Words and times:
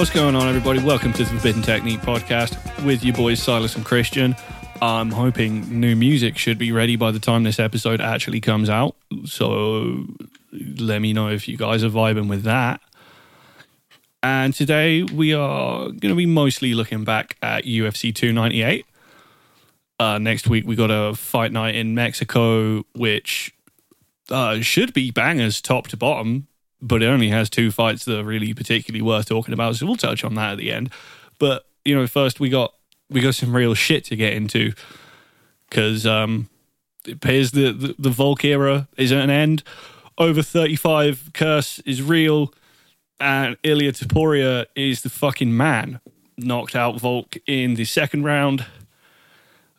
What's 0.00 0.08
going 0.08 0.34
on, 0.34 0.48
everybody? 0.48 0.82
Welcome 0.82 1.12
to 1.12 1.24
the 1.24 1.28
Forbidden 1.28 1.60
Technique 1.60 2.00
podcast 2.00 2.56
with 2.86 3.04
your 3.04 3.14
boys 3.14 3.42
Silas 3.42 3.76
and 3.76 3.84
Christian. 3.84 4.34
I'm 4.80 5.10
hoping 5.10 5.78
new 5.78 5.94
music 5.94 6.38
should 6.38 6.56
be 6.56 6.72
ready 6.72 6.96
by 6.96 7.10
the 7.10 7.18
time 7.18 7.42
this 7.42 7.60
episode 7.60 8.00
actually 8.00 8.40
comes 8.40 8.70
out. 8.70 8.96
So 9.26 10.06
let 10.78 11.00
me 11.00 11.12
know 11.12 11.28
if 11.28 11.46
you 11.48 11.58
guys 11.58 11.84
are 11.84 11.90
vibing 11.90 12.30
with 12.30 12.44
that. 12.44 12.80
And 14.22 14.54
today 14.54 15.02
we 15.02 15.34
are 15.34 15.88
going 15.88 16.00
to 16.00 16.14
be 16.14 16.24
mostly 16.24 16.72
looking 16.72 17.04
back 17.04 17.36
at 17.42 17.64
UFC 17.64 18.14
298. 18.14 18.86
Uh, 19.98 20.16
next 20.16 20.48
week 20.48 20.66
we 20.66 20.76
got 20.76 20.90
a 20.90 21.14
fight 21.14 21.52
night 21.52 21.74
in 21.74 21.94
Mexico, 21.94 22.86
which 22.94 23.54
uh, 24.30 24.62
should 24.62 24.94
be 24.94 25.10
bangers 25.10 25.60
top 25.60 25.88
to 25.88 25.98
bottom 25.98 26.46
but 26.82 27.02
it 27.02 27.06
only 27.06 27.28
has 27.28 27.50
two 27.50 27.70
fights 27.70 28.04
that 28.04 28.20
are 28.20 28.24
really 28.24 28.54
particularly 28.54 29.02
worth 29.02 29.26
talking 29.28 29.54
about. 29.54 29.76
So 29.76 29.86
we'll 29.86 29.96
touch 29.96 30.24
on 30.24 30.34
that 30.34 30.52
at 30.52 30.58
the 30.58 30.72
end. 30.72 30.90
But 31.38 31.66
you 31.84 31.94
know, 31.94 32.06
first 32.06 32.40
we 32.40 32.48
got 32.48 32.74
we 33.08 33.20
got 33.20 33.34
some 33.34 33.54
real 33.54 33.74
shit 33.74 34.04
to 34.06 34.16
get 34.16 34.32
into 34.32 34.72
because 35.68 36.06
um, 36.06 36.48
it 37.06 37.14
appears 37.14 37.52
the, 37.52 37.72
the 37.72 37.94
the 37.98 38.10
Volk 38.10 38.44
era 38.44 38.88
is 38.96 39.12
at 39.12 39.18
an 39.18 39.30
end. 39.30 39.62
Over 40.18 40.42
thirty 40.42 40.76
five 40.76 41.30
curse 41.34 41.78
is 41.80 42.02
real, 42.02 42.52
and 43.18 43.56
Ilya 43.62 43.92
Topuria 43.92 44.66
is 44.74 45.02
the 45.02 45.10
fucking 45.10 45.56
man. 45.56 46.00
Knocked 46.36 46.74
out 46.74 46.98
Volk 46.98 47.36
in 47.46 47.74
the 47.74 47.84
second 47.84 48.24
round 48.24 48.64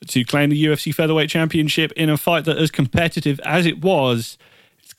to 0.07 0.25
claim 0.25 0.49
the 0.49 0.63
UFC 0.63 0.93
featherweight 0.93 1.29
championship 1.29 1.91
in 1.93 2.09
a 2.09 2.17
fight 2.17 2.45
that, 2.45 2.57
as 2.57 2.71
competitive 2.71 3.39
as 3.41 3.65
it 3.65 3.81
was, 3.81 4.37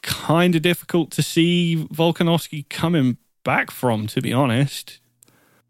kind 0.03 0.55
of 0.55 0.62
difficult 0.62 1.11
to 1.12 1.22
see 1.22 1.86
Volkanovski 1.92 2.69
coming 2.69 3.19
back 3.45 3.70
from, 3.70 4.06
to 4.08 4.20
be 4.20 4.33
honest. 4.33 4.98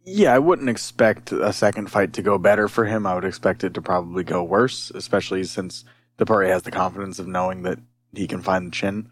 Yeah, 0.04 0.34
I 0.34 0.38
wouldn't 0.38 0.68
expect 0.68 1.30
a 1.30 1.52
second 1.52 1.90
fight 1.90 2.12
to 2.14 2.22
go 2.22 2.36
better 2.36 2.66
for 2.66 2.84
him. 2.84 3.06
I 3.06 3.14
would 3.14 3.24
expect 3.24 3.62
it 3.62 3.74
to 3.74 3.82
probably 3.82 4.24
go 4.24 4.42
worse, 4.42 4.90
especially 4.90 5.44
since 5.44 5.84
Topuria 6.18 6.48
has 6.48 6.62
the 6.62 6.72
confidence 6.72 7.18
of 7.18 7.28
knowing 7.28 7.62
that 7.62 7.78
he 8.12 8.26
can 8.26 8.42
find 8.42 8.66
the 8.66 8.70
chin. 8.70 9.10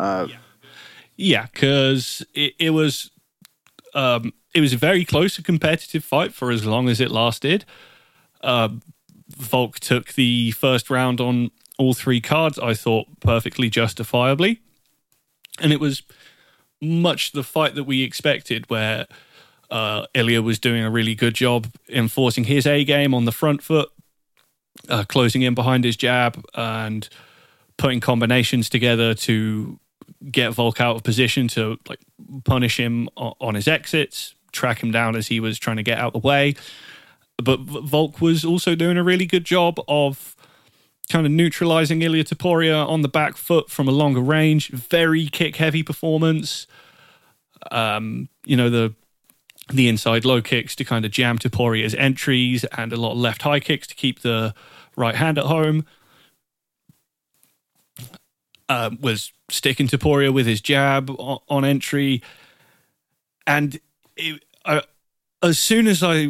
Uh, 0.00 0.28
yeah, 1.16 1.46
because 1.52 2.24
yeah, 2.34 2.46
it, 2.46 2.54
it 2.58 2.70
was 2.70 3.10
um, 3.94 4.32
it 4.54 4.60
was 4.60 4.72
a 4.72 4.78
very 4.78 5.04
close 5.04 5.36
and 5.36 5.44
competitive 5.44 6.04
fight 6.04 6.32
for 6.32 6.50
as 6.50 6.64
long 6.64 6.88
as 6.88 7.00
it 7.00 7.10
lasted. 7.10 7.64
Uh, 8.40 8.70
Volk 9.28 9.78
took 9.78 10.14
the 10.14 10.50
first 10.52 10.90
round 10.90 11.20
on 11.20 11.50
all 11.82 11.94
three 11.94 12.20
cards, 12.20 12.58
I 12.58 12.74
thought 12.74 13.06
perfectly 13.20 13.68
justifiably. 13.68 14.60
And 15.60 15.72
it 15.72 15.80
was 15.80 16.02
much 16.80 17.32
the 17.32 17.42
fight 17.42 17.74
that 17.74 17.84
we 17.84 18.02
expected, 18.02 18.70
where 18.70 19.06
uh, 19.70 20.06
Ilia 20.14 20.42
was 20.42 20.58
doing 20.58 20.84
a 20.84 20.90
really 20.90 21.14
good 21.14 21.34
job 21.34 21.66
enforcing 21.88 22.44
his 22.44 22.66
A 22.66 22.84
game 22.84 23.14
on 23.14 23.24
the 23.24 23.32
front 23.32 23.62
foot, 23.62 23.90
uh, 24.88 25.04
closing 25.04 25.42
in 25.42 25.54
behind 25.54 25.84
his 25.84 25.96
jab, 25.96 26.44
and 26.54 27.08
putting 27.76 28.00
combinations 28.00 28.68
together 28.68 29.14
to 29.14 29.78
get 30.30 30.52
Volk 30.52 30.80
out 30.80 30.96
of 30.96 31.02
position 31.02 31.48
to 31.48 31.78
like 31.88 32.00
punish 32.44 32.78
him 32.78 33.08
on 33.16 33.54
his 33.54 33.66
exits, 33.66 34.34
track 34.52 34.82
him 34.82 34.92
down 34.92 35.16
as 35.16 35.26
he 35.28 35.40
was 35.40 35.58
trying 35.58 35.78
to 35.78 35.82
get 35.82 35.98
out 35.98 36.12
the 36.12 36.18
way. 36.18 36.54
But 37.42 37.60
Volk 37.60 38.20
was 38.20 38.44
also 38.44 38.74
doing 38.74 38.96
a 38.98 39.02
really 39.02 39.26
good 39.26 39.44
job 39.44 39.80
of 39.88 40.36
kind 41.10 41.26
of 41.26 41.32
neutralizing 41.32 42.02
Ilia 42.02 42.24
Topuria 42.24 42.86
on 42.86 43.02
the 43.02 43.08
back 43.08 43.36
foot 43.36 43.70
from 43.70 43.88
a 43.88 43.92
longer 43.92 44.20
range. 44.20 44.68
Very 44.68 45.26
kick 45.26 45.56
heavy 45.56 45.82
performance. 45.82 46.66
Um, 47.70 48.28
you 48.44 48.56
know, 48.56 48.70
the 48.70 48.94
the 49.72 49.88
inside 49.88 50.24
low 50.24 50.42
kicks 50.42 50.74
to 50.76 50.84
kind 50.84 51.04
of 51.04 51.10
jam 51.10 51.38
Topuria's 51.38 51.94
entries 51.94 52.64
and 52.64 52.92
a 52.92 52.96
lot 52.96 53.12
of 53.12 53.18
left 53.18 53.42
high 53.42 53.60
kicks 53.60 53.86
to 53.86 53.94
keep 53.94 54.20
the 54.20 54.54
right 54.96 55.14
hand 55.14 55.38
at 55.38 55.46
home. 55.46 55.86
Uh, 58.68 58.90
was 59.00 59.32
sticking 59.50 59.86
Topuria 59.86 60.32
with 60.32 60.46
his 60.46 60.60
jab 60.60 61.10
on, 61.10 61.38
on 61.48 61.64
entry. 61.64 62.22
And 63.46 63.78
it, 64.16 64.42
uh, 64.64 64.82
as 65.42 65.58
soon 65.58 65.86
as 65.86 66.02
I 66.02 66.26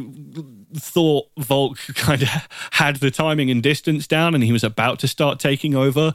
thought 0.75 1.29
Volk 1.39 1.79
kind 1.95 2.23
of 2.23 2.49
had 2.73 2.97
the 2.97 3.11
timing 3.11 3.51
and 3.51 3.63
distance 3.63 4.07
down 4.07 4.35
and 4.35 4.43
he 4.43 4.53
was 4.53 4.65
about 4.65 4.99
to 5.01 5.09
start 5.09 5.39
taking 5.39 5.75
over, 5.75 6.15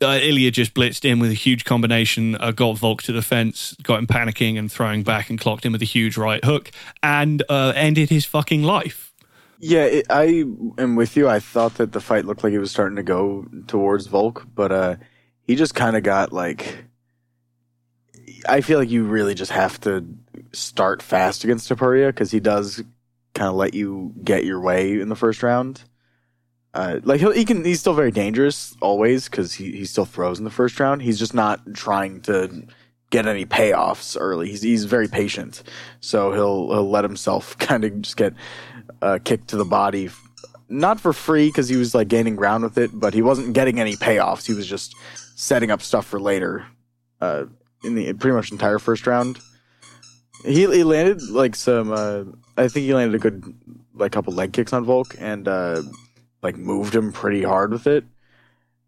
uh, 0.00 0.18
Ilia 0.20 0.50
just 0.50 0.74
blitzed 0.74 1.04
in 1.04 1.18
with 1.18 1.30
a 1.30 1.34
huge 1.34 1.64
combination, 1.64 2.36
uh, 2.36 2.52
got 2.52 2.78
Volk 2.78 3.02
to 3.04 3.12
the 3.12 3.22
fence, 3.22 3.74
got 3.82 3.98
him 3.98 4.06
panicking 4.06 4.58
and 4.58 4.70
throwing 4.70 5.02
back 5.02 5.30
and 5.30 5.40
clocked 5.40 5.64
him 5.64 5.72
with 5.72 5.82
a 5.82 5.86
huge 5.86 6.16
right 6.16 6.44
hook 6.44 6.70
and 7.02 7.42
uh, 7.48 7.72
ended 7.74 8.10
his 8.10 8.24
fucking 8.24 8.62
life. 8.62 9.12
Yeah, 9.60 9.84
it, 9.84 10.06
I 10.08 10.44
am 10.78 10.94
with 10.94 11.16
you. 11.16 11.28
I 11.28 11.40
thought 11.40 11.74
that 11.74 11.92
the 11.92 12.00
fight 12.00 12.24
looked 12.24 12.44
like 12.44 12.52
it 12.52 12.60
was 12.60 12.70
starting 12.70 12.96
to 12.96 13.02
go 13.02 13.46
towards 13.66 14.06
Volk, 14.06 14.46
but 14.54 14.70
uh, 14.70 14.96
he 15.42 15.56
just 15.56 15.74
kind 15.74 15.96
of 15.96 16.02
got 16.02 16.32
like. 16.32 16.84
I 18.48 18.60
feel 18.60 18.78
like 18.78 18.88
you 18.88 19.02
really 19.02 19.34
just 19.34 19.50
have 19.50 19.80
to 19.80 20.06
start 20.52 21.02
fast 21.02 21.42
against 21.42 21.68
Topuria 21.68 22.08
because 22.08 22.30
he 22.30 22.38
does 22.38 22.84
kind 23.38 23.48
of 23.48 23.54
let 23.54 23.72
you 23.72 24.12
get 24.24 24.44
your 24.44 24.60
way 24.60 25.00
in 25.00 25.08
the 25.08 25.16
first 25.16 25.42
round. 25.44 25.82
Uh, 26.74 27.00
like 27.04 27.20
he 27.20 27.44
can, 27.44 27.64
he's 27.64 27.80
still 27.80 27.94
very 27.94 28.10
dangerous 28.10 28.76
always 28.80 29.28
because 29.28 29.54
he, 29.54 29.72
he 29.72 29.84
still 29.84 30.04
throws 30.04 30.38
in 30.38 30.44
the 30.44 30.50
first 30.50 30.78
round. 30.80 31.02
He's 31.02 31.18
just 31.18 31.34
not 31.34 31.60
trying 31.74 32.20
to 32.22 32.66
get 33.10 33.26
any 33.26 33.46
payoffs 33.46 34.16
early. 34.20 34.48
He's 34.50 34.62
he's 34.62 34.84
very 34.84 35.08
patient, 35.08 35.62
so 36.00 36.32
he'll 36.32 36.70
he'll 36.72 36.90
let 36.90 37.04
himself 37.04 37.56
kind 37.58 37.84
of 37.84 38.02
just 38.02 38.16
get 38.16 38.34
uh, 39.00 39.18
kicked 39.24 39.48
to 39.48 39.56
the 39.56 39.64
body, 39.64 40.10
not 40.68 41.00
for 41.00 41.12
free 41.12 41.48
because 41.48 41.68
he 41.68 41.76
was 41.76 41.94
like 41.94 42.08
gaining 42.08 42.36
ground 42.36 42.64
with 42.64 42.76
it, 42.76 42.90
but 42.92 43.14
he 43.14 43.22
wasn't 43.22 43.54
getting 43.54 43.80
any 43.80 43.94
payoffs. 43.96 44.46
He 44.46 44.52
was 44.52 44.66
just 44.66 44.94
setting 45.36 45.70
up 45.70 45.80
stuff 45.80 46.06
for 46.06 46.20
later. 46.20 46.66
Uh, 47.20 47.44
in 47.84 47.94
the 47.94 48.12
pretty 48.12 48.34
much 48.34 48.50
entire 48.50 48.78
first 48.78 49.06
round, 49.06 49.38
he 50.44 50.66
he 50.66 50.84
landed 50.84 51.22
like 51.30 51.56
some. 51.56 51.92
Uh, 51.92 52.24
I 52.56 52.68
think 52.68 52.84
he 52.84 52.94
landed 52.94 53.14
a 53.14 53.18
good 53.18 53.54
like 53.94 54.12
couple 54.12 54.32
leg 54.32 54.52
kicks 54.52 54.72
on 54.72 54.84
Volk 54.84 55.14
and 55.18 55.46
uh, 55.48 55.82
like 56.42 56.56
moved 56.56 56.94
him 56.94 57.12
pretty 57.12 57.42
hard 57.42 57.72
with 57.72 57.86
it. 57.86 58.04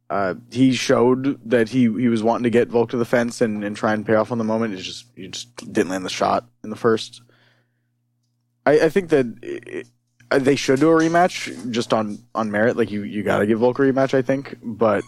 Uh, 0.09 0.34
he 0.50 0.72
showed 0.72 1.41
that 1.49 1.69
he, 1.69 1.83
he 1.83 2.09
was 2.09 2.21
wanting 2.21 2.43
to 2.43 2.50
get 2.50 2.66
Volk 2.66 2.91
to 2.91 2.97
the 2.97 3.05
fence 3.05 3.41
and, 3.41 3.62
and 3.62 3.76
try 3.76 3.93
and 3.93 4.05
pay 4.05 4.14
off 4.14 4.32
on 4.32 4.38
the 4.38 4.44
moment. 4.44 4.75
It 4.75 4.79
just 4.79 5.06
he 5.14 5.29
just 5.29 5.55
didn't 5.73 5.91
land 5.91 6.05
the 6.05 6.11
shot 6.11 6.47
in 6.64 6.70
the 6.70 6.76
first. 6.76 7.23
I, 8.67 8.81
I 8.81 8.88
think 8.88 9.11
that 9.11 9.26
it, 9.41 9.87
they 10.32 10.56
should 10.56 10.81
do 10.81 10.91
a 10.91 10.94
rematch 11.00 11.70
just 11.70 11.93
on, 11.93 12.19
on 12.35 12.50
merit. 12.50 12.76
Like 12.76 12.91
you 12.91 13.05
you 13.05 13.23
got 13.23 13.38
to 13.38 13.46
give 13.46 13.61
Volk 13.61 13.79
a 13.79 13.82
rematch. 13.82 14.12
I 14.12 14.23
think, 14.23 14.56
but 14.62 15.05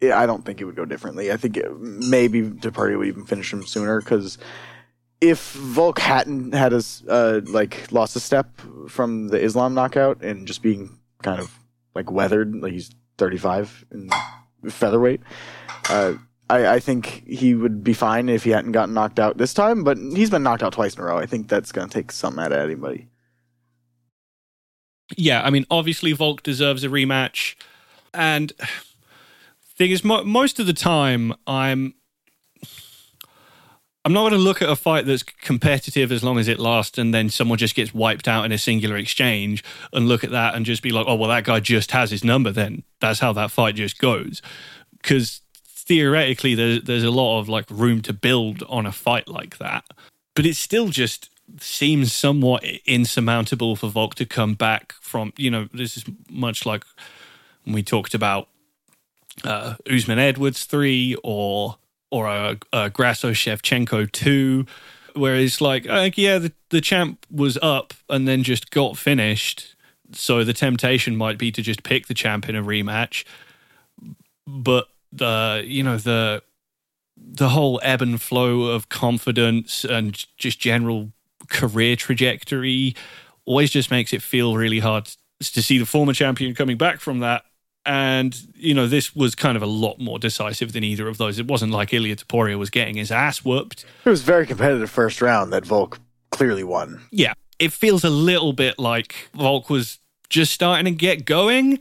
it, 0.00 0.12
I 0.12 0.26
don't 0.26 0.44
think 0.44 0.60
it 0.60 0.64
would 0.64 0.76
go 0.76 0.84
differently. 0.84 1.30
I 1.30 1.36
think 1.36 1.56
it, 1.56 1.80
maybe 1.80 2.42
Departy 2.42 2.98
would 2.98 3.06
even 3.06 3.26
finish 3.26 3.52
him 3.52 3.64
sooner 3.64 4.00
because 4.00 4.36
if 5.20 5.52
Volk 5.52 5.98
hadn't 5.98 6.54
had 6.54 6.72
his 6.72 7.02
uh, 7.08 7.40
like 7.46 7.90
lost 7.92 8.16
a 8.16 8.20
step 8.20 8.48
from 8.88 9.28
the 9.28 9.40
Islam 9.40 9.74
knockout 9.74 10.22
and 10.22 10.46
just 10.46 10.62
being 10.62 10.98
kind 11.22 11.40
of 11.40 11.58
like 11.94 12.10
weathered, 12.10 12.54
like 12.56 12.72
he's 12.72 12.90
35 13.18 13.84
in 13.92 14.10
featherweight, 14.70 15.20
uh, 15.88 16.14
I, 16.48 16.66
I 16.74 16.80
think 16.80 17.24
he 17.26 17.54
would 17.54 17.84
be 17.84 17.92
fine 17.92 18.28
if 18.28 18.44
he 18.44 18.50
hadn't 18.50 18.72
gotten 18.72 18.94
knocked 18.94 19.18
out 19.18 19.36
this 19.36 19.54
time. 19.54 19.84
But 19.84 19.98
he's 19.98 20.30
been 20.30 20.42
knocked 20.42 20.62
out 20.62 20.72
twice 20.72 20.94
in 20.94 21.02
a 21.02 21.04
row. 21.04 21.18
I 21.18 21.26
think 21.26 21.48
that's 21.48 21.72
going 21.72 21.88
to 21.88 21.94
take 21.94 22.12
something 22.12 22.42
out 22.42 22.52
of 22.52 22.58
anybody. 22.58 23.08
Yeah, 25.16 25.42
I 25.42 25.50
mean, 25.50 25.66
obviously 25.70 26.12
Volk 26.12 26.42
deserves 26.42 26.84
a 26.84 26.88
rematch, 26.88 27.56
and 28.14 28.52
thing 29.80 29.90
is, 29.90 30.04
mo- 30.04 30.24
most 30.24 30.60
of 30.60 30.66
the 30.66 30.74
time 30.74 31.32
I'm 31.46 31.94
I'm 34.04 34.14
not 34.14 34.22
going 34.22 34.32
to 34.32 34.38
look 34.38 34.62
at 34.62 34.68
a 34.68 34.76
fight 34.76 35.04
that's 35.04 35.22
competitive 35.22 36.10
as 36.10 36.24
long 36.24 36.38
as 36.38 36.48
it 36.48 36.58
lasts 36.58 36.96
and 36.96 37.12
then 37.12 37.28
someone 37.28 37.58
just 37.58 37.74
gets 37.74 37.92
wiped 37.92 38.26
out 38.26 38.46
in 38.46 38.52
a 38.52 38.58
singular 38.58 38.96
exchange 38.96 39.62
and 39.92 40.08
look 40.08 40.24
at 40.24 40.30
that 40.30 40.54
and 40.54 40.64
just 40.64 40.82
be 40.82 40.90
like, 40.90 41.04
oh, 41.06 41.16
well, 41.16 41.28
that 41.28 41.44
guy 41.44 41.60
just 41.60 41.90
has 41.90 42.10
his 42.10 42.24
number 42.24 42.50
then. 42.50 42.82
That's 43.00 43.20
how 43.20 43.34
that 43.34 43.50
fight 43.50 43.74
just 43.74 43.98
goes. 43.98 44.40
Because 45.02 45.42
theoretically, 45.66 46.54
there's, 46.54 46.82
there's 46.82 47.04
a 47.04 47.10
lot 47.10 47.40
of 47.40 47.48
like 47.50 47.66
room 47.70 48.00
to 48.02 48.14
build 48.14 48.62
on 48.68 48.86
a 48.86 48.92
fight 48.92 49.28
like 49.28 49.58
that. 49.58 49.84
But 50.34 50.46
it 50.46 50.56
still 50.56 50.88
just 50.88 51.28
seems 51.58 52.12
somewhat 52.12 52.64
insurmountable 52.86 53.76
for 53.76 53.88
Volk 53.88 54.14
to 54.14 54.24
come 54.24 54.54
back 54.54 54.94
from, 55.02 55.34
you 55.36 55.50
know, 55.50 55.68
this 55.74 55.98
is 55.98 56.04
much 56.30 56.64
like 56.64 56.84
when 57.64 57.74
we 57.74 57.82
talked 57.82 58.14
about 58.14 58.48
uh, 59.44 59.74
Usman 59.90 60.18
Edwards 60.18 60.64
3 60.64 61.16
or 61.22 61.76
or 62.10 62.26
a, 62.26 62.58
a 62.72 62.90
Grasso 62.90 63.30
Shevchenko 63.30 64.10
2, 64.10 64.66
where 65.14 65.36
it's 65.36 65.60
like, 65.60 65.88
uh, 65.88 66.10
yeah, 66.14 66.38
the, 66.38 66.52
the 66.70 66.80
champ 66.80 67.24
was 67.30 67.58
up 67.62 67.94
and 68.08 68.26
then 68.26 68.42
just 68.42 68.70
got 68.70 68.96
finished. 68.96 69.74
So 70.12 70.42
the 70.44 70.52
temptation 70.52 71.16
might 71.16 71.38
be 71.38 71.52
to 71.52 71.62
just 71.62 71.82
pick 71.82 72.06
the 72.06 72.14
champ 72.14 72.48
in 72.48 72.56
a 72.56 72.62
rematch. 72.62 73.24
But 74.46 74.88
the, 75.12 75.62
you 75.64 75.82
know, 75.82 75.96
the, 75.96 76.42
the 77.16 77.50
whole 77.50 77.80
ebb 77.82 78.02
and 78.02 78.20
flow 78.20 78.62
of 78.62 78.88
confidence 78.88 79.84
and 79.84 80.24
just 80.36 80.58
general 80.58 81.12
career 81.48 81.96
trajectory 81.96 82.94
always 83.44 83.70
just 83.70 83.90
makes 83.90 84.12
it 84.12 84.22
feel 84.22 84.56
really 84.56 84.78
hard 84.78 85.10
to 85.40 85.62
see 85.62 85.78
the 85.78 85.86
former 85.86 86.12
champion 86.12 86.54
coming 86.54 86.76
back 86.76 87.00
from 87.00 87.20
that. 87.20 87.44
And, 87.86 88.36
you 88.54 88.74
know, 88.74 88.86
this 88.86 89.16
was 89.16 89.34
kind 89.34 89.56
of 89.56 89.62
a 89.62 89.66
lot 89.66 89.98
more 89.98 90.18
decisive 90.18 90.72
than 90.72 90.84
either 90.84 91.08
of 91.08 91.18
those. 91.18 91.38
It 91.38 91.46
wasn't 91.46 91.72
like 91.72 91.92
Ilya 91.94 92.16
Topuria 92.16 92.58
was 92.58 92.70
getting 92.70 92.96
his 92.96 93.10
ass 93.10 93.44
whooped. 93.44 93.84
It 94.04 94.10
was 94.10 94.22
very 94.22 94.46
competitive 94.46 94.90
first 94.90 95.22
round 95.22 95.52
that 95.52 95.64
Volk 95.64 95.98
clearly 96.30 96.64
won. 96.64 97.00
Yeah. 97.10 97.32
It 97.58 97.72
feels 97.72 98.04
a 98.04 98.10
little 98.10 98.52
bit 98.52 98.78
like 98.78 99.30
Volk 99.34 99.70
was 99.70 99.98
just 100.28 100.52
starting 100.52 100.84
to 100.86 100.90
get 100.90 101.24
going. 101.24 101.78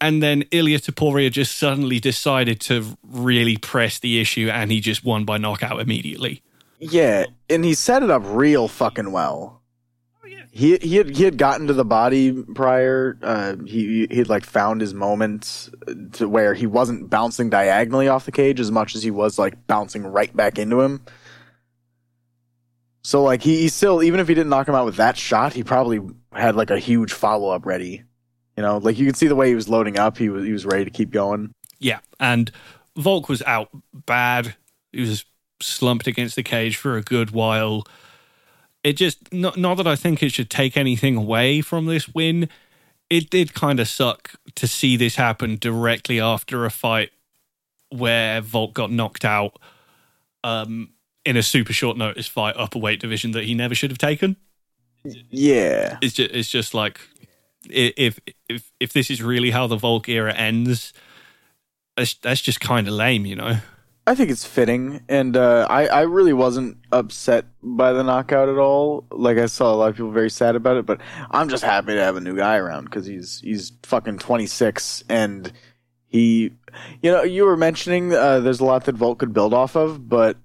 And 0.00 0.22
then 0.22 0.44
Ilya 0.50 0.78
Topuria 0.80 1.30
just 1.30 1.58
suddenly 1.58 1.98
decided 1.98 2.60
to 2.62 2.96
really 3.02 3.56
press 3.56 3.98
the 3.98 4.20
issue 4.20 4.48
and 4.52 4.70
he 4.70 4.80
just 4.80 5.04
won 5.04 5.24
by 5.24 5.38
knockout 5.38 5.80
immediately. 5.80 6.42
Yeah. 6.78 7.24
And 7.50 7.64
he 7.64 7.74
set 7.74 8.02
it 8.02 8.10
up 8.10 8.22
real 8.24 8.68
fucking 8.68 9.12
well 9.12 9.57
he 10.50 10.76
he 10.78 10.96
had 10.96 11.14
he 11.14 11.24
had 11.24 11.38
gotten 11.38 11.66
to 11.66 11.72
the 11.72 11.84
body 11.84 12.32
prior. 12.32 13.18
Uh, 13.22 13.56
he 13.64 14.06
he 14.10 14.24
like 14.24 14.44
found 14.44 14.80
his 14.80 14.94
moment 14.94 15.70
to 16.12 16.28
where 16.28 16.54
he 16.54 16.66
wasn't 16.66 17.10
bouncing 17.10 17.50
diagonally 17.50 18.08
off 18.08 18.24
the 18.24 18.32
cage 18.32 18.60
as 18.60 18.70
much 18.70 18.94
as 18.94 19.02
he 19.02 19.10
was 19.10 19.38
like 19.38 19.66
bouncing 19.66 20.04
right 20.04 20.34
back 20.36 20.58
into 20.58 20.80
him. 20.80 21.04
So 23.02 23.22
like 23.22 23.42
he, 23.42 23.62
he 23.62 23.68
still 23.68 24.02
even 24.02 24.20
if 24.20 24.28
he 24.28 24.34
didn't 24.34 24.50
knock 24.50 24.68
him 24.68 24.74
out 24.74 24.84
with 24.84 24.96
that 24.96 25.16
shot, 25.16 25.52
he 25.52 25.62
probably 25.62 26.00
had 26.32 26.56
like 26.56 26.70
a 26.70 26.78
huge 26.78 27.12
follow 27.12 27.50
up 27.50 27.64
ready. 27.64 28.02
You 28.56 28.62
know, 28.62 28.78
like 28.78 28.98
you 28.98 29.06
could 29.06 29.16
see 29.16 29.28
the 29.28 29.36
way 29.36 29.48
he 29.48 29.54
was 29.54 29.68
loading 29.68 29.98
up. 29.98 30.18
He 30.18 30.28
was 30.28 30.44
he 30.44 30.52
was 30.52 30.66
ready 30.66 30.84
to 30.84 30.90
keep 30.90 31.10
going. 31.10 31.54
Yeah, 31.78 32.00
and 32.18 32.50
Volk 32.96 33.28
was 33.28 33.42
out 33.42 33.68
bad. 33.92 34.56
He 34.92 35.02
was 35.02 35.24
slumped 35.60 36.06
against 36.06 36.36
the 36.36 36.42
cage 36.42 36.76
for 36.76 36.96
a 36.96 37.02
good 37.02 37.30
while 37.30 37.84
it 38.88 38.94
just 38.94 39.30
not, 39.32 39.58
not 39.58 39.76
that 39.76 39.86
I 39.86 39.96
think 39.96 40.22
it 40.22 40.32
should 40.32 40.48
take 40.48 40.76
anything 40.76 41.16
away 41.16 41.60
from 41.60 41.84
this 41.84 42.08
win. 42.08 42.48
It 43.10 43.28
did 43.28 43.52
kind 43.52 43.80
of 43.80 43.88
suck 43.88 44.32
to 44.54 44.66
see 44.66 44.96
this 44.96 45.16
happen 45.16 45.56
directly 45.56 46.18
after 46.18 46.64
a 46.64 46.70
fight 46.70 47.10
where 47.90 48.40
Volk 48.40 48.72
got 48.72 48.90
knocked 48.90 49.26
out 49.26 49.58
um, 50.42 50.92
in 51.26 51.36
a 51.36 51.42
super 51.42 51.74
short 51.74 51.98
notice 51.98 52.26
fight 52.26 52.54
upper 52.56 52.78
weight 52.78 53.00
division 53.00 53.32
that 53.32 53.44
he 53.44 53.52
never 53.52 53.74
should 53.74 53.90
have 53.90 53.98
taken. 53.98 54.36
Yeah, 55.04 55.98
it's 56.00 56.14
just 56.14 56.30
it's 56.32 56.48
just 56.48 56.72
like 56.72 56.98
if 57.68 58.18
if 58.48 58.72
if 58.80 58.92
this 58.94 59.10
is 59.10 59.22
really 59.22 59.50
how 59.50 59.66
the 59.66 59.76
Volk 59.76 60.08
era 60.08 60.32
ends, 60.32 60.94
that's, 61.94 62.14
that's 62.14 62.40
just 62.40 62.60
kind 62.60 62.88
of 62.88 62.94
lame, 62.94 63.26
you 63.26 63.36
know. 63.36 63.58
I 64.08 64.14
think 64.14 64.30
it's 64.30 64.46
fitting, 64.46 65.02
and 65.06 65.36
uh, 65.36 65.66
I 65.68 65.86
I 65.86 66.00
really 66.02 66.32
wasn't 66.32 66.78
upset 66.90 67.44
by 67.62 67.92
the 67.92 68.02
knockout 68.02 68.48
at 68.48 68.56
all. 68.56 69.04
Like 69.10 69.36
I 69.36 69.44
saw 69.44 69.70
a 69.70 69.76
lot 69.76 69.90
of 69.90 69.96
people 69.96 70.12
very 70.12 70.30
sad 70.30 70.56
about 70.56 70.78
it, 70.78 70.86
but 70.86 70.98
I'm 71.30 71.50
just 71.50 71.62
happy 71.62 71.92
to 71.92 72.02
have 72.02 72.16
a 72.16 72.20
new 72.20 72.34
guy 72.34 72.56
around 72.56 72.84
because 72.84 73.04
he's 73.04 73.40
he's 73.40 73.72
fucking 73.82 74.18
26 74.18 75.04
and 75.10 75.52
he, 76.06 76.52
you 77.02 77.12
know, 77.12 77.22
you 77.22 77.44
were 77.44 77.58
mentioning 77.58 78.14
uh, 78.14 78.40
there's 78.40 78.60
a 78.60 78.64
lot 78.64 78.86
that 78.86 78.94
Volk 78.94 79.18
could 79.18 79.34
build 79.34 79.52
off 79.52 79.76
of, 79.76 80.08
but 80.08 80.38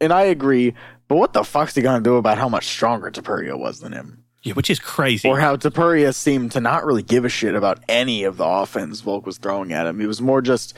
and 0.00 0.12
I 0.12 0.22
agree. 0.22 0.74
But 1.06 1.18
what 1.18 1.34
the 1.34 1.44
fuck's 1.44 1.76
he 1.76 1.82
gonna 1.82 2.02
do 2.02 2.16
about 2.16 2.36
how 2.36 2.48
much 2.48 2.66
stronger 2.66 3.12
Topuria 3.12 3.56
was 3.56 3.78
than 3.78 3.92
him? 3.92 4.24
Yeah, 4.42 4.54
which 4.54 4.70
is 4.70 4.80
crazy. 4.80 5.28
Or 5.28 5.38
how 5.38 5.54
Topuria 5.54 6.12
seemed 6.12 6.50
to 6.50 6.60
not 6.60 6.84
really 6.84 7.04
give 7.04 7.24
a 7.24 7.28
shit 7.28 7.54
about 7.54 7.78
any 7.88 8.24
of 8.24 8.38
the 8.38 8.44
offense 8.44 9.02
Volk 9.02 9.24
was 9.24 9.38
throwing 9.38 9.72
at 9.72 9.86
him. 9.86 10.00
It 10.00 10.08
was 10.08 10.20
more 10.20 10.42
just 10.42 10.74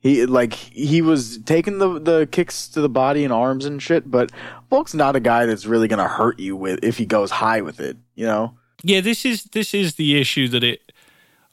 he 0.00 0.26
like 0.26 0.52
he 0.52 1.02
was 1.02 1.38
taking 1.38 1.78
the 1.78 1.98
the 1.98 2.28
kicks 2.30 2.68
to 2.68 2.80
the 2.80 2.88
body 2.88 3.24
and 3.24 3.32
arms 3.32 3.64
and 3.64 3.82
shit, 3.82 4.10
but 4.10 4.30
Volk's 4.70 4.94
not 4.94 5.16
a 5.16 5.20
guy 5.20 5.46
that's 5.46 5.66
really 5.66 5.88
gonna 5.88 6.08
hurt 6.08 6.38
you 6.38 6.56
with 6.56 6.80
if 6.82 6.98
he 6.98 7.06
goes 7.06 7.30
high 7.30 7.60
with 7.60 7.80
it, 7.80 7.96
you 8.14 8.26
know? 8.26 8.54
Yeah, 8.82 9.00
this 9.00 9.24
is 9.24 9.44
this 9.44 9.74
is 9.74 9.94
the 9.94 10.20
issue 10.20 10.48
that 10.48 10.62
it 10.62 10.92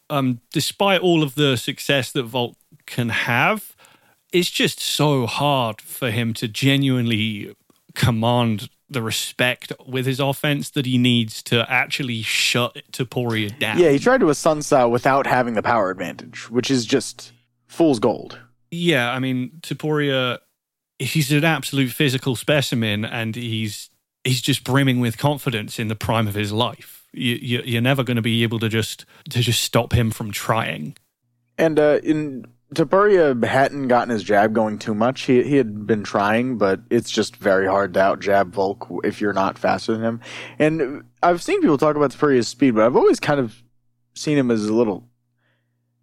um 0.10 0.42
despite 0.51 1.01
all 1.01 1.24
of 1.24 1.36
the 1.36 1.57
success 1.57 2.12
that 2.12 2.24
Volk 2.24 2.56
can 2.86 3.10
have, 3.10 3.75
it's 4.31 4.50
just 4.50 4.80
so 4.80 5.25
hard 5.25 5.81
for 5.81 6.12
him 6.12 6.34
to 6.36 6.48
genuinely 6.48 7.56
command 7.96 8.69
the 8.89 9.01
respect 9.01 9.72
with 9.86 10.06
his 10.06 10.19
offense 10.19 10.69
that 10.72 10.86
he 10.86 10.98
needs 10.98 11.44
to 11.44 11.69
actually 11.69 12.22
shut 12.22 12.84
Topuria 12.92 13.57
down. 13.57 13.80
Yeah, 13.80 13.89
he 13.89 14.00
tried 14.00 14.19
to 14.19 14.30
a 14.30 14.36
Sun 14.36 14.62
style 14.62 14.92
without 14.92 15.25
having 15.28 15.56
the 15.56 15.63
power 15.63 15.89
advantage, 15.89 16.50
which 16.50 16.69
is 16.69 16.86
just 16.86 17.33
fool's 17.74 18.00
gold. 18.00 18.40
Yeah, 18.72 19.12
I 19.12 19.20
mean, 19.20 19.60
Topuria, 19.62 20.40
he's 21.00 21.31
an 21.31 21.44
absolute 21.44 21.92
physical 21.92 22.36
specimen, 22.36 23.04
and 23.06 23.36
he's 23.36 23.90
he's 24.24 24.42
just 24.42 24.64
brimming 24.64 25.00
with 25.00 25.18
confidence 25.18 25.80
in 25.80 25.88
the 25.88 25.96
prime 25.96 26.28
of 26.28 26.36
his 26.36 26.52
life. 26.52 27.08
You, 27.14 27.36
you, 27.36 27.62
you're 27.66 27.81
never 27.81 28.04
going 28.04 28.16
to 28.16 28.22
be 28.24 28.44
able 28.44 28.60
to 28.60 28.70
just 28.70 29.06
to 29.30 29.42
just 29.42 29.62
stop 29.62 29.94
him 29.94 30.12
from 30.12 30.31
trying. 30.31 30.96
And 31.58 31.80
uh, 31.80 32.00
in 32.04 32.46
Topuria 32.74 33.44
hadn't 33.44 33.88
gotten 33.88 34.10
his 34.10 34.24
jab 34.24 34.54
going 34.54 34.80
too 34.80 34.96
much. 34.96 35.24
He 35.24 35.44
he 35.44 35.58
had 35.58 35.86
been 35.86 36.04
trying, 36.04 36.58
but 36.58 36.82
it's 36.89 37.12
just 37.12 37.36
very 37.36 37.68
hard 37.68 37.94
to 37.96 38.01
out 38.01 38.20
jab 38.20 38.53
Volk 38.53 38.88
if 39.03 39.22
you're 39.22 39.34
not 39.34 39.58
faster 39.58 39.94
than 39.94 40.01
him. 40.01 40.22
And 40.58 41.03
I've 41.22 41.42
seen 41.42 41.62
people 41.62 41.77
talk 41.77 41.96
about 41.96 42.12
Topuria's 42.12 42.48
speed, 42.48 42.75
but 42.75 42.86
I've 42.86 42.96
always 42.96 43.20
kind 43.20 43.39
of 43.39 43.62
seen 44.15 44.38
him 44.38 44.50
as 44.51 44.65
a 44.65 44.74
little 44.74 45.08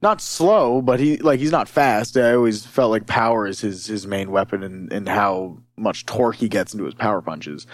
not 0.03 0.21
slow, 0.21 0.81
but 0.81 1.01
he 1.01 1.19
like 1.19 1.41
he's 1.41 1.51
not 1.51 1.69
fast. 1.69 2.17
I 2.17 2.35
always 2.35 2.65
felt 2.65 2.91
like 2.91 3.07
power 3.07 3.47
is 3.47 3.61
his 3.61 3.87
his 3.87 4.07
main 4.07 4.31
weapon 4.31 4.63
and 4.63 4.93
and 4.93 5.09
how 5.09 5.59
much 5.77 6.07
torque 6.07 6.37
he 6.37 6.49
gets 6.49 6.73
into 6.73 6.85
his 6.85 6.95
power 6.95 7.21
punches. 7.21 7.67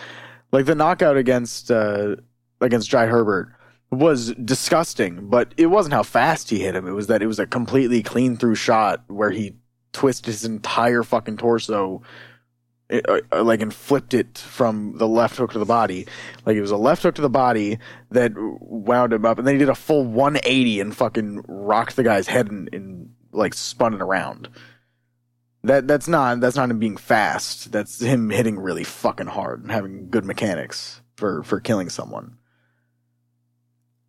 Like 0.53 0.67
the 0.67 0.75
knockout 0.75 1.17
against 1.17 1.71
uh 1.71 2.17
against 2.61 2.91
Jai 2.91 3.07
Herbert 3.07 3.53
was 3.91 4.35
disgusting, 4.35 5.29
but 5.29 5.53
it 5.57 5.67
wasn't 5.67 5.95
how 5.95 6.03
fast 6.03 6.51
he 6.51 6.61
hit 6.61 6.75
him. 6.75 6.87
It 6.87 6.93
was 6.93 7.07
that 7.07 7.23
it 7.23 7.27
was 7.27 7.39
a 7.39 7.47
completely 7.47 8.03
clean 8.03 8.37
through 8.37 8.57
shot 8.57 9.05
where 9.07 9.31
he 9.31 9.55
twisted 9.93 10.27
his 10.27 10.45
entire 10.45 11.03
fucking 11.03 11.37
torso 11.37 12.03
like 12.89 13.61
and 13.61 13.75
flipped 13.75 14.15
it 14.15 14.39
from 14.39 14.97
the 14.99 15.09
left 15.09 15.37
hook 15.37 15.53
to 15.53 15.59
the 15.59 15.65
body. 15.65 16.07
Like 16.45 16.57
it 16.57 16.61
was 16.61 16.71
a 16.71 16.77
left 16.77 17.03
hook 17.03 17.17
to 17.17 17.23
the 17.23 17.29
body 17.29 17.79
that 18.11 18.33
wound 18.37 19.13
him 19.13 19.25
up, 19.25 19.39
and 19.39 19.47
then 19.47 19.55
he 19.55 19.59
did 19.59 19.69
a 19.69 19.75
full 19.75 20.05
180 20.05 20.81
and 20.81 20.97
fucking 20.97 21.45
rocked 21.49 21.97
the 21.97 22.05
guy's 22.05 22.29
head 22.29 22.51
and, 22.51 22.69
and 22.73 23.11
like 23.33 23.55
spun 23.55 23.95
it 23.95 24.03
around. 24.03 24.49
That 25.65 25.89
that's 25.89 26.07
not 26.07 26.41
that's 26.41 26.57
not 26.57 26.71
him 26.71 26.79
being 26.79 26.97
fast. 26.97 27.73
That's 27.73 28.01
him 28.01 28.31
hitting 28.31 28.59
really 28.59 28.85
fucking 28.85 29.27
hard 29.27 29.63
and 29.63 29.73
having 29.73 30.09
good 30.09 30.25
mechanics 30.25 31.01
for 31.17 31.43
for 31.43 31.59
killing 31.59 31.89
someone. 31.89 32.39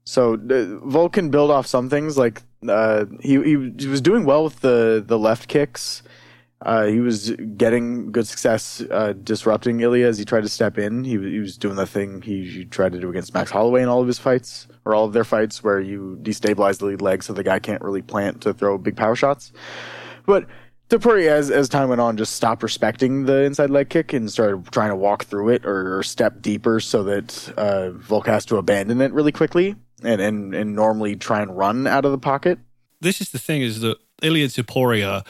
So 0.03 0.35
uh, 0.35 0.87
Volk 0.87 1.13
can 1.13 1.31
build 1.31 1.49
off 1.49 1.65
some 1.65 1.89
things 1.89 2.15
like 2.15 2.43
uh, 2.67 3.05
he 3.21 3.41
he 3.41 3.87
was 3.87 4.01
doing 4.01 4.23
well 4.23 4.43
with 4.43 4.59
the 4.59 5.03
the 5.05 5.17
left 5.17 5.47
kicks 5.47 6.03
uh, 6.63 6.85
he 6.85 6.99
was 6.99 7.31
getting 7.55 8.11
good 8.11 8.27
success 8.27 8.81
uh, 8.89 9.13
disrupting 9.23 9.79
Ilia 9.79 10.07
as 10.07 10.17
he 10.17 10.25
tried 10.25 10.41
to 10.41 10.49
step 10.49 10.77
in. 10.77 11.03
He, 11.03 11.11
he 11.11 11.39
was 11.39 11.55
doing 11.55 11.75
the 11.75 11.85
thing 11.85 12.21
he, 12.23 12.45
he, 12.45 12.65
tried 12.65 12.93
to 12.93 12.99
do 12.99 13.09
against 13.09 13.33
Max 13.33 13.51
Holloway 13.51 13.83
in 13.83 13.89
all 13.89 14.01
of 14.01 14.07
his 14.07 14.17
fights, 14.17 14.67
or 14.83 14.95
all 14.95 15.05
of 15.05 15.13
their 15.13 15.23
fights, 15.23 15.63
where 15.63 15.79
you 15.79 16.17
destabilize 16.23 16.79
the 16.79 16.87
lead 16.87 17.01
leg 17.01 17.21
so 17.21 17.33
the 17.33 17.43
guy 17.43 17.59
can't 17.59 17.81
really 17.83 18.01
plant 18.01 18.41
to 18.41 18.53
throw 18.53 18.77
big 18.79 18.97
power 18.97 19.15
shots. 19.15 19.51
But 20.25 20.47
Topuria, 20.89 21.29
as, 21.29 21.51
as 21.51 21.69
time 21.69 21.89
went 21.89 22.01
on, 22.01 22.17
just 22.17 22.33
stopped 22.33 22.63
respecting 22.63 23.25
the 23.25 23.43
inside 23.43 23.69
leg 23.69 23.89
kick 23.89 24.13
and 24.13 24.31
started 24.31 24.65
trying 24.71 24.89
to 24.89 24.95
walk 24.95 25.25
through 25.25 25.49
it 25.49 25.65
or, 25.65 25.99
or 25.99 26.03
step 26.03 26.41
deeper 26.41 26.79
so 26.79 27.03
that 27.03 27.53
uh, 27.57 27.91
Volk 27.91 28.25
has 28.25 28.45
to 28.45 28.57
abandon 28.57 28.99
it 29.01 29.11
really 29.13 29.31
quickly 29.31 29.75
and, 30.03 30.21
and, 30.21 30.55
and 30.55 30.75
normally 30.75 31.15
try 31.15 31.41
and 31.41 31.55
run 31.55 31.85
out 31.85 32.05
of 32.05 32.11
the 32.11 32.17
pocket. 32.17 32.57
This 32.99 33.21
is 33.21 33.29
the 33.29 33.39
thing 33.39 33.61
is 33.61 33.81
that 33.81 33.97
Ilia 34.23 34.47
Topuria 34.47 35.25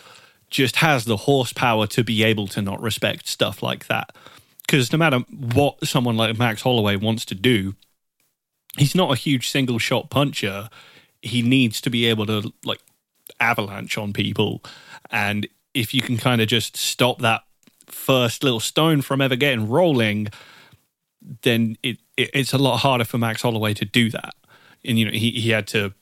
just 0.50 0.77
has 0.77 1.06
the 1.06 1.18
horsepower 1.18 1.88
to 1.88 2.04
be 2.04 2.24
able 2.24 2.48
to 2.48 2.62
not 2.62 2.82
respect 2.82 3.27
stuff 3.27 3.62
like 3.62 3.88
that. 3.88 4.16
Because 4.62 4.92
no 4.92 4.98
matter 4.98 5.20
what 5.30 5.86
someone 5.88 6.18
like 6.18 6.38
Max 6.38 6.62
Holloway 6.62 6.96
wants 6.96 7.25
to 7.25 7.36
do, 7.36 7.75
he's 8.77 8.96
not 8.96 9.12
a 9.12 9.16
huge 9.16 9.50
single 9.50 9.80
shot 9.80 10.10
puncher. 10.10 10.70
He 11.22 11.42
needs 11.42 11.82
to 11.82 11.89
be 11.89 12.06
able 12.06 12.25
to 12.27 12.54
like 12.66 12.82
avalanche 13.39 13.98
on 13.98 14.13
people. 14.13 14.63
And 15.10 15.48
if 15.74 15.94
you 15.94 16.01
can 16.01 16.18
kind 16.18 16.42
of 16.42 16.48
just 16.48 16.75
stop 16.75 17.20
that 17.20 17.44
first 17.86 18.44
little 18.44 18.60
stone 18.60 19.01
from 19.01 19.22
ever 19.22 19.36
getting 19.36 19.70
rolling, 19.70 20.27
then 21.42 21.77
it, 21.84 21.98
it, 22.16 22.30
it's 22.34 22.54
a 22.54 22.58
lot 22.58 22.77
harder 22.77 23.06
for 23.06 23.18
Max 23.18 23.42
Holloway 23.42 23.74
to 23.75 23.86
do 23.86 24.10
that. 24.12 24.34
And 24.84 24.98
you 25.00 25.06
know, 25.06 25.12
he, 25.12 25.32
he 25.32 25.50
had 25.50 25.68
to 25.68 25.94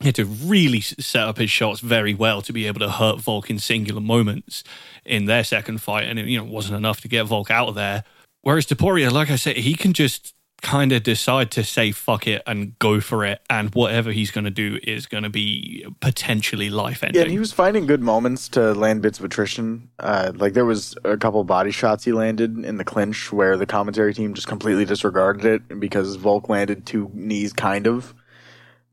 he 0.00 0.06
had 0.06 0.14
to 0.16 0.24
really 0.24 0.80
set 0.80 1.22
up 1.22 1.38
his 1.38 1.50
shots 1.50 1.80
very 1.80 2.14
well 2.14 2.42
to 2.42 2.52
be 2.52 2.66
able 2.66 2.80
to 2.80 2.90
hurt 2.90 3.18
Volk 3.20 3.48
in 3.48 3.58
singular 3.58 4.00
moments 4.00 4.62
in 5.04 5.24
their 5.24 5.44
second 5.44 5.80
fight, 5.80 6.04
and 6.04 6.18
it 6.18 6.26
you 6.26 6.38
know 6.38 6.44
wasn't 6.44 6.76
enough 6.76 7.00
to 7.02 7.08
get 7.08 7.24
Volk 7.24 7.50
out 7.50 7.68
of 7.68 7.74
there. 7.74 8.04
Whereas 8.42 8.66
Topuria, 8.66 9.10
like 9.10 9.30
I 9.30 9.36
said, 9.36 9.56
he 9.56 9.74
can 9.74 9.92
just 9.92 10.34
kind 10.62 10.92
of 10.92 11.02
decide 11.02 11.50
to 11.52 11.62
say 11.62 11.92
fuck 11.92 12.26
it 12.26 12.42
and 12.46 12.78
go 12.78 13.00
for 13.00 13.24
it 13.24 13.40
and 13.50 13.74
whatever 13.74 14.10
he's 14.10 14.30
going 14.30 14.44
to 14.44 14.50
do 14.50 14.78
is 14.82 15.06
going 15.06 15.22
to 15.22 15.30
be 15.30 15.86
potentially 16.00 16.70
life 16.70 17.02
ending. 17.02 17.16
Yeah, 17.16 17.24
and 17.24 17.30
he 17.30 17.38
was 17.38 17.52
finding 17.52 17.86
good 17.86 18.02
moments 18.02 18.48
to 18.50 18.72
land 18.72 19.02
bits 19.02 19.18
of 19.18 19.24
attrition. 19.24 19.90
Uh, 19.98 20.32
like 20.34 20.54
there 20.54 20.64
was 20.64 20.96
a 21.04 21.16
couple 21.16 21.42
body 21.44 21.70
shots 21.70 22.04
he 22.04 22.12
landed 22.12 22.64
in 22.64 22.78
the 22.78 22.84
clinch 22.84 23.32
where 23.32 23.56
the 23.56 23.66
commentary 23.66 24.14
team 24.14 24.34
just 24.34 24.48
completely 24.48 24.84
disregarded 24.84 25.44
it 25.44 25.80
because 25.80 26.16
Volk 26.16 26.48
landed 26.48 26.86
two 26.86 27.10
knees 27.12 27.52
kind 27.52 27.86
of. 27.86 28.14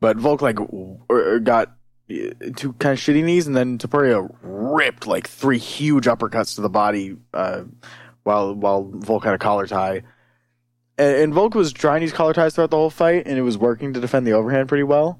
But 0.04 0.18
Volk 0.18 0.42
like 0.42 0.58
got 1.44 1.78
two 2.10 2.74
kind 2.74 2.92
of 2.92 3.00
shitty 3.00 3.24
knees 3.24 3.48
and 3.48 3.56
then 3.56 3.78
Topuria 3.78 4.30
ripped 4.42 5.08
like 5.08 5.30
three 5.30 5.58
huge 5.58 6.08
uppercuts 6.08 6.56
to 6.56 6.62
the 6.62 6.70
body 6.70 7.16
uh, 7.34 7.64
while 8.24 8.54
while 8.54 8.84
Volk 8.84 9.24
had 9.24 9.34
a 9.34 9.38
collar 9.38 9.66
tie 9.66 10.04
and, 10.98 11.16
and 11.16 11.34
Volk 11.34 11.56
was 11.56 11.72
trying 11.72 12.02
these 12.02 12.12
collar 12.12 12.34
ties 12.34 12.56
throughout 12.56 12.72
the 12.72 12.78
whole 12.78 12.90
fight, 12.90 13.24
and 13.26 13.38
it 13.38 13.44
was 13.44 13.58
working 13.58 13.94
to 13.94 14.00
defend 14.00 14.28
the 14.28 14.34
overhand 14.34 14.68
pretty 14.68 14.84
well. 14.84 15.20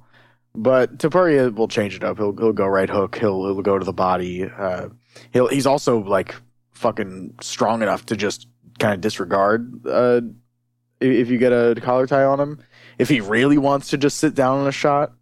But 0.56 0.98
Topuria 0.98 1.54
will 1.56 1.68
change 1.68 1.96
it 1.96 2.04
up. 2.04 2.18
He'll 2.18 2.36
he'll 2.36 2.54
go 2.54 2.68
right 2.68 2.90
hook. 2.90 3.18
He'll 3.18 3.44
he'll 3.46 3.62
go 3.62 3.80
to 3.80 3.86
the 3.86 3.94
body. 3.94 4.44
Uh, 4.44 4.90
he'll 5.32 5.48
he's 5.48 5.66
also 5.66 6.00
like 6.00 6.36
fucking 6.74 7.36
strong 7.42 7.82
enough 7.82 8.06
to 8.08 8.16
just 8.16 8.48
kind 8.80 8.94
of 8.94 9.02
disregard 9.02 9.88
uh, 9.88 10.22
if 11.00 11.30
you 11.30 11.38
get 11.38 11.52
a 11.52 11.80
collar 11.82 12.06
tie 12.06 12.24
on 12.24 12.40
him. 12.40 12.60
If 12.98 13.10
he 13.10 13.22
really 13.22 13.58
wants 13.58 13.90
to 13.90 13.98
just 13.98 14.18
sit 14.18 14.36
down 14.36 14.60
on 14.60 14.68
a 14.68 14.72
shot. 14.72 15.14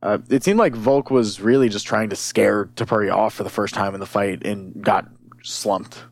Uh, 0.00 0.18
it 0.30 0.44
seemed 0.44 0.60
like 0.60 0.74
Volk 0.74 1.10
was 1.10 1.40
really 1.40 1.68
just 1.68 1.84
trying 1.86 2.08
to 2.10 2.16
scare 2.16 2.66
Topuria 2.76 3.12
off 3.12 3.34
for 3.34 3.42
the 3.42 3.50
first 3.50 3.74
time 3.74 3.94
in 3.94 4.00
the 4.00 4.06
fight 4.06 4.46
and 4.46 4.80
got 4.80 5.08
slumped 5.42 6.04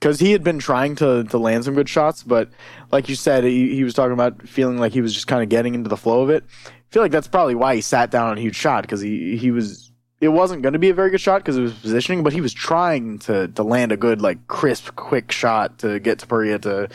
because 0.00 0.18
he 0.18 0.32
had 0.32 0.42
been 0.42 0.58
trying 0.58 0.96
to 0.96 1.24
to 1.24 1.38
land 1.38 1.64
some 1.64 1.74
good 1.74 1.88
shots, 1.88 2.22
but 2.22 2.48
like 2.90 3.08
you 3.08 3.14
said, 3.14 3.44
he, 3.44 3.74
he 3.74 3.84
was 3.84 3.94
talking 3.94 4.12
about 4.12 4.48
feeling 4.48 4.78
like 4.78 4.92
he 4.92 5.02
was 5.02 5.12
just 5.12 5.26
kind 5.26 5.42
of 5.42 5.48
getting 5.48 5.74
into 5.74 5.88
the 5.88 5.96
flow 5.96 6.22
of 6.22 6.30
it. 6.30 6.44
I 6.66 6.70
feel 6.90 7.02
like 7.02 7.12
that's 7.12 7.28
probably 7.28 7.54
why 7.54 7.74
he 7.76 7.80
sat 7.82 8.10
down 8.10 8.30
on 8.30 8.38
a 8.38 8.40
huge 8.40 8.56
shot 8.56 8.82
because 8.82 9.00
he 9.00 9.36
he 9.36 9.50
was 9.50 9.92
it 10.20 10.28
wasn't 10.28 10.62
going 10.62 10.72
to 10.72 10.78
be 10.78 10.90
a 10.90 10.94
very 10.94 11.10
good 11.10 11.20
shot 11.20 11.38
because 11.38 11.56
it 11.56 11.62
was 11.62 11.74
positioning, 11.74 12.22
but 12.22 12.32
he 12.32 12.40
was 12.40 12.52
trying 12.52 13.18
to 13.20 13.48
to 13.48 13.62
land 13.62 13.92
a 13.92 13.96
good 13.96 14.22
like 14.22 14.46
crisp, 14.48 14.96
quick 14.96 15.30
shot 15.30 15.78
to 15.80 16.00
get 16.00 16.18
Topuria 16.18 16.60
to 16.62 16.88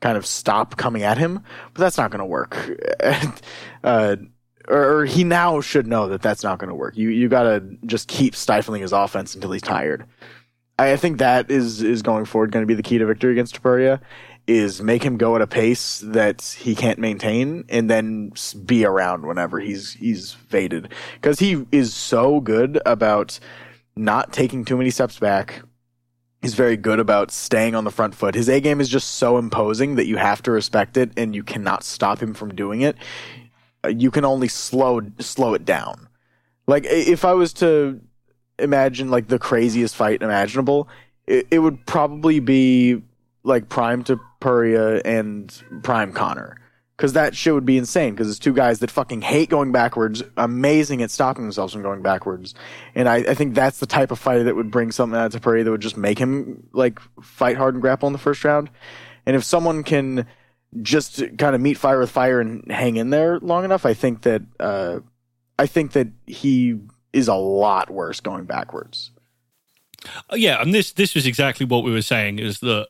kind 0.00 0.16
of 0.16 0.26
stop 0.26 0.76
coming 0.76 1.02
at 1.02 1.18
him. 1.18 1.40
But 1.74 1.80
that's 1.80 1.98
not 1.98 2.10
going 2.10 2.20
to 2.20 2.26
work. 2.26 2.56
uh, 3.84 4.16
or, 4.68 5.00
or, 5.00 5.04
he 5.04 5.24
now 5.24 5.60
should 5.60 5.86
know 5.86 6.08
that 6.08 6.22
that's 6.22 6.42
not 6.42 6.58
going 6.58 6.70
to 6.70 6.74
work. 6.74 6.96
You 6.96 7.08
you 7.10 7.28
got 7.28 7.44
to 7.44 7.60
just 7.86 8.08
keep 8.08 8.34
stifling 8.34 8.82
his 8.82 8.92
offense 8.92 9.34
until 9.34 9.52
he's 9.52 9.62
tired. 9.62 10.06
I 10.78 10.96
think 10.96 11.18
that 11.18 11.50
is 11.50 11.82
is 11.82 12.02
going 12.02 12.24
forward 12.24 12.52
going 12.52 12.62
to 12.62 12.66
be 12.66 12.74
the 12.74 12.82
key 12.82 12.98
to 12.98 13.06
victory 13.06 13.32
against 13.32 13.60
Topuria 13.60 14.00
is 14.46 14.80
make 14.80 15.02
him 15.02 15.16
go 15.16 15.34
at 15.34 15.42
a 15.42 15.46
pace 15.46 16.00
that 16.04 16.42
he 16.60 16.74
can't 16.74 16.98
maintain 16.98 17.64
and 17.68 17.90
then 17.90 18.32
be 18.64 18.84
around 18.84 19.26
whenever 19.26 19.58
he's 19.58 19.94
he's 19.94 20.32
faded 20.32 20.92
because 21.14 21.38
he 21.38 21.66
is 21.72 21.94
so 21.94 22.40
good 22.40 22.80
about 22.86 23.40
not 23.96 24.32
taking 24.32 24.64
too 24.64 24.76
many 24.76 24.90
steps 24.90 25.18
back 25.18 25.62
he's 26.42 26.54
very 26.54 26.76
good 26.76 27.00
about 27.00 27.30
staying 27.30 27.74
on 27.74 27.84
the 27.84 27.90
front 27.90 28.14
foot. 28.14 28.34
His 28.34 28.48
a 28.48 28.60
game 28.60 28.80
is 28.80 28.88
just 28.88 29.12
so 29.12 29.38
imposing 29.38 29.96
that 29.96 30.06
you 30.06 30.16
have 30.16 30.42
to 30.42 30.50
respect 30.50 30.96
it 30.96 31.10
and 31.16 31.34
you 31.34 31.42
cannot 31.42 31.84
stop 31.84 32.20
him 32.20 32.34
from 32.34 32.54
doing 32.54 32.82
it. 32.82 32.96
Uh, 33.84 33.88
you 33.88 34.10
can 34.10 34.24
only 34.24 34.48
slow 34.48 35.00
slow 35.18 35.54
it 35.54 35.64
down. 35.64 36.08
Like 36.66 36.84
if 36.86 37.24
i 37.24 37.32
was 37.32 37.52
to 37.54 38.00
imagine 38.58 39.10
like 39.10 39.28
the 39.28 39.38
craziest 39.38 39.94
fight 39.94 40.22
imaginable, 40.22 40.88
it, 41.26 41.46
it 41.50 41.58
would 41.60 41.84
probably 41.86 42.40
be 42.40 43.02
like 43.44 43.68
Prime 43.68 44.02
Topuria 44.02 45.00
and 45.04 45.62
Prime 45.82 46.12
Conor. 46.12 46.60
Because 46.96 47.12
that 47.12 47.36
shit 47.36 47.52
would 47.52 47.66
be 47.66 47.76
insane. 47.76 48.14
Because 48.14 48.30
it's 48.30 48.38
two 48.38 48.54
guys 48.54 48.78
that 48.78 48.90
fucking 48.90 49.20
hate 49.22 49.50
going 49.50 49.70
backwards, 49.70 50.22
amazing 50.36 51.02
at 51.02 51.10
stopping 51.10 51.44
themselves 51.44 51.72
from 51.72 51.82
going 51.82 52.02
backwards. 52.02 52.54
And 52.94 53.08
I, 53.08 53.16
I 53.16 53.34
think 53.34 53.54
that's 53.54 53.80
the 53.80 53.86
type 53.86 54.10
of 54.10 54.18
fighter 54.18 54.44
that 54.44 54.56
would 54.56 54.70
bring 54.70 54.92
something 54.92 55.18
out 55.18 55.34
of 55.34 55.42
Topuria 55.42 55.64
that 55.64 55.70
would 55.70 55.82
just 55.82 55.96
make 55.96 56.18
him 56.18 56.68
like 56.72 56.98
fight 57.22 57.56
hard 57.56 57.74
and 57.74 57.82
grapple 57.82 58.06
in 58.06 58.12
the 58.12 58.18
first 58.18 58.44
round. 58.44 58.70
And 59.26 59.36
if 59.36 59.44
someone 59.44 59.82
can 59.82 60.26
just 60.82 61.18
kind 61.38 61.54
of 61.54 61.60
meet 61.60 61.76
fire 61.76 61.98
with 61.98 62.10
fire 62.10 62.40
and 62.40 62.70
hang 62.70 62.96
in 62.96 63.10
there 63.10 63.38
long 63.40 63.64
enough, 63.64 63.84
I 63.84 63.94
think 63.94 64.22
that 64.22 64.42
uh, 64.60 65.00
I 65.58 65.66
think 65.66 65.92
that 65.92 66.08
he 66.26 66.78
is 67.12 67.28
a 67.28 67.34
lot 67.34 67.90
worse 67.90 68.20
going 68.20 68.44
backwards. 68.44 69.10
Uh, 70.30 70.36
yeah, 70.36 70.60
and 70.60 70.74
this 70.74 70.92
this 70.92 71.14
was 71.14 71.26
exactly 71.26 71.66
what 71.66 71.84
we 71.84 71.90
were 71.90 72.02
saying 72.02 72.38
is 72.38 72.60
that 72.60 72.88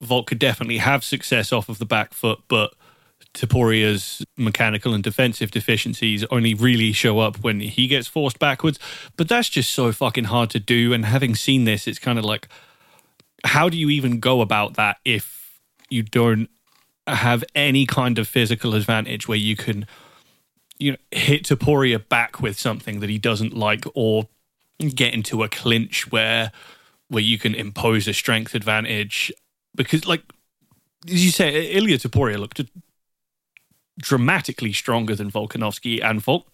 Volk 0.00 0.26
could 0.26 0.38
definitely 0.38 0.78
have 0.78 1.04
success 1.04 1.52
off 1.52 1.68
of 1.68 1.78
the 1.78 1.86
back 1.86 2.14
foot, 2.14 2.40
but 2.48 2.74
Topuria's 3.34 4.24
mechanical 4.36 4.94
and 4.94 5.04
defensive 5.04 5.50
deficiencies 5.50 6.24
only 6.30 6.54
really 6.54 6.92
show 6.92 7.18
up 7.20 7.38
when 7.40 7.60
he 7.60 7.86
gets 7.86 8.08
forced 8.08 8.38
backwards. 8.38 8.78
But 9.16 9.28
that's 9.28 9.48
just 9.48 9.72
so 9.72 9.92
fucking 9.92 10.24
hard 10.24 10.50
to 10.50 10.60
do. 10.60 10.92
And 10.92 11.04
having 11.04 11.34
seen 11.34 11.64
this, 11.64 11.86
it's 11.86 11.98
kind 11.98 12.18
of 12.18 12.24
like, 12.24 12.48
how 13.44 13.68
do 13.68 13.76
you 13.76 13.90
even 13.90 14.20
go 14.20 14.40
about 14.40 14.74
that 14.74 14.98
if 15.04 15.60
you 15.88 16.02
don't 16.02 16.48
have 17.06 17.44
any 17.54 17.86
kind 17.86 18.18
of 18.18 18.28
physical 18.28 18.74
advantage 18.74 19.28
where 19.28 19.38
you 19.38 19.56
can 19.56 19.86
you 20.78 20.92
know, 20.92 20.98
hit 21.12 21.44
Topuria 21.44 22.08
back 22.08 22.40
with 22.40 22.58
something 22.58 23.00
that 23.00 23.10
he 23.10 23.18
doesn't 23.18 23.54
like, 23.54 23.84
or 23.94 24.28
get 24.78 25.12
into 25.12 25.42
a 25.42 25.48
clinch 25.48 26.10
where 26.10 26.50
where 27.08 27.22
you 27.22 27.38
can 27.38 27.54
impose 27.54 28.08
a 28.08 28.14
strength 28.14 28.54
advantage. 28.54 29.32
Because, 29.74 30.06
like 30.06 30.22
as 31.06 31.24
you 31.24 31.30
say, 31.30 31.72
Ilya 31.72 31.98
Topuria 31.98 32.38
looked 32.38 32.60
dramatically 33.98 34.72
stronger 34.72 35.14
than 35.14 35.30
Volkanovski, 35.30 36.02
and 36.02 36.20
Volk 36.20 36.46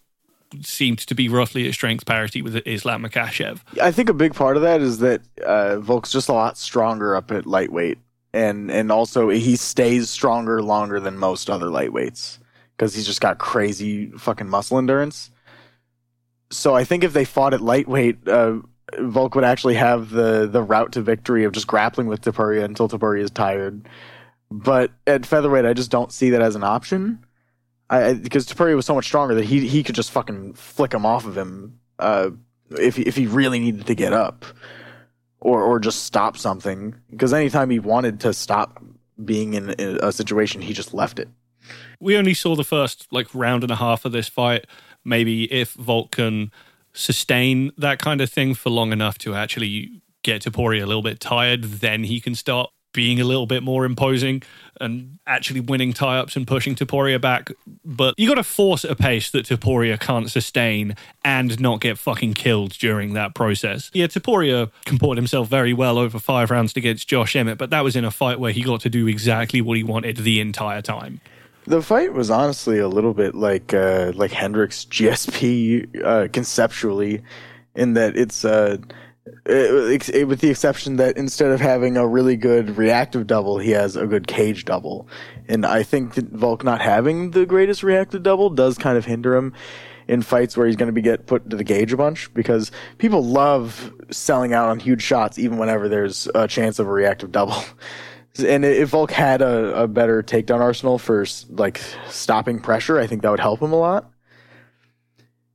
seemed 0.63 0.99
to 0.99 1.15
be 1.15 1.29
roughly 1.29 1.67
at 1.67 1.75
strength 1.75 2.07
parity 2.07 2.43
with 2.43 2.57
Islam 2.67 3.03
Makhachev. 3.03 3.61
I 3.81 3.91
think 3.91 4.09
a 4.09 4.15
big 4.15 4.35
part 4.35 4.57
of 4.57 4.63
that 4.63 4.81
is 4.81 4.99
that 4.99 5.23
uh, 5.45 5.79
Volk's 5.79 6.13
just 6.13 6.29
a 6.29 6.33
lot 6.33 6.57
stronger 6.57 7.17
up 7.17 7.31
at 7.31 7.47
lightweight, 7.47 7.99
and 8.33 8.71
and 8.71 8.93
also 8.93 9.29
he 9.29 9.57
stays 9.57 10.11
stronger 10.11 10.63
longer 10.63 11.01
than 11.01 11.19
most 11.19 11.51
other 11.51 11.67
lightweights 11.67 12.39
because 12.77 12.95
he's 12.95 13.07
just 13.07 13.21
got 13.21 13.39
crazy 13.39 14.11
fucking 14.11 14.49
muscle 14.49 14.79
endurance. 14.79 15.31
So 16.51 16.75
I 16.77 16.85
think 16.85 17.03
if 17.03 17.13
they 17.13 17.25
fought 17.25 17.55
at 17.55 17.61
lightweight, 17.61 18.29
uh, 18.29 18.59
Volk 18.99 19.35
would 19.35 19.45
actually 19.45 19.75
have 19.75 20.11
the 20.11 20.47
the 20.47 20.63
route 20.63 20.93
to 20.93 21.03
victory 21.03 21.45
of 21.45 21.53
just 21.53 21.67
grappling 21.67 22.07
with 22.07 22.21
Topuria 22.21 22.65
until 22.65 22.89
Topuria 22.89 23.23
is 23.23 23.31
tired. 23.31 23.89
But 24.51 24.93
at 25.07 25.27
featherweight, 25.27 25.65
I 25.65 25.73
just 25.73 25.91
don't 25.91 26.13
see 26.13 26.31
that 26.31 26.43
as 26.43 26.55
an 26.55 26.63
option. 26.63 27.25
I, 27.91 28.15
because 28.15 28.47
Topuria 28.47 28.77
was 28.77 28.87
so 28.87 28.95
much 28.95 29.07
stronger 29.07 29.35
that 29.35 29.45
he 29.45 29.67
he 29.67 29.83
could 29.83 29.95
just 29.95 30.11
fucking 30.11 30.55
flick 30.55 30.95
him 30.95 31.05
off 31.05 31.27
of 31.27 31.37
him 31.37 31.81
uh, 31.99 32.31
if 32.71 32.97
he, 32.97 33.03
if 33.03 33.17
he 33.17 33.27
really 33.27 33.59
needed 33.59 33.87
to 33.87 33.95
get 33.95 34.13
up, 34.13 34.45
or 35.41 35.63
or 35.63 35.81
just 35.81 36.05
stop 36.05 36.37
something. 36.37 36.95
Because 37.11 37.33
anytime 37.33 37.71
he 37.71 37.81
wanted 37.81 38.21
to 38.21 38.33
stop 38.33 38.83
being 39.25 39.55
in 39.55 39.71
a 39.79 40.13
situation, 40.13 40.61
he 40.61 40.73
just 40.73 40.95
left 40.95 41.19
it 41.19 41.29
we 42.01 42.17
only 42.17 42.35
saw 42.35 42.55
the 42.55 42.65
first 42.65 43.07
like 43.11 43.35
round 43.35 43.63
and 43.63 43.73
a 43.73 43.77
half 43.77 44.05
of 44.05 44.13
this 44.13 44.29
fight. 44.29 44.67
Maybe 45.05 45.51
if 45.53 45.73
Volk 45.73 46.13
can 46.13 46.51
sustain 46.97 47.71
that 47.77 47.99
kind 47.99 48.21
of 48.21 48.31
thing 48.31 48.55
for 48.55 48.71
long 48.71 48.93
enough 48.93 49.19
to 49.19 49.35
actually 49.35 50.03
get 50.23 50.43
Topuria 50.43 50.83
a 50.83 50.87
little 50.87 51.03
bit 51.03 51.21
tired, 51.21 51.63
then 51.63 52.05
he 52.05 52.21
can 52.21 52.35
start 52.35 52.71
being 52.93 53.21
a 53.21 53.25
little 53.25 53.47
bit 53.47 53.63
more 53.63 53.85
imposing 53.85 54.43
and 54.81 55.19
actually 55.27 55.61
winning 55.61 55.93
tie 55.93 56.19
ups 56.19 56.35
and 56.35 56.47
pushing 56.47 56.75
Topuria 56.75 57.21
back. 57.21 57.53
But 57.85 58.15
you 58.17 58.27
got 58.27 58.37
to 58.37 58.43
force 58.43 58.85
a 58.85 58.97
pace 58.97 59.31
that 59.33 59.47
Topuria 59.47 60.01
can't 60.01 60.31
sustain 60.31 60.97
and 61.23 61.61
not 61.61 61.83
get 61.83 61.99
fucking 61.99 62.33
killed 62.33 62.73
during 62.73 63.13
that 63.13 63.35
process. 63.35 63.91
Yeah, 63.93 64.07
Topuria 64.07 64.73
comported 64.87 65.19
himself 65.19 65.49
very 65.49 65.75
well 65.75 65.99
over 65.99 66.19
five 66.19 66.51
rounds 66.51 66.75
against 66.75 67.07
Josh 67.07 67.37
Emmett, 67.37 67.59
but 67.59 67.69
that 67.69 67.85
was 67.85 67.97
in 67.97 68.05
a 68.05 68.11
fight 68.11 68.41
where 68.41 68.53
he 68.53 68.63
got 68.63 68.81
to 68.81 68.89
do 68.89 69.07
exactly 69.07 69.61
what 69.61 69.77
he 69.77 69.85
wanted 69.85 70.17
the 70.17 70.41
entire 70.41 70.81
time. 70.81 71.21
The 71.67 71.83
fight 71.83 72.13
was 72.13 72.31
honestly 72.31 72.79
a 72.79 72.89
little 72.89 73.13
bit 73.13 73.35
like 73.35 73.75
uh, 73.75 74.13
like 74.15 74.31
Hendricks 74.31 74.85
GSP 74.85 76.05
uh, 76.05 76.29
conceptually, 76.33 77.23
in 77.75 77.95
that 77.95 78.17
it's 78.17 78.45
uh, 78.45 78.79
it, 79.45 80.09
it, 80.11 80.29
with 80.29 80.41
the 80.41 80.51
exception 80.51 80.97
that 80.97 81.17
instead 81.17 81.51
of 81.51 81.61
having 81.61 81.97
a 81.97 82.07
really 82.07 82.37
good 82.37 82.77
reactive 82.77 83.27
double, 83.27 83.59
he 83.59 83.73
has 83.73 83.97
a 83.97 84.07
good 84.07 84.29
cage 84.29 84.65
double, 84.65 85.09
and 85.49 85.67
I 85.67 85.83
think 85.83 86.15
that 86.15 86.31
Volk 86.31 86.63
not 86.63 86.81
having 86.81 87.33
the 87.33 87.45
greatest 87.47 87.83
reactive 87.83 88.23
double 88.23 88.51
does 88.51 88.79
kind 88.79 88.97
of 88.97 89.05
hinder 89.05 89.35
him 89.35 89.53
in 90.09 90.23
fights 90.23 90.57
where 90.57 90.67
he's 90.67 90.77
going 90.77 90.87
to 90.87 90.93
be 90.93 91.03
get 91.03 91.27
put 91.27 91.51
to 91.51 91.57
the 91.57 91.65
cage 91.65 91.93
a 91.93 91.97
bunch 91.97 92.33
because 92.33 92.71
people 92.99 93.25
love 93.25 93.93
selling 94.11 94.53
out 94.53 94.69
on 94.69 94.79
huge 94.79 95.03
shots 95.03 95.37
even 95.39 95.59
whenever 95.59 95.89
there's 95.89 96.29
a 96.35 96.47
chance 96.47 96.79
of 96.79 96.87
a 96.87 96.93
reactive 96.93 97.33
double. 97.33 97.57
And 98.41 98.65
if 98.65 98.91
Volk 98.91 99.11
had 99.11 99.43
a, 99.43 99.83
a 99.83 99.89
better 99.89 100.23
takedown 100.23 100.61
arsenal 100.61 100.99
for 100.99 101.27
like 101.51 101.81
stopping 102.09 102.61
pressure, 102.61 102.99
I 102.99 103.07
think 103.07 103.23
that 103.23 103.31
would 103.31 103.41
help 103.41 103.61
him 103.61 103.73
a 103.73 103.79
lot. 103.79 104.11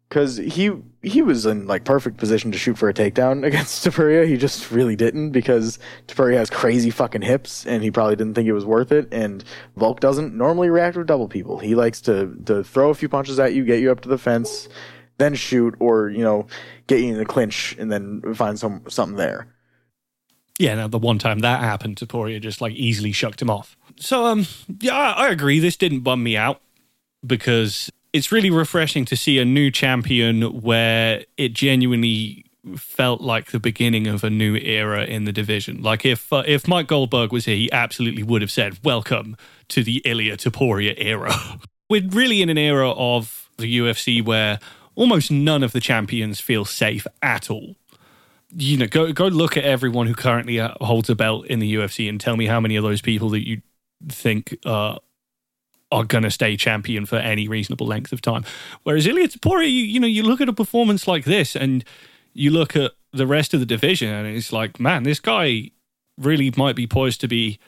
Because 0.10 0.38
he 0.38 0.72
he 1.02 1.22
was 1.22 1.46
in 1.46 1.68
like 1.68 1.86
perfect 1.86 2.18
position 2.18 2.52
to 2.52 2.58
shoot 2.58 2.78
for 2.78 2.90
a 2.90 2.94
takedown 2.94 3.44
against 3.48 3.86
Topuria. 3.86 4.28
He 4.28 4.38
just 4.38 4.72
really 4.72 4.96
didn't 4.96 5.32
because 5.32 5.80
Topuria 6.08 6.38
has 6.38 6.50
crazy 6.50 6.90
fucking 6.90 7.22
hips 7.22 7.66
and 7.66 7.82
he 7.82 7.92
probably 7.92 8.16
didn't 8.16 8.34
think 8.34 8.48
it 8.48 8.54
was 8.54 8.66
worth 8.66 8.92
it. 8.92 9.08
And 9.12 9.44
Volk 9.78 10.00
doesn't 10.00 10.36
normally 10.36 10.70
react 10.70 10.98
with 10.98 11.08
double 11.08 11.28
people. 11.28 11.60
He 11.60 11.76
likes 11.76 12.02
to 12.02 12.36
to 12.46 12.64
throw 12.64 12.90
a 12.90 12.94
few 12.94 13.10
punches 13.10 13.40
at 13.40 13.54
you, 13.54 13.64
get 13.64 13.80
you 13.80 13.92
up 13.92 14.02
to 14.02 14.10
the 14.10 14.18
fence, 14.18 14.68
then 15.18 15.36
shoot, 15.36 15.76
or 15.80 16.10
you 16.10 16.24
know, 16.24 16.48
get 16.88 17.00
you 17.00 17.08
in 17.08 17.18
the 17.18 17.26
clinch 17.26 17.76
and 17.80 17.92
then 17.92 18.22
find 18.34 18.60
some 18.60 18.84
something 18.90 19.18
there. 19.18 19.48
Yeah, 20.60 20.76
now 20.76 20.88
the 20.88 20.98
one 20.98 21.18
time 21.18 21.40
that 21.40 21.62
happened, 21.62 21.98
Topuria 21.98 22.40
just 22.40 22.62
like 22.62 22.74
easily 22.74 23.12
shucked 23.12 23.42
him 23.42 23.50
off. 23.50 23.76
So 23.98 24.26
um, 24.26 24.48
yeah, 24.80 24.96
I, 24.96 25.30
agree. 25.30 25.60
This 25.60 25.78
didn't 25.78 26.02
bum 26.02 26.24
me 26.24 26.38
out 26.38 26.62
because 27.26 27.92
it's 28.14 28.32
really 28.32 28.50
refreshing 28.50 29.06
to 29.06 29.16
see 29.16 29.40
a 29.40 29.46
new 29.46 29.72
champion 29.72 30.62
where 30.62 31.26
it 31.38 31.54
genuinely 31.54 32.46
felt 32.76 33.22
like 33.22 33.52
the 33.52 33.60
beginning 33.60 34.08
of 34.08 34.24
a 34.24 34.30
new 34.30 34.56
era 34.56 35.04
in 35.06 35.26
the 35.26 35.32
division. 35.32 35.82
Like 35.82 36.06
if 36.06 36.32
uh, 36.32 36.44
if 36.46 36.68
Mike 36.68 36.88
Goldberg 36.88 37.32
was 37.32 37.46
here, 37.46 37.56
he 37.56 37.72
absolutely 37.72 38.24
would 38.24 38.42
have 38.42 38.52
said, 38.52 38.84
"Welcome 38.84 39.38
to 39.70 39.84
the 39.84 40.02
Ilia 40.06 40.38
Topuria 40.38 40.94
era." 40.98 41.34
We're 41.90 42.08
really 42.08 42.42
in 42.42 42.50
an 42.50 42.58
era 42.58 42.92
of 42.92 43.50
the 43.58 43.80
UFC 43.80 44.24
where 44.24 44.60
almost 44.96 45.32
none 45.32 45.64
of 45.64 45.72
the 45.72 45.80
champions 45.80 46.40
feel 46.40 46.66
safe 46.66 47.06
at 47.22 47.50
all. 47.50 47.76
You 48.54 48.78
know, 48.78 48.88
go 48.88 49.12
go 49.14 49.28
look 49.28 49.56
at 49.58 49.64
everyone 49.64 50.08
who 50.08 50.14
currently 50.14 50.60
uh, 50.60 50.74
holds 50.82 51.10
a 51.10 51.16
belt 51.16 51.46
in 51.48 51.60
the 51.60 51.76
UFC 51.76 52.10
and 52.10 52.20
tell 52.20 52.36
me 52.36 52.48
how 52.48 52.60
many 52.60 52.76
of 52.76 52.84
those 52.84 53.02
people 53.02 53.30
that 53.30 53.48
you 53.48 53.62
think 54.10 54.58
uh, 54.66 54.98
are 55.92 56.04
going 56.06 56.24
to 56.24 56.32
stay 56.32 56.56
champion 56.56 57.06
for 57.06 57.18
any 57.18 57.48
reasonable 57.48 57.88
length 57.88 58.12
of 58.12 58.22
time. 58.22 58.44
Whereas 58.84 59.06
Ilia 59.06 59.28
Topuria, 59.28 59.68
you, 59.68 59.84
you 59.84 60.00
know, 60.00 60.08
you 60.08 60.24
look 60.24 60.42
at 60.42 60.50
a 60.50 60.54
performance 60.54 61.08
like 61.08 61.26
this 61.26 61.56
and 61.56 61.84
you 62.34 62.52
look 62.52 62.76
at 62.76 62.92
the 63.12 63.28
rest 63.28 63.54
of 63.54 63.60
the 63.60 63.66
division 63.66 64.10
and 64.10 64.28
it's 64.28 64.54
like, 64.54 64.80
man, 64.80 65.04
this 65.04 65.20
guy 65.20 65.72
really 66.18 66.52
might 66.56 66.76
be 66.76 66.88
poised 66.88 67.20
to 67.22 67.28
be 67.28 67.60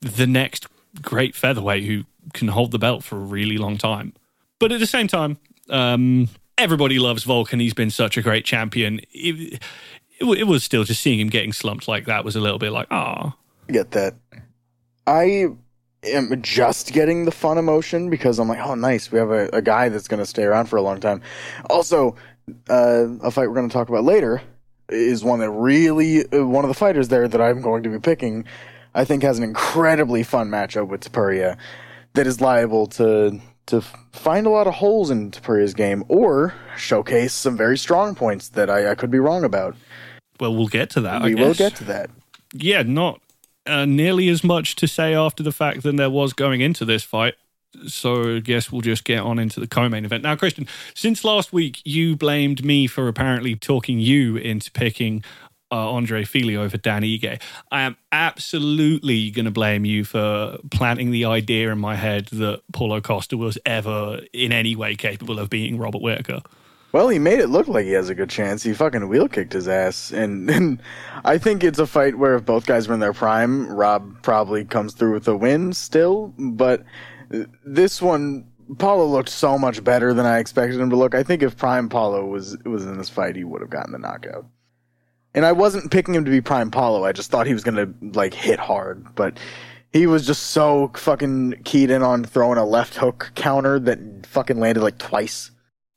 the 0.00 0.26
next 0.26 0.66
great 1.02 1.34
featherweight 1.34 1.84
who 1.84 2.04
can 2.32 2.48
hold 2.48 2.70
the 2.70 2.78
belt 2.78 3.04
for 3.04 3.16
a 3.16 3.20
really 3.20 3.58
long 3.58 3.76
time. 3.76 4.14
But 4.58 4.72
at 4.72 4.80
the 4.80 4.86
same 4.86 5.08
time, 5.08 5.38
um, 5.68 6.28
everybody 6.60 6.98
loves 6.98 7.24
Vulcan. 7.24 7.58
he's 7.60 7.74
been 7.74 7.90
such 7.90 8.16
a 8.16 8.22
great 8.22 8.44
champion. 8.44 9.00
It, 9.12 9.60
it, 10.20 10.38
it 10.38 10.46
was 10.46 10.62
still 10.62 10.84
just 10.84 11.02
seeing 11.02 11.18
him 11.18 11.28
getting 11.28 11.52
slumped 11.52 11.88
like 11.88 12.06
that 12.06 12.24
was 12.24 12.36
a 12.36 12.40
little 12.40 12.58
bit 12.58 12.72
like, 12.72 12.88
ah. 12.90 13.34
Get 13.68 13.92
that. 13.92 14.14
I 15.06 15.46
am 16.04 16.42
just 16.42 16.92
getting 16.92 17.24
the 17.24 17.32
fun 17.32 17.58
emotion 17.58 18.10
because 18.10 18.38
I'm 18.38 18.48
like, 18.48 18.60
oh, 18.60 18.74
nice. 18.74 19.10
We 19.10 19.18
have 19.18 19.30
a, 19.30 19.48
a 19.52 19.62
guy 19.62 19.88
that's 19.88 20.08
going 20.08 20.20
to 20.20 20.26
stay 20.26 20.44
around 20.44 20.66
for 20.66 20.76
a 20.76 20.82
long 20.82 21.00
time. 21.00 21.22
Also, 21.68 22.16
uh, 22.68 23.06
a 23.22 23.30
fight 23.30 23.48
we're 23.48 23.54
going 23.54 23.68
to 23.68 23.72
talk 23.72 23.88
about 23.88 24.04
later 24.04 24.42
is 24.88 25.24
one 25.24 25.40
that 25.40 25.50
really, 25.50 26.26
uh, 26.32 26.46
one 26.46 26.64
of 26.64 26.68
the 26.68 26.74
fighters 26.74 27.08
there 27.08 27.28
that 27.28 27.40
I'm 27.40 27.60
going 27.62 27.82
to 27.84 27.88
be 27.88 27.98
picking, 27.98 28.44
I 28.94 29.04
think 29.04 29.22
has 29.22 29.38
an 29.38 29.44
incredibly 29.44 30.22
fun 30.22 30.50
matchup 30.50 30.88
with 30.88 31.00
Topuria 31.00 31.56
that 32.14 32.26
is 32.26 32.40
liable 32.40 32.86
to 32.88 33.40
to 33.70 33.80
find 34.12 34.46
a 34.46 34.50
lot 34.50 34.66
of 34.66 34.74
holes 34.74 35.10
in 35.10 35.30
Topuria's 35.30 35.74
game 35.74 36.04
or 36.08 36.54
showcase 36.76 37.32
some 37.32 37.56
very 37.56 37.78
strong 37.78 38.14
points 38.14 38.48
that 38.50 38.70
I, 38.70 38.90
I 38.90 38.94
could 38.94 39.10
be 39.10 39.18
wrong 39.18 39.44
about. 39.44 39.76
Well, 40.38 40.54
we'll 40.54 40.68
get 40.68 40.90
to 40.90 41.00
that. 41.02 41.22
We 41.22 41.34
will 41.34 41.54
get 41.54 41.76
to 41.76 41.84
that. 41.84 42.10
Yeah, 42.52 42.82
not 42.82 43.20
uh, 43.66 43.84
nearly 43.84 44.28
as 44.28 44.42
much 44.42 44.76
to 44.76 44.88
say 44.88 45.14
after 45.14 45.42
the 45.42 45.52
fact 45.52 45.82
than 45.82 45.96
there 45.96 46.10
was 46.10 46.32
going 46.32 46.60
into 46.60 46.84
this 46.84 47.02
fight. 47.02 47.34
So 47.86 48.36
I 48.36 48.40
guess 48.40 48.72
we'll 48.72 48.80
just 48.80 49.04
get 49.04 49.20
on 49.20 49.38
into 49.38 49.60
the 49.60 49.68
co-main 49.68 50.04
event. 50.04 50.24
Now, 50.24 50.34
Christian, 50.34 50.66
since 50.94 51.24
last 51.24 51.52
week 51.52 51.80
you 51.84 52.16
blamed 52.16 52.64
me 52.64 52.88
for 52.88 53.06
apparently 53.06 53.54
talking 53.54 54.00
you 54.00 54.36
into 54.36 54.72
picking 54.72 55.22
uh, 55.70 55.92
Andre 55.92 56.24
Fili 56.24 56.56
over 56.56 56.76
Dan 56.76 57.02
Ige. 57.02 57.40
I 57.70 57.82
am 57.82 57.96
absolutely 58.12 59.30
going 59.30 59.44
to 59.44 59.50
blame 59.50 59.84
you 59.84 60.04
for 60.04 60.58
planting 60.70 61.10
the 61.10 61.24
idea 61.24 61.70
in 61.72 61.78
my 61.78 61.96
head 61.96 62.26
that 62.26 62.62
Paulo 62.72 63.00
Costa 63.00 63.36
was 63.36 63.58
ever 63.64 64.20
in 64.32 64.52
any 64.52 64.76
way 64.76 64.94
capable 64.96 65.38
of 65.38 65.50
beating 65.50 65.78
Robert 65.78 66.02
Whittaker. 66.02 66.42
Well, 66.92 67.08
he 67.08 67.20
made 67.20 67.38
it 67.38 67.46
look 67.48 67.68
like 67.68 67.84
he 67.84 67.92
has 67.92 68.08
a 68.08 68.16
good 68.16 68.30
chance. 68.30 68.64
He 68.64 68.74
fucking 68.74 69.08
wheel 69.08 69.28
kicked 69.28 69.52
his 69.52 69.68
ass, 69.68 70.10
and, 70.10 70.50
and 70.50 70.82
I 71.24 71.38
think 71.38 71.62
it's 71.62 71.78
a 71.78 71.86
fight 71.86 72.18
where 72.18 72.34
if 72.34 72.44
both 72.44 72.66
guys 72.66 72.88
were 72.88 72.94
in 72.94 73.00
their 73.00 73.12
prime, 73.12 73.70
Rob 73.70 74.22
probably 74.22 74.64
comes 74.64 74.94
through 74.94 75.12
with 75.12 75.28
a 75.28 75.36
win 75.36 75.72
still. 75.72 76.34
But 76.36 76.84
this 77.64 78.02
one, 78.02 78.50
Paulo 78.78 79.06
looked 79.06 79.28
so 79.28 79.56
much 79.56 79.84
better 79.84 80.12
than 80.12 80.26
I 80.26 80.38
expected 80.38 80.80
him 80.80 80.90
to 80.90 80.96
look. 80.96 81.14
I 81.14 81.22
think 81.22 81.44
if 81.44 81.56
Prime 81.56 81.88
Paulo 81.88 82.26
was 82.26 82.56
was 82.64 82.84
in 82.84 82.98
this 82.98 83.08
fight, 83.08 83.36
he 83.36 83.44
would 83.44 83.60
have 83.60 83.70
gotten 83.70 83.92
the 83.92 83.98
knockout. 83.98 84.46
And 85.34 85.46
I 85.46 85.52
wasn't 85.52 85.90
picking 85.90 86.14
him 86.14 86.24
to 86.24 86.30
be 86.30 86.40
Prime 86.40 86.70
Paulo. 86.70 87.04
I 87.04 87.12
just 87.12 87.30
thought 87.30 87.46
he 87.46 87.54
was 87.54 87.64
gonna 87.64 87.92
like 88.00 88.34
hit 88.34 88.58
hard, 88.58 89.14
but 89.14 89.38
he 89.92 90.06
was 90.06 90.26
just 90.26 90.50
so 90.50 90.90
fucking 90.94 91.62
keyed 91.64 91.90
in 91.90 92.02
on 92.02 92.24
throwing 92.24 92.58
a 92.58 92.64
left 92.64 92.96
hook 92.96 93.32
counter 93.34 93.78
that 93.80 94.26
fucking 94.26 94.58
landed 94.58 94.82
like 94.82 94.98
twice. 94.98 95.50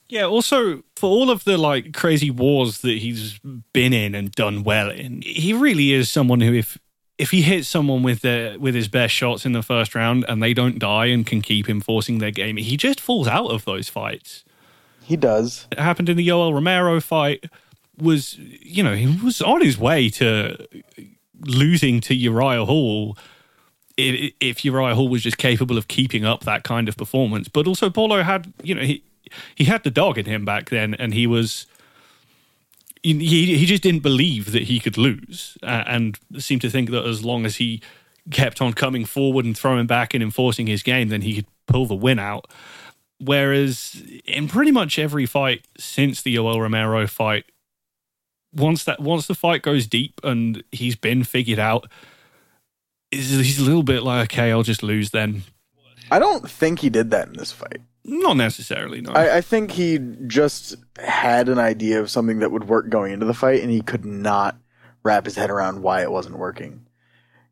Yeah, 0.09 0.25
also 0.25 0.83
for 0.95 1.09
all 1.09 1.31
of 1.31 1.43
the 1.43 1.57
like 1.57 1.93
crazy 1.93 2.29
wars 2.29 2.81
that 2.81 2.99
he's 2.99 3.39
been 3.73 3.93
in 3.93 4.13
and 4.13 4.31
done 4.31 4.63
well 4.63 4.89
in, 4.89 5.21
he 5.23 5.53
really 5.53 5.93
is 5.93 6.09
someone 6.09 6.41
who 6.41 6.53
if 6.53 6.77
if 7.17 7.31
he 7.31 7.41
hits 7.41 7.67
someone 7.67 8.03
with 8.03 8.21
their 8.21 8.59
with 8.59 8.75
his 8.75 8.87
best 8.87 9.13
shots 9.13 9.45
in 9.45 9.53
the 9.53 9.63
first 9.63 9.95
round 9.95 10.25
and 10.27 10.41
they 10.41 10.53
don't 10.53 10.79
die 10.79 11.05
and 11.07 11.25
can 11.25 11.41
keep 11.41 11.67
him 11.67 11.81
forcing 11.81 12.17
their 12.17 12.31
game, 12.31 12.57
he 12.57 12.77
just 12.77 12.99
falls 12.99 13.27
out 13.27 13.47
of 13.47 13.65
those 13.65 13.89
fights. 13.89 14.43
He 15.03 15.17
does. 15.17 15.67
It 15.71 15.79
happened 15.79 16.09
in 16.09 16.17
the 16.17 16.27
Yoel 16.27 16.53
Romero 16.53 16.99
fight 17.01 17.45
was 17.97 18.37
you 18.37 18.83
know, 18.83 18.95
he 18.95 19.07
was 19.23 19.41
on 19.41 19.61
his 19.61 19.77
way 19.77 20.09
to 20.09 20.67
losing 21.41 21.99
to 22.01 22.15
Uriah 22.15 22.65
Hall 22.65 23.17
if, 23.97 24.33
if 24.39 24.65
Uriah 24.65 24.95
Hall 24.95 25.09
was 25.09 25.23
just 25.23 25.37
capable 25.37 25.77
of 25.77 25.87
keeping 25.87 26.25
up 26.25 26.43
that 26.45 26.63
kind 26.63 26.89
of 26.89 26.97
performance. 26.97 27.47
But 27.47 27.67
also 27.67 27.89
Paulo 27.89 28.23
had, 28.23 28.51
you 28.63 28.75
know, 28.75 28.81
he 28.81 29.03
he 29.55 29.65
had 29.65 29.83
the 29.83 29.91
dog 29.91 30.17
in 30.17 30.25
him 30.25 30.45
back 30.45 30.69
then, 30.69 30.93
and 30.95 31.13
he 31.13 31.27
was 31.27 31.65
he 33.01 33.13
he 33.57 33.65
just 33.65 33.83
didn't 33.83 34.03
believe 34.03 34.51
that 34.51 34.63
he 34.63 34.79
could 34.79 34.97
lose, 34.97 35.57
uh, 35.63 35.83
and 35.87 36.19
seemed 36.37 36.61
to 36.61 36.69
think 36.69 36.89
that 36.91 37.05
as 37.05 37.23
long 37.23 37.45
as 37.45 37.57
he 37.57 37.81
kept 38.31 38.61
on 38.61 38.73
coming 38.73 39.05
forward 39.05 39.45
and 39.45 39.57
throwing 39.57 39.85
back 39.85 40.13
and 40.13 40.23
enforcing 40.23 40.67
his 40.67 40.81
game, 40.83 41.09
then 41.09 41.21
he 41.21 41.35
could 41.35 41.47
pull 41.67 41.85
the 41.85 41.95
win 41.95 42.19
out. 42.19 42.49
Whereas 43.19 44.01
in 44.25 44.47
pretty 44.47 44.71
much 44.71 44.97
every 44.97 45.25
fight 45.25 45.65
since 45.77 46.21
the 46.21 46.35
Yoel 46.35 46.59
Romero 46.59 47.05
fight, 47.07 47.45
once 48.55 48.83
that 48.85 48.99
once 48.99 49.27
the 49.27 49.35
fight 49.35 49.61
goes 49.61 49.87
deep 49.87 50.19
and 50.23 50.63
he's 50.71 50.95
been 50.95 51.23
figured 51.23 51.59
out, 51.59 51.89
he's 53.11 53.59
a 53.59 53.63
little 53.63 53.83
bit 53.83 54.03
like, 54.03 54.33
okay, 54.33 54.51
I'll 54.51 54.63
just 54.63 54.83
lose 54.83 55.11
then. 55.11 55.43
I 56.11 56.19
don't 56.19 56.49
think 56.49 56.79
he 56.79 56.89
did 56.89 57.11
that 57.11 57.27
in 57.27 57.33
this 57.33 57.51
fight. 57.51 57.81
Not 58.05 58.35
necessarily, 58.35 59.01
no. 59.01 59.11
I, 59.13 59.37
I, 59.37 59.41
think 59.41 59.71
he 59.71 59.97
just 60.27 60.75
had 60.97 61.47
an 61.47 61.57
idea 61.57 62.01
of 62.01 62.11
something 62.11 62.39
that 62.39 62.51
would 62.51 62.67
work 62.67 62.89
going 62.89 63.13
into 63.13 63.25
the 63.25 63.33
fight, 63.33 63.61
and 63.61 63.71
he 63.71 63.81
could 63.81 64.03
not 64.03 64.57
wrap 65.03 65.23
his 65.23 65.35
head 65.35 65.49
around 65.49 65.81
why 65.81 66.01
it 66.01 66.11
wasn't 66.11 66.37
working. 66.37 66.85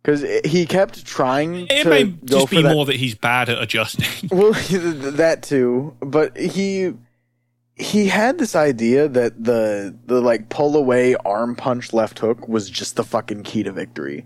Because 0.03 0.25
he 0.43 0.65
kept 0.65 1.05
trying. 1.05 1.67
It 1.69 1.87
may 1.87 2.15
just 2.25 2.49
be 2.49 2.61
that. 2.61 2.73
more 2.73 2.85
that 2.85 2.97
he's 2.97 3.15
bad 3.15 3.47
at 3.47 3.61
adjusting. 3.61 4.29
well, 4.29 4.51
that 5.13 5.43
too, 5.43 5.95
but 6.01 6.35
he 6.37 6.95
he 7.81 8.07
had 8.07 8.37
this 8.37 8.55
idea 8.55 9.07
that 9.07 9.43
the 9.43 9.97
the 10.05 10.21
like 10.21 10.49
pull 10.49 10.77
away 10.77 11.15
arm 11.25 11.55
punch 11.55 11.93
left 11.93 12.19
hook 12.19 12.47
was 12.47 12.69
just 12.69 12.95
the 12.95 13.03
fucking 13.03 13.41
key 13.43 13.63
to 13.63 13.71
victory. 13.71 14.25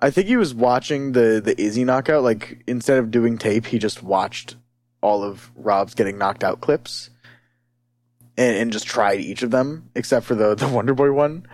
I 0.00 0.10
think 0.10 0.28
he 0.28 0.36
was 0.36 0.54
watching 0.54 1.12
the 1.12 1.40
the 1.44 1.60
Izzy 1.60 1.84
knockout. 1.84 2.22
Like 2.22 2.62
instead 2.68 2.98
of 2.98 3.10
doing 3.10 3.36
tape, 3.36 3.66
he 3.66 3.78
just 3.78 4.02
watched 4.02 4.56
all 5.00 5.24
of 5.24 5.50
Rob's 5.56 5.94
getting 5.94 6.18
knocked 6.18 6.44
out 6.44 6.60
clips 6.60 7.10
and, 8.36 8.56
and 8.56 8.72
just 8.72 8.86
tried 8.86 9.20
each 9.20 9.42
of 9.42 9.50
them 9.50 9.90
except 9.96 10.24
for 10.24 10.36
the 10.36 10.54
the 10.54 10.68
Wonder 10.68 10.94
Boy 10.94 11.10
one, 11.10 11.46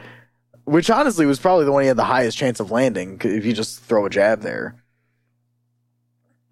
which 0.65 0.91
honestly 0.91 1.25
was 1.25 1.41
probably 1.41 1.65
the 1.65 1.73
one 1.73 1.83
he 1.83 1.89
had 1.89 1.97
the 1.97 2.05
highest 2.05 2.37
chance 2.37 2.61
of 2.61 2.71
landing 2.71 3.19
if 3.25 3.47
you 3.47 3.55
just 3.55 3.81
throw 3.81 4.05
a 4.05 4.11
jab 4.11 4.43
there. 4.43 4.80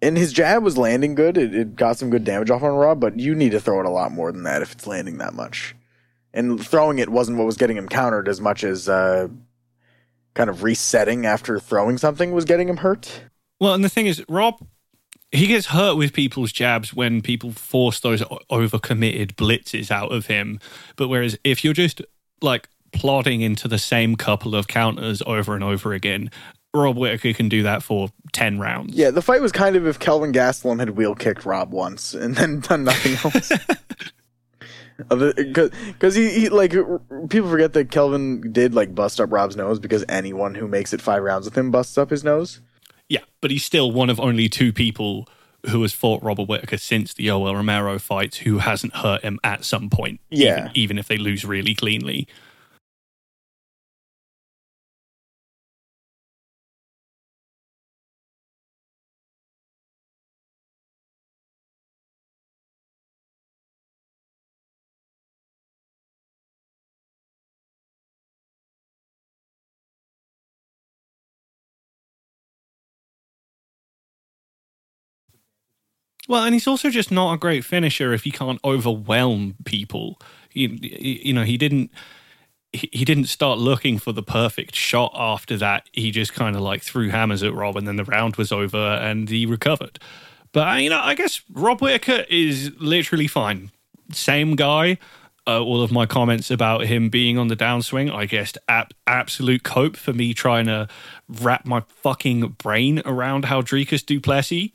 And 0.01 0.17
his 0.17 0.31
jab 0.31 0.63
was 0.63 0.77
landing 0.77 1.15
good. 1.15 1.37
It, 1.37 1.53
it 1.53 1.75
got 1.75 1.97
some 1.97 2.09
good 2.09 2.23
damage 2.23 2.49
off 2.49 2.63
on 2.63 2.73
Rob, 2.73 2.99
but 2.99 3.19
you 3.19 3.35
need 3.35 3.51
to 3.51 3.59
throw 3.59 3.79
it 3.79 3.85
a 3.85 3.89
lot 3.89 4.11
more 4.11 4.31
than 4.31 4.43
that 4.43 4.61
if 4.61 4.71
it's 4.71 4.87
landing 4.87 5.17
that 5.17 5.33
much. 5.33 5.75
And 6.33 6.63
throwing 6.63 6.99
it 6.99 7.09
wasn't 7.09 7.37
what 7.37 7.45
was 7.45 7.57
getting 7.57 7.75
him 7.77 7.89
countered 7.89 8.29
as 8.29 8.39
much 8.39 8.63
as 8.63 8.87
uh, 8.87 9.27
kind 10.35 10.49
of 10.49 10.63
resetting 10.63 11.25
after 11.25 11.59
throwing 11.59 11.97
something 11.97 12.31
was 12.31 12.45
getting 12.45 12.69
him 12.69 12.77
hurt. 12.77 13.23
Well, 13.59 13.73
and 13.73 13.83
the 13.83 13.89
thing 13.89 14.07
is, 14.07 14.23
Rob 14.29 14.55
he 15.31 15.47
gets 15.47 15.67
hurt 15.67 15.95
with 15.95 16.13
people's 16.13 16.51
jabs 16.51 16.93
when 16.93 17.21
people 17.21 17.51
force 17.51 17.99
those 17.99 18.21
overcommitted 18.51 19.33
blitzes 19.33 19.91
out 19.91 20.11
of 20.11 20.25
him. 20.25 20.59
But 20.95 21.07
whereas 21.07 21.37
if 21.43 21.63
you're 21.63 21.73
just 21.73 22.01
like 22.41 22.67
plodding 22.91 23.41
into 23.41 23.67
the 23.67 23.77
same 23.77 24.15
couple 24.15 24.55
of 24.55 24.67
counters 24.67 25.21
over 25.25 25.53
and 25.53 25.63
over 25.63 25.93
again, 25.93 26.31
Rob 26.73 26.97
Whittaker 26.97 27.33
can 27.33 27.49
do 27.49 27.63
that 27.63 27.81
for 27.81 28.09
10 28.33 28.59
rounds. 28.59 28.93
Yeah, 28.93 29.11
the 29.11 29.21
fight 29.21 29.41
was 29.41 29.51
kind 29.51 29.75
of 29.75 29.87
if 29.87 29.97
Kelvin 29.99 30.31
Gastelum 30.31 30.79
had 30.79 30.91
wheel 30.91 31.15
kicked 31.15 31.45
Rob 31.45 31.71
once 31.71 32.13
and 32.13 32.35
then 32.35 32.59
done 32.59 32.83
nothing 32.83 33.13
else. 33.23 33.51
Because 35.07 36.15
he, 36.15 36.29
he, 36.31 36.49
like, 36.49 36.71
people 37.29 37.49
forget 37.49 37.73
that 37.73 37.89
Kelvin 37.89 38.51
did, 38.51 38.75
like, 38.75 38.93
bust 38.93 39.19
up 39.19 39.31
Rob's 39.31 39.55
nose 39.55 39.79
because 39.79 40.03
anyone 40.09 40.55
who 40.55 40.67
makes 40.67 40.93
it 40.93 41.01
five 41.01 41.23
rounds 41.23 41.45
with 41.45 41.57
him 41.57 41.71
busts 41.71 41.97
up 41.97 42.09
his 42.09 42.23
nose. 42.23 42.61
Yeah, 43.07 43.21
but 43.41 43.49
he's 43.49 43.63
still 43.63 43.91
one 43.91 44.09
of 44.09 44.19
only 44.19 44.49
two 44.49 44.71
people 44.71 45.27
who 45.69 45.81
has 45.81 45.93
fought 45.93 46.23
Robert 46.23 46.47
Whittaker 46.47 46.77
since 46.77 47.13
the 47.13 47.27
Yoel 47.27 47.53
Romero 47.53 47.97
fights 47.97 48.37
who 48.37 48.59
hasn't 48.59 48.95
hurt 48.95 49.23
him 49.23 49.39
at 49.43 49.65
some 49.65 49.89
point. 49.89 50.21
Yeah. 50.29 50.59
Even, 50.59 50.71
even 50.75 50.99
if 50.99 51.07
they 51.07 51.17
lose 51.17 51.43
really 51.43 51.73
cleanly. 51.73 52.27
Well, 76.29 76.43
and 76.43 76.53
he's 76.53 76.67
also 76.67 76.91
just 76.91 77.11
not 77.11 77.33
a 77.33 77.37
great 77.37 77.65
finisher 77.65 78.13
if 78.13 78.23
he 78.23 78.29
can't 78.29 78.59
overwhelm 78.63 79.55
people. 79.65 80.21
You, 80.53 80.77
you 80.79 81.33
know, 81.33 81.43
he 81.43 81.57
didn't 81.57 81.91
he 82.71 83.03
didn't 83.03 83.25
start 83.25 83.57
looking 83.57 83.97
for 83.97 84.11
the 84.11 84.21
perfect 84.21 84.75
shot 84.75 85.11
after 85.15 85.57
that. 85.57 85.89
He 85.91 86.11
just 86.11 86.35
kind 86.35 86.55
of 86.55 86.61
like 86.61 86.83
threw 86.83 87.09
hammers 87.09 87.41
at 87.41 87.55
Rob, 87.55 87.75
and 87.75 87.87
then 87.87 87.95
the 87.95 88.03
round 88.03 88.35
was 88.35 88.51
over, 88.51 88.77
and 88.77 89.27
he 89.27 89.47
recovered. 89.47 89.97
But 90.51 90.67
uh, 90.67 90.77
you 90.77 90.91
know, 90.91 91.01
I 91.01 91.15
guess 91.15 91.41
Rob 91.51 91.81
Whittaker 91.81 92.25
is 92.29 92.73
literally 92.77 93.27
fine. 93.27 93.71
Same 94.13 94.55
guy. 94.55 94.99
Uh, 95.47 95.63
all 95.63 95.81
of 95.81 95.91
my 95.91 96.05
comments 96.05 96.51
about 96.51 96.85
him 96.85 97.09
being 97.09 97.39
on 97.39 97.47
the 97.47 97.55
downswing, 97.55 98.13
I 98.13 98.27
guess, 98.27 98.53
ab- 98.67 98.93
absolute 99.07 99.63
cope 99.63 99.97
for 99.97 100.13
me 100.13 100.35
trying 100.35 100.67
to 100.67 100.87
wrap 101.27 101.65
my 101.65 101.79
fucking 102.03 102.49
brain 102.59 103.01
around 103.03 103.45
how 103.45 103.63
Dricus 103.63 104.05
Du 104.05 104.19
Plessis 104.19 104.69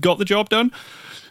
got 0.00 0.18
the 0.18 0.24
job 0.24 0.48
done. 0.48 0.72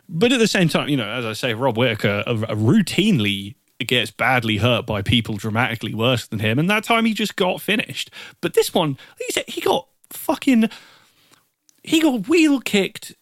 But 0.09 0.31
at 0.33 0.39
the 0.39 0.47
same 0.47 0.67
time, 0.67 0.89
you 0.89 0.97
know, 0.97 1.09
as 1.09 1.25
I 1.25 1.33
say, 1.33 1.53
Rob 1.53 1.77
Whittaker 1.77 2.23
routinely 2.27 3.55
gets 3.79 4.11
badly 4.11 4.57
hurt 4.57 4.85
by 4.85 5.01
people 5.01 5.37
dramatically 5.37 5.93
worse 5.93 6.27
than 6.27 6.39
him, 6.39 6.59
and 6.59 6.69
that 6.69 6.83
time 6.83 7.05
he 7.05 7.13
just 7.13 7.35
got 7.35 7.61
finished. 7.61 8.11
But 8.41 8.53
this 8.53 8.73
one, 8.73 8.97
he 9.47 9.61
got 9.61 9.87
fucking, 10.09 10.69
he 11.83 12.01
got 12.01 12.27
wheel 12.27 12.59
kicked, 12.59 13.15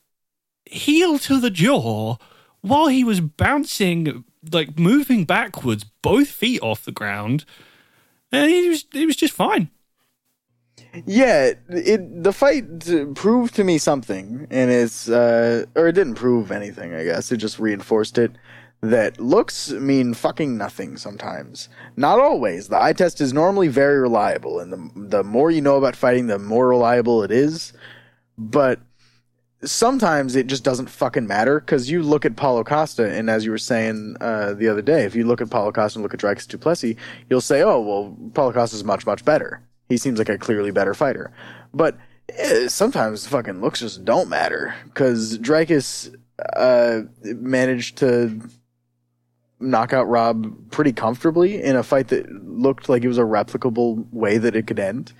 heel 0.65 1.19
to 1.19 1.39
the 1.39 1.49
jaw, 1.51 2.17
while 2.61 2.87
he 2.87 3.03
was 3.03 3.21
bouncing, 3.21 4.25
like 4.51 4.77
moving 4.77 5.25
backwards, 5.25 5.85
both 6.01 6.29
feet 6.29 6.61
off 6.61 6.83
the 6.83 6.91
ground, 6.91 7.45
and 8.31 8.49
he 8.49 8.69
was, 8.69 8.85
he 8.91 9.05
was 9.05 9.15
just 9.15 9.33
fine. 9.33 9.69
Yeah, 11.05 11.53
it 11.69 12.23
the 12.23 12.33
fight 12.33 13.15
proved 13.15 13.55
to 13.55 13.63
me 13.63 13.77
something, 13.77 14.47
and 14.49 14.71
it's 14.71 15.07
uh, 15.07 15.65
or 15.75 15.87
it 15.87 15.93
didn't 15.93 16.15
prove 16.15 16.51
anything. 16.51 16.93
I 16.93 17.03
guess 17.03 17.31
it 17.31 17.37
just 17.37 17.59
reinforced 17.59 18.17
it 18.17 18.31
that 18.81 19.19
looks 19.19 19.71
mean 19.71 20.13
fucking 20.13 20.57
nothing 20.57 20.95
sometimes. 20.97 21.67
Not 21.97 22.19
always. 22.19 22.69
The 22.69 22.81
eye 22.81 22.93
test 22.93 23.19
is 23.19 23.33
normally 23.33 23.67
very 23.67 23.99
reliable, 23.99 24.59
and 24.59 24.71
the 24.71 24.91
the 24.95 25.23
more 25.23 25.51
you 25.51 25.61
know 25.61 25.77
about 25.77 25.95
fighting, 25.95 26.27
the 26.27 26.39
more 26.39 26.67
reliable 26.67 27.23
it 27.23 27.31
is. 27.31 27.73
But 28.37 28.79
sometimes 29.63 30.35
it 30.35 30.47
just 30.47 30.63
doesn't 30.63 30.89
fucking 30.89 31.27
matter 31.27 31.59
because 31.59 31.91
you 31.91 32.01
look 32.01 32.25
at 32.25 32.37
Paulo 32.37 32.63
Costa, 32.63 33.11
and 33.11 33.29
as 33.29 33.43
you 33.43 33.51
were 33.51 33.57
saying 33.57 34.15
uh, 34.21 34.53
the 34.53 34.69
other 34.69 34.81
day, 34.81 35.03
if 35.03 35.15
you 35.15 35.25
look 35.25 35.41
at 35.41 35.49
Paulo 35.49 35.71
Costa 35.71 35.99
and 35.99 36.03
look 36.03 36.13
at 36.13 36.21
Dricus 36.21 36.47
Du 36.47 36.57
Plessis, 36.57 36.95
you'll 37.29 37.41
say, 37.41 37.61
"Oh, 37.61 37.81
well, 37.81 38.17
Paulo 38.33 38.53
Costa 38.53 38.75
is 38.77 38.83
much 38.83 39.05
much 39.05 39.25
better." 39.25 39.61
He 39.89 39.97
seems 39.97 40.19
like 40.19 40.29
a 40.29 40.37
clearly 40.37 40.71
better 40.71 40.93
fighter. 40.93 41.31
But 41.73 41.97
eh, 42.29 42.67
sometimes 42.67 43.27
fucking 43.27 43.59
looks 43.59 43.79
just 43.79 44.05
don't 44.05 44.29
matter 44.29 44.75
because 44.85 45.37
Dricus 45.39 46.15
uh, 46.55 47.01
managed 47.23 47.97
to 47.97 48.39
knock 49.59 49.91
out 49.91 50.07
Rob 50.07 50.71
pretty 50.71 50.93
comfortably 50.93 51.61
in 51.61 51.75
a 51.75 51.83
fight 51.83 52.07
that 52.09 52.31
looked 52.45 52.87
like 52.87 53.03
it 53.03 53.07
was 53.07 53.17
a 53.17 53.23
replicable 53.23 54.11
way 54.13 54.37
that 54.37 54.55
it 54.55 54.67
could 54.67 54.79
end. 54.79 55.11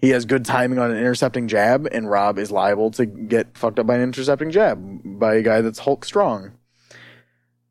He 0.00 0.10
has 0.10 0.24
good 0.24 0.44
timing 0.44 0.78
on 0.78 0.90
an 0.90 0.96
intercepting 0.96 1.48
jab, 1.48 1.88
and 1.92 2.10
Rob 2.10 2.38
is 2.38 2.50
liable 2.50 2.90
to 2.92 3.06
get 3.06 3.56
fucked 3.56 3.78
up 3.78 3.86
by 3.86 3.94
an 3.94 4.02
intercepting 4.02 4.50
jab 4.50 5.00
by 5.04 5.36
a 5.36 5.42
guy 5.42 5.60
that's 5.60 5.78
Hulk 5.78 6.04
strong. 6.04 6.52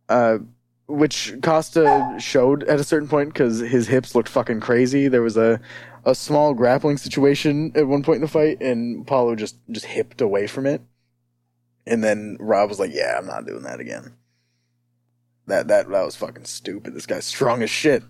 Uh, 0.09 0.39
which 0.87 1.33
Costa 1.41 2.15
showed 2.19 2.63
at 2.63 2.79
a 2.79 2.83
certain 2.83 3.07
point 3.07 3.29
because 3.29 3.59
his 3.59 3.87
hips 3.87 4.15
looked 4.15 4.29
fucking 4.29 4.59
crazy. 4.59 5.07
There 5.07 5.21
was 5.21 5.37
a 5.37 5.59
a 6.05 6.13
small 6.13 6.53
grappling 6.53 6.97
situation 6.97 7.71
at 7.75 7.87
one 7.87 8.03
point 8.03 8.17
in 8.17 8.21
the 8.21 8.27
fight, 8.27 8.61
and 8.61 9.05
Paulo 9.07 9.35
just 9.35 9.57
just 9.71 9.85
hipped 9.85 10.21
away 10.21 10.47
from 10.47 10.65
it. 10.65 10.81
And 11.85 12.03
then 12.03 12.37
Rob 12.39 12.69
was 12.69 12.79
like, 12.79 12.91
"Yeah, 12.93 13.15
I'm 13.17 13.27
not 13.27 13.45
doing 13.45 13.63
that 13.63 13.79
again." 13.79 14.13
That 15.47 15.67
that 15.67 15.89
that 15.89 16.05
was 16.05 16.15
fucking 16.15 16.45
stupid. 16.45 16.93
This 16.93 17.05
guy's 17.05 17.25
strong 17.25 17.63
as 17.63 17.69
shit. 17.69 18.03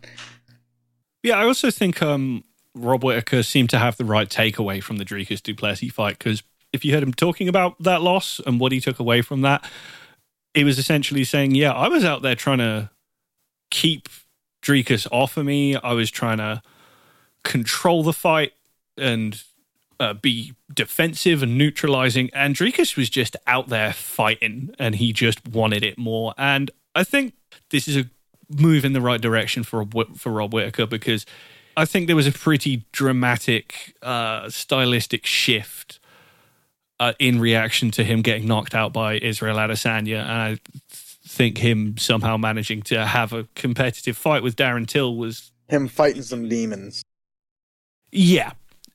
Yeah, 1.23 1.37
I 1.37 1.45
also 1.45 1.71
think 1.71 2.01
um, 2.01 2.43
Rob 2.75 3.03
Whittaker 3.03 3.43
seemed 3.43 3.69
to 3.69 3.79
have 3.79 3.97
the 3.97 4.05
right 4.05 4.29
takeaway 4.29 4.83
from 4.83 4.97
the 4.97 5.05
Dricus 5.05 5.41
Du 5.41 5.55
Plessis 5.55 5.91
fight 5.91 6.19
because 6.19 6.43
if 6.73 6.83
you 6.83 6.93
heard 6.93 7.03
him 7.03 7.13
talking 7.13 7.47
about 7.47 7.81
that 7.81 8.01
loss 8.01 8.41
and 8.45 8.59
what 8.59 8.71
he 8.71 8.81
took 8.81 8.99
away 8.99 9.21
from 9.21 9.41
that, 9.41 9.63
he 10.53 10.63
was 10.63 10.79
essentially 10.79 11.23
saying, 11.23 11.55
"Yeah, 11.55 11.71
I 11.71 11.87
was 11.87 12.03
out 12.03 12.21
there 12.21 12.35
trying 12.35 12.59
to 12.59 12.89
keep 13.69 14.09
Dricus 14.61 15.07
off 15.11 15.37
of 15.37 15.45
me. 15.45 15.75
I 15.75 15.93
was 15.93 16.09
trying 16.09 16.39
to." 16.39 16.61
Control 17.43 18.03
the 18.03 18.13
fight 18.13 18.53
and 18.97 19.43
uh, 19.99 20.13
be 20.13 20.53
defensive 20.73 21.43
and 21.43 21.57
neutralizing. 21.57 22.29
And 22.33 22.55
Dricus 22.55 22.97
was 22.97 23.09
just 23.09 23.35
out 23.47 23.69
there 23.69 23.93
fighting 23.93 24.73
and 24.79 24.95
he 24.95 25.13
just 25.13 25.47
wanted 25.47 25.83
it 25.83 25.97
more. 25.97 26.33
And 26.37 26.71
I 26.95 27.03
think 27.03 27.33
this 27.69 27.87
is 27.87 27.97
a 27.97 28.05
move 28.49 28.85
in 28.85 28.93
the 28.93 29.01
right 29.01 29.21
direction 29.21 29.63
for 29.63 29.85
for 30.15 30.31
Rob 30.31 30.53
Whittaker 30.53 30.85
because 30.85 31.25
I 31.75 31.85
think 31.85 32.07
there 32.07 32.15
was 32.15 32.27
a 32.27 32.31
pretty 32.31 32.85
dramatic 32.91 33.95
uh, 34.01 34.49
stylistic 34.49 35.25
shift 35.25 35.99
uh, 36.99 37.13
in 37.19 37.39
reaction 37.39 37.91
to 37.91 38.03
him 38.03 38.21
getting 38.21 38.47
knocked 38.47 38.75
out 38.75 38.93
by 38.93 39.15
Israel 39.15 39.57
Adesanya, 39.57 40.21
and 40.21 40.31
I 40.31 40.59
think 41.25 41.57
him 41.57 41.97
somehow 41.97 42.37
managing 42.37 42.83
to 42.83 43.05
have 43.05 43.33
a 43.33 43.47
competitive 43.55 44.15
fight 44.17 44.43
with 44.43 44.55
Darren 44.55 44.87
Till 44.87 45.15
was 45.15 45.51
him 45.67 45.87
fighting 45.87 46.21
some 46.21 46.47
demons. 46.47 47.03
Yeah. 48.13 48.51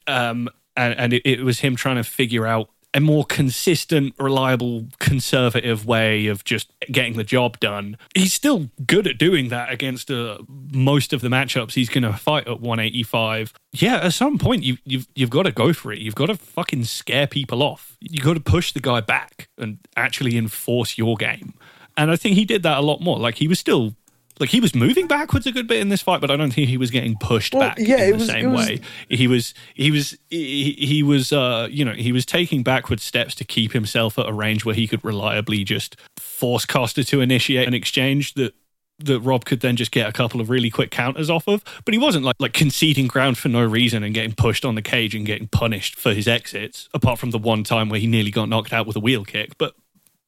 Um, 0.07 0.49
and, 0.77 0.95
and 0.99 1.13
it, 1.13 1.23
it 1.25 1.43
was 1.43 1.61
him 1.61 1.77
trying 1.77 1.97
to 1.97 2.05
figure 2.05 2.47
out 2.47 2.71
a 2.95 3.01
more 3.01 3.25
consistent, 3.25 4.15
reliable, 4.19 4.87
conservative 4.99 5.85
way 5.85 6.27
of 6.27 6.43
just 6.45 6.73
getting 6.91 7.17
the 7.17 7.25
job 7.25 7.61
done. 7.61 7.99
He's 8.15 8.33
still 8.33 8.71
good 8.87 9.07
at 9.07 9.19
doing 9.19 9.51
that 9.51 9.71
against 9.71 10.11
uh, 10.11 10.39
most 10.73 11.13
of 11.13 11.21
the 11.21 11.29
matchups 11.29 11.75
he's 11.75 11.91
going 11.91 12.05
to 12.05 12.15
fight 12.15 12.49
at 12.49 12.61
185. 12.61 13.53
Yeah, 13.73 13.97
at 13.97 14.15
some 14.15 14.39
point 14.39 14.63
you, 14.63 14.79
you've 14.85 15.07
you've 15.15 15.31
got 15.31 15.43
to 15.43 15.53
go 15.53 15.73
for 15.73 15.93
it. 15.93 15.99
You've 15.99 16.15
got 16.15 16.27
to 16.27 16.35
fucking 16.35 16.85
scare 16.85 17.27
people 17.27 17.63
off. 17.63 17.97
You've 18.01 18.25
got 18.25 18.35
to 18.35 18.41
push 18.41 18.73
the 18.73 18.81
guy 18.81 19.03
back 19.03 19.49
and 19.59 19.79
actually 19.97 20.39
enforce 20.39 20.97
your 20.97 21.17
game. 21.17 21.55
And 21.97 22.11
I 22.11 22.17
think 22.17 22.37
he 22.37 22.45
did 22.45 22.63
that 22.63 22.79
a 22.79 22.83
lot 22.83 23.01
more. 23.01 23.19
Like 23.19 23.37
he 23.37 23.49
was 23.49 23.59
still 23.59 23.95
like 24.41 24.51
he 24.51 24.61
was 24.61 24.75
moving 24.75 25.07
backwards 25.07 25.47
a 25.47 25.53
good 25.53 25.67
bit 25.67 25.81
in 25.81 25.89
this 25.89 26.03
fight, 26.03 26.21
but 26.21 26.31
I 26.31 26.37
don't 26.37 26.53
think 26.53 26.69
he 26.69 26.77
was 26.77 26.91
getting 26.91 27.17
pushed 27.17 27.55
well, 27.55 27.69
back 27.69 27.79
yeah, 27.79 28.05
in 28.05 28.11
the 28.13 28.19
was, 28.19 28.27
same 28.27 28.53
was, 28.53 28.67
way. 28.69 28.81
He 29.09 29.27
was 29.27 29.55
he 29.75 29.91
was 29.91 30.17
he, 30.31 30.73
he 30.79 31.03
was 31.03 31.33
uh 31.33 31.69
you 31.71 31.85
know 31.85 31.93
he 31.93 32.13
was 32.13 32.25
taking 32.27 32.63
backward 32.63 33.01
steps 33.01 33.35
to 33.37 33.45
keep 33.45 33.73
himself 33.73 34.19
at 34.19 34.29
a 34.29 34.33
range 34.33 34.65
where 34.65 34.75
he 34.75 34.87
could 34.87 35.05
reliably 35.05 35.65
just 35.65 35.97
force 36.17 36.65
Costa 36.65 37.05
to 37.05 37.21
initiate 37.21 37.67
an 37.67 37.75
exchange 37.75 38.35
that 38.35 38.55
that 39.01 39.21
Rob 39.21 39.45
could 39.45 39.61
then 39.61 39.77
just 39.77 39.93
get 39.93 40.09
a 40.09 40.13
couple 40.13 40.41
of 40.41 40.51
really 40.51 40.71
quick 40.71 40.91
counters 40.91 41.31
off 41.31 41.47
of. 41.49 41.63
But 41.85 41.95
he 41.95 41.99
wasn't 41.99 42.25
like 42.25 42.37
like 42.39 42.53
conceding 42.53 43.07
ground 43.07 43.39
for 43.39 43.49
no 43.49 43.65
reason 43.65 44.03
and 44.03 44.15
getting 44.15 44.35
pushed 44.35 44.65
on 44.65 44.75
the 44.75 44.83
cage 44.83 45.15
and 45.15 45.25
getting 45.25 45.49
punished 45.49 45.97
for 45.97 46.13
his 46.13 46.29
exits, 46.29 46.89
apart 46.95 47.19
from 47.19 47.31
the 47.31 47.39
one 47.39 47.65
time 47.65 47.89
where 47.89 48.01
he 48.01 48.07
nearly 48.07 48.31
got 48.31 48.49
knocked 48.49 48.73
out 48.73 48.87
with 48.87 48.97
a 48.97 49.01
wheel 49.01 49.25
kick. 49.25 49.57
But 49.59 49.75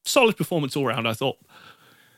solid 0.05 0.37
performance 0.37 0.77
all 0.77 0.87
around, 0.87 1.07
I 1.07 1.15
thought. 1.15 1.39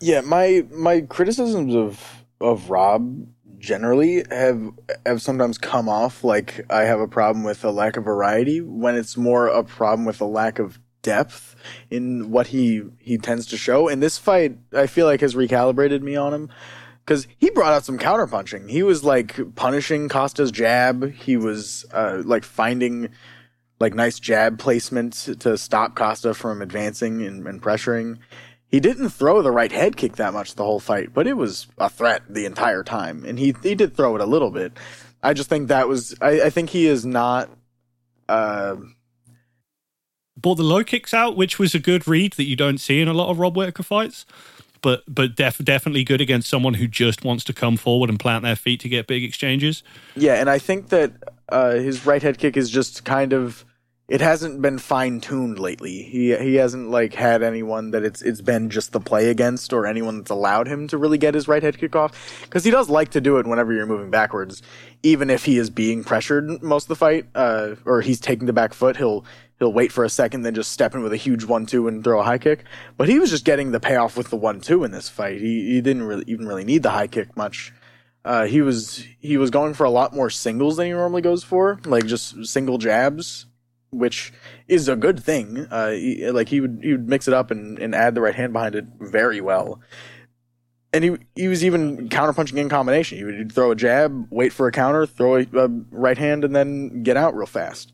Yeah, 0.03 0.21
my 0.21 0.67
my 0.73 1.03
criticisms 1.03 1.77
of 1.77 2.25
of 2.41 2.71
Rob 2.71 3.25
generally 3.59 4.25
have 4.31 4.61
have 5.07 5.23
sometimes 5.23 5.59
come 5.59 5.89
off 5.89 6.25
like 6.25 6.67
I 6.69 6.83
have 6.83 6.99
a 6.99 7.07
problem 7.07 7.45
with 7.45 7.65
a 7.65 7.71
lack 7.71 7.97
of 7.97 8.05
variety 8.05 8.61
when 8.61 8.97
it's 8.97 9.17
more 9.17 9.47
a 9.47 9.63
problem 9.63 10.05
with 10.05 10.21
a 10.21 10.25
lack 10.25 10.59
of 10.59 10.81
depth 11.03 11.55
in 11.89 12.33
what 12.33 12.49
he 12.49 12.83
he 12.99 13.17
tends 13.17 13.47
to 13.47 13.57
show. 13.57 13.87
And 13.87 14.03
this 14.03 14.19
fight, 14.19 14.59
I 14.73 14.89
feel 14.89 15.07
like 15.07 15.21
has 15.21 15.37
recalibrated 15.37 16.03
me 16.03 16.17
on 16.17 16.35
him 16.35 16.49
because 17.07 17.29
he 17.39 17.51
brought 17.51 17.73
out 17.73 17.85
some 17.85 17.97
counterpunching. 17.97 18.69
He 18.69 18.83
was 18.83 19.05
like 19.05 19.55
punishing 19.55 20.09
Costa's 20.09 20.51
jab. 20.51 21.13
He 21.13 21.37
was 21.37 21.87
uh, 21.93 22.23
like 22.25 22.43
finding 22.43 23.11
like 23.79 23.95
nice 23.95 24.19
jab 24.19 24.59
placement 24.59 25.13
to 25.41 25.57
stop 25.57 25.95
Costa 25.95 26.35
from 26.35 26.61
advancing 26.61 27.23
and, 27.23 27.47
and 27.47 27.63
pressuring 27.63 28.19
he 28.73 28.81
didn't 28.81 29.11
throw 29.11 29.43
the 29.43 29.53
right 29.53 29.71
head 29.71 29.97
kick 29.97 30.17
that 30.17 30.33
much 30.33 30.55
the 30.55 30.65
whole 30.65 30.81
fight, 30.81 31.13
but 31.15 31.27
it 31.27 31.35
was 31.35 31.69
a 31.79 31.89
threat 31.91 32.23
the 32.29 32.47
entire 32.47 32.83
time, 32.83 33.25
and 33.25 33.39
he 33.39 33.55
he 33.63 33.75
did 33.77 33.95
throw 33.95 34.17
it 34.17 34.21
a 34.21 34.27
little 34.27 34.51
bit. 34.51 34.73
I 35.23 35.35
just 35.35 35.49
think 35.49 35.69
that 35.69 35.87
was 35.87 36.17
I, 36.21 36.41
I 36.43 36.51
think 36.51 36.71
he 36.71 36.87
is 36.87 37.07
not. 37.07 37.51
Uh, 38.29 38.77
Brought 40.37 40.57
the 40.57 40.65
low 40.65 40.83
kicks 40.83 41.13
out, 41.15 41.37
which 41.37 41.59
was 41.59 41.75
a 41.75 41.79
good 41.79 42.09
read 42.09 42.33
that 42.33 42.45
you 42.45 42.57
don't 42.57 42.79
see 42.79 43.01
in 43.01 43.07
a 43.07 43.13
lot 43.13 43.29
of 43.31 43.39
Rob 43.39 43.57
Whittaker 43.57 43.83
fights, 43.83 44.25
but 44.81 45.03
but 45.07 45.37
def- 45.37 45.59
definitely 45.59 46.03
good 46.03 46.21
against 46.23 46.49
someone 46.49 46.75
who 46.75 46.89
just 46.89 47.25
wants 47.25 47.45
to 47.45 47.53
come 47.53 47.77
forward 47.77 48.09
and 48.09 48.19
plant 48.19 48.43
their 48.43 48.57
feet 48.57 48.81
to 48.81 48.89
get 48.89 49.07
big 49.07 49.23
exchanges. 49.23 49.83
yeah, 50.17 50.35
and 50.35 50.49
I 50.49 50.59
think 50.59 50.89
that 50.89 51.13
uh, 51.51 51.73
his 51.73 52.07
right 52.07 52.23
head 52.23 52.39
kick 52.39 52.57
is 52.57 52.71
just 52.71 53.05
kind 53.05 53.35
of 53.35 53.65
it 54.13 54.21
hasn't 54.21 54.61
been 54.61 54.77
fine 54.77 55.23
tuned 55.23 55.59
lately. 55.59 56.03
He 56.03 56.37
he 56.37 56.57
hasn't 56.57 56.91
like 56.91 57.15
had 57.15 57.43
anyone 57.43 57.93
that 57.93 58.05
it's 58.05 58.21
it's 58.21 58.43
been 58.43 58.69
just 58.69 58.93
the 58.93 59.01
play 59.01 59.31
against 59.31 59.73
or 59.73 59.87
anyone 59.87 60.19
that's 60.19 60.31
allowed 60.31 60.69
him 60.69 60.87
to 60.89 60.99
really 60.99 61.17
get 61.17 61.33
his 61.33 61.49
right 61.49 61.63
head 61.63 61.79
kick 61.79 61.97
off 61.97 62.43
because 62.43 62.63
he 62.63 62.71
does 62.71 62.91
like 62.91 63.09
to 63.13 63.23
do 63.23 63.39
it 63.39 63.47
whenever 63.47 63.73
you're 63.73 63.87
moving 63.87 64.11
backwards, 64.11 64.61
even 65.03 65.31
if 65.31 65.47
he 65.47 65.57
is 65.57 65.71
being 65.71 66.05
pressured 66.05 66.63
most 66.63 66.85
of 66.85 66.89
the 66.89 66.97
fight 66.97 67.25
uh, 67.35 67.75
or 67.87 68.03
he's 68.03 68.21
taking 68.21 68.45
the 68.45 68.53
back 68.53 68.75
foot. 68.75 68.99
He'll 68.99 69.25
he'll 69.59 69.73
wait 69.73 69.91
for 69.91 70.05
a 70.05 70.11
second, 70.11 70.43
then 70.43 70.55
just 70.55 70.73
step 70.73 70.95
in 70.95 71.03
with 71.03 71.15
a 71.15 71.17
huge 71.17 71.45
one 71.45 71.65
two 71.65 71.89
and 71.89 72.05
throw 72.05 72.21
a 72.21 72.25
high 72.25 72.37
kick. 72.37 72.65
But 72.99 73.09
he 73.09 73.19
was 73.19 73.31
just 73.31 73.47
getting 73.47 73.73
the 73.73 73.81
payoff 73.81 74.19
with 74.19 74.29
the 74.29 74.37
one 74.37 74.61
two 74.61 74.85
in 74.85 74.91
this 74.91 75.09
fight. 75.09 75.41
He 75.41 75.73
he 75.73 75.81
didn't 75.81 76.03
really 76.03 76.25
even 76.27 76.47
really 76.47 76.65
need 76.65 76.83
the 76.83 76.91
high 76.91 77.07
kick 77.07 77.35
much. 77.35 77.73
Uh, 78.27 78.45
he 78.45 78.61
was 78.61 79.07
he 79.21 79.39
was 79.39 79.49
going 79.49 79.73
for 79.73 79.85
a 79.85 79.91
lot 79.91 80.15
more 80.15 80.29
singles 80.29 80.77
than 80.77 80.85
he 80.85 80.93
normally 80.93 81.23
goes 81.23 81.43
for, 81.43 81.81
like 81.87 82.05
just 82.05 82.45
single 82.45 82.77
jabs, 82.77 83.47
which 83.93 84.33
is 84.69 84.89
a 84.89 84.97
good 84.97 85.23
thing. 85.23 85.67
Uh, 85.71 85.91
he, 85.91 86.29
like 86.31 86.49
he 86.49 86.61
would 86.61 86.81
he 86.83 86.93
would 86.93 87.09
mix 87.09 87.29
it 87.29 87.35
up 87.35 87.51
and, 87.51 87.79
and 87.79 87.95
add 87.95 88.15
the 88.15 88.21
right 88.21 88.35
hand 88.35 88.53
behind 88.53 88.75
it 88.75 88.87
very 88.99 89.41
well. 89.41 89.81
And 90.93 91.05
he 91.05 91.17
he 91.37 91.49
was 91.49 91.65
even 91.65 92.09
counterpunching 92.09 92.57
in 92.57 92.69
combination. 92.69 93.19
He 93.19 93.25
would 93.25 93.53
throw 93.53 93.71
a 93.71 93.77
jab, 93.77 94.27
wait 94.31 94.53
for 94.53 94.67
a 94.67 94.73
counter, 94.73 95.07
throw 95.07 95.37
a, 95.37 95.69
right 95.91 96.19
hand, 96.19 96.45
and 96.45 96.57
then 96.57 97.03
get 97.03 97.17
out 97.17 97.37
real 97.37 97.47
fast. 97.47 97.93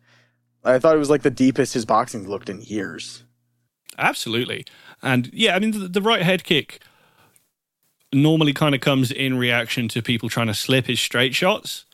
I 0.65 0.79
thought 0.79 0.95
it 0.95 1.01
was 1.01 1.11
like 1.11 1.23
the 1.23 1.31
deepest 1.31 1.75
his 1.75 1.85
boxing 1.85 2.29
looked 2.29 2.49
in 2.49 2.61
years. 2.63 3.25
Absolutely. 3.97 4.65
And 5.03 5.31
yeah, 5.33 5.55
I 5.55 5.59
mean, 5.59 5.73
the, 5.73 5.89
the 5.89 6.03
right 6.03 6.23
head 6.23 6.45
kick 6.45 6.81
normally 8.13 8.53
kind 8.53 8.75
of 8.75 8.81
comes 8.81 9.11
in 9.11 9.39
reaction 9.39 9.89
to 9.89 10.03
people 10.03 10.29
trying 10.29 10.47
to 10.47 10.55
slip 10.55 10.87
his 10.87 11.01
straight 11.01 11.35
shots. 11.35 11.85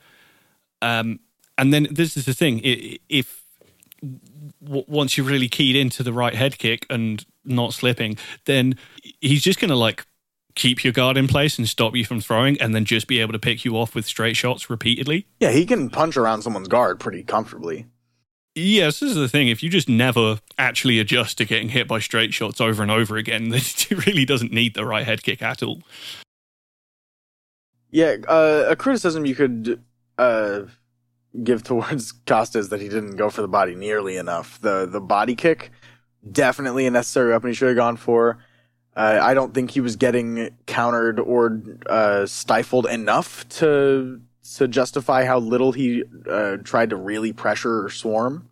Um, 0.83 1.21
and 1.57 1.73
then 1.73 1.89
this 1.91 2.17
is 2.17 2.27
the 2.27 2.35
thing: 2.35 2.61
if 3.09 3.44
w- 4.63 4.85
once 4.87 5.17
you've 5.17 5.27
really 5.27 5.49
keyed 5.49 5.77
into 5.77 6.03
the 6.03 6.13
right 6.13 6.35
head 6.35 6.59
kick 6.59 6.87
and 6.91 7.25
not 7.45 7.75
slipping, 7.75 8.17
then 8.47 8.77
he's 9.21 9.43
just 9.43 9.61
going 9.61 9.71
to 9.71 9.77
like 9.77 10.07
keep 10.55 10.85
your 10.85 10.93
guard 10.93 11.17
in 11.17 11.27
place 11.27 11.59
and 11.59 11.69
stop 11.69 11.97
you 11.97 12.05
from 12.05 12.21
throwing, 12.21 12.61
and 12.61 12.75
then 12.75 12.85
just 12.85 13.07
be 13.07 13.21
able 13.21 13.33
to 13.33 13.39
pick 13.39 13.65
you 13.65 13.77
off 13.77 13.95
with 13.95 14.07
straight 14.07 14.37
shots 14.37 14.71
repeatedly. 14.71 15.27
Yeah, 15.41 15.51
he 15.51 15.67
can 15.67 15.91
punch 15.91 16.17
around 16.17 16.43
someone's 16.43 16.69
guard 16.69 17.01
pretty 17.01 17.23
comfortably. 17.23 17.87
Yes, 18.55 19.01
this 19.01 19.11
is 19.11 19.17
the 19.17 19.29
thing. 19.29 19.49
If 19.49 19.65
you 19.65 19.69
just 19.69 19.89
never 19.89 20.39
actually 20.59 21.01
adjust 21.01 21.39
to 21.39 21.45
getting 21.45 21.71
hit 21.71 21.89
by 21.89 21.99
straight 21.99 22.33
shots 22.33 22.61
over 22.61 22.83
and 22.83 22.91
over 22.91 23.17
again, 23.17 23.49
then 23.51 23.61
it 23.61 24.07
really 24.07 24.25
doesn't 24.25 24.53
need 24.53 24.75
the 24.75 24.87
right 24.87 25.05
head 25.05 25.23
kick 25.23 25.43
at 25.43 25.63
all. 25.63 25.83
Yeah, 27.91 28.17
uh, 28.29 28.67
a 28.69 28.77
criticism 28.77 29.25
you 29.25 29.35
could 29.35 29.83
uh, 30.19 30.63
give 31.43 31.63
towards 31.63 32.13
Costas 32.27 32.69
that 32.69 32.81
he 32.81 32.89
didn't 32.89 33.17
go 33.17 33.31
for 33.31 33.43
the 33.43 33.49
body 33.49 33.75
nearly 33.75 34.17
enough. 34.17 34.61
The 34.61 34.87
the 34.87 35.01
body 35.01 35.35
kick, 35.35 35.71
definitely 36.31 36.87
a 36.87 36.91
necessary 36.91 37.33
weapon 37.33 37.51
he 37.51 37.55
should 37.55 37.69
have 37.69 37.77
gone 37.77 37.97
for. 37.97 38.39
Uh, 38.97 39.19
I 39.21 39.35
don't 39.35 39.53
think 39.53 39.73
he 39.73 39.81
was 39.81 39.97
getting 39.97 40.57
countered 40.67 41.19
or 41.19 41.61
uh, 41.87 42.27
stifled 42.27 42.87
enough 42.87 43.49
to 43.51 44.21
to 44.57 44.69
justify 44.69 45.25
how 45.25 45.39
little 45.39 45.73
he 45.73 46.05
uh, 46.31 46.59
tried 46.59 46.91
to 46.91 46.97
really 46.97 47.33
pressure 47.33 47.85
or 47.85 47.91
swarm. 47.91 48.49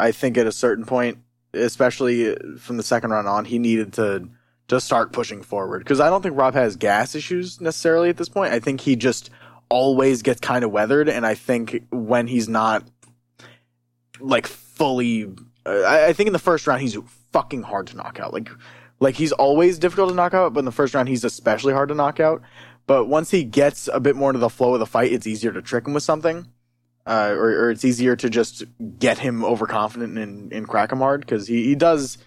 I 0.00 0.10
think 0.10 0.36
at 0.36 0.46
a 0.46 0.52
certain 0.52 0.84
point, 0.84 1.18
especially 1.52 2.34
from 2.58 2.78
the 2.78 2.82
second 2.82 3.10
round 3.10 3.28
on, 3.28 3.44
he 3.44 3.58
needed 3.58 3.92
to 3.94 4.28
to 4.68 4.80
start 4.80 5.12
pushing 5.12 5.42
forward 5.42 5.80
because 5.80 6.00
I 6.00 6.08
don't 6.08 6.22
think 6.22 6.36
Rob 6.36 6.54
has 6.54 6.76
gas 6.76 7.14
issues 7.14 7.60
necessarily 7.60 8.08
at 8.08 8.16
this 8.16 8.28
point. 8.28 8.52
I 8.52 8.58
think 8.58 8.80
he 8.80 8.96
just 8.96 9.30
always 9.72 10.20
gets 10.20 10.38
kind 10.38 10.64
of 10.64 10.70
weathered, 10.70 11.08
and 11.08 11.26
I 11.26 11.34
think 11.34 11.86
when 11.90 12.26
he's 12.26 12.46
not 12.46 12.84
like 14.20 14.46
fully, 14.46 15.24
uh, 15.64 15.80
I, 15.80 16.08
I 16.08 16.12
think 16.12 16.26
in 16.26 16.34
the 16.34 16.38
first 16.38 16.66
round 16.66 16.82
he's 16.82 16.96
fucking 17.32 17.62
hard 17.62 17.86
to 17.86 17.96
knock 17.96 18.20
out. 18.20 18.34
Like, 18.34 18.50
like 19.00 19.14
he's 19.14 19.32
always 19.32 19.78
difficult 19.78 20.10
to 20.10 20.14
knock 20.14 20.34
out, 20.34 20.52
but 20.52 20.60
in 20.60 20.66
the 20.66 20.72
first 20.72 20.92
round 20.92 21.08
he's 21.08 21.24
especially 21.24 21.72
hard 21.72 21.88
to 21.88 21.94
knock 21.94 22.20
out. 22.20 22.42
But 22.86 23.06
once 23.06 23.30
he 23.30 23.44
gets 23.44 23.88
a 23.90 23.98
bit 23.98 24.14
more 24.14 24.28
into 24.28 24.40
the 24.40 24.50
flow 24.50 24.74
of 24.74 24.80
the 24.80 24.86
fight, 24.86 25.10
it's 25.10 25.26
easier 25.26 25.52
to 25.52 25.62
trick 25.62 25.86
him 25.86 25.94
with 25.94 26.02
something. 26.02 26.48
Uh, 27.06 27.34
or, 27.36 27.48
or 27.64 27.70
it's 27.70 27.84
easier 27.84 28.14
to 28.14 28.28
just 28.28 28.62
get 28.98 29.18
him 29.18 29.42
overconfident 29.42 30.18
and, 30.18 30.52
and 30.52 30.68
crack 30.68 30.92
him 30.92 30.98
hard 30.98 31.22
because 31.22 31.48
he, 31.48 31.64
he 31.64 31.74
does 31.74 32.18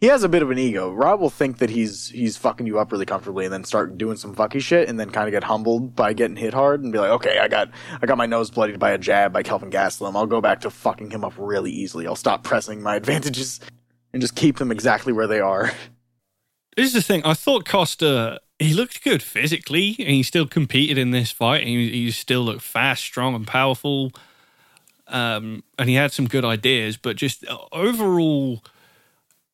he 0.00 0.06
has 0.06 0.22
a 0.22 0.28
bit 0.28 0.42
of 0.42 0.50
an 0.50 0.58
ego. 0.58 0.90
Rob 0.92 1.20
will 1.20 1.30
think 1.30 1.58
that 1.58 1.70
he's 1.70 2.08
he's 2.08 2.36
fucking 2.36 2.66
you 2.66 2.78
up 2.78 2.90
really 2.90 3.06
comfortably 3.06 3.44
and 3.44 3.52
then 3.52 3.64
start 3.64 3.98
doing 3.98 4.16
some 4.16 4.34
fucky 4.34 4.60
shit 4.60 4.88
and 4.88 4.98
then 4.98 5.10
kind 5.10 5.28
of 5.28 5.32
get 5.32 5.44
humbled 5.44 5.94
by 5.94 6.12
getting 6.12 6.36
hit 6.36 6.54
hard 6.54 6.82
and 6.82 6.92
be 6.92 6.98
like, 6.98 7.10
okay, 7.10 7.38
I 7.38 7.48
got 7.48 7.70
I 8.00 8.06
got 8.06 8.18
my 8.18 8.26
nose 8.26 8.50
bloodied 8.50 8.78
by 8.78 8.90
a 8.92 8.98
jab 8.98 9.32
by 9.32 9.42
Kelvin 9.42 9.70
Gastelum. 9.70 10.16
I'll 10.16 10.26
go 10.26 10.40
back 10.40 10.60
to 10.62 10.70
fucking 10.70 11.10
him 11.10 11.24
up 11.24 11.34
really 11.36 11.70
easily. 11.70 12.06
I'll 12.06 12.16
stop 12.16 12.42
pressing 12.42 12.82
my 12.82 12.96
advantages 12.96 13.60
and 14.12 14.20
just 14.22 14.34
keep 14.34 14.56
them 14.56 14.72
exactly 14.72 15.12
where 15.12 15.26
they 15.26 15.40
are. 15.40 15.72
This 16.76 16.88
is 16.88 16.92
the 16.94 17.02
thing. 17.02 17.22
I 17.24 17.34
thought 17.34 17.66
Costa 17.66 18.40
he 18.60 18.74
looked 18.74 19.02
good 19.02 19.22
physically, 19.22 19.96
and 19.98 20.10
he 20.10 20.22
still 20.22 20.46
competed 20.46 20.98
in 20.98 21.12
this 21.12 21.30
fight. 21.30 21.66
He, 21.66 21.90
he 21.90 22.10
still 22.10 22.42
looked 22.42 22.60
fast, 22.60 23.02
strong, 23.02 23.34
and 23.34 23.46
powerful. 23.46 24.12
Um, 25.08 25.64
and 25.78 25.88
he 25.88 25.94
had 25.94 26.12
some 26.12 26.28
good 26.28 26.44
ideas, 26.44 26.98
but 26.98 27.16
just 27.16 27.44
uh, 27.46 27.58
overall, 27.72 28.62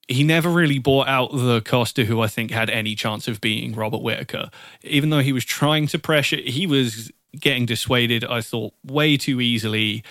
he 0.09 0.23
never 0.23 0.49
really 0.49 0.79
bought 0.79 1.09
out 1.09 1.33
the 1.33 1.61
Costa 1.61 2.05
who 2.05 2.21
I 2.21 2.29
think 2.29 2.51
had 2.51 2.71
any 2.71 2.95
chance 2.95 3.27
of 3.29 3.41
being 3.41 3.75
Robert 3.75 4.03
Whittaker. 4.03 4.51
Even 4.83 5.11
though 5.11 5.21
he 5.21 5.33
was 5.33 5.45
trying 5.45 5.87
to 5.89 5.99
pressure, 5.99 6.37
he 6.37 6.67
was 6.67 7.11
getting 7.39 7.67
dissuaded. 7.67 8.25
I 8.25 8.41
thought 8.41 8.75
way 8.85 9.17
too 9.17 9.41
easily, 9.41 10.05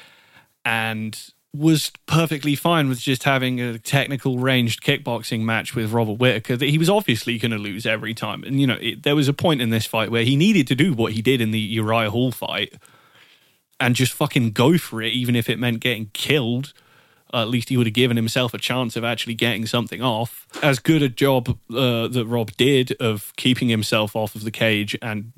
and 0.63 1.17
was 1.55 1.91
perfectly 2.05 2.55
fine 2.55 2.89
with 2.89 2.99
just 2.99 3.23
having 3.23 3.61
a 3.61 3.79
technical 3.79 4.39
ranged 4.39 4.83
kickboxing 4.83 5.41
match 5.41 5.75
with 5.75 5.93
Robert 5.93 6.19
Whittaker 6.19 6.57
that 6.57 6.69
he 6.69 6.77
was 6.77 6.89
obviously 6.89 7.37
going 7.37 7.51
to 7.51 7.57
lose 7.57 7.85
every 7.85 8.13
time. 8.13 8.43
And, 8.43 8.59
you 8.59 8.67
know, 8.67 8.77
it, 8.81 9.03
there 9.03 9.15
was 9.15 9.27
a 9.27 9.33
point 9.33 9.61
in 9.61 9.69
this 9.69 9.85
fight 9.85 10.11
where 10.11 10.23
he 10.23 10.35
needed 10.35 10.67
to 10.67 10.75
do 10.75 10.93
what 10.93 11.13
he 11.13 11.21
did 11.21 11.39
in 11.41 11.51
the 11.51 11.59
Uriah 11.59 12.11
Hall 12.11 12.31
fight 12.31 12.73
and 13.79 13.95
just 13.95 14.11
fucking 14.13 14.51
go 14.51 14.77
for 14.77 15.01
it, 15.01 15.13
even 15.13 15.35
if 15.35 15.49
it 15.49 15.59
meant 15.59 15.79
getting 15.79 16.09
killed. 16.13 16.73
At 17.33 17.49
least 17.49 17.69
he 17.69 17.77
would 17.77 17.87
have 17.87 17.93
given 17.93 18.17
himself 18.17 18.53
a 18.53 18.57
chance 18.57 18.95
of 18.95 19.03
actually 19.03 19.33
getting 19.33 19.65
something 19.65 20.01
off. 20.01 20.47
As 20.61 20.79
good 20.79 21.01
a 21.01 21.09
job 21.09 21.49
uh, 21.69 22.07
that 22.07 22.25
Rob 22.27 22.51
did 22.55 22.93
of 22.99 23.33
keeping 23.35 23.67
himself 23.67 24.15
off 24.15 24.35
of 24.35 24.43
the 24.43 24.51
cage 24.51 24.97
and 25.01 25.33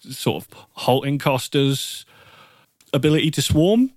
sort 0.00 0.44
of 0.44 0.66
halting 0.72 1.18
Costa's 1.18 2.04
ability 2.92 3.30
to 3.32 3.42
swarm, 3.42 3.92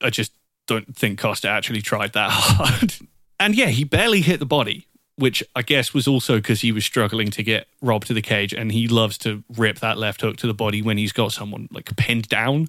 I 0.00 0.10
just 0.10 0.32
don't 0.66 0.96
think 0.96 1.18
Costa 1.18 1.48
actually 1.48 1.82
tried 1.82 2.14
that 2.14 2.30
hard. 2.32 2.94
and 3.38 3.54
yeah, 3.54 3.66
he 3.66 3.84
barely 3.84 4.22
hit 4.22 4.40
the 4.40 4.46
body, 4.46 4.86
which 5.16 5.42
I 5.54 5.62
guess 5.62 5.92
was 5.92 6.08
also 6.08 6.36
because 6.36 6.62
he 6.62 6.72
was 6.72 6.84
struggling 6.84 7.30
to 7.32 7.42
get 7.42 7.68
Rob 7.80 8.04
to 8.06 8.14
the 8.14 8.22
cage, 8.22 8.52
and 8.54 8.72
he 8.72 8.88
loves 8.88 9.18
to 9.18 9.44
rip 9.56 9.80
that 9.80 9.98
left 9.98 10.20
hook 10.22 10.36
to 10.38 10.46
the 10.46 10.54
body 10.54 10.82
when 10.82 10.98
he's 10.98 11.12
got 11.12 11.32
someone 11.32 11.68
like 11.70 11.94
pinned 11.96 12.28
down. 12.28 12.68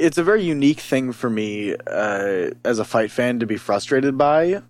It's 0.00 0.18
a 0.18 0.24
very 0.24 0.42
unique 0.42 0.80
thing 0.80 1.12
for 1.12 1.28
me 1.28 1.74
uh, 1.74 2.50
as 2.64 2.78
a 2.78 2.84
fight 2.84 3.10
fan 3.10 3.40
to 3.40 3.46
be 3.46 3.56
frustrated 3.56 4.16
by, 4.16 4.62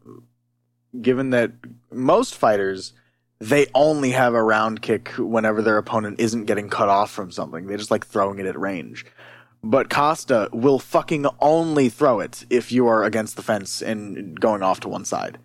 given 1.00 1.30
that 1.30 1.52
most 1.92 2.34
fighters 2.34 2.92
they 3.40 3.66
only 3.74 4.10
have 4.10 4.34
a 4.34 4.42
round 4.42 4.82
kick 4.82 5.08
whenever 5.16 5.62
their 5.62 5.78
opponent 5.78 6.20
isn't 6.20 6.44
getting 6.44 6.68
cut 6.68 6.90
off 6.90 7.10
from 7.10 7.30
something. 7.30 7.66
They 7.66 7.76
just 7.76 7.90
like 7.90 8.06
throwing 8.06 8.38
it 8.38 8.46
at 8.46 8.58
range. 8.58 9.06
But 9.62 9.88
Costa 9.90 10.48
will 10.52 10.78
fucking 10.78 11.26
only 11.40 11.88
throw 11.88 12.20
it 12.20 12.44
if 12.50 12.70
you 12.70 12.86
are 12.86 13.04
against 13.04 13.36
the 13.36 13.42
fence 13.42 13.82
and 13.82 14.38
going 14.38 14.62
off 14.62 14.80
to 14.80 14.88
one 14.88 15.04
side. 15.04 15.38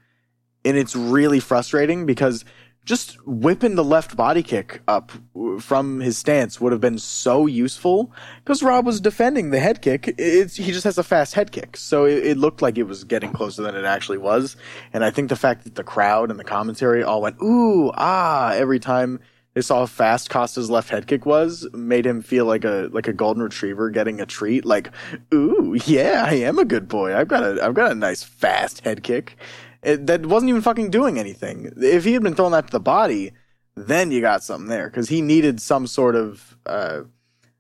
And 0.66 0.78
it's 0.78 0.96
really 0.96 1.40
frustrating 1.40 2.06
because 2.06 2.44
just 2.86 3.18
whipping 3.26 3.76
the 3.76 3.84
left 3.84 4.16
body 4.16 4.44
kick 4.44 4.82
up 4.88 5.12
from 5.60 6.00
his 6.00 6.18
stance 6.18 6.62
would 6.62 6.72
have 6.72 6.82
been 6.82 7.00
so 7.00 7.48
useful 7.48 8.14
because 8.44 8.62
Rob 8.62 8.86
was 8.86 9.02
defending 9.02 9.50
the 9.50 9.60
head 9.60 9.82
kick. 9.82 10.14
It's, 10.18 10.56
he 10.56 10.72
just 10.72 10.84
has 10.84 10.98
a 10.98 11.04
fast 11.04 11.34
head 11.34 11.52
kick. 11.52 11.78
So 11.78 12.06
it, 12.06 12.24
it, 12.26 12.38
looked 12.38 12.62
like 12.62 12.78
it 12.78 12.84
was 12.84 13.04
getting 13.04 13.32
closer 13.32 13.64
than 13.64 13.76
it 13.76 13.86
actually 13.86 14.20
was. 14.20 14.56
And 14.94 15.04
I 15.04 15.10
think 15.10 15.30
the 15.30 15.36
fact 15.36 15.64
that 15.64 15.76
the 15.76 15.84
crowd 15.84 16.30
and 16.30 16.40
the 16.40 16.44
commentary 16.44 17.04
all 17.04 17.22
went, 17.22 17.42
ooh, 17.42 17.92
ah, 17.96 18.52
every 18.52 18.80
time 18.80 19.20
they 19.56 19.62
saw 19.62 19.80
how 19.80 19.86
fast 19.86 20.30
Costa's 20.30 20.70
left 20.70 20.90
head 20.90 21.08
kick 21.08 21.26
was, 21.26 21.66
made 21.74 22.06
him 22.06 22.22
feel 22.22 22.46
like 22.46 22.66
a 22.66 22.90
like 22.92 23.08
a 23.08 23.14
golden 23.14 23.42
retriever 23.42 23.90
getting 23.90 24.20
a 24.20 24.26
treat. 24.26 24.66
Like, 24.66 24.92
ooh, 25.34 25.78
yeah, 25.86 26.26
I 26.28 26.34
am 26.34 26.60
a 26.60 26.66
good 26.66 26.90
boy. 26.90 27.16
I've 27.16 27.30
got 27.30 27.44
a 27.44 27.64
I've 27.64 27.74
got 27.74 27.92
a 27.92 27.96
nice 27.96 28.22
fast 28.22 28.84
head 28.84 29.02
kick. 29.02 29.38
It, 29.86 30.08
that 30.08 30.26
wasn't 30.26 30.50
even 30.50 30.62
fucking 30.62 30.90
doing 30.90 31.20
anything. 31.20 31.72
If 31.78 32.04
he 32.04 32.14
had 32.14 32.24
been 32.24 32.34
throwing 32.36 32.52
that 32.54 32.66
to 32.68 32.72
the 32.72 32.80
body, 32.80 33.32
then 33.76 34.12
you 34.12 34.22
got 34.22 34.44
something 34.44 34.68
there 34.68 34.90
because 34.90 35.10
he 35.10 35.22
needed 35.22 35.62
some 35.62 35.86
sort 35.86 36.16
of 36.16 36.58
uh, 36.66 37.02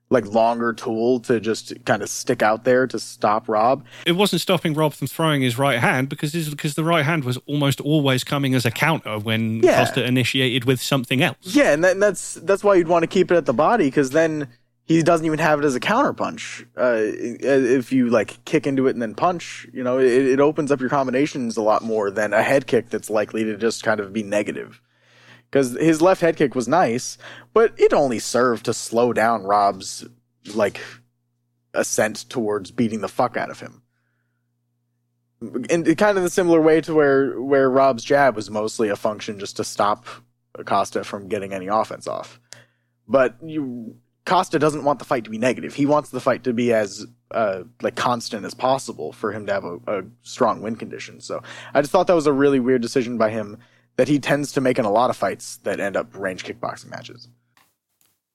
like 0.10 0.26
longer 0.28 0.72
tool 0.74 1.20
to 1.20 1.40
just 1.40 1.74
kind 1.86 2.02
of 2.02 2.10
stick 2.10 2.42
out 2.42 2.64
there 2.64 2.88
to 2.88 2.98
stop 3.00 3.50
Rob. 3.50 3.84
It 4.06 4.14
wasn't 4.14 4.42
stopping 4.42 4.74
Rob 4.74 4.94
from 4.94 5.08
throwing 5.08 5.42
his 5.42 5.58
right 5.58 5.80
hand 5.80 6.10
because 6.10 6.32
because 6.50 6.76
the 6.76 6.84
right 6.84 7.04
hand 7.06 7.26
was 7.26 7.38
almost 7.48 7.82
always 7.82 8.24
coming 8.24 8.56
as 8.56 8.66
a 8.66 8.72
counter 8.72 9.20
when 9.20 9.62
Yeah. 9.64 9.80
Costa 9.84 10.06
initiated 10.06 10.66
with 10.66 10.82
something 10.82 11.22
else. 11.22 11.38
Yeah, 11.42 11.74
and, 11.74 11.84
that, 11.84 11.92
and 11.94 12.02
that's 12.04 12.36
that's 12.36 12.64
why 12.64 12.76
you'd 12.76 12.88
want 12.88 13.04
to 13.04 13.08
keep 13.08 13.32
it 13.32 13.36
at 13.36 13.46
the 13.46 13.54
body 13.54 13.86
because 13.86 14.12
then 14.12 14.48
he 14.86 15.02
doesn't 15.02 15.26
even 15.26 15.39
have 15.39 15.60
it 15.60 15.65
as 15.65 15.76
a 15.76 15.80
counter 15.80 16.13
punch. 16.13 16.65
Uh, 16.78 16.98
if 16.98 17.91
you 17.91 18.10
like 18.10 18.43
kick 18.45 18.67
into 18.67 18.86
it 18.88 18.91
and 18.91 19.02
then 19.02 19.15
punch, 19.15 19.67
you 19.74 19.84
know, 19.84 19.98
it, 19.98 20.06
it 20.06 20.39
opens 20.39 20.71
up 20.71 20.80
your 20.80 20.89
combinations 20.89 21.58
a 21.58 21.62
lot 21.62 21.82
more 21.82 22.12
than 22.12 22.34
a 22.34 22.43
head 22.43 22.67
kick 22.67 22.89
that's 22.89 23.10
likely 23.10 23.43
to 23.43 23.58
just 23.58 23.84
kind 23.84 24.00
of 24.00 24.13
be 24.13 24.21
negative. 24.21 24.82
Because 25.50 25.71
his 25.71 26.02
left 26.02 26.21
head 26.21 26.38
kick 26.38 26.54
was 26.54 26.67
nice, 26.67 27.17
but 27.52 27.74
it 27.78 27.93
only 27.93 28.19
served 28.19 28.65
to 28.65 28.74
slow 28.74 29.12
down 29.12 29.43
Rob's 29.43 30.06
like 30.54 30.80
ascent 31.74 32.30
towards 32.30 32.69
beating 32.69 33.02
the 33.02 33.08
fuck 33.08 33.38
out 33.38 33.50
of 33.50 33.60
him. 33.60 33.82
In 35.69 35.84
kind 35.95 36.17
of 36.17 36.24
the 36.24 36.30
similar 36.30 36.62
way 36.62 36.80
to 36.82 36.93
where 36.93 37.41
where 37.41 37.69
Rob's 37.69 38.04
jab 38.04 38.36
was 38.36 38.52
mostly 38.52 38.89
a 38.89 38.95
function 38.95 39.39
just 39.39 39.58
to 39.58 39.63
stop 39.63 40.06
Acosta 40.54 41.04
from 41.04 41.28
getting 41.28 41.54
any 41.54 41.67
offense 41.67 42.08
off. 42.08 42.39
But 43.08 43.36
you 43.43 43.98
Costa 44.26 44.58
doesn't 44.58 44.84
want 44.84 45.00
the 45.00 45.06
fight 45.06 45.24
to 45.26 45.30
be 45.30 45.38
negative. 45.38 45.76
He 45.76 45.86
wants 45.86 46.10
the 46.10 46.20
fight 46.20 46.44
to 46.46 46.54
be 46.54 46.74
as 46.74 47.06
uh, 47.32 47.64
like 47.82 47.96
constant 47.96 48.46
as 48.46 48.54
possible 48.54 49.14
for 49.14 49.32
him 49.32 49.46
to 49.46 49.54
have 49.54 49.64
a, 49.64 49.78
a 49.88 50.04
strong 50.24 50.62
win 50.62 50.76
condition. 50.76 51.22
So 51.22 51.44
I 51.74 51.82
just 51.82 51.92
thought 51.92 52.08
that 52.08 52.16
was 52.16 52.28
a 52.28 52.34
really 52.34 52.60
weird 52.60 52.82
decision 52.82 53.18
by 53.18 53.30
him 53.30 53.60
that 53.98 54.08
he 54.08 54.20
tends 54.20 54.52
to 54.54 54.62
make 54.62 54.80
in 54.80 54.86
a 54.86 54.92
lot 54.92 55.10
of 55.10 55.16
fights 55.16 55.58
that 55.58 55.80
end 55.80 55.96
up 55.96 56.08
range 56.18 56.44
kickboxing 56.44 56.90
matches. 56.90 57.28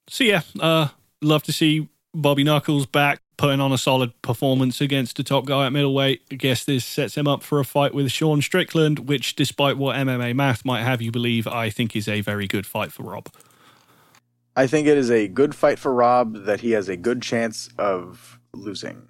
So 0.08 0.24
yeah, 0.24 0.42
uh, 0.60 0.88
love 1.20 1.42
to 1.44 1.52
see 1.52 1.88
Bobby 2.14 2.44
Knuckles 2.44 2.86
back 2.86 3.20
putting 3.36 3.60
on 3.60 3.72
a 3.72 3.78
solid 3.78 4.20
performance 4.22 4.80
against 4.80 5.16
the 5.16 5.22
top 5.22 5.46
guy 5.46 5.66
at 5.66 5.72
middleweight. 5.72 6.22
I 6.30 6.34
guess 6.34 6.64
this 6.64 6.84
sets 6.84 7.16
him 7.16 7.26
up 7.26 7.42
for 7.42 7.58
a 7.58 7.64
fight 7.64 7.94
with 7.94 8.10
Sean 8.10 8.42
Strickland, 8.42 9.08
which, 9.08 9.34
despite 9.34 9.78
what 9.78 9.96
MMA 9.96 10.34
math 10.34 10.64
might 10.64 10.82
have 10.82 11.00
you 11.00 11.10
believe, 11.10 11.46
I 11.46 11.70
think 11.70 11.96
is 11.96 12.06
a 12.06 12.20
very 12.20 12.46
good 12.46 12.66
fight 12.66 12.92
for 12.92 13.04
Rob. 13.04 13.28
I 14.60 14.66
think 14.66 14.86
it 14.86 14.98
is 14.98 15.10
a 15.10 15.26
good 15.26 15.54
fight 15.54 15.78
for 15.78 15.90
Rob 15.94 16.44
that 16.44 16.60
he 16.60 16.72
has 16.72 16.90
a 16.90 16.96
good 16.96 17.22
chance 17.22 17.70
of 17.78 18.38
losing. 18.52 19.08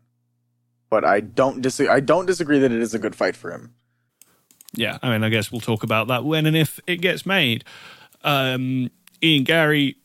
But 0.91 1.05
I 1.05 1.19
don't 1.19 1.61
dis- 1.61 1.81
I 1.81 1.99
don't 1.99 2.27
disagree 2.27 2.61
that 2.61 2.71
it 2.71 2.81
is 2.81 2.95
a 2.95 3.01
good 3.01 3.17
fight 3.17 3.35
for 3.35 3.51
him. 3.51 3.75
Yeah, 4.73 4.99
I 5.03 5.11
mean, 5.11 5.25
I 5.25 5.29
guess 5.29 5.51
we'll 5.51 5.61
talk 5.61 5.83
about 5.83 6.07
that 6.07 6.25
when 6.25 6.47
and 6.47 6.57
if 6.57 6.79
it 6.87 6.99
gets 7.01 7.27
made. 7.27 7.65
Um, 8.23 8.91
Ian 9.21 9.43
Garry 9.43 9.97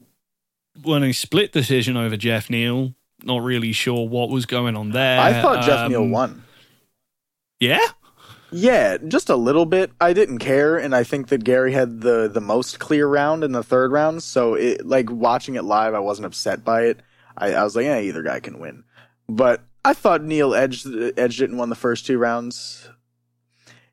won 0.83 1.03
a 1.03 1.11
split 1.13 1.51
decision 1.51 1.95
over 1.95 2.17
Geoff 2.17 2.49
Neal. 2.49 2.95
Not 3.23 3.43
really 3.43 3.71
sure 3.71 4.07
what 4.07 4.29
was 4.31 4.47
going 4.47 4.75
on 4.75 4.89
there. 4.91 5.19
I 5.19 5.41
thought 5.43 5.63
Geoff 5.63 5.85
Um, 5.85 5.91
Neal 5.91 6.07
won. 6.07 6.43
Yeah, 7.59 7.85
Yeah, 8.57 8.95
just 9.05 9.29
a 9.29 9.35
little 9.35 9.65
bit. 9.65 9.91
I 9.99 10.13
didn't 10.13 10.37
care, 10.37 10.77
and 10.77 10.95
I 10.95 11.03
think 11.03 11.27
that 11.27 11.43
Garry 11.43 11.73
had 11.73 11.99
the 11.99 12.29
the 12.29 12.39
most 12.39 12.79
clear 12.79 13.05
round 13.05 13.43
in 13.43 13.51
the 13.51 13.61
third 13.61 13.91
round. 13.91 14.23
So, 14.23 14.53
it 14.53 14.87
like 14.87 15.11
watching 15.11 15.55
it 15.55 15.65
live, 15.65 15.93
I 15.93 15.99
wasn't 15.99 16.27
upset 16.27 16.63
by 16.63 16.83
it. 16.83 17.01
I, 17.37 17.53
I 17.53 17.65
was 17.65 17.75
like, 17.75 17.83
yeah, 17.83 17.99
either 17.99 18.23
guy 18.23 18.39
can 18.39 18.59
win. 18.59 18.85
But 19.27 19.61
I 19.83 19.91
thought 19.91 20.23
Neal 20.23 20.55
edged 20.55 20.87
edged 21.17 21.41
it 21.41 21.49
and 21.49 21.59
won 21.59 21.67
the 21.67 21.75
first 21.75 22.05
two 22.05 22.17
rounds. 22.17 22.87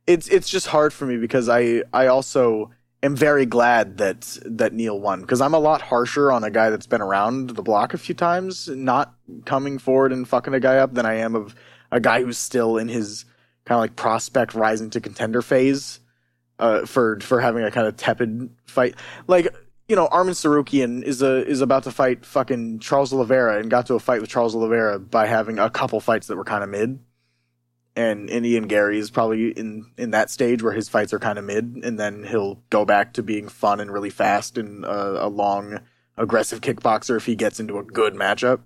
It's 0.06 0.28
it's 0.28 0.48
just 0.48 0.68
hard 0.68 0.92
for 0.92 1.06
me 1.06 1.16
because 1.16 1.48
I 1.48 1.82
I 1.92 2.06
also 2.06 2.70
am 3.02 3.16
very 3.16 3.46
glad 3.46 3.98
that 3.98 4.38
that 4.44 4.72
Neal 4.72 5.00
won 5.00 5.22
because 5.22 5.40
I'm 5.40 5.54
a 5.54 5.58
lot 5.58 5.82
harsher 5.82 6.30
on 6.30 6.44
a 6.44 6.52
guy 6.52 6.70
that's 6.70 6.86
been 6.86 7.02
around 7.02 7.50
the 7.50 7.62
block 7.62 7.94
a 7.94 7.98
few 7.98 8.14
times, 8.14 8.68
not 8.68 9.12
coming 9.44 9.78
forward 9.78 10.12
and 10.12 10.28
fucking 10.28 10.54
a 10.54 10.60
guy 10.60 10.76
up, 10.76 10.94
than 10.94 11.04
I 11.04 11.14
am 11.14 11.34
of 11.34 11.56
a 11.90 11.98
guy 11.98 12.22
who's 12.22 12.38
still 12.38 12.76
in 12.76 12.86
his 12.86 13.24
kind 13.64 13.76
of 13.76 13.80
like 13.80 13.96
prospect 13.96 14.54
rising 14.54 14.90
to 14.90 15.00
contender 15.00 15.42
phase 15.42 16.00
uh, 16.58 16.86
for 16.86 17.20
for 17.20 17.40
having 17.40 17.64
a 17.64 17.70
kind 17.70 17.86
of 17.86 17.96
tepid 17.96 18.50
fight. 18.66 18.94
Like 19.26 19.54
you 19.88 19.96
know, 19.96 20.08
Arman 20.08 20.30
Tsarukyan 20.30 21.02
is 21.02 21.22
a 21.22 21.46
is 21.46 21.60
about 21.60 21.82
to 21.84 21.90
fight 21.90 22.24
fucking 22.24 22.78
Charles 22.78 23.12
Oliveira 23.12 23.58
and 23.58 23.70
got 23.70 23.86
to 23.86 23.94
a 23.94 24.00
fight 24.00 24.20
with 24.20 24.30
Charles 24.30 24.54
Oliveira 24.54 24.98
by 24.98 25.26
having 25.26 25.58
a 25.58 25.68
couple 25.68 26.00
fights 26.00 26.28
that 26.28 26.36
were 26.36 26.44
kind 26.44 26.64
of 26.64 26.70
mid. 26.70 26.98
And, 27.94 28.30
and 28.30 28.46
Ian 28.46 28.68
Garry 28.68 28.98
is 28.98 29.10
probably 29.10 29.50
in, 29.50 29.84
in 29.98 30.12
that 30.12 30.30
stage 30.30 30.62
where 30.62 30.72
his 30.72 30.88
fights 30.88 31.12
are 31.12 31.18
kind 31.18 31.38
of 31.38 31.44
mid, 31.44 31.82
and 31.84 32.00
then 32.00 32.24
he'll 32.24 32.62
go 32.70 32.86
back 32.86 33.12
to 33.12 33.22
being 33.22 33.48
fun 33.48 33.80
and 33.80 33.92
really 33.92 34.08
fast 34.08 34.56
and 34.56 34.86
uh, 34.86 35.18
a 35.18 35.28
long, 35.28 35.78
aggressive 36.16 36.62
kickboxer 36.62 37.18
if 37.18 37.26
he 37.26 37.36
gets 37.36 37.60
into 37.60 37.76
a 37.76 37.84
good 37.84 38.14
matchup. 38.14 38.60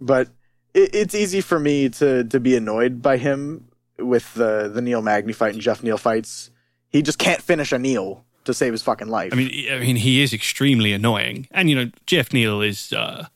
But 0.00 0.30
it, 0.74 0.94
it's 0.94 1.14
easy 1.14 1.40
for 1.40 1.58
me 1.58 1.88
to 1.90 2.24
to 2.24 2.40
be 2.40 2.56
annoyed 2.56 3.02
by 3.02 3.16
him 3.16 3.68
with 3.98 4.32
the 4.34 4.70
the 4.72 4.82
Neil 4.82 5.02
Magny 5.02 5.32
fight 5.32 5.54
and 5.54 5.62
Geoff 5.62 5.82
Neal 5.82 5.98
fights. 5.98 6.50
He 6.88 7.02
just 7.02 7.18
can't 7.18 7.40
finish 7.40 7.72
a 7.72 7.78
Neil 7.78 8.24
to 8.44 8.52
save 8.52 8.72
his 8.72 8.82
fucking 8.82 9.08
life. 9.08 9.32
I 9.32 9.36
mean, 9.36 9.72
I 9.72 9.78
mean, 9.78 9.96
he 9.96 10.22
is 10.22 10.32
extremely 10.32 10.92
annoying, 10.92 11.48
and 11.50 11.70
you 11.70 11.76
know, 11.76 11.90
Geoff 12.06 12.32
Neal 12.32 12.60
is 12.60 12.92
uh, 12.92 13.26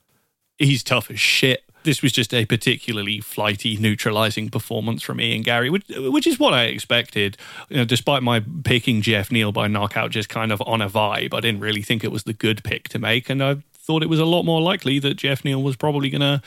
he's 0.59 0.83
tough 0.83 1.11
as 1.11 1.21
shit. 1.21 1.63
This 1.85 2.03
was 2.03 2.11
just 2.11 2.35
a 2.35 2.45
particularly 2.45 3.21
flighty, 3.21 3.77
neutralizing 3.77 4.49
performance 4.49 5.05
from 5.05 5.21
Ian 5.21 5.43
Garry, 5.43 5.71
which, 5.71 5.85
which 5.89 6.27
is 6.27 6.37
what 6.37 6.53
I 6.53 6.65
expected. 6.65 7.37
You 7.69 7.77
know, 7.77 7.85
despite 7.85 8.25
my 8.25 8.43
picking 8.65 9.03
Geoff 9.03 9.31
Neal 9.31 9.53
by 9.53 9.69
knockout, 9.69 10.11
just 10.11 10.29
kind 10.29 10.51
of 10.51 10.61
on 10.67 10.83
a 10.83 10.91
vibe, 10.91 11.33
I 11.33 11.39
didn't 11.39 11.61
really 11.61 11.83
think 11.83 12.03
it 12.03 12.11
was 12.11 12.25
the 12.25 12.33
good 12.33 12.65
pick 12.65 12.89
to 12.89 12.99
make, 12.99 13.31
and 13.31 13.43
I 13.43 13.59
thought 13.73 14.03
it 14.03 14.09
was 14.09 14.19
a 14.19 14.25
lot 14.25 14.43
more 14.43 14.61
likely 14.61 14.99
that 14.99 15.15
Geoff 15.15 15.45
Neal 15.45 15.63
was 15.63 15.77
probably 15.77 16.11
going 16.11 16.23
to 16.23 16.43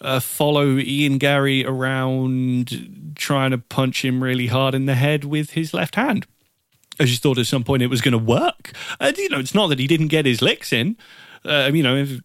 uh, 0.00 0.20
follow 0.20 0.78
Ian 0.78 1.18
Garry 1.18 1.64
around, 1.64 3.12
trying 3.14 3.50
to 3.50 3.58
punch 3.58 4.04
him 4.04 4.22
really 4.22 4.46
hard 4.46 4.74
in 4.74 4.86
the 4.86 4.94
head 4.94 5.24
with 5.24 5.50
his 5.50 5.74
left 5.74 5.96
hand. 5.96 6.26
I 7.00 7.04
just 7.04 7.22
thought 7.22 7.38
at 7.38 7.46
some 7.46 7.64
point 7.64 7.82
it 7.82 7.88
was 7.88 8.00
going 8.00 8.12
to 8.12 8.18
work. 8.18 8.72
And, 8.98 9.16
you 9.16 9.28
know, 9.28 9.38
it's 9.38 9.54
not 9.54 9.68
that 9.68 9.78
he 9.78 9.86
didn't 9.86 10.08
get 10.08 10.26
his 10.26 10.42
licks 10.42 10.72
in. 10.72 10.96
Uh, 11.44 11.70
you 11.72 11.82
know, 11.82 11.96
if, 11.96 12.20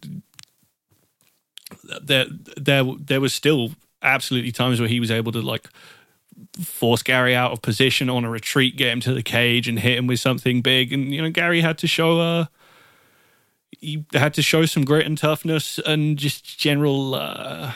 there, 2.01 2.25
there, 2.57 2.83
there 2.99 3.21
was 3.21 3.33
still 3.33 3.71
absolutely 4.01 4.51
times 4.51 4.79
where 4.79 4.89
he 4.89 4.99
was 4.99 5.11
able 5.11 5.31
to 5.31 5.41
like 5.41 5.67
force 6.59 7.03
Garry 7.03 7.35
out 7.35 7.51
of 7.51 7.61
position 7.61 8.09
on 8.09 8.25
a 8.25 8.29
retreat, 8.29 8.75
get 8.75 8.91
him 8.91 8.99
to 9.01 9.13
the 9.13 9.23
cage, 9.23 9.67
and 9.67 9.79
hit 9.79 9.97
him 9.97 10.07
with 10.07 10.19
something 10.19 10.61
big. 10.61 10.91
And 10.91 11.13
you 11.13 11.21
know, 11.21 11.29
Garry 11.29 11.61
had 11.61 11.77
to 11.79 11.87
show 11.87 12.19
uh, 12.19 12.45
he 13.79 14.05
had 14.13 14.33
to 14.35 14.41
show 14.41 14.65
some 14.65 14.85
grit 14.85 15.05
and 15.05 15.17
toughness 15.17 15.79
and 15.85 16.17
just 16.17 16.59
general 16.59 17.15
uh, 17.15 17.73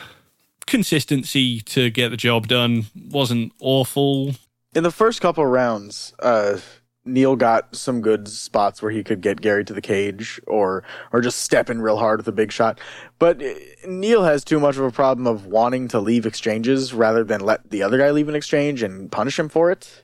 consistency 0.66 1.62
to 1.62 1.90
get 1.90 2.10
the 2.10 2.18
job 2.18 2.48
done. 2.48 2.86
wasn't 3.10 3.54
awful. 3.60 4.36
in 4.76 4.84
the 4.84 4.92
first 4.92 5.22
couple 5.22 5.46
rounds, 5.46 6.14
uh, 6.20 6.60
Neal 7.08 7.36
got 7.36 7.76
some 7.76 8.02
good 8.02 8.28
spots 8.28 8.82
where 8.82 8.92
he 8.92 9.04
could 9.04 9.22
get 9.22 9.42
Garry 9.42 9.64
to 9.66 9.74
the 9.74 9.82
cage 9.82 10.40
or 10.46 10.84
or 11.12 11.22
just 11.22 11.40
step 11.40 11.70
in 11.70 11.82
real 11.82 11.98
hard 11.98 12.20
with 12.20 12.28
a 12.28 12.34
big 12.34 12.52
shot. 12.52 12.80
But 13.18 13.42
uh, 13.42 13.54
Neal 13.88 14.24
has 14.24 14.44
too 14.44 14.60
much 14.60 14.76
of 14.78 14.84
a 14.84 14.92
problem 14.92 15.26
of 15.26 15.46
wanting 15.46 15.88
to 15.90 16.00
leave 16.00 16.26
exchanges 16.26 16.94
rather 16.94 17.24
than 17.24 17.42
let 17.42 17.70
the 17.70 17.82
other 17.82 17.98
guy 17.98 18.12
leave 18.12 18.30
an 18.30 18.36
exchange 18.36 18.84
and 18.84 19.12
punish 19.12 19.40
him 19.40 19.50
for 19.50 19.72
it. 19.72 20.04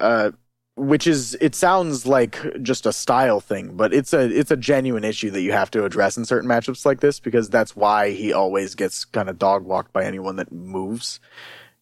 Uh, 0.00 0.32
which 0.78 1.06
is 1.06 1.36
it 1.40 1.54
sounds 1.54 2.06
like 2.06 2.38
just 2.62 2.86
a 2.86 2.92
style 2.92 3.40
thing, 3.40 3.76
but 3.76 3.92
it's 3.92 4.12
a 4.12 4.20
it's 4.20 4.50
a 4.50 4.56
genuine 4.56 5.04
issue 5.04 5.30
that 5.32 5.40
you 5.40 5.52
have 5.52 5.70
to 5.72 5.84
address 5.84 6.16
in 6.16 6.24
certain 6.24 6.48
matchups 6.48 6.86
like 6.86 7.00
this 7.00 7.20
because 7.20 7.50
that's 7.50 7.74
why 7.74 8.10
he 8.12 8.32
always 8.32 8.74
gets 8.74 9.04
kind 9.04 9.28
of 9.28 9.38
dog 9.38 9.64
walked 9.64 9.92
by 9.92 10.04
anyone 10.04 10.36
that 10.36 10.52
moves. 10.52 11.20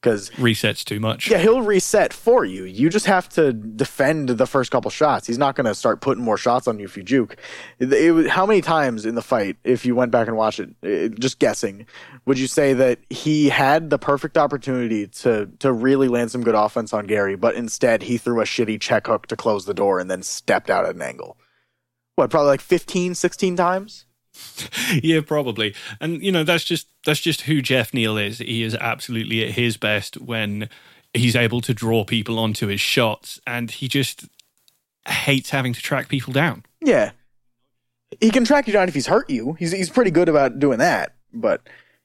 Because 0.06 0.30
Resets 0.30 0.84
too 0.84 1.00
much. 1.00 1.28
yeah, 1.28 1.38
he'll 1.38 1.62
reset 1.62 2.12
for 2.12 2.44
you. 2.44 2.62
You 2.62 2.88
just 2.88 3.06
have 3.06 3.28
to 3.30 3.52
defend 3.52 4.28
the 4.28 4.46
first 4.46 4.70
couple 4.70 4.88
shots. 4.88 5.26
He's 5.26 5.36
not 5.36 5.56
going 5.56 5.64
to 5.64 5.74
start 5.74 6.00
putting 6.00 6.22
more 6.22 6.36
shots 6.36 6.68
on 6.68 6.78
you 6.78 6.84
if 6.84 6.96
you 6.96 7.02
juke. 7.02 7.36
It, 7.80 7.92
it 7.92 8.28
how 8.28 8.46
many 8.46 8.60
times 8.60 9.04
in 9.04 9.16
the 9.16 9.22
fight, 9.22 9.56
if 9.64 9.84
you 9.84 9.96
went 9.96 10.12
back 10.12 10.28
and 10.28 10.36
watched 10.36 10.60
it, 10.60 10.70
it, 10.80 11.18
just 11.18 11.40
guessing, 11.40 11.86
would 12.24 12.38
you 12.38 12.46
say 12.46 12.72
that 12.74 13.00
he 13.10 13.48
had 13.48 13.90
the 13.90 13.98
perfect 13.98 14.38
opportunity 14.38 15.08
to 15.08 15.50
to 15.58 15.72
really 15.72 16.06
land 16.06 16.30
some 16.30 16.44
good 16.44 16.54
offense 16.54 16.92
on 16.92 17.08
Garry, 17.08 17.34
but 17.34 17.56
instead 17.56 18.04
he 18.04 18.16
threw 18.16 18.40
a 18.40 18.44
shitty 18.44 18.80
check 18.80 19.08
hook 19.08 19.26
to 19.26 19.34
close 19.34 19.64
the 19.64 19.74
door 19.74 19.98
and 19.98 20.08
then 20.08 20.22
stepped 20.22 20.70
out 20.70 20.84
at 20.84 20.94
an 20.94 21.02
angle? 21.02 21.36
What, 22.14 22.30
probably 22.30 22.50
like 22.50 22.60
15, 22.60 23.16
16 23.16 23.56
times? 23.56 24.05
yeah, 25.02 25.20
probably. 25.20 25.74
And 26.00 26.22
you 26.22 26.32
know, 26.32 26.44
that's 26.44 26.64
just 26.64 26.88
that's 27.04 27.20
just 27.20 27.42
who 27.42 27.62
Geoff 27.62 27.92
Neal 27.94 28.16
is. 28.16 28.38
He 28.38 28.62
is 28.62 28.74
absolutely 28.74 29.44
at 29.44 29.52
his 29.52 29.76
best 29.76 30.16
when 30.20 30.68
he's 31.14 31.36
able 31.36 31.60
to 31.62 31.74
draw 31.74 32.04
people 32.04 32.38
onto 32.38 32.66
his 32.66 32.80
shots, 32.80 33.40
and 33.46 33.70
he 33.70 33.88
just 33.88 34.26
hates 35.06 35.50
having 35.50 35.72
to 35.72 35.80
track 35.80 36.08
people 36.08 36.32
down. 36.32 36.64
Yeah, 36.80 37.12
he 38.20 38.30
can 38.30 38.44
track 38.44 38.66
you 38.66 38.72
down 38.72 38.88
if 38.88 38.94
he's 38.94 39.06
hurt 39.06 39.28
you. 39.30 39.54
He's 39.54 39.72
he's 39.72 39.90
pretty 39.90 40.10
good 40.10 40.28
about 40.28 40.58
doing 40.58 40.78
that. 40.78 41.14
But 41.32 41.62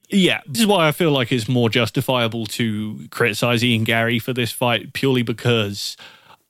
Yeah, 0.10 0.42
this 0.48 0.62
is 0.62 0.68
why 0.68 0.88
I 0.88 0.92
feel 0.92 1.12
like 1.12 1.32
it's 1.32 1.48
more 1.48 1.70
justifiable 1.70 2.46
to 2.48 3.08
criticize 3.12 3.64
Ian 3.64 3.84
Garry 3.84 4.20
for 4.20 4.34
this 4.34 4.52
fight 4.52 4.94
purely 4.94 5.24
because 5.24 5.96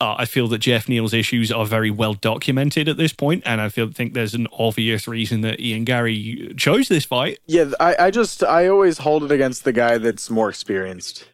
uh, 0.01 0.15
I 0.17 0.25
feel 0.25 0.47
that 0.47 0.57
Geoff 0.57 0.89
Neal's 0.89 1.13
issues 1.13 1.51
are 1.51 1.65
very 1.65 1.91
well 1.91 2.15
documented 2.15 2.89
at 2.89 2.97
this 2.97 3.13
point, 3.13 3.43
and 3.45 3.61
I 3.61 3.69
feel 3.69 3.91
think 3.91 4.15
there's 4.15 4.33
an 4.33 4.47
obvious 4.51 5.07
reason 5.07 5.41
that 5.41 5.59
Ian 5.59 5.83
Garry 5.83 6.53
chose 6.57 6.87
this 6.87 7.05
fight. 7.05 7.37
yeah, 7.45 7.71
I, 7.79 7.95
I 7.99 8.11
just 8.11 8.43
I 8.43 8.67
always 8.67 8.97
hold 8.97 9.23
it 9.23 9.31
against 9.31 9.63
the 9.63 9.71
guy 9.71 9.99
that's 9.99 10.31
more 10.31 10.49
experienced. 10.49 11.29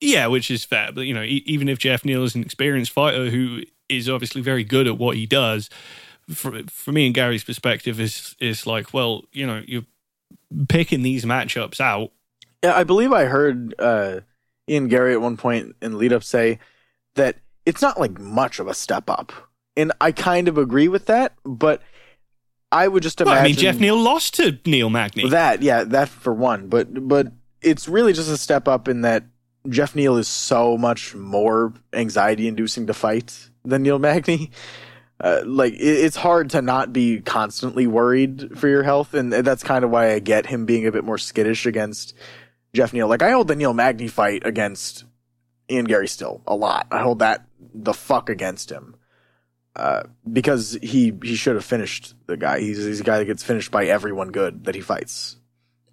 Yeah, 0.00 0.28
which 0.28 0.50
is 0.50 0.64
fair, 0.64 0.92
but 0.92 1.02
you 1.02 1.12
know, 1.12 1.22
e- 1.22 1.42
even 1.44 1.68
if 1.68 1.78
Geoff 1.78 2.06
Neal 2.06 2.24
is 2.24 2.34
an 2.34 2.42
experienced 2.42 2.90
fighter 2.90 3.28
who 3.28 3.64
is 3.90 4.08
obviously 4.08 4.40
very 4.40 4.64
good 4.64 4.86
at 4.86 4.96
what 4.96 5.16
he 5.16 5.26
does, 5.26 5.68
for 6.30 6.58
for 6.68 6.92
me 6.92 7.04
and 7.04 7.14
Garry's 7.14 7.44
perspective 7.44 8.00
is 8.00 8.34
is 8.40 8.66
like, 8.66 8.94
well, 8.94 9.24
you 9.30 9.46
know, 9.46 9.62
you're 9.66 9.84
picking 10.68 11.02
these 11.02 11.26
matchups 11.26 11.80
out 11.80 12.12
Yeah, 12.64 12.74
I 12.74 12.84
believe 12.84 13.12
I 13.12 13.26
heard 13.26 13.74
uh, 13.78 14.20
Ian 14.66 14.88
Garry 14.88 15.12
at 15.12 15.20
one 15.20 15.36
point 15.36 15.76
in 15.82 15.98
lead 15.98 16.14
up 16.14 16.24
say 16.24 16.60
that 17.14 17.36
it's 17.70 17.82
not 17.82 17.98
like 17.98 18.18
much 18.18 18.58
of 18.58 18.66
a 18.68 18.74
step 18.74 19.08
up, 19.08 19.32
and 19.76 19.92
I 20.00 20.12
kind 20.12 20.48
of 20.48 20.58
agree 20.58 20.88
with 20.88 21.06
that. 21.06 21.34
But 21.44 21.80
I 22.72 22.86
would 22.88 23.02
just 23.02 23.18
Well, 23.20 23.28
imagine 23.28 23.44
I 23.44 23.48
mean, 23.48 23.56
Geoff 23.56 23.80
Neal 23.80 23.96
lost 23.98 24.34
to 24.34 24.58
Neil 24.66 24.90
Magny. 24.90 25.28
that. 25.30 25.62
Yeah, 25.62 25.84
that 25.84 26.08
for 26.08 26.32
one. 26.34 26.68
But 26.68 27.08
but 27.08 27.32
it's 27.62 27.88
really 27.88 28.12
just 28.12 28.30
a 28.30 28.36
step 28.36 28.68
up 28.68 28.88
in 28.88 29.02
that 29.02 29.24
Geoff 29.68 29.94
Neal 29.94 30.16
is 30.16 30.28
so 30.28 30.76
much 30.78 31.14
more 31.14 31.72
anxiety 31.92 32.48
inducing 32.48 32.86
to 32.86 32.94
fight 32.94 33.48
than 33.64 33.82
Neil 33.82 33.98
Magny. 33.98 34.50
Uh, 35.22 35.42
like 35.44 35.74
it, 35.74 35.78
it's 35.82 36.16
hard 36.16 36.48
to 36.48 36.62
not 36.62 36.94
be 36.94 37.20
constantly 37.20 37.86
worried 37.86 38.58
for 38.58 38.68
your 38.68 38.82
health, 38.82 39.12
and 39.12 39.30
that's 39.30 39.62
kind 39.62 39.84
of 39.84 39.90
why 39.90 40.12
I 40.12 40.18
get 40.18 40.46
him 40.46 40.64
being 40.64 40.86
a 40.86 40.92
bit 40.92 41.04
more 41.04 41.18
skittish 41.18 41.66
against 41.66 42.14
Geoff 42.72 42.94
Neal. 42.94 43.06
Like 43.06 43.20
I 43.20 43.32
hold 43.32 43.46
the 43.46 43.54
Neil 43.54 43.74
Magny 43.74 44.08
fight 44.08 44.46
against 44.46 45.04
Ian 45.70 45.84
Garry 45.84 46.08
still 46.08 46.40
a 46.46 46.56
lot. 46.56 46.86
I 46.90 47.00
hold 47.00 47.18
that 47.18 47.44
the 47.74 47.92
fuck 47.94 48.28
against 48.28 48.70
him. 48.70 48.96
Uh, 49.76 50.02
because 50.30 50.76
he 50.82 51.12
he 51.22 51.36
should 51.36 51.54
have 51.54 51.64
finished 51.64 52.14
the 52.26 52.36
guy. 52.36 52.58
He's 52.58 52.84
he's 52.84 53.00
a 53.00 53.04
guy 53.04 53.18
that 53.18 53.26
gets 53.26 53.42
finished 53.42 53.70
by 53.70 53.86
everyone 53.86 54.30
good 54.30 54.64
that 54.64 54.74
he 54.74 54.80
fights, 54.80 55.36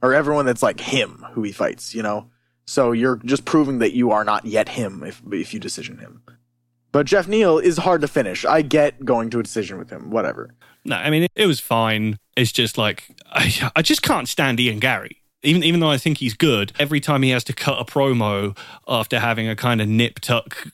or 0.02 0.16
everyone 0.16 0.46
that's 0.46 0.64
like 0.64 0.80
him 0.80 1.24
who 1.34 1.44
he 1.44 1.52
fights. 1.52 1.94
You 1.94 2.02
know, 2.02 2.30
so 2.66 2.92
you're 2.92 3.18
just 3.18 3.46
proving 3.46 3.78
that 3.80 3.94
you 3.94 4.12
are 4.12 4.24
not 4.24 4.46
yet 4.46 4.70
him 4.70 5.04
if 5.04 5.22
if 5.32 5.54
you 5.54 5.60
decision 5.60 6.00
him. 6.00 6.24
But 6.92 7.06
Geoff 7.06 7.28
Neal 7.28 7.60
is 7.60 7.78
hard 7.78 8.02
to 8.02 8.08
finish. 8.08 8.46
I 8.46 8.64
get 8.64 9.06
going 9.06 9.30
to 9.30 9.40
a 9.40 9.44
decision 9.44 9.78
with 9.78 9.92
him. 9.92 10.10
Whatever. 10.10 10.56
No, 10.84 10.96
I 10.96 11.12
mean 11.12 11.24
it, 11.24 11.32
it 11.36 11.46
was 11.46 11.60
fine. 11.60 12.18
It's 12.36 12.52
just 12.52 12.80
like 12.80 13.16
I, 13.28 13.72
I 13.76 13.84
just 13.84 14.02
can't 14.02 14.28
stand 14.28 14.60
Ian 14.60 14.80
Garry. 14.80 15.22
Even 15.44 15.64
even 15.64 15.82
though 15.82 15.92
I 15.92 16.00
think 16.00 16.18
he's 16.18 16.34
good, 16.34 16.74
every 16.80 17.00
time 17.00 17.22
he 17.22 17.30
has 17.30 17.44
to 17.44 17.54
cut 17.54 17.80
a 17.80 17.86
promo 17.86 18.58
after 18.88 19.20
having 19.20 19.48
a 19.48 19.56
kind 19.56 19.82
of 19.82 19.88
nip 19.88 20.20
tuck 20.20 20.68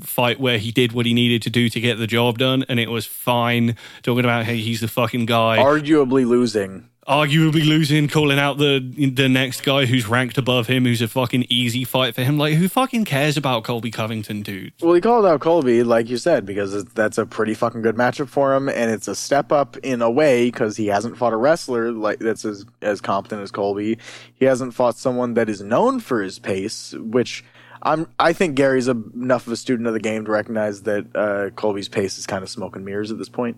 fight 0.00 0.40
where 0.40 0.58
he 0.58 0.70
did 0.70 0.92
what 0.92 1.06
he 1.06 1.14
needed 1.14 1.42
to 1.42 1.50
do 1.50 1.68
to 1.68 1.80
get 1.80 1.98
the 1.98 2.06
job 2.06 2.38
done, 2.38 2.64
and 2.68 2.78
it 2.80 2.90
was 2.90 3.06
fine. 3.06 3.76
Talking 4.02 4.24
about 4.24 4.44
hey, 4.44 4.56
he's 4.58 4.80
the 4.80 4.88
fucking 4.88 5.26
guy, 5.26 5.58
Arguably 5.58 6.26
losing. 6.26 6.88
arguably 7.08 7.66
losing, 7.66 8.06
calling 8.06 8.38
out 8.38 8.58
the 8.58 8.78
the 9.14 9.28
next 9.28 9.62
guy 9.62 9.86
who's 9.86 10.06
ranked 10.06 10.38
above 10.38 10.68
him, 10.68 10.84
who's 10.84 11.02
a 11.02 11.08
fucking 11.08 11.44
easy 11.48 11.82
fight 11.84 12.14
for 12.14 12.22
him. 12.22 12.38
Like 12.38 12.54
who 12.54 12.68
fucking 12.68 13.04
cares 13.04 13.36
about 13.36 13.64
Colby 13.64 13.90
Covington, 13.90 14.42
dude? 14.42 14.72
Well, 14.80 14.94
he 14.94 15.00
called 15.00 15.26
out 15.26 15.40
Colby, 15.40 15.82
like 15.82 16.08
you 16.08 16.16
said, 16.16 16.46
because 16.46 16.84
that's 16.86 17.18
a 17.18 17.26
pretty 17.26 17.54
fucking 17.54 17.82
good 17.82 17.96
matchup 17.96 18.28
for 18.28 18.54
him, 18.54 18.68
and 18.68 18.90
it's 18.90 19.08
a 19.08 19.16
step 19.16 19.50
up 19.50 19.76
in 19.78 20.00
a 20.00 20.10
way 20.10 20.46
because 20.46 20.76
he 20.76 20.86
hasn't 20.86 21.16
fought 21.16 21.32
a 21.32 21.36
wrestler 21.36 21.90
like 21.90 22.20
that's 22.20 22.44
as 22.44 22.64
as 22.82 23.00
competent 23.00 23.42
as 23.42 23.50
Colby. 23.50 23.98
He 24.34 24.44
hasn't 24.44 24.72
fought 24.74 24.96
someone 24.96 25.34
that 25.34 25.48
is 25.48 25.60
known 25.60 25.98
for 25.98 26.22
his 26.22 26.38
pace, 26.38 26.94
which 26.98 27.44
I'm. 27.82 28.06
I 28.18 28.32
think 28.32 28.54
Garry's 28.54 28.88
a, 28.88 28.92
enough 28.92 29.46
of 29.46 29.52
a 29.52 29.56
student 29.56 29.86
of 29.88 29.94
the 29.94 30.00
game 30.00 30.24
to 30.24 30.30
recognize 30.30 30.82
that 30.82 31.06
uh, 31.14 31.50
Colby's 31.56 31.88
pace 31.88 32.16
is 32.18 32.26
kind 32.26 32.42
of 32.42 32.48
smoke 32.48 32.76
and 32.76 32.84
mirrors 32.84 33.10
at 33.10 33.18
this 33.18 33.28
point. 33.28 33.56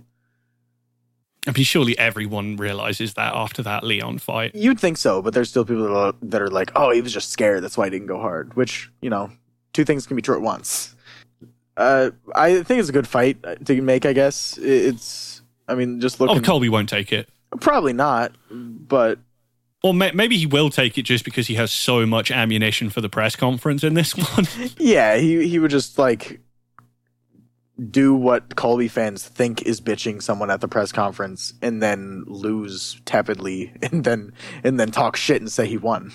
I 1.46 1.52
mean, 1.52 1.64
surely 1.64 1.98
everyone 1.98 2.56
realizes 2.56 3.14
that 3.14 3.34
after 3.34 3.62
that 3.64 3.84
Leon 3.84 4.18
fight. 4.18 4.54
You'd 4.54 4.80
think 4.80 4.96
so, 4.96 5.20
but 5.20 5.34
there's 5.34 5.50
still 5.50 5.66
people 5.66 5.82
that 5.84 5.94
are, 5.94 6.14
that 6.22 6.40
are 6.42 6.48
like, 6.48 6.72
"Oh, 6.74 6.90
he 6.90 7.02
was 7.02 7.12
just 7.12 7.30
scared. 7.30 7.62
That's 7.62 7.76
why 7.76 7.84
he 7.84 7.90
didn't 7.90 8.06
go 8.06 8.18
hard." 8.18 8.54
Which 8.56 8.90
you 9.02 9.10
know, 9.10 9.30
two 9.74 9.84
things 9.84 10.06
can 10.06 10.16
be 10.16 10.22
true 10.22 10.36
at 10.36 10.40
once. 10.42 10.94
Uh, 11.76 12.10
I 12.34 12.62
think 12.62 12.80
it's 12.80 12.88
a 12.88 12.92
good 12.92 13.08
fight 13.08 13.36
to 13.66 13.82
make. 13.82 14.06
I 14.06 14.14
guess 14.14 14.56
it's. 14.58 15.42
I 15.68 15.74
mean, 15.74 16.00
just 16.00 16.20
looking 16.20 16.38
Oh. 16.38 16.40
Colby 16.40 16.68
won't 16.68 16.88
take 16.88 17.12
it. 17.12 17.28
Probably 17.60 17.92
not, 17.92 18.32
but 18.50 19.18
Or 19.84 19.92
may- 19.92 20.12
maybe 20.12 20.38
he 20.38 20.46
will 20.46 20.70
take 20.70 20.96
it 20.96 21.02
just 21.02 21.26
because 21.26 21.46
he 21.46 21.56
has 21.56 21.70
so 21.70 22.06
much 22.06 22.30
ammunition 22.30 22.88
for 22.88 23.02
the 23.02 23.10
press 23.10 23.36
conference 23.36 23.84
in 23.84 23.92
this 23.92 24.16
one. 24.16 24.48
yeah, 24.78 25.18
he 25.18 25.46
he 25.46 25.58
would 25.58 25.70
just 25.70 25.98
like 25.98 26.40
do 27.90 28.14
what 28.14 28.56
Colby 28.56 28.88
fans 28.88 29.28
think 29.28 29.60
is 29.60 29.82
bitching 29.82 30.22
someone 30.22 30.50
at 30.50 30.62
the 30.62 30.68
press 30.68 30.90
conference, 30.90 31.52
and 31.60 31.82
then 31.82 32.24
lose 32.26 32.98
tepidly, 33.04 33.74
and 33.82 34.04
then 34.04 34.32
and 34.64 34.80
then 34.80 34.90
talk 34.90 35.16
shit 35.16 35.42
and 35.42 35.52
say 35.52 35.66
he 35.66 35.76
won. 35.76 36.12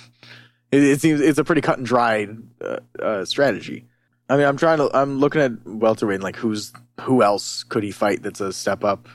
It, 0.71 0.83
it 0.83 0.99
seems 0.99 1.21
it's 1.21 1.37
a 1.37 1.43
pretty 1.43 1.61
cut 1.61 1.77
and 1.77 1.85
dried 1.85 2.37
uh, 2.61 2.79
uh, 2.99 3.23
strategy. 3.23 3.85
I 4.31 4.37
mean, 4.37 4.47
I'm 4.47 4.57
trying 4.57 4.79
to. 4.79 4.89
I'm 4.97 5.19
looking 5.19 5.41
at 5.41 5.63
welterweight, 5.63 6.15
and 6.15 6.23
like 6.23 6.37
who's 6.37 6.73
who 7.01 7.21
else 7.21 7.61
could 7.61 7.83
he 7.83 7.91
fight 7.91 8.23
that's 8.23 8.41
a 8.41 8.51
step 8.51 8.83
up? 8.83 9.07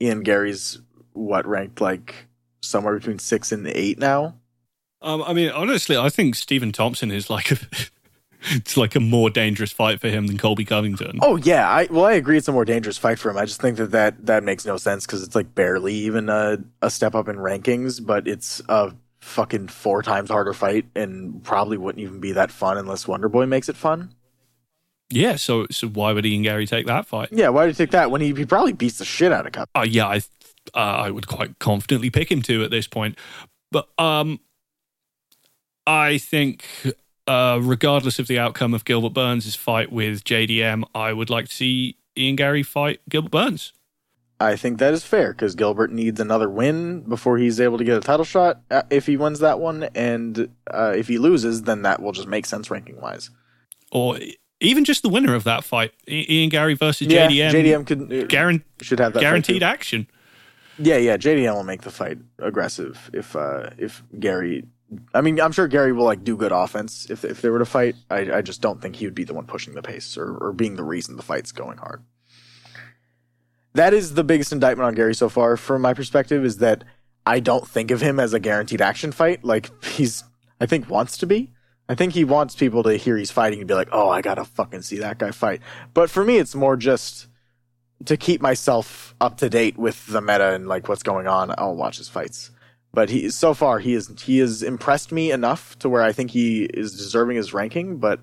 Ian 0.00 0.22
Garry's 0.22 0.80
what 1.12 1.46
ranked 1.46 1.82
like 1.82 2.26
somewhere 2.66 2.94
between 2.94 3.18
six 3.18 3.52
and 3.52 3.66
eight 3.66 3.98
now. 3.98 4.34
um, 5.02 5.22
I 5.22 5.32
mean, 5.32 5.50
honestly, 5.50 5.96
I 5.96 6.08
think 6.08 6.34
Stephen 6.34 6.72
Thompson 6.72 7.10
is 7.10 7.30
like 7.30 7.50
a. 7.52 7.58
It's 8.50 8.76
like 8.76 8.94
a 8.94 9.00
more 9.00 9.28
dangerous 9.28 9.72
fight 9.72 9.98
for 10.00 10.08
him 10.08 10.28
than 10.28 10.38
Colby 10.38 10.64
Covington. 10.64 11.18
Oh 11.20 11.34
yeah, 11.34 11.68
I 11.68 11.88
well 11.90 12.04
I 12.04 12.12
agree 12.12 12.36
it's 12.36 12.46
a 12.46 12.52
more 12.52 12.66
dangerous 12.66 12.96
fight 12.96 13.18
for 13.18 13.28
him. 13.28 13.36
I 13.36 13.44
just 13.44 13.60
think 13.60 13.76
that 13.78 13.90
that, 13.90 14.26
that 14.26 14.44
makes 14.44 14.64
no 14.64 14.76
sense 14.76 15.04
because 15.04 15.24
it's 15.24 15.34
like 15.34 15.54
barely 15.56 15.94
even 15.94 16.28
a, 16.28 16.58
a 16.80 16.90
step 16.90 17.16
up 17.16 17.28
in 17.28 17.36
rankings, 17.36 18.04
but 18.04 18.28
it's 18.28 18.62
a 18.68 18.94
fucking 19.20 19.66
four 19.68 20.00
times 20.02 20.30
harder 20.30 20.52
fight 20.52 20.86
and 20.94 21.42
probably 21.42 21.76
wouldn't 21.76 22.02
even 22.02 22.20
be 22.20 22.32
that 22.32 22.52
fun 22.52 22.78
unless 22.78 23.08
Wonder 23.08 23.28
Boy 23.28 23.46
makes 23.46 23.68
it 23.68 23.74
fun. 23.74 24.14
Yeah, 25.08 25.36
so 25.36 25.66
so 25.70 25.88
why 25.88 26.12
would 26.12 26.26
Ian 26.26 26.42
Garry 26.42 26.66
take 26.66 26.86
that 26.86 27.06
fight? 27.06 27.30
Yeah, 27.32 27.48
why 27.48 27.66
did 27.66 27.70
you 27.70 27.84
take 27.84 27.92
that 27.92 28.10
when 28.12 28.20
he, 28.20 28.32
he 28.34 28.44
probably 28.44 28.74
beats 28.74 28.98
the 28.98 29.04
shit 29.04 29.32
out 29.32 29.46
of 29.46 29.52
Cup? 29.52 29.70
Uh, 29.74 29.86
yeah, 29.88 30.06
I 30.06 30.20
uh, 30.74 30.78
I 30.78 31.10
would 31.10 31.26
quite 31.26 31.58
confidently 31.58 32.10
pick 32.10 32.30
him 32.30 32.42
to 32.42 32.64
at 32.64 32.70
this 32.70 32.86
point, 32.86 33.18
but 33.70 33.88
um, 33.98 34.40
I 35.86 36.18
think 36.18 36.64
uh, 37.26 37.58
regardless 37.62 38.18
of 38.18 38.26
the 38.26 38.38
outcome 38.38 38.74
of 38.74 38.84
Gilbert 38.84 39.14
Burns' 39.14 39.54
fight 39.54 39.92
with 39.92 40.24
JDM, 40.24 40.84
I 40.94 41.12
would 41.12 41.30
like 41.30 41.46
to 41.48 41.54
see 41.54 41.96
Ian 42.16 42.36
Garry 42.36 42.62
fight 42.62 43.00
Gilbert 43.08 43.30
Burns. 43.30 43.72
I 44.38 44.54
think 44.56 44.78
that 44.80 44.92
is 44.92 45.02
fair 45.02 45.32
because 45.32 45.54
Gilbert 45.54 45.90
needs 45.90 46.20
another 46.20 46.50
win 46.50 47.00
before 47.00 47.38
he's 47.38 47.58
able 47.58 47.78
to 47.78 47.84
get 47.84 47.96
a 47.96 48.00
title 48.00 48.24
shot. 48.24 48.60
uh, 48.70 48.82
If 48.90 49.06
he 49.06 49.16
wins 49.16 49.38
that 49.38 49.60
one, 49.60 49.84
and 49.94 50.50
uh, 50.70 50.92
if 50.94 51.08
he 51.08 51.16
loses, 51.16 51.62
then 51.62 51.82
that 51.82 52.02
will 52.02 52.12
just 52.12 52.28
make 52.28 52.44
sense 52.44 52.70
ranking 52.70 53.00
wise. 53.00 53.30
or 53.90 54.18
even 54.60 54.84
just 54.84 55.02
the 55.02 55.08
winner 55.08 55.34
of 55.34 55.44
that 55.44 55.64
fight, 55.64 55.92
Ian 56.08 56.48
Garry 56.50 56.74
versus 56.74 57.06
JDM. 57.08 57.50
JDM 57.50 57.86
could 57.86 58.00
uh, 58.02 58.26
Guaran- 58.26 58.62
should 58.82 58.98
have 58.98 59.12
that 59.14 59.20
guaranteed 59.20 59.62
action. 59.62 60.06
Yeah, 60.78 60.96
yeah, 60.96 61.16
JDM 61.16 61.54
will 61.54 61.64
make 61.64 61.82
the 61.82 61.90
fight 61.90 62.18
aggressive 62.38 63.10
if 63.12 63.34
uh 63.34 63.70
if 63.78 64.02
Garry 64.18 64.64
I 65.12 65.20
mean, 65.20 65.40
I'm 65.40 65.52
sure 65.52 65.66
Garry 65.66 65.92
will 65.92 66.04
like 66.04 66.22
do 66.22 66.36
good 66.36 66.52
offense 66.52 67.10
if 67.10 67.24
if 67.24 67.42
they 67.42 67.48
were 67.48 67.58
to 67.58 67.64
fight. 67.64 67.96
I 68.10 68.30
I 68.36 68.42
just 68.42 68.60
don't 68.60 68.80
think 68.80 68.96
he 68.96 69.06
would 69.06 69.14
be 69.14 69.24
the 69.24 69.34
one 69.34 69.46
pushing 69.46 69.74
the 69.74 69.82
pace 69.82 70.16
or, 70.16 70.36
or 70.36 70.52
being 70.52 70.76
the 70.76 70.84
reason 70.84 71.16
the 71.16 71.22
fight's 71.22 71.52
going 71.52 71.78
hard. 71.78 72.02
That 73.74 73.92
is 73.92 74.14
the 74.14 74.24
biggest 74.24 74.52
indictment 74.52 74.86
on 74.86 74.94
Garry 74.94 75.14
so 75.14 75.28
far 75.28 75.56
from 75.56 75.82
my 75.82 75.92
perspective 75.92 76.44
is 76.44 76.58
that 76.58 76.84
I 77.26 77.40
don't 77.40 77.66
think 77.66 77.90
of 77.90 78.00
him 78.00 78.20
as 78.20 78.32
a 78.32 78.40
guaranteed 78.40 78.80
action 78.80 79.12
fight 79.12 79.44
like 79.44 79.84
he's 79.84 80.24
I 80.60 80.66
think 80.66 80.88
wants 80.88 81.18
to 81.18 81.26
be. 81.26 81.52
I 81.88 81.94
think 81.94 82.14
he 82.14 82.24
wants 82.24 82.56
people 82.56 82.82
to 82.84 82.96
hear 82.96 83.16
he's 83.16 83.30
fighting 83.30 83.60
and 83.60 83.68
be 83.68 83.74
like, 83.74 83.88
"Oh, 83.92 84.08
I 84.08 84.20
got 84.20 84.36
to 84.36 84.44
fucking 84.44 84.82
see 84.82 84.98
that 84.98 85.18
guy 85.18 85.30
fight." 85.30 85.60
But 85.94 86.10
for 86.10 86.24
me 86.24 86.38
it's 86.38 86.54
more 86.54 86.76
just 86.76 87.26
to 88.04 88.16
keep 88.16 88.40
myself 88.40 89.14
up 89.20 89.38
to 89.38 89.48
date 89.48 89.78
with 89.78 90.06
the 90.06 90.20
meta 90.20 90.54
and 90.54 90.68
like 90.68 90.88
what's 90.88 91.02
going 91.02 91.26
on, 91.26 91.54
I'll 91.56 91.76
watch 91.76 91.98
his 91.98 92.08
fights. 92.08 92.50
But 92.92 93.10
he 93.10 93.30
so 93.30 93.54
far 93.54 93.78
he 93.78 93.94
is 93.94 94.10
he 94.22 94.38
has 94.38 94.62
impressed 94.62 95.12
me 95.12 95.30
enough 95.30 95.78
to 95.80 95.88
where 95.88 96.02
I 96.02 96.12
think 96.12 96.30
he 96.30 96.64
is 96.64 96.92
deserving 96.92 97.36
his 97.36 97.52
ranking. 97.52 97.98
But 97.98 98.20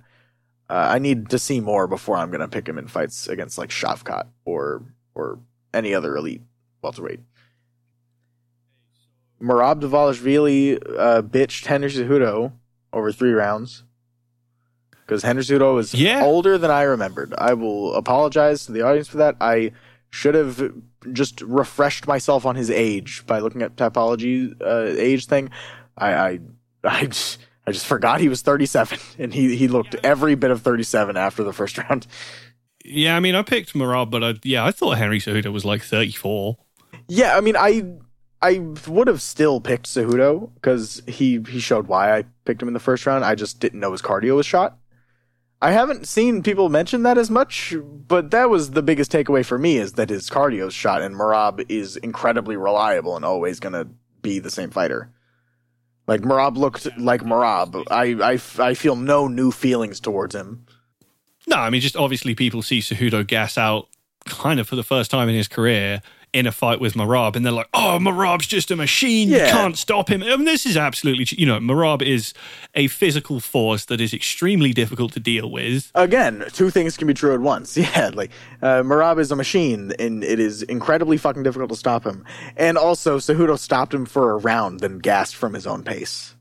uh, 0.70 0.88
I 0.92 1.00
need 1.00 1.30
to 1.30 1.40
see 1.40 1.60
more 1.60 1.88
before 1.88 2.18
I'm 2.18 2.32
gonna 2.32 2.48
pick 2.48 2.68
him 2.68 2.78
in 2.78 2.88
fights 2.88 3.28
against 3.28 3.58
like 3.58 3.70
Shavkat 3.70 4.28
or 4.46 4.84
or 5.14 5.40
any 5.74 5.94
other 5.94 6.16
elite 6.16 6.42
welterweight. 6.82 7.20
Merab 9.42 9.82
Dvalishvili 9.82 10.80
uh, 10.98 11.22
bitched 11.22 11.66
Henry 11.66 11.90
Cejudo 11.90 12.54
over 12.94 13.12
three 13.12 13.34
rounds. 13.34 13.84
Because 15.06 15.24
Henry 15.24 15.44
Cejudo 15.44 15.80
is 15.80 15.94
Yeah. 15.94 16.24
older 16.24 16.58
than 16.58 16.72
I 16.72 16.84
remembered. 16.84 17.34
I 17.38 17.54
will 17.54 17.94
apologize 17.96 18.66
to 18.66 18.72
the 18.72 18.82
audience 18.82 19.08
for 19.08 19.18
that. 19.18 19.36
I 19.42 19.72
should 20.10 20.36
have 20.36 20.74
just 21.12 21.42
refreshed 21.42 22.08
myself 22.08 22.46
on 22.46 22.56
his 22.56 22.70
age 22.70 23.24
by 23.28 23.40
looking 23.40 23.62
at 23.62 23.76
Tapology 23.76 24.54
uh, 24.62 24.94
age 24.98 25.26
thing. 25.26 25.50
I 25.98 26.14
I 26.14 26.40
I 26.86 27.06
just, 27.08 27.40
I 27.68 27.72
just 27.72 27.86
forgot 27.86 28.22
he 28.22 28.30
was 28.30 28.42
37, 28.42 29.00
and 29.20 29.34
he 29.34 29.56
he 29.56 29.68
looked 29.68 29.96
every 30.04 30.36
bit 30.36 30.52
of 30.52 30.62
37 30.62 31.18
after 31.18 31.44
the 31.44 31.54
first 31.54 31.78
round. 31.90 32.08
Yeah, 32.86 33.16
I 33.16 33.20
mean, 33.22 33.34
I 33.36 33.42
picked 33.44 33.74
Merab, 33.74 34.10
but 34.12 34.24
I, 34.24 34.34
yeah, 34.44 34.66
I 34.66 34.72
thought 34.72 34.98
Henry 34.98 35.20
Cejudo 35.20 35.54
was 35.54 35.64
like 35.64 35.82
34. 35.82 36.58
Yeah, 37.08 37.38
I 37.38 37.42
mean, 37.42 37.56
I 37.58 37.84
I 38.42 38.60
would 38.88 39.08
have 39.08 39.22
still 39.22 39.62
picked 39.62 39.86
Cejudo 39.88 40.54
because 40.56 41.02
he 41.08 41.40
he 41.50 41.60
showed 41.60 41.88
why 41.88 42.18
I 42.18 42.24
picked 42.46 42.62
him 42.62 42.68
in 42.68 42.74
the 42.74 42.80
first 42.80 43.06
round. 43.06 43.24
I 43.26 43.36
just 43.36 43.60
didn't 43.60 43.80
know 43.80 43.92
his 43.94 44.02
cardio 44.02 44.36
was 44.36 44.46
shot. 44.46 44.78
I 45.64 45.72
haven't 45.72 46.10
seen 46.10 46.44
people 46.44 46.68
mention 46.68 47.04
that 47.04 47.18
as 47.18 47.30
much, 47.30 47.74
but 47.82 48.32
that 48.32 48.50
was 48.50 48.72
the 48.72 48.84
biggest 48.84 49.14
takeaway 49.14 49.46
for 49.46 49.58
me 49.58 49.78
is 49.78 49.94
that 49.94 50.10
his 50.10 50.30
cardio 50.30 50.68
is 50.68 50.74
shot, 50.74 51.02
and 51.02 51.16
Merab 51.16 51.66
is 51.70 51.96
incredibly 51.96 52.58
reliable 52.58 53.16
and 53.16 53.24
always 53.24 53.62
gonna 53.62 53.88
be 54.22 54.40
the 54.40 54.52
same 54.52 54.72
fighter. 54.72 55.14
Like 56.06 56.20
Merab 56.20 56.58
looked 56.58 56.86
like 56.98 57.22
Merab. 57.22 57.82
I, 57.90 58.34
I, 58.34 58.68
I 58.72 58.74
feel 58.74 58.98
no 58.98 59.30
new 59.30 59.52
feelings 59.52 60.02
towards 60.02 60.36
him. 60.36 60.66
No, 61.48 61.56
I 61.56 61.70
mean, 61.70 61.80
just 61.80 61.96
obviously 61.96 62.36
people 62.36 62.62
see 62.62 62.80
Cejudo 62.80 63.26
gas 63.26 63.58
out 63.58 63.88
kind 64.26 64.60
of 64.60 64.68
for 64.68 64.76
the 64.76 64.84
first 64.84 65.12
time 65.12 65.30
in 65.30 65.36
his 65.36 65.48
career 65.48 66.02
in 66.34 66.48
a 66.48 66.52
fight 66.52 66.82
with 66.82 66.94
Merab, 66.96 67.36
and 67.36 67.46
they're 67.46 67.54
like, 67.54 67.70
"Oh, 67.74 68.00
Merab's 68.02 68.48
just 68.48 68.72
a 68.72 68.76
machine. 68.76 69.30
You 69.30 69.38
can't 69.38 69.78
stop 69.78 70.10
him." 70.10 70.24
I 70.24 70.36
mean, 70.36 70.46
this 70.46 70.66
is 70.66 70.76
absolutely, 70.76 71.26
you 71.38 71.46
know, 71.46 71.60
Merab 71.60 72.02
is 72.02 72.34
a 72.74 72.88
physical 72.88 73.40
force 73.40 73.86
that 73.86 74.02
is 74.02 74.14
extremely 74.14 74.74
difficult 74.74 75.14
to 75.14 75.20
deal 75.20 75.50
with. 75.50 75.92
Again, 75.96 76.44
two 76.52 76.70
things 76.70 76.98
can 76.98 77.08
be 77.08 77.14
true 77.14 77.34
at 77.34 77.42
once. 77.42 77.78
Yeah, 77.84 78.12
like 78.14 78.32
uh, 78.62 78.82
Merab 78.82 79.20
is 79.20 79.32
a 79.32 79.36
machine, 79.36 79.92
and 80.00 80.24
it 80.24 80.40
is 80.40 80.64
incredibly 80.64 81.18
fucking 81.18 81.44
difficult 81.44 81.70
to 81.70 81.76
stop 81.76 82.06
him. 82.06 82.26
And 82.56 82.78
also, 82.78 83.18
Cejudo 83.20 83.60
stopped 83.60 83.94
him 83.94 84.06
for 84.06 84.32
a 84.32 84.38
round, 84.38 84.80
then 84.80 85.00
gassed 85.00 85.36
from 85.36 85.54
his 85.54 85.68
own 85.68 85.84
pace. 85.84 86.34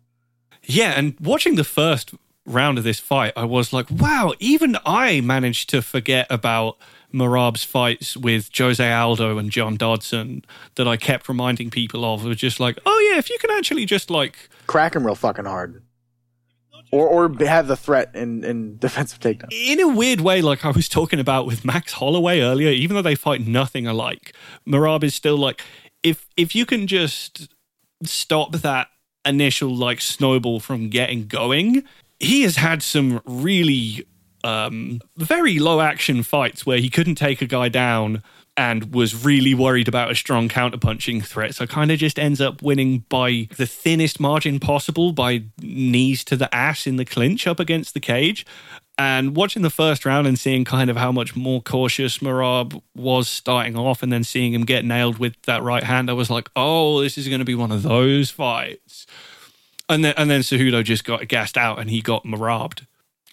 Yeah, 0.62 0.92
and 0.96 1.14
watching 1.20 1.56
the 1.56 1.64
first 1.64 2.14
round 2.46 2.78
of 2.78 2.84
this 2.84 3.00
fight, 3.00 3.32
I 3.36 3.44
was 3.44 3.72
like, 3.72 3.90
wow, 3.90 4.34
even 4.38 4.76
I 4.86 5.20
managed 5.20 5.68
to 5.70 5.82
forget 5.82 6.26
about 6.30 6.78
Merab's 7.12 7.64
fights 7.64 8.16
with 8.16 8.50
Jose 8.56 8.92
Aldo 8.92 9.38
and 9.38 9.50
John 9.50 9.76
Dodson 9.76 10.44
that 10.76 10.88
I 10.88 10.96
kept 10.96 11.28
reminding 11.28 11.70
people 11.70 12.04
of. 12.04 12.24
It 12.24 12.28
was 12.28 12.36
just 12.38 12.60
like, 12.60 12.78
oh 12.86 13.10
yeah, 13.10 13.18
if 13.18 13.30
you 13.30 13.38
can 13.38 13.50
actually 13.50 13.84
just 13.84 14.10
like 14.10 14.48
Crack 14.66 14.96
him 14.96 15.04
real 15.04 15.14
fucking 15.14 15.44
hard, 15.44 15.82
or 16.90 17.06
or 17.08 17.46
have 17.46 17.66
the 17.66 17.76
threat 17.76 18.10
in 18.14 18.44
in 18.44 18.78
defensive 18.78 19.20
takedown. 19.20 19.48
in 19.50 19.80
a 19.80 19.88
weird 19.88 20.20
way, 20.20 20.42
like 20.42 20.64
I 20.64 20.70
was 20.70 20.88
talking 20.88 21.18
about 21.18 21.46
with 21.46 21.64
Max 21.64 21.94
Holloway 21.94 22.40
earlier, 22.40 22.70
even 22.70 22.94
though 22.96 23.02
they 23.02 23.14
fight 23.14 23.46
nothing 23.46 23.86
alike, 23.86 24.34
Merab 24.66 25.02
is 25.02 25.14
still 25.14 25.36
like, 25.36 25.62
if 26.02 26.28
if 26.36 26.54
you 26.54 26.66
can 26.66 26.86
just 26.86 27.48
stop 28.04 28.52
that 28.52 28.88
initial 29.24 29.74
like 29.74 30.00
snowball 30.00 30.60
from 30.60 30.88
getting 30.88 31.26
going, 31.26 31.84
he 32.20 32.42
has 32.42 32.56
had 32.56 32.82
some 32.82 33.20
really 33.24 34.06
um 34.44 35.00
very 35.16 35.58
low 35.58 35.80
action 35.80 36.22
fights 36.22 36.66
where 36.66 36.78
he 36.78 36.90
couldn't 36.90 37.14
take 37.14 37.40
a 37.42 37.46
guy 37.46 37.68
down 37.68 38.22
and 38.56 38.94
was 38.94 39.24
really 39.24 39.54
worried 39.54 39.88
about 39.88 40.10
a 40.10 40.14
strong 40.14 40.48
counterpunching 40.48 41.24
threat. 41.24 41.54
So 41.54 41.66
kind 41.66 41.90
of 41.90 41.98
just 41.98 42.18
ends 42.18 42.40
up 42.40 42.60
winning 42.60 43.04
by 43.08 43.48
the 43.56 43.66
thinnest 43.66 44.20
margin 44.20 44.60
possible 44.60 45.12
by 45.12 45.44
knees 45.60 46.22
to 46.24 46.36
the 46.36 46.54
ass 46.54 46.86
in 46.86 46.96
the 46.96 47.04
clinch 47.04 47.46
up 47.46 47.58
against 47.58 47.94
the 47.94 48.00
cage. 48.00 48.44
And 48.98 49.34
watching 49.34 49.62
the 49.62 49.70
first 49.70 50.04
round 50.04 50.26
and 50.26 50.38
seeing 50.38 50.64
kind 50.64 50.90
of 50.90 50.98
how 50.98 51.10
much 51.10 51.34
more 51.34 51.62
cautious 51.62 52.18
Merab 52.18 52.80
was 52.94 53.26
starting 53.26 53.76
off 53.76 54.02
and 54.02 54.12
then 54.12 54.22
seeing 54.22 54.52
him 54.52 54.66
get 54.66 54.84
nailed 54.84 55.18
with 55.18 55.40
that 55.42 55.62
right 55.62 55.82
hand, 55.82 56.10
I 56.10 56.12
was 56.12 56.28
like, 56.28 56.50
oh, 56.54 57.00
this 57.00 57.16
is 57.16 57.28
going 57.28 57.38
to 57.38 57.46
be 57.46 57.54
one 57.54 57.72
of 57.72 57.82
those 57.82 58.30
fights. 58.30 59.06
And 59.88 60.04
then, 60.04 60.14
and 60.18 60.30
then 60.30 60.42
Cejudo 60.42 60.84
just 60.84 61.04
got 61.04 61.26
gassed 61.26 61.56
out 61.56 61.78
and 61.78 61.88
he 61.88 62.02
got 62.02 62.24
Merabed. 62.24 62.86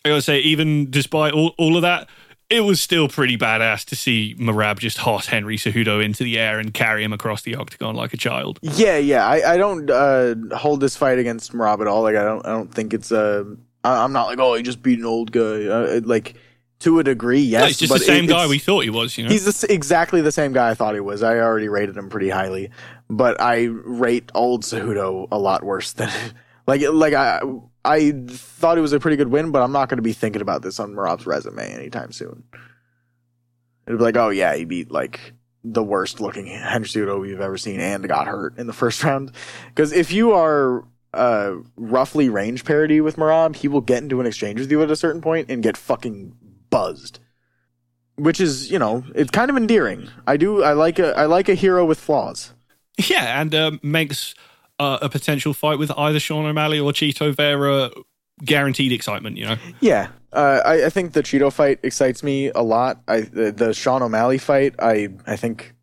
I 0.06 0.10
gotta 0.10 0.22
say, 0.22 0.40
even 0.40 0.90
despite 0.90 1.34
all, 1.34 1.54
all 1.58 1.76
of 1.76 1.82
that, 1.82 2.08
it 2.50 2.62
was 2.62 2.82
still 2.82 3.08
pretty 3.08 3.38
badass 3.38 3.86
to 3.86 3.96
see 3.96 4.36
Merab 4.40 4.80
just 4.80 4.98
hoss 4.98 5.28
Henry 5.28 5.56
Cejudo 5.58 6.04
into 6.04 6.24
the 6.24 6.40
air 6.40 6.58
and 6.58 6.74
carry 6.74 7.04
him 7.04 7.14
across 7.14 7.44
the 7.44 7.56
octagon 7.56 7.96
like 7.96 8.14
a 8.14 8.18
child. 8.18 8.60
Yeah, 8.64 8.98
yeah. 8.98 9.28
I, 9.28 9.54
I 9.54 9.58
don't 9.58 9.90
uh, 9.90 10.36
hold 10.56 10.82
this 10.82 10.98
fight 10.98 11.20
against 11.20 11.54
Merab 11.54 11.82
at 11.82 11.88
all. 11.88 12.02
Like 12.02 12.16
I 12.16 12.24
don't 12.24 12.46
I 12.46 12.50
don't 12.50 12.74
think 12.74 12.94
it's 12.94 13.12
uh, 13.12 13.44
I- 13.84 14.04
I'm 14.04 14.14
not 14.14 14.28
like 14.28 14.40
oh 14.40 14.56
he 14.56 14.64
just 14.64 14.82
beat 14.82 15.00
an 15.00 15.06
old 15.06 15.32
guy. 15.32 15.66
Uh, 15.66 16.02
like 16.04 16.36
to 16.80 16.98
a 17.00 17.04
degree, 17.04 17.42
yes. 17.42 17.62
No, 17.62 17.68
he's 17.68 17.78
just 17.78 17.94
the 17.94 18.00
same 18.00 18.24
it- 18.24 18.30
guy 18.30 18.48
we 18.48 18.58
thought 18.58 18.84
he 18.84 18.90
was, 18.90 19.18
you 19.18 19.26
know? 19.26 19.30
He's 19.30 19.44
the, 19.62 19.72
exactly 19.72 20.22
the 20.22 20.32
same 20.32 20.54
guy 20.54 20.70
I 20.70 20.74
thought 20.76 20.94
he 20.94 21.02
was. 21.02 21.22
I 21.22 21.38
already 21.40 21.68
rated 21.68 21.98
him 21.98 22.10
pretty 22.10 22.30
highly, 22.30 22.72
but 23.10 23.40
I 23.42 23.64
rate 23.66 24.32
old 24.34 24.64
Cejudo 24.64 25.28
a 25.30 25.38
lot 25.38 25.62
worse 25.64 25.92
than 25.92 26.10
like 26.70 26.82
like 26.92 27.14
I 27.14 27.42
I 27.84 28.12
thought 28.28 28.78
it 28.78 28.82
was 28.82 28.94
a 28.94 29.00
pretty 29.00 29.18
good 29.18 29.30
win, 29.30 29.52
but 29.52 29.62
I'm 29.62 29.72
not 29.72 29.90
going 29.90 29.98
to 29.98 30.04
be 30.04 30.14
thinking 30.14 30.42
about 30.42 30.62
this 30.62 30.80
on 30.80 30.94
Merab's 30.94 31.26
resume 31.26 31.74
anytime 31.74 32.12
soon. 32.12 32.44
It'd 33.88 33.98
be 33.98 34.04
like, 34.04 34.18
oh 34.18 34.30
yeah, 34.30 34.56
he 34.56 34.66
beat 34.66 34.92
like 34.92 35.34
the 35.64 35.84
worst 35.84 36.22
looking 36.22 36.46
Henry 36.46 36.88
Cejudo 36.88 37.20
we've 37.20 37.42
ever 37.42 37.58
seen 37.58 37.80
and 37.80 38.08
got 38.08 38.28
hurt 38.28 38.58
in 38.58 38.68
the 38.68 38.74
first 38.74 39.04
round. 39.06 39.32
Because 39.68 39.92
if 39.92 40.12
you 40.12 40.32
are 40.32 40.86
uh, 41.14 41.56
roughly 41.76 42.30
range 42.30 42.64
parity 42.66 43.02
with 43.02 43.18
Merab, 43.18 43.56
he 43.56 43.68
will 43.68 43.82
get 43.82 44.04
into 44.04 44.22
an 44.22 44.28
exchange 44.28 44.60
with 44.60 44.72
you 44.72 44.82
at 44.84 44.92
a 44.92 44.96
certain 44.96 45.22
point 45.22 45.50
and 45.50 45.64
get 45.64 45.76
fucking 45.76 46.36
buzzed 46.70 47.20
which 48.20 48.40
is 48.40 48.70
you 48.70 48.78
know 48.78 49.04
it's 49.16 49.32
kind 49.32 49.50
of 49.50 49.58
endearing. 49.58 50.10
I 50.28 50.38
do 50.38 50.64
I 50.64 50.74
like 50.74 51.00
a 51.00 51.18
I 51.18 51.26
like 51.26 51.50
a 51.50 51.56
hero 51.56 51.86
with 51.86 52.00
flaws. 52.00 52.54
yeah, 52.98 53.42
and 53.42 53.56
um, 53.56 53.80
makes 53.82 54.36
uh, 54.80 55.00
a 55.02 55.10
potential 55.10 55.54
fight 55.54 55.78
with 55.78 55.92
either 55.98 56.20
Sean 56.20 56.46
O'Malley 56.46 56.80
or 56.80 56.92
Chito 56.92 57.36
Vera 57.36 57.92
guaranteed 58.44 58.92
excitement, 58.92 59.38
you 59.38 59.46
know? 59.46 59.58
Yeah, 59.82 60.08
uh, 60.32 60.62
I, 60.66 60.86
I 60.86 60.90
think 60.90 61.14
the 61.14 61.22
Chito 61.24 61.52
fight 61.52 61.80
excites 61.84 62.24
me 62.24 62.50
a 62.50 62.62
lot. 62.62 63.02
I 63.08 63.22
the, 63.22 63.52
the 63.52 63.74
Sean 63.74 64.02
O'Malley 64.02 64.38
fight 64.38 64.76
I 64.80 65.10
I 65.26 65.36
think 65.36 65.74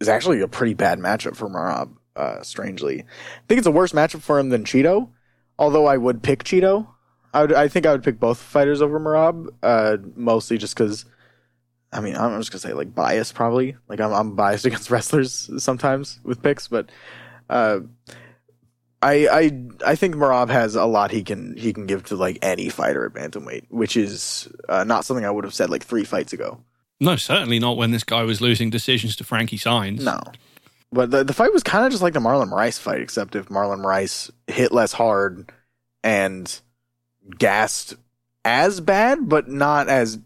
is 0.00 0.08
actually 0.08 0.40
a 0.40 0.48
pretty 0.48 0.74
bad 0.74 0.98
matchup 0.98 1.36
for 1.36 1.48
Merab. 1.48 1.94
Uh, 2.16 2.40
strangely, 2.42 3.00
I 3.00 3.42
think 3.48 3.58
it's 3.58 3.66
a 3.66 3.72
worse 3.72 3.92
matchup 3.92 4.22
for 4.22 4.38
him 4.38 4.50
than 4.50 4.64
Chito. 4.64 5.10
Although 5.58 5.86
I 5.86 5.96
would 5.96 6.22
pick 6.22 6.44
Chito. 6.44 6.86
I 7.32 7.42
would 7.42 7.52
I 7.52 7.68
think 7.68 7.86
I 7.86 7.92
would 7.92 8.04
pick 8.04 8.20
both 8.20 8.38
fighters 8.38 8.80
over 8.80 8.98
Merab. 9.00 9.48
Uh, 9.62 9.96
mostly 10.16 10.58
just 10.58 10.76
because. 10.76 11.04
I 11.92 12.00
mean, 12.00 12.16
I'm 12.16 12.40
just 12.40 12.50
gonna 12.50 12.60
say 12.60 12.72
like 12.72 12.92
bias 12.94 13.30
probably. 13.30 13.76
Like 13.88 14.00
I'm 14.00 14.12
I'm 14.12 14.34
biased 14.36 14.64
against 14.66 14.90
wrestlers 14.90 15.50
sometimes 15.58 16.20
with 16.24 16.42
picks, 16.42 16.66
but 16.66 16.90
uh, 17.50 17.80
I 19.04 19.28
I 19.28 19.66
I 19.86 19.94
think 19.96 20.14
Merab 20.14 20.48
has 20.48 20.74
a 20.74 20.86
lot 20.86 21.10
he 21.10 21.22
can 21.22 21.56
he 21.56 21.72
can 21.72 21.86
give 21.86 22.04
to 22.04 22.16
like 22.16 22.38
any 22.40 22.70
fighter 22.70 23.04
at 23.04 23.12
bantamweight, 23.12 23.66
which 23.68 23.96
is 23.96 24.48
uh, 24.68 24.84
not 24.84 25.04
something 25.04 25.24
I 25.24 25.30
would 25.30 25.44
have 25.44 25.54
said 25.54 25.70
like 25.70 25.84
three 25.84 26.04
fights 26.04 26.32
ago. 26.32 26.58
No, 27.00 27.16
certainly 27.16 27.58
not 27.58 27.76
when 27.76 27.90
this 27.90 28.04
guy 28.04 28.22
was 28.22 28.40
losing 28.40 28.70
decisions 28.70 29.14
to 29.16 29.24
Frankie 29.24 29.58
Saenz. 29.58 30.00
No, 30.00 30.20
but 30.90 31.10
the 31.10 31.22
the 31.22 31.34
fight 31.34 31.52
was 31.52 31.62
kind 31.62 31.84
of 31.84 31.90
just 31.90 32.02
like 32.02 32.14
the 32.14 32.20
Marlon 32.20 32.50
Moraes 32.50 32.78
fight, 32.78 33.00
except 33.00 33.36
if 33.36 33.48
Marlon 33.48 33.80
Moraes 33.80 34.30
hit 34.46 34.72
less 34.72 34.92
hard 34.92 35.52
and 36.02 36.60
gassed 37.38 37.94
as 38.44 38.80
bad, 38.80 39.28
but 39.28 39.48
not 39.48 39.88
as 39.88 40.18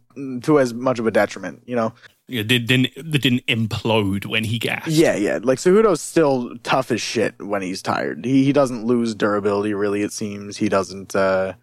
to 0.42 0.60
as 0.60 0.72
much 0.72 1.00
of 1.00 1.06
a 1.06 1.10
detriment. 1.10 1.62
You 1.66 1.76
know. 1.76 1.94
It 2.28 2.46
did, 2.46 2.66
didn't, 2.66 2.94
that 2.96 3.22
didn't 3.22 3.46
implode 3.46 4.26
when 4.26 4.44
he 4.44 4.58
gassed. 4.58 4.88
Yeah, 4.88 5.16
yeah. 5.16 5.38
Like 5.42 5.58
Cejudo's 5.58 6.00
still 6.00 6.56
tough 6.62 6.90
as 6.90 7.00
shit 7.00 7.40
when 7.40 7.62
he's 7.62 7.80
tired. 7.82 8.24
He 8.24 8.44
he 8.44 8.52
doesn't 8.52 8.84
lose 8.84 9.14
durability 9.14 9.72
really. 9.74 10.02
It 10.02 10.12
seems 10.12 10.58
he 10.58 10.68
doesn't. 10.68 11.16
uh 11.16 11.54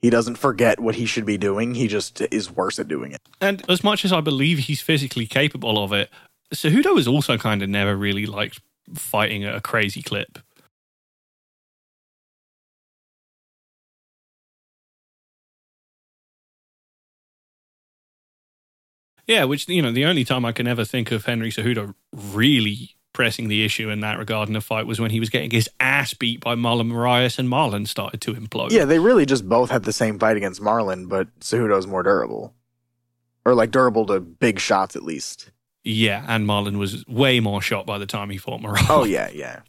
He 0.00 0.10
doesn't 0.10 0.36
forget 0.38 0.78
what 0.78 0.94
he 0.94 1.06
should 1.06 1.26
be 1.26 1.38
doing. 1.38 1.74
He 1.74 1.88
just 1.88 2.20
is 2.30 2.50
worse 2.50 2.78
at 2.78 2.86
doing 2.86 3.12
it. 3.12 3.20
And 3.40 3.64
as 3.68 3.82
much 3.82 4.04
as 4.04 4.12
I 4.12 4.20
believe 4.20 4.58
he's 4.58 4.80
physically 4.80 5.26
capable 5.26 5.82
of 5.82 5.92
it, 5.92 6.10
Cejudo 6.54 6.96
has 6.96 7.08
also 7.08 7.36
kind 7.38 7.62
of 7.62 7.68
never 7.68 7.96
really 7.96 8.26
liked 8.26 8.60
fighting 8.94 9.44
at 9.44 9.54
a 9.54 9.60
crazy 9.60 10.02
clip. 10.02 10.38
Yeah, 19.28 19.44
which 19.44 19.68
you 19.68 19.82
know, 19.82 19.92
the 19.92 20.06
only 20.06 20.24
time 20.24 20.44
I 20.44 20.52
can 20.52 20.66
ever 20.66 20.84
think 20.84 21.12
of 21.12 21.26
Henry 21.26 21.50
Cejudo 21.50 21.94
really 22.12 22.96
pressing 23.12 23.48
the 23.48 23.64
issue 23.64 23.90
in 23.90 24.00
that 24.00 24.18
regard 24.18 24.48
in 24.48 24.56
a 24.56 24.60
fight 24.60 24.86
was 24.86 25.00
when 25.00 25.10
he 25.10 25.20
was 25.20 25.28
getting 25.28 25.50
his 25.50 25.68
ass 25.80 26.14
beat 26.14 26.40
by 26.40 26.54
Marlon 26.54 26.90
Moraes 26.90 27.38
and 27.38 27.48
Marlon 27.48 27.86
started 27.86 28.20
to 28.22 28.32
implode. 28.32 28.70
Yeah, 28.70 28.84
they 28.86 28.98
really 28.98 29.26
just 29.26 29.48
both 29.48 29.70
had 29.70 29.82
the 29.82 29.92
same 29.92 30.18
fight 30.18 30.36
against 30.36 30.62
Marlon, 30.62 31.08
but 31.08 31.28
Cejudo's 31.40 31.86
more 31.86 32.02
durable, 32.02 32.54
or 33.44 33.54
like 33.54 33.70
durable 33.70 34.06
to 34.06 34.20
big 34.20 34.58
shots 34.58 34.96
at 34.96 35.02
least. 35.02 35.50
Yeah, 35.84 36.24
and 36.26 36.46
Marlon 36.46 36.78
was 36.78 37.06
way 37.06 37.38
more 37.40 37.60
shot 37.60 37.86
by 37.86 37.98
the 37.98 38.06
time 38.06 38.30
he 38.30 38.38
fought 38.38 38.60
Moraes. 38.60 38.86
Oh 38.88 39.04
yeah, 39.04 39.28
yeah. 39.30 39.60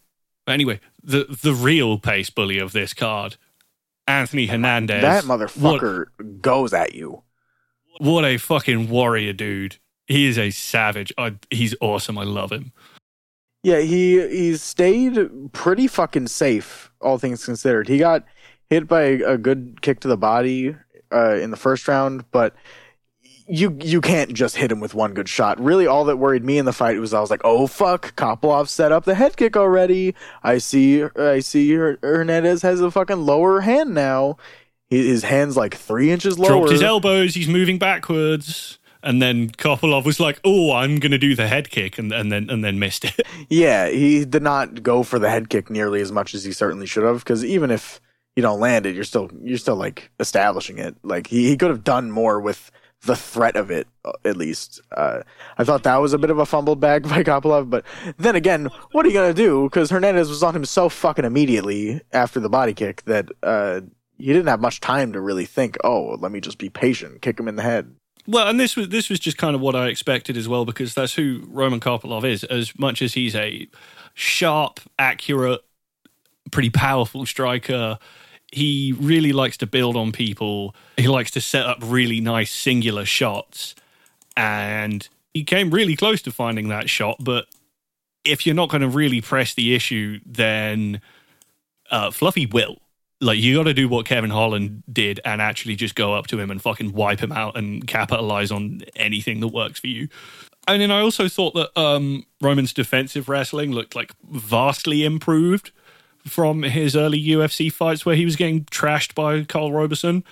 But 0.46 0.54
anyway, 0.54 0.80
the 1.04 1.26
the 1.44 1.54
real 1.54 2.00
pace 2.00 2.30
bully 2.30 2.60
of 2.60 2.72
this 2.72 2.94
card, 2.94 3.36
Anthony 4.08 4.48
Hernandez. 4.48 5.02
That 5.02 5.26
motherfucker 5.26 6.06
goes 6.42 6.74
at 6.74 6.96
you. 6.96 7.24
What, 8.00 8.26
a 8.26 8.38
fucking 8.38 8.90
warrior, 8.90 9.34
dude. 9.34 9.78
He 10.08 10.26
is 10.28 10.38
a 10.38 10.50
savage. 10.50 11.14
I, 11.18 11.36
he's 11.52 11.76
awesome. 11.82 12.18
I 12.18 12.24
love 12.24 12.52
him. 12.52 12.72
Yeah, 13.62 13.82
he 13.82 14.26
he's 14.30 14.62
stayed 14.62 15.52
pretty 15.52 15.88
fucking 15.88 16.28
safe, 16.28 16.92
all 17.02 17.18
things 17.18 17.44
considered. 17.44 17.90
He 17.90 17.98
got 17.98 18.24
hit 18.70 18.88
by 18.88 19.02
a, 19.02 19.38
good 19.38 19.82
kick 19.82 20.00
to 20.02 20.08
the 20.08 20.16
body 20.16 20.78
uh, 21.12 21.36
in 21.36 21.52
the 21.52 21.58
first 21.58 21.86
round, 21.88 22.24
but 22.32 22.56
you 23.50 23.78
you 23.82 24.00
can't 24.00 24.34
just 24.34 24.56
hit 24.56 24.72
him 24.72 24.80
with 24.80 24.94
one 24.94 25.14
good 25.14 25.28
shot. 25.28 25.60
Really, 25.60 25.88
all 25.88 26.06
that 26.06 26.18
worried 26.18 26.46
me 26.46 26.58
in 26.58 26.64
the 26.64 26.72
fight 26.72 27.00
was 27.00 27.14
I 27.14 27.20
was 27.20 27.30
like, 27.30 27.42
oh 27.44 27.68
fuck, 27.68 28.16
Kopylov 28.16 28.70
set 28.70 28.94
up 28.94 29.04
the 29.04 29.16
head 29.16 29.36
kick 29.36 29.58
already. 29.58 30.16
I 30.42 30.60
see, 30.60 31.04
I 31.04 31.40
see 31.40 31.74
Hernandez 31.74 32.62
has 32.62 32.80
a 32.80 32.90
fucking 32.90 33.26
lower 33.26 33.60
hand 33.60 33.94
now. 33.94 34.38
His 34.90 35.24
hand's 35.24 35.56
like 35.56 35.76
three 35.76 36.12
inches 36.12 36.40
lower. 36.40 36.50
Dropped 36.50 36.72
his 36.72 36.82
elbows. 36.82 37.36
He's 37.36 37.48
moving 37.48 37.78
backwards. 37.78 38.80
And 39.02 39.22
then 39.22 39.50
Kopylov 39.50 40.04
was 40.04 40.20
like, 40.20 40.42
"Oh, 40.44 40.74
I'm 40.74 41.00
going 41.00 41.12
to 41.14 41.18
do 41.18 41.34
the 41.34 41.48
head 41.48 41.70
kick," 41.70 41.98
and, 41.98 42.12
and 42.12 42.30
then 42.32 42.50
and 42.50 42.64
then 42.66 42.80
missed 42.80 43.06
it. 43.06 43.22
Yeah, 43.48 43.90
he 43.90 44.26
did 44.26 44.44
not 44.44 44.84
go 44.84 45.04
for 45.04 45.18
the 45.20 45.30
head 45.30 45.50
kick 45.50 45.70
nearly 45.70 46.02
as 46.02 46.12
much 46.12 46.36
as 46.36 46.44
he 46.44 46.52
certainly 46.52 46.86
should 46.86 47.04
have. 47.06 47.20
Because 47.20 47.46
even 47.46 47.72
if 47.72 48.02
you 48.36 48.42
don't 48.42 48.60
land 48.60 48.86
it, 48.86 48.96
you're 48.96 49.06
still 49.06 49.30
you're 49.42 49.58
still 49.58 49.78
like 49.78 50.12
establishing 50.20 50.80
it. 50.80 50.98
Like 51.04 51.28
he, 51.28 51.48
he 51.48 51.56
could 51.56 51.70
have 51.70 51.86
done 51.86 52.12
more 52.12 52.42
with 52.42 52.72
the 53.04 53.16
threat 53.16 53.56
of 53.56 53.72
it, 53.72 53.88
uh, 54.04 54.12
at 54.26 54.36
least. 54.36 54.82
Uh, 54.92 55.22
I 55.58 55.64
thought 55.64 55.84
that 55.84 55.98
was 55.98 56.12
a 56.12 56.18
bit 56.18 56.30
of 56.30 56.40
a 56.40 56.46
fumbled 56.46 56.82
bag 56.82 57.04
by 57.10 57.24
Kopylov, 57.24 57.70
but 57.70 57.86
then 58.18 58.36
again, 58.36 58.66
what 58.92 59.06
are 59.06 59.10
you 59.10 59.14
gonna 59.14 59.34
do? 59.34 59.64
Because 59.64 59.90
Hernandez 59.90 60.30
was 60.30 60.44
on 60.44 60.56
him 60.56 60.66
so 60.66 60.90
fucking 60.90 61.24
immediately 61.26 62.02
after 62.12 62.42
the 62.42 62.50
body 62.50 62.74
kick 62.74 63.04
that 63.04 63.30
uh, 63.44 63.82
he 64.20 64.28
didn't 64.28 64.48
have 64.48 64.62
much 64.62 64.82
time 64.82 65.14
to 65.14 65.22
really 65.22 65.46
think. 65.46 65.78
Oh, 65.84 66.18
let 66.20 66.32
me 66.32 66.40
just 66.40 66.58
be 66.58 66.70
patient, 66.70 67.22
kick 67.22 67.40
him 67.40 67.48
in 67.48 67.56
the 67.56 67.64
head. 67.64 67.96
Well, 68.28 68.48
and 68.48 68.60
this 68.60 68.76
was 68.76 68.90
this 68.90 69.10
was 69.10 69.20
just 69.20 69.38
kind 69.38 69.56
of 69.56 69.62
what 69.62 69.76
I 69.76 69.88
expected 69.88 70.38
as 70.38 70.48
well, 70.48 70.66
because 70.66 70.94
that's 70.94 71.16
who 71.16 71.44
Roman 71.48 71.80
Kopylov 71.80 72.24
is. 72.26 72.44
As 72.44 72.78
much 72.78 73.02
as 73.02 73.14
he's 73.16 73.34
a 73.34 73.68
sharp, 74.14 74.80
accurate, 75.00 75.62
pretty 76.52 76.70
powerful 76.70 77.26
striker, 77.26 77.98
he 78.52 78.94
really 79.00 79.32
likes 79.32 79.58
to 79.58 79.68
build 79.68 79.96
on 79.96 80.12
people. 80.12 80.76
He 80.98 81.08
likes 81.08 81.32
to 81.32 81.42
set 81.42 81.66
up 81.66 81.80
really 81.82 82.20
nice 82.20 82.52
singular 82.52 83.06
shots, 83.06 83.74
and 84.38 85.08
he 85.34 85.44
came 85.44 85.72
really 85.72 85.96
close 85.96 86.22
to 86.24 86.32
finding 86.32 86.68
that 86.68 86.90
shot. 86.90 87.18
But 87.20 87.48
if 88.24 88.46
you're 88.46 88.54
not 88.56 88.70
going 88.70 88.82
to 88.82 88.90
really 88.90 89.22
press 89.22 89.54
the 89.54 89.74
issue, 89.74 90.20
then 90.26 91.02
uh, 91.90 92.12
Fluffy 92.12 92.46
will. 92.46 92.78
Like 93.22 93.38
you 93.38 93.58
got 93.58 93.64
to 93.64 93.74
do 93.74 93.90
what 93.90 94.06
Kevin 94.06 94.30
Holland 94.30 94.84
did 94.92 95.20
and 95.26 95.42
actually 95.42 95.76
just 95.76 95.96
go 95.96 96.14
up 96.14 96.28
to 96.28 96.40
him 96.40 96.50
and 96.50 96.62
fucking 96.62 96.94
wipe 96.94 97.20
him 97.20 97.32
out 97.32 97.58
and 97.58 97.86
capitalize 97.86 98.50
on 98.52 98.82
anything 98.96 99.42
that 99.42 99.50
works 99.50 99.80
for 99.80 99.88
you. 99.88 100.08
And 100.68 100.82
then 100.82 100.92
I 100.92 101.02
also 101.02 101.28
thought 101.28 101.54
that 101.56 101.78
um, 101.80 102.26
Roman's 102.42 102.74
defensive 102.74 103.28
wrestling 103.28 103.72
looked 103.72 103.96
like 103.96 104.14
vastly 104.32 105.04
improved 105.04 105.72
from 106.26 106.64
his 106.64 106.96
early 106.96 107.22
UFC 107.22 107.72
fights 107.72 108.06
where 108.06 108.16
he 108.16 108.26
was 108.26 108.36
getting 108.36 108.66
trashed 108.66 109.16
by 109.16 109.44
Karl 109.44 109.72
Roberson. 109.72 110.24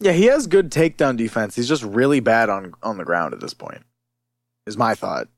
Yeah, 0.00 0.12
he 0.12 0.26
has 0.26 0.46
good 0.46 0.70
takedown 0.70 1.16
defense. 1.16 1.56
He's 1.56 1.68
just 1.68 1.82
really 1.82 2.20
bad 2.20 2.48
on 2.48 2.72
on 2.82 2.98
the 2.98 3.04
ground 3.04 3.34
at 3.34 3.40
this 3.40 3.54
point. 3.54 3.82
Is 4.66 4.76
my 4.76 4.94
thought. 4.94 5.28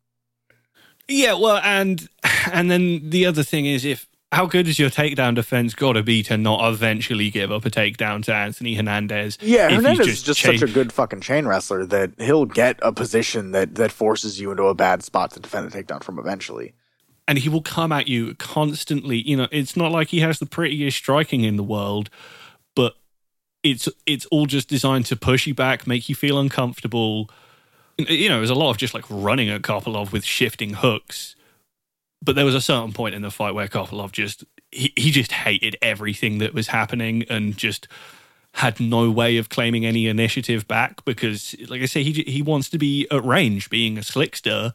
Yeah, 1.09 1.35
well, 1.35 1.61
and 1.65 2.09
and 2.53 2.71
then 2.71 3.09
the 3.11 3.27
other 3.27 3.43
thing 3.43 3.67
is 3.67 3.85
if 3.85 4.07
how 4.33 4.47
good 4.47 4.69
is 4.69 4.79
your 4.79 4.91
takedown 4.91 5.35
defense 5.35 5.75
got 5.75 5.95
to 5.95 6.03
be 6.03 6.23
to 6.23 6.37
not 6.37 6.73
eventually 6.73 7.31
give 7.31 7.51
up 7.51 7.65
a 7.65 7.71
takedown 7.71 8.23
to 8.25 8.35
Anthony 8.35 8.75
Hernandez? 8.75 9.37
Yeah, 9.41 9.69
Hernandez 9.69 10.07
just 10.07 10.09
is 10.09 10.23
just 10.23 10.41
such 10.41 10.63
a 10.63 10.73
good 10.73 10.93
fucking 10.93 11.21
chain 11.21 11.49
wrestler 11.49 11.85
that 11.87 12.13
he'll 12.19 12.45
get 12.45 12.79
a 12.83 12.93
position 12.93 13.51
that 13.53 13.75
that 13.75 13.91
forces 13.91 14.41
you 14.41 14.53
into 14.53 14.65
a 14.65 14.75
bad 14.75 15.03
spot 15.03 15.33
to 15.33 15.41
defend 15.41 15.73
a 15.73 15.83
takedown 15.83 16.03
from 16.03 16.19
eventually. 16.19 16.75
And 17.27 17.39
he 17.39 17.49
will 17.49 17.63
come 17.63 17.91
at 17.91 18.07
you 18.07 18.35
constantly. 18.37 19.19
You 19.19 19.37
know, 19.37 19.49
it's 19.51 19.77
not 19.77 19.91
like 19.91 20.09
he 20.09 20.21
has 20.21 20.39
the 20.39 20.47
prettiest 20.47 20.97
striking 20.97 21.43
in 21.43 21.57
the 21.57 21.65
world, 21.65 22.09
but 22.77 22.95
it's 23.65 23.89
it's 24.07 24.27
all 24.27 24.47
just 24.47 24.69
designed 24.69 25.07
to 25.07 25.17
push 25.17 25.47
you 25.49 25.55
back, 25.55 25.89
make 25.89 26.09
you 26.09 26.15
feel 26.15 26.39
uncomfortable. 26.39 27.29
You 27.99 28.29
know, 28.29 28.37
there's 28.37 28.51
a 28.51 28.55
lot 28.55 28.71
of 28.71 28.79
just 28.79 28.95
like 28.95 29.05
running 29.11 29.51
at 29.51 29.63
Kopylov 29.63 30.13
with 30.13 30.25
shifting 30.25 30.75
hooks 30.75 31.35
but 32.23 32.37
there 32.37 32.45
was 32.45 32.55
a 32.55 32.61
certain 32.61 32.93
point 32.93 33.15
in 33.15 33.23
the 33.23 33.31
fight 33.31 33.55
where 33.55 33.69
Kopylov 33.69 34.13
just 34.13 34.45
he, 34.71 34.93
he 34.97 35.11
just 35.11 35.33
hated 35.33 35.77
everything 35.83 36.39
that 36.39 36.55
was 36.55 36.69
happening 36.69 37.25
and 37.29 37.57
just 37.57 37.89
had 38.55 38.81
no 38.81 39.11
way 39.11 39.37
of 39.37 39.49
claiming 39.49 39.87
any 39.87 40.07
initiative 40.07 40.67
back 40.67 41.05
because, 41.05 41.55
like 41.69 41.83
I 41.83 41.87
say, 41.87 42.03
he 42.03 42.23
he 42.23 42.43
wants 42.43 42.69
to 42.71 42.79
be 42.79 43.07
at 43.11 43.25
range, 43.25 43.71
being 43.71 43.97
a 43.97 44.03
slickster, 44.03 44.73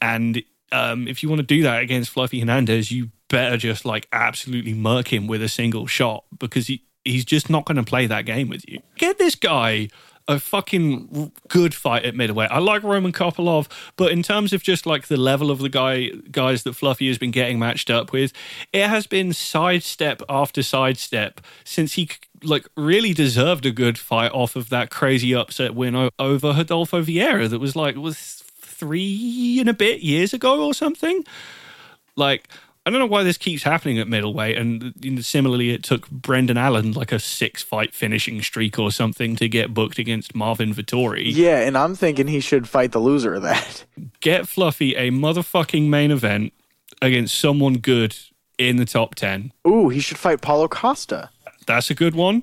and 0.00 0.42
um, 0.72 1.08
if 1.08 1.22
you 1.22 1.28
want 1.28 1.40
to 1.40 1.46
do 1.46 1.62
that 1.62 1.82
against 1.82 2.10
Fluffy 2.10 2.40
Hernandez, 2.40 2.90
you 2.90 3.10
better 3.28 3.56
just 3.56 3.84
like 3.84 4.08
absolutely 4.12 4.74
murk 4.74 5.12
him 5.12 5.26
with 5.26 5.42
a 5.42 5.48
single 5.48 5.86
shot 5.86 6.24
because 6.38 6.66
he 6.66 6.82
he's 7.04 7.24
just 7.24 7.48
not 7.48 7.64
going 7.64 7.76
to 7.76 7.82
play 7.82 8.06
that 8.06 8.26
game 8.26 8.48
with 8.48 8.68
you. 8.68 8.80
Get 8.96 9.18
this 9.18 9.34
guy 9.34 9.88
a 10.28 10.38
fucking 10.38 11.32
good 11.48 11.74
fight 11.74 12.04
at 12.04 12.14
middleweight. 12.14 12.50
I 12.50 12.58
like 12.58 12.82
Roman 12.82 13.12
Kopylov, 13.12 13.66
but 13.96 14.12
in 14.12 14.22
terms 14.22 14.52
of 14.52 14.62
just 14.62 14.84
like 14.86 15.08
the 15.08 15.16
level 15.16 15.50
of 15.50 15.58
the 15.58 15.70
guy 15.70 16.10
guys 16.30 16.62
that 16.64 16.74
Fluffy 16.74 17.08
has 17.08 17.18
been 17.18 17.30
getting 17.30 17.58
matched 17.58 17.90
up 17.90 18.12
with, 18.12 18.32
it 18.72 18.86
has 18.86 19.06
been 19.06 19.32
sidestep 19.32 20.22
after 20.28 20.62
sidestep 20.62 21.40
since 21.64 21.94
he 21.94 22.10
like 22.42 22.68
really 22.76 23.14
deserved 23.14 23.66
a 23.66 23.70
good 23.70 23.98
fight 23.98 24.30
off 24.32 24.54
of 24.54 24.68
that 24.68 24.90
crazy 24.90 25.34
upset 25.34 25.74
win 25.74 26.10
over 26.18 26.52
Rodolfo 26.52 27.02
Vieira 27.02 27.48
that 27.48 27.58
was 27.58 27.74
like 27.74 27.96
was 27.96 28.44
three 28.60 29.58
and 29.58 29.68
a 29.68 29.74
bit 29.74 30.02
years 30.02 30.32
ago 30.32 30.64
or 30.64 30.74
something. 30.74 31.24
Like 32.16 32.48
I 32.88 32.90
don't 32.90 33.00
know 33.00 33.06
why 33.06 33.22
this 33.22 33.36
keeps 33.36 33.64
happening 33.64 33.98
at 33.98 34.08
middleweight. 34.08 34.56
And 34.56 35.22
similarly, 35.22 35.72
it 35.72 35.82
took 35.82 36.08
Brendan 36.08 36.56
Allen 36.56 36.92
like 36.92 37.12
a 37.12 37.18
six 37.18 37.62
fight 37.62 37.92
finishing 37.92 38.40
streak 38.40 38.78
or 38.78 38.90
something 38.90 39.36
to 39.36 39.46
get 39.46 39.74
booked 39.74 39.98
against 39.98 40.34
Marvin 40.34 40.72
Vettori. 40.72 41.24
Yeah, 41.26 41.58
and 41.58 41.76
I'm 41.76 41.94
thinking 41.94 42.28
he 42.28 42.40
should 42.40 42.66
fight 42.66 42.92
the 42.92 42.98
loser 42.98 43.34
of 43.34 43.42
that. 43.42 43.84
Get 44.20 44.48
Fluffy 44.48 44.94
a 44.96 45.10
motherfucking 45.10 45.86
main 45.90 46.10
event 46.10 46.54
against 47.02 47.38
someone 47.38 47.74
good 47.74 48.16
in 48.56 48.78
the 48.78 48.86
top 48.86 49.14
10. 49.16 49.52
Ooh, 49.66 49.90
he 49.90 50.00
should 50.00 50.16
fight 50.16 50.40
Paulo 50.40 50.66
Costa. 50.66 51.28
That's 51.66 51.90
a 51.90 51.94
good 51.94 52.14
one. 52.14 52.42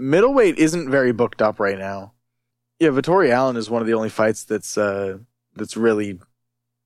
Middleweight 0.00 0.56
isn't 0.56 0.90
very 0.90 1.12
booked 1.12 1.42
up 1.42 1.60
right 1.60 1.78
now. 1.78 2.14
Yeah, 2.80 2.88
Vettori 2.88 3.28
Allen 3.28 3.58
is 3.58 3.68
one 3.68 3.82
of 3.82 3.86
the 3.86 3.92
only 3.92 4.08
fights 4.08 4.44
that's 4.44 4.78
uh 4.78 5.18
that's 5.54 5.76
really 5.76 6.18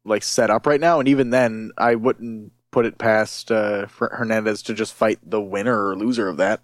like 0.05 0.25
set 0.25 0.51
up 0.51 0.67
right 0.67 0.81
now 0.81 0.99
and 0.99 1.09
even 1.09 1.31
then 1.31 1.71
I 1.79 1.95
wouldn't 1.95 2.51
put 2.77 2.85
it 2.85 2.99
past 2.99 3.51
uh, 3.51 3.87
Hernandez 3.87 4.61
to 4.61 4.75
just 4.75 4.93
fight 4.93 5.19
the 5.25 5.41
winner 5.41 5.89
or 5.89 5.97
loser 5.97 6.29
of 6.29 6.37
that. 6.37 6.61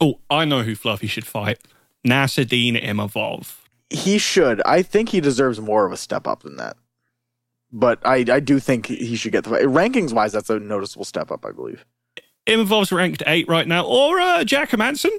Oh, 0.00 0.20
I 0.30 0.46
know 0.46 0.62
who 0.62 0.74
Fluffy 0.74 1.06
should 1.06 1.26
fight. 1.26 1.58
Nassourdine 2.02 2.82
Imavov. 2.82 3.58
He 3.90 4.16
should. 4.16 4.62
I 4.62 4.80
think 4.80 5.10
he 5.10 5.20
deserves 5.20 5.60
more 5.60 5.84
of 5.84 5.92
a 5.92 5.98
step 5.98 6.26
up 6.26 6.44
than 6.44 6.56
that. 6.56 6.78
But 7.70 7.98
I, 8.06 8.24
I 8.32 8.40
do 8.40 8.58
think 8.58 8.86
he 8.86 9.16
should 9.16 9.32
get 9.32 9.44
the 9.44 9.50
fight. 9.50 9.64
Rankings 9.64 10.14
wise, 10.14 10.32
that's 10.32 10.48
a 10.48 10.58
noticeable 10.58 11.04
step 11.04 11.30
up, 11.30 11.44
I 11.44 11.52
believe. 11.52 11.84
Imavov's 12.46 12.90
ranked 12.90 13.22
eight 13.26 13.46
right 13.48 13.68
now. 13.68 13.84
Or 13.84 14.18
uh, 14.18 14.44
Jack 14.44 14.70
Hermansson. 14.70 15.10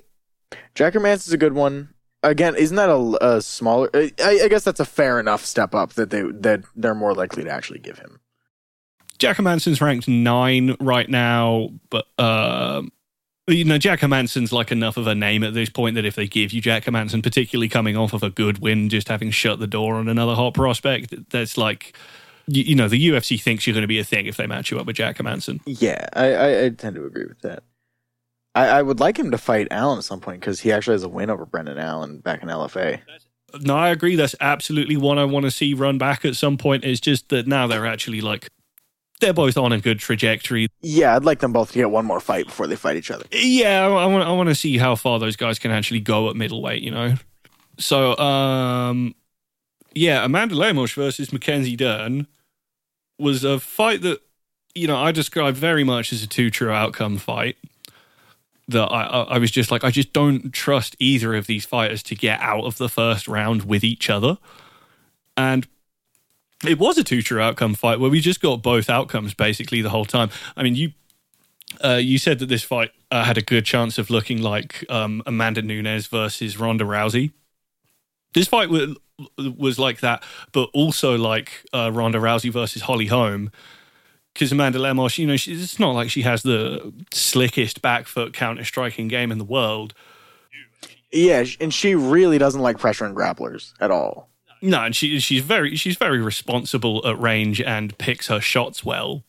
Jack 0.74 0.96
Hermansson's 0.96 1.34
a 1.34 1.38
good 1.38 1.54
one. 1.54 1.94
Again, 2.24 2.56
isn't 2.56 2.78
that 2.78 2.90
a, 2.90 3.36
a 3.36 3.42
smaller? 3.44 3.92
I, 3.94 4.12
I 4.24 4.48
guess 4.48 4.64
that's 4.64 4.80
a 4.80 4.86
fair 4.86 5.20
enough 5.20 5.46
step 5.46 5.76
up 5.76 5.94
that 5.94 6.10
they 6.10 6.24
that 6.24 6.64
they're 6.76 6.96
more 6.96 7.14
likely 7.14 7.44
to 7.44 7.52
actually 7.52 7.78
give 7.78 8.00
him. 8.00 8.20
Jack 9.20 9.38
Hermansson's 9.38 9.82
ranked 9.82 10.08
nine 10.08 10.76
right 10.80 11.10
now, 11.10 11.70
but 11.90 12.08
uh, 12.18 12.82
you 13.48 13.66
know 13.66 13.78
Jack 13.78 14.00
Hermansson's 14.00 14.52
like 14.52 14.72
enough 14.72 14.98
of 14.98 15.08
a 15.08 15.16
name 15.16 15.44
at 15.44 15.54
this 15.54 15.70
point 15.70 15.96
that 15.96 16.06
if 16.06 16.16
they 16.16 16.28
give 16.28 16.54
you 16.54 16.62
Jack 16.62 16.86
Hermansson, 16.86 17.22
particularly 17.22 17.70
coming 17.70 17.98
off 17.98 18.14
of 18.14 18.24
a 18.24 18.30
good 18.30 18.60
win, 18.60 18.90
just 18.90 19.10
having 19.10 19.30
shut 19.30 19.60
the 19.60 19.68
door 19.68 19.96
on 19.96 20.08
another 20.08 20.36
hot 20.36 20.54
prospect, 20.54 21.14
that's 21.30 21.58
like 21.58 21.96
you, 22.48 22.64
you 22.64 22.76
know 22.76 22.88
the 22.88 23.10
UFC 23.10 23.40
thinks 23.42 23.68
you're 23.68 23.74
going 23.74 23.84
to 23.84 23.88
be 23.88 24.00
a 24.00 24.06
thing 24.06 24.26
if 24.26 24.38
they 24.38 24.48
match 24.48 24.72
you 24.72 24.80
up 24.80 24.88
with 24.88 24.96
Jack 24.96 25.18
Hermansson. 25.18 25.60
Yeah, 25.66 26.08
I, 26.14 26.34
I, 26.34 26.66
I 26.66 26.70
tend 26.70 26.96
to 26.96 27.06
agree 27.06 27.26
with 27.26 27.42
that. 27.42 27.64
I, 28.56 28.68
I 28.68 28.82
would 28.82 29.00
like 29.00 29.20
him 29.20 29.32
to 29.32 29.38
fight 29.38 29.68
Allen 29.70 29.98
at 29.98 30.06
some 30.06 30.22
point 30.22 30.40
because 30.40 30.62
he 30.62 30.72
actually 30.72 30.96
has 30.96 31.04
a 31.04 31.10
win 31.10 31.30
over 31.30 31.46
Brendan 31.46 31.78
Allen 31.78 32.20
back 32.20 32.42
in 32.42 32.50
LFA. 32.50 33.00
No, 33.62 33.76
I 33.76 33.90
agree. 33.90 34.16
That's 34.16 34.36
absolutely 34.40 34.96
one 34.96 35.18
I 35.18 35.26
want 35.26 35.46
to 35.46 35.52
see 35.52 35.74
run 35.74 35.98
back 35.98 36.24
at 36.24 36.36
some 36.36 36.58
point. 36.58 36.84
It's 36.84 37.00
just 37.00 37.30
that 37.30 37.48
now 37.48 37.68
they're 37.68 37.86
actually 37.86 38.22
like 38.22 38.50
they're 39.20 39.34
both 39.34 39.58
on 39.58 39.72
a 39.72 39.80
good 39.80 40.00
trajectory. 40.00 40.68
Yeah, 40.82 41.16
I'd 41.16 41.24
like 41.26 41.40
them 41.40 41.52
both 41.54 41.72
to 41.72 41.78
get 41.80 41.92
one 41.92 42.06
more 42.06 42.20
fight 42.20 42.46
before 42.48 42.68
they 42.68 42.76
fight 42.76 42.96
each 42.98 43.12
other. 43.12 43.26
Yeah, 43.32 43.86
I 43.88 44.06
want 44.06 44.24
I 44.24 44.32
want 44.32 44.50
to 44.50 44.56
see 44.56 44.78
how 44.78 44.96
far 44.96 45.20
those 45.20 45.36
guys 45.36 45.60
can 45.60 45.72
actually 45.72 46.00
go 46.00 46.30
at 46.30 46.36
middleweight. 46.36 46.82
You 46.84 46.92
know, 46.92 47.16
so 47.78 48.18
um, 48.18 49.16
yeah, 49.94 50.24
Amanda 50.24 50.56
Lemos 50.56 50.94
versus 50.94 51.34
Mackenzie 51.34 51.76
Dern 51.76 52.28
was 53.18 53.44
a 53.44 53.60
fight 53.60 54.02
that 54.04 54.22
you 54.76 54.88
know 54.88 54.98
I 54.98 55.12
described 55.12 55.58
very 55.58 55.84
much 55.84 56.14
as 56.14 56.24
a 56.24 56.28
two 56.28 56.50
true 56.50 56.72
outcome 56.72 57.18
fight. 57.18 57.58
that 58.70 58.86
I, 58.86 59.04
I 59.04 59.22
I 59.24 59.38
was 59.40 59.52
just 59.52 59.72
like, 59.72 59.84
I 59.84 59.92
just 59.92 60.14
don't 60.14 60.54
trust 60.54 60.96
either 61.00 61.36
of 61.36 61.48
these 61.48 61.66
fighters 61.66 62.04
to 62.04 62.16
get 62.16 62.40
out 62.40 62.64
of 62.64 62.78
the 62.78 62.88
first 62.90 63.28
round 63.28 63.64
with 63.64 63.84
each 63.84 64.10
other. 64.10 64.38
And 65.36 65.68
it 66.66 66.78
was 66.78 66.98
a 66.98 67.04
two 67.04 67.22
true 67.22 67.42
outcome 67.42 67.74
fight 67.74 68.00
where 68.00 68.10
we 68.10 68.20
just 68.20 68.42
got 68.42 68.62
both 68.62 68.90
outcomes 68.90 69.34
basically 69.34 69.82
the 69.82 69.90
whole 69.90 70.06
time. 70.06 70.30
I 70.58 70.64
mean, 70.64 70.76
you 70.76 70.92
uh, 71.84 72.00
you 72.02 72.18
said 72.18 72.40
that 72.40 72.48
this 72.48 72.64
fight 72.64 72.92
uh, 73.12 73.24
had 73.24 73.38
a 73.38 73.42
good 73.42 73.66
chance 73.66 73.98
of 73.98 74.10
looking 74.10 74.42
like 74.42 74.86
um, 74.90 75.22
Amanda 75.26 75.62
Nunes 75.62 76.08
versus 76.08 76.58
Ronda 76.58 76.84
Rousey. 76.84 77.32
This 78.34 78.48
fight 78.48 78.70
was, 78.70 78.96
was 79.38 79.80
like 79.80 80.02
that, 80.02 80.24
but 80.52 80.70
also 80.74 81.18
like 81.18 81.66
uh, 81.74 81.92
Ronda 81.94 82.20
Rousey 82.20 82.52
versus 82.52 82.84
Holly 82.84 83.08
Holm. 83.08 83.52
Because 84.34 84.52
Amanda 84.52 84.80
Lemos, 84.80 85.18
you 85.18 85.28
know, 85.28 85.38
she, 85.38 85.54
it's 85.54 85.80
not 85.80 85.92
like 85.92 86.10
she 86.10 86.22
has 86.22 86.44
the 86.44 86.94
slickest 87.12 87.82
back 87.82 88.08
foot 88.08 88.34
counter 88.34 88.64
striking 88.64 89.08
game 89.08 89.32
in 89.32 89.38
the 89.38 89.44
world. 89.44 89.94
Yeah, 91.12 91.44
and 91.60 91.74
she 91.74 91.96
really 91.96 92.38
doesn't 92.38 92.62
like 92.62 92.78
pressuring 92.78 93.16
grapplers 93.16 93.74
at 93.80 93.90
all. 93.90 94.30
No, 94.62 94.84
and 94.84 94.96
she 94.96 95.20
she's 95.20 95.44
very 95.44 95.76
she's 95.76 95.98
very 95.98 96.22
responsible 96.22 97.06
at 97.08 97.20
range 97.20 97.62
and 97.62 97.98
picks 97.98 98.28
her 98.28 98.42
shots 98.42 98.84
well. 98.84 99.24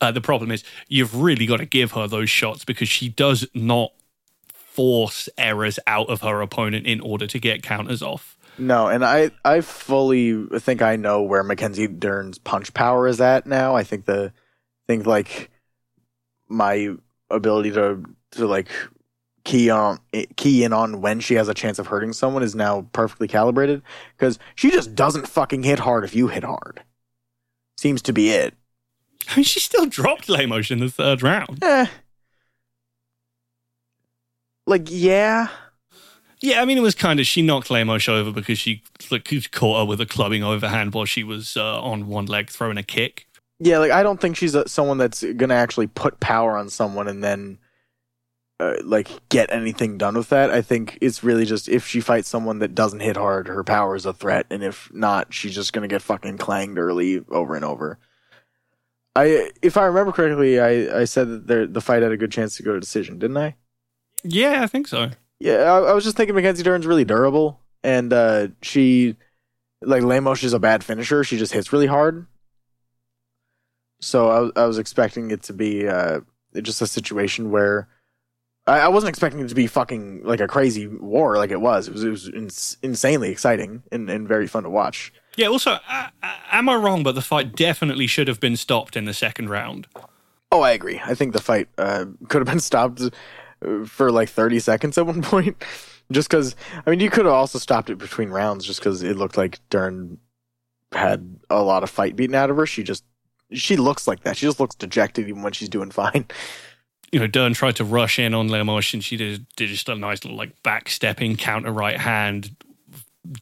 Uh, 0.00 0.10
the 0.10 0.20
problem 0.20 0.50
is 0.50 0.64
you've 0.88 1.14
really 1.14 1.46
got 1.46 1.58
to 1.58 1.66
give 1.66 1.92
her 1.92 2.06
those 2.06 2.30
shots 2.30 2.64
because 2.64 2.88
she 2.88 3.08
does 3.08 3.46
not 3.54 3.92
force 4.52 5.28
errors 5.36 5.78
out 5.86 6.08
of 6.08 6.22
her 6.22 6.40
opponent 6.40 6.86
in 6.86 7.00
order 7.00 7.26
to 7.26 7.38
get 7.38 7.62
counters 7.62 8.02
off. 8.02 8.38
No, 8.58 8.88
and 8.88 9.04
I 9.04 9.30
I 9.44 9.60
fully 9.60 10.46
think 10.58 10.82
I 10.82 10.96
know 10.96 11.22
where 11.22 11.42
Mackenzie 11.42 11.86
Dern's 11.86 12.38
punch 12.38 12.72
power 12.74 13.06
is 13.06 13.20
at 13.20 13.46
now. 13.46 13.74
I 13.74 13.84
think 13.84 14.06
the 14.06 14.32
think 14.86 15.06
like 15.06 15.50
my 16.48 16.94
ability 17.30 17.72
to 17.72 18.02
to 18.32 18.46
like 18.46 18.68
key 19.44 19.70
on 19.70 19.98
key 20.36 20.64
in 20.64 20.72
on 20.72 21.00
when 21.00 21.20
she 21.20 21.34
has 21.34 21.48
a 21.48 21.54
chance 21.54 21.78
of 21.78 21.86
hurting 21.86 22.12
someone 22.12 22.42
is 22.42 22.54
now 22.54 22.86
perfectly 22.92 23.26
calibrated 23.26 23.82
because 24.16 24.38
she 24.54 24.70
just 24.70 24.94
doesn't 24.94 25.26
fucking 25.26 25.62
hit 25.62 25.78
hard 25.78 26.04
if 26.04 26.14
you 26.14 26.28
hit 26.28 26.44
hard. 26.44 26.82
Seems 27.78 28.02
to 28.02 28.12
be 28.12 28.30
it. 28.30 28.54
I 29.28 29.36
mean, 29.36 29.44
she 29.44 29.60
still 29.60 29.86
dropped 29.86 30.28
Lemos 30.28 30.70
in 30.70 30.80
the 30.80 30.90
third 30.90 31.22
round. 31.22 31.62
Eh. 31.62 31.86
Like 34.66 34.86
yeah, 34.86 35.48
Yeah, 36.40 36.62
I 36.62 36.64
mean, 36.64 36.78
it 36.78 36.82
was 36.82 36.94
kind 36.94 37.18
of 37.18 37.26
she 37.26 37.42
knocked 37.42 37.70
Lemos 37.70 38.08
over 38.08 38.30
because 38.30 38.58
she 38.58 38.82
like, 39.10 39.28
caught 39.50 39.80
her 39.80 39.84
with 39.86 40.00
a 40.00 40.06
clubbing 40.06 40.44
overhand 40.44 40.94
while 40.94 41.06
she 41.06 41.24
was 41.24 41.56
uh, 41.56 41.80
on 41.80 42.06
one 42.06 42.26
leg 42.26 42.50
throwing 42.50 42.78
a 42.78 42.82
kick. 42.82 43.26
yeah. 43.58 43.78
Like 43.78 43.90
I 43.90 44.02
don't 44.02 44.20
think 44.20 44.36
she's 44.36 44.54
a, 44.54 44.68
someone 44.68 44.98
that's 44.98 45.24
gonna 45.24 45.54
actually 45.54 45.86
put 45.86 46.20
power 46.20 46.56
on 46.56 46.68
someone 46.68 47.08
and 47.08 47.24
then 47.24 47.58
uh, 48.60 48.74
like 48.84 49.08
get 49.28 49.52
anything 49.52 49.98
done 49.98 50.16
with 50.16 50.28
that. 50.28 50.50
I 50.50 50.62
think 50.62 50.98
it's 51.00 51.24
really 51.24 51.44
just 51.44 51.68
if 51.68 51.86
she 51.86 52.00
fights 52.00 52.28
someone 52.28 52.58
that 52.60 52.74
doesn't 52.74 53.00
hit 53.00 53.16
hard, 53.16 53.48
her 53.48 53.64
power 53.64 53.96
is 53.96 54.06
a 54.06 54.12
threat, 54.12 54.46
and 54.50 54.62
if 54.62 54.92
not, 54.92 55.32
she's 55.32 55.54
just 55.54 55.72
gonna 55.72 55.88
get 55.88 56.02
fucking 56.02 56.38
clanged 56.38 56.78
early 56.78 57.24
over 57.30 57.56
and 57.56 57.64
over. 57.64 57.98
I, 59.16 59.50
if 59.60 59.76
I 59.76 59.84
remember 59.86 60.12
correctly, 60.12 60.60
I, 60.60 61.00
I 61.00 61.04
said 61.04 61.28
that 61.28 61.46
there, 61.48 61.66
the 61.66 61.80
fight 61.80 62.02
had 62.02 62.12
a 62.12 62.16
good 62.16 62.30
chance 62.30 62.56
to 62.56 62.62
go 62.62 62.74
to 62.74 62.80
decision, 62.80 63.18
didn't 63.18 63.38
I? 63.38 63.56
Yeah, 64.22 64.62
I 64.62 64.66
think 64.68 64.86
so. 64.86 65.10
Yeah, 65.40 65.62
I, 65.62 65.78
I 65.78 65.92
was 65.94 66.04
just 66.04 66.16
thinking 66.16 66.34
Mackenzie 66.36 66.62
Dern's 66.62 66.86
really 66.86 67.04
durable, 67.04 67.60
and 67.82 68.12
uh, 68.12 68.48
she, 68.62 69.16
like 69.82 70.02
Lemos 70.04 70.42
is 70.44 70.52
a 70.52 70.58
bad 70.60 70.84
finisher. 70.84 71.24
She 71.24 71.38
just 71.38 71.52
hits 71.52 71.72
really 71.72 71.86
hard. 71.88 72.26
So 74.00 74.30
I, 74.30 74.40
was- 74.40 74.52
I 74.56 74.64
was 74.66 74.78
expecting 74.78 75.30
it 75.30 75.42
to 75.44 75.52
be 75.52 75.88
uh, 75.88 76.20
just 76.62 76.80
a 76.82 76.86
situation 76.86 77.50
where 77.50 77.88
I, 78.70 78.80
I 78.80 78.88
wasn't 78.88 79.08
expecting 79.08 79.40
it 79.40 79.48
to 79.48 79.54
be 79.54 79.66
fucking 79.66 80.22
like 80.24 80.40
a 80.40 80.46
crazy 80.46 80.86
war 80.86 81.36
like 81.36 81.50
it 81.50 81.60
was. 81.60 81.88
It 81.88 81.92
was 81.92 82.04
it 82.04 82.10
was 82.10 82.28
ins- 82.28 82.76
insanely 82.82 83.30
exciting 83.30 83.82
and, 83.90 84.08
and 84.08 84.28
very 84.28 84.46
fun 84.46 84.62
to 84.62 84.70
watch. 84.70 85.12
Yeah. 85.36 85.48
Also, 85.48 85.72
uh, 85.72 86.08
uh, 86.22 86.34
am 86.52 86.68
I 86.68 86.76
wrong? 86.76 87.02
But 87.02 87.16
the 87.16 87.22
fight 87.22 87.56
definitely 87.56 88.06
should 88.06 88.28
have 88.28 88.38
been 88.38 88.56
stopped 88.56 88.96
in 88.96 89.06
the 89.06 89.14
second 89.14 89.50
round. 89.50 89.88
Oh, 90.52 90.60
I 90.62 90.70
agree. 90.70 91.00
I 91.04 91.14
think 91.14 91.32
the 91.32 91.40
fight 91.40 91.68
uh, 91.78 92.06
could 92.28 92.40
have 92.40 92.48
been 92.48 92.60
stopped 92.70 93.00
uh, 93.02 93.84
for 93.84 94.12
like 94.12 94.28
30 94.28 94.60
seconds 94.60 94.96
at 94.98 95.06
one 95.06 95.22
point. 95.34 95.62
Just 96.12 96.28
because, 96.28 96.56
I 96.84 96.90
mean, 96.90 96.98
you 97.00 97.10
could 97.10 97.24
have 97.24 97.34
also 97.34 97.58
stopped 97.58 97.88
it 97.88 97.98
between 97.98 98.30
rounds 98.30 98.64
just 98.64 98.80
because 98.80 99.02
it 99.02 99.16
looked 99.16 99.36
like 99.36 99.60
Dern 99.70 100.18
had 100.90 101.38
a 101.48 101.62
lot 101.62 101.84
of 101.84 101.90
fight 101.90 102.16
beaten 102.16 102.34
out 102.34 102.50
of 102.50 102.56
her. 102.56 102.66
She 102.66 102.82
just, 102.82 103.04
she 103.52 103.76
looks 103.76 104.08
like 104.08 104.24
that. 104.24 104.36
She 104.36 104.46
just 104.46 104.58
looks 104.58 104.74
dejected 104.74 105.28
even 105.28 105.42
when 105.42 105.52
she's 105.52 105.68
doing 105.68 105.90
fine. 105.92 106.26
You 107.12 107.20
know, 107.20 107.26
Dern 107.26 107.54
tried 107.54 107.76
to 107.76 107.84
rush 107.84 108.18
in 108.18 108.34
on 108.34 108.48
Lemos, 108.48 108.94
and 108.94 109.02
she 109.02 109.16
did, 109.16 109.46
did 109.56 109.68
just 109.68 109.88
a 109.88 109.94
nice 109.96 110.24
little 110.24 110.38
like 110.38 110.62
backstepping 110.62 111.38
counter 111.38 111.72
right 111.72 111.98
hand, 111.98 112.54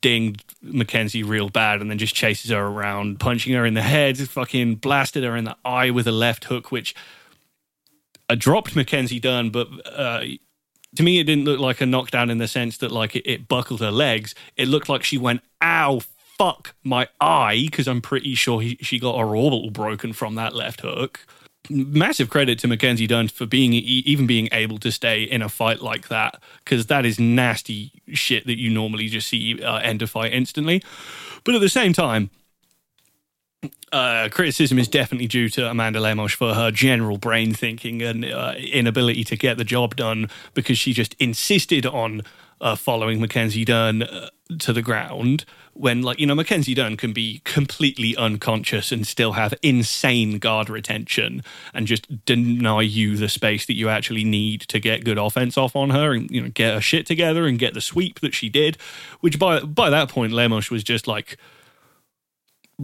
dinged 0.00 0.44
Mackenzie 0.62 1.22
real 1.22 1.50
bad, 1.50 1.80
and 1.80 1.90
then 1.90 1.98
just 1.98 2.14
chases 2.14 2.50
her 2.50 2.66
around, 2.66 3.20
punching 3.20 3.52
her 3.52 3.66
in 3.66 3.74
the 3.74 3.82
head, 3.82 4.18
fucking 4.18 4.76
blasted 4.76 5.22
her 5.22 5.36
in 5.36 5.44
the 5.44 5.56
eye 5.64 5.90
with 5.90 6.06
a 6.06 6.12
left 6.12 6.44
hook, 6.44 6.72
which 6.72 6.94
uh, 8.28 8.34
dropped 8.36 8.74
Mackenzie 8.74 9.20
Dern, 9.20 9.50
but 9.50 9.68
uh, 9.86 10.22
to 10.96 11.02
me, 11.02 11.18
it 11.18 11.24
didn't 11.24 11.44
look 11.44 11.60
like 11.60 11.80
a 11.80 11.86
knockdown 11.86 12.30
in 12.30 12.38
the 12.38 12.48
sense 12.48 12.78
that 12.78 12.90
like 12.90 13.14
it, 13.16 13.28
it 13.28 13.48
buckled 13.48 13.80
her 13.80 13.90
legs. 13.90 14.34
It 14.56 14.68
looked 14.68 14.88
like 14.88 15.04
she 15.04 15.18
went, 15.18 15.42
"Ow, 15.62 16.00
fuck 16.38 16.74
my 16.82 17.08
eye," 17.20 17.68
because 17.70 17.86
I'm 17.86 18.00
pretty 18.00 18.34
sure 18.34 18.60
he, 18.60 18.78
she 18.80 18.98
got 18.98 19.18
her 19.18 19.36
orbital 19.36 19.70
broken 19.70 20.12
from 20.12 20.34
that 20.36 20.54
left 20.54 20.80
hook. 20.80 21.26
Massive 21.70 22.30
credit 22.30 22.58
to 22.60 22.68
Mackenzie 22.68 23.06
Dern 23.06 23.28
for 23.28 23.46
being 23.46 23.72
even 23.72 24.26
being 24.26 24.48
able 24.52 24.78
to 24.78 24.90
stay 24.90 25.22
in 25.22 25.42
a 25.42 25.48
fight 25.48 25.80
like 25.80 26.08
that 26.08 26.40
because 26.64 26.86
that 26.86 27.04
is 27.04 27.18
nasty 27.18 27.92
shit 28.12 28.46
that 28.46 28.58
you 28.58 28.70
normally 28.70 29.08
just 29.08 29.28
see 29.28 29.62
uh, 29.62 29.78
end 29.78 30.02
a 30.02 30.06
fight 30.06 30.32
instantly. 30.32 30.82
But 31.44 31.54
at 31.54 31.60
the 31.60 31.68
same 31.68 31.92
time, 31.92 32.30
uh, 33.92 34.28
criticism 34.30 34.78
is 34.78 34.88
definitely 34.88 35.26
due 35.26 35.48
to 35.50 35.68
Amanda 35.68 36.00
Lemos 36.00 36.32
for 36.32 36.54
her 36.54 36.70
general 36.70 37.18
brain 37.18 37.54
thinking 37.54 38.02
and 38.02 38.24
uh, 38.24 38.54
inability 38.56 39.24
to 39.24 39.36
get 39.36 39.56
the 39.56 39.64
job 39.64 39.96
done 39.96 40.28
because 40.54 40.78
she 40.78 40.92
just 40.92 41.14
insisted 41.18 41.86
on 41.86 42.22
uh, 42.60 42.76
following 42.76 43.20
Mackenzie 43.20 43.64
Dern 43.64 44.02
uh, 44.02 44.30
to 44.58 44.72
the 44.72 44.82
ground 44.82 45.44
when, 45.74 46.02
like, 46.02 46.18
you 46.18 46.26
know, 46.26 46.34
Mackenzie 46.34 46.74
Dern 46.74 46.96
can 46.96 47.12
be 47.12 47.40
completely 47.44 48.16
unconscious 48.16 48.90
and 48.90 49.06
still 49.06 49.32
have 49.32 49.54
insane 49.62 50.38
guard 50.38 50.68
retention 50.68 51.42
and 51.72 51.86
just 51.86 52.24
deny 52.24 52.82
you 52.82 53.16
the 53.16 53.28
space 53.28 53.64
that 53.66 53.76
you 53.76 53.88
actually 53.88 54.24
need 54.24 54.62
to 54.62 54.80
get 54.80 55.04
good 55.04 55.18
offense 55.18 55.56
off 55.56 55.76
on 55.76 55.90
her 55.90 56.12
and, 56.12 56.30
you 56.30 56.40
know, 56.40 56.48
get 56.48 56.74
her 56.74 56.80
shit 56.80 57.06
together 57.06 57.46
and 57.46 57.58
get 57.58 57.74
the 57.74 57.80
sweep 57.80 58.20
that 58.20 58.34
she 58.34 58.48
did, 58.48 58.76
which 59.20 59.38
by, 59.38 59.60
by 59.60 59.88
that 59.90 60.08
point, 60.08 60.32
Lemos 60.32 60.70
was 60.70 60.82
just 60.82 61.06
like, 61.06 61.36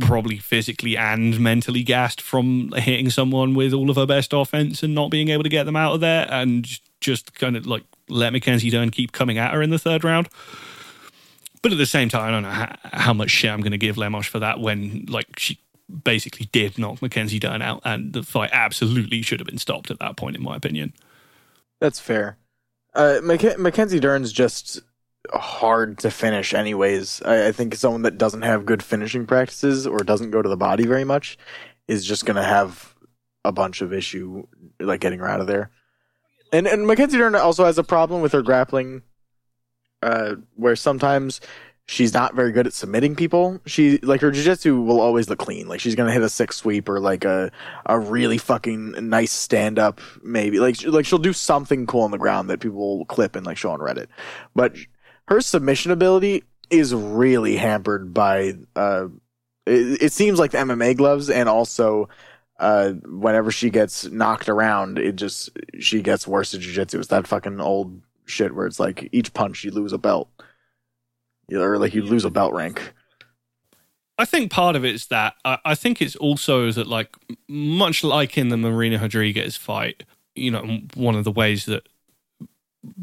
probably 0.00 0.38
physically 0.38 0.96
and 0.96 1.38
mentally 1.38 1.82
gassed 1.84 2.20
from 2.20 2.72
hitting 2.72 3.10
someone 3.10 3.54
with 3.54 3.72
all 3.72 3.90
of 3.90 3.96
her 3.96 4.06
best 4.06 4.32
offense 4.32 4.82
and 4.82 4.94
not 4.94 5.10
being 5.10 5.28
able 5.28 5.44
to 5.44 5.48
get 5.48 5.64
them 5.64 5.76
out 5.76 5.94
of 5.94 6.00
there 6.00 6.26
and 6.30 6.80
just 7.00 7.34
kind 7.34 7.56
of 7.56 7.66
like 7.66 7.84
let 8.08 8.32
Mackenzie 8.32 8.70
Dern 8.70 8.90
keep 8.90 9.12
coming 9.12 9.38
at 9.38 9.52
her 9.52 9.62
in 9.62 9.70
the 9.70 9.78
third 9.78 10.04
round. 10.04 10.28
But 11.62 11.72
at 11.72 11.78
the 11.78 11.86
same 11.86 12.08
time, 12.08 12.28
I 12.28 12.30
don't 12.30 12.42
know 12.42 12.50
how, 12.50 12.76
how 12.84 13.14
much 13.14 13.30
shit 13.30 13.50
I'm 13.50 13.60
going 13.60 13.72
to 13.72 13.78
give 13.78 13.96
Lemos 13.96 14.26
for 14.26 14.38
that 14.38 14.60
when 14.60 15.06
like 15.08 15.38
she 15.38 15.58
basically 16.02 16.46
did 16.52 16.78
knock 16.78 17.00
Mackenzie 17.00 17.38
Dern 17.38 17.62
out 17.62 17.80
and 17.84 18.12
the 18.12 18.22
fight 18.22 18.50
absolutely 18.52 19.22
should 19.22 19.40
have 19.40 19.46
been 19.46 19.58
stopped 19.58 19.90
at 19.90 19.98
that 19.98 20.16
point, 20.16 20.36
in 20.36 20.42
my 20.42 20.56
opinion. 20.56 20.92
That's 21.80 22.00
fair. 22.00 22.36
Uh, 22.94 23.20
Mac- 23.22 23.58
Mackenzie 23.58 24.00
Dern's 24.00 24.32
just 24.32 24.80
hard 25.32 25.98
to 25.98 26.10
finish, 26.10 26.54
anyways. 26.54 27.22
I, 27.22 27.48
I 27.48 27.52
think 27.52 27.74
someone 27.74 28.02
that 28.02 28.18
doesn't 28.18 28.42
have 28.42 28.66
good 28.66 28.82
finishing 28.82 29.26
practices 29.26 29.86
or 29.86 29.98
doesn't 29.98 30.30
go 30.30 30.42
to 30.42 30.48
the 30.48 30.56
body 30.56 30.86
very 30.86 31.04
much 31.04 31.38
is 31.88 32.04
just 32.04 32.26
going 32.26 32.36
to 32.36 32.42
have 32.42 32.94
a 33.44 33.52
bunch 33.52 33.82
of 33.82 33.92
issue 33.92 34.46
like 34.80 35.00
getting 35.00 35.18
her 35.18 35.28
out 35.28 35.40
of 35.40 35.46
there. 35.46 35.70
And 36.54 36.68
and 36.68 36.86
Mackenzie 36.86 37.18
Dern 37.18 37.34
also 37.34 37.64
has 37.64 37.78
a 37.78 37.84
problem 37.84 38.22
with 38.22 38.32
her 38.32 38.42
grappling, 38.42 39.02
uh, 40.02 40.36
where 40.54 40.76
sometimes 40.76 41.40
she's 41.86 42.14
not 42.14 42.36
very 42.36 42.52
good 42.52 42.66
at 42.66 42.72
submitting 42.72 43.16
people. 43.16 43.60
She 43.66 43.98
like 43.98 44.20
her 44.20 44.30
jiu-jitsu 44.30 44.80
will 44.80 45.00
always 45.00 45.28
look 45.28 45.40
clean. 45.40 45.66
Like 45.66 45.80
she's 45.80 45.96
gonna 45.96 46.12
hit 46.12 46.22
a 46.22 46.28
six 46.28 46.56
sweep 46.56 46.88
or 46.88 47.00
like 47.00 47.24
a 47.24 47.50
a 47.86 47.98
really 47.98 48.38
fucking 48.38 49.08
nice 49.08 49.32
stand 49.32 49.80
up 49.80 50.00
maybe. 50.22 50.60
Like 50.60 50.84
like 50.86 51.06
she'll 51.06 51.18
do 51.18 51.32
something 51.32 51.86
cool 51.86 52.02
on 52.02 52.12
the 52.12 52.18
ground 52.18 52.48
that 52.50 52.60
people 52.60 52.98
will 52.98 53.04
clip 53.06 53.34
and 53.34 53.44
like 53.44 53.56
show 53.56 53.72
on 53.72 53.80
Reddit. 53.80 54.06
But 54.54 54.76
her 55.26 55.40
submission 55.40 55.90
ability 55.90 56.44
is 56.70 56.94
really 56.94 57.56
hampered 57.56 58.14
by 58.14 58.54
uh 58.76 59.08
it, 59.66 60.02
it 60.02 60.12
seems 60.12 60.38
like 60.38 60.52
the 60.52 60.58
MMA 60.58 60.96
gloves 60.96 61.30
and 61.30 61.48
also 61.48 62.08
uh 62.64 62.92
whenever 63.06 63.50
she 63.50 63.68
gets 63.68 64.04
knocked 64.06 64.48
around 64.48 64.98
it 64.98 65.16
just 65.16 65.50
she 65.78 66.00
gets 66.00 66.26
worse 66.26 66.54
at 66.54 66.60
jiu-jitsu. 66.60 66.98
It's 66.98 67.08
that 67.08 67.26
fucking 67.26 67.60
old 67.60 68.00
shit 68.24 68.54
where 68.54 68.66
it's 68.66 68.80
like 68.80 69.08
each 69.12 69.34
punch 69.34 69.64
you 69.64 69.70
lose 69.70 69.92
a 69.92 69.98
belt. 69.98 70.28
Or 71.52 71.76
like 71.78 71.92
you 71.92 72.02
lose 72.02 72.24
a 72.24 72.30
belt 72.30 72.54
rank. 72.54 72.94
I 74.16 74.24
think 74.24 74.50
part 74.50 74.76
of 74.76 74.84
it 74.84 74.94
is 74.94 75.08
that 75.08 75.34
I, 75.44 75.58
I 75.64 75.74
think 75.74 76.00
it's 76.00 76.16
also 76.16 76.72
that 76.72 76.86
like 76.86 77.14
much 77.48 78.02
like 78.02 78.38
in 78.38 78.48
the 78.48 78.56
Marina 78.56 78.98
Rodriguez 78.98 79.56
fight, 79.56 80.04
you 80.34 80.50
know, 80.50 80.80
one 80.94 81.16
of 81.16 81.24
the 81.24 81.32
ways 81.32 81.66
that 81.66 81.86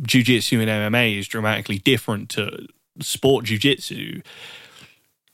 jiu-jitsu 0.02 0.60
and 0.60 0.70
MMA 0.70 1.20
is 1.20 1.28
dramatically 1.28 1.78
different 1.78 2.30
to 2.30 2.68
sport 3.00 3.46
jiu-jitsu 3.46 4.22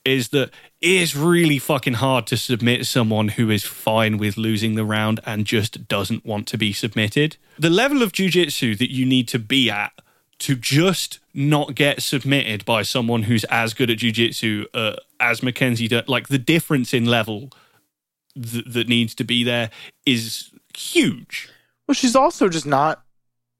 is 0.04 0.28
that 0.28 0.50
it 0.80 0.90
is 0.90 1.16
really 1.16 1.58
fucking 1.58 1.94
hard 1.94 2.26
to 2.28 2.36
submit 2.36 2.86
someone 2.86 3.28
who 3.28 3.50
is 3.50 3.64
fine 3.64 4.16
with 4.16 4.36
losing 4.36 4.74
the 4.74 4.84
round 4.84 5.20
and 5.26 5.44
just 5.44 5.88
doesn't 5.88 6.24
want 6.24 6.46
to 6.48 6.56
be 6.56 6.72
submitted. 6.72 7.36
The 7.58 7.70
level 7.70 8.02
of 8.02 8.12
jiu-jitsu 8.12 8.76
that 8.76 8.92
you 8.92 9.04
need 9.04 9.28
to 9.28 9.38
be 9.38 9.70
at 9.70 9.92
to 10.38 10.54
just 10.54 11.18
not 11.34 11.74
get 11.74 12.00
submitted 12.00 12.64
by 12.64 12.82
someone 12.82 13.24
who's 13.24 13.44
as 13.44 13.74
good 13.74 13.90
at 13.90 13.98
jiu-jitsu 13.98 14.66
uh, 14.72 14.94
as 15.18 15.42
Mackenzie 15.42 15.88
Dern, 15.88 16.04
like 16.06 16.28
the 16.28 16.38
difference 16.38 16.94
in 16.94 17.04
level 17.04 17.50
th- 18.40 18.64
that 18.66 18.88
needs 18.88 19.14
to 19.16 19.24
be 19.24 19.42
there 19.42 19.70
is 20.06 20.50
huge. 20.76 21.48
Well, 21.86 21.94
she's 21.94 22.14
also 22.14 22.48
just 22.48 22.66
not 22.66 23.02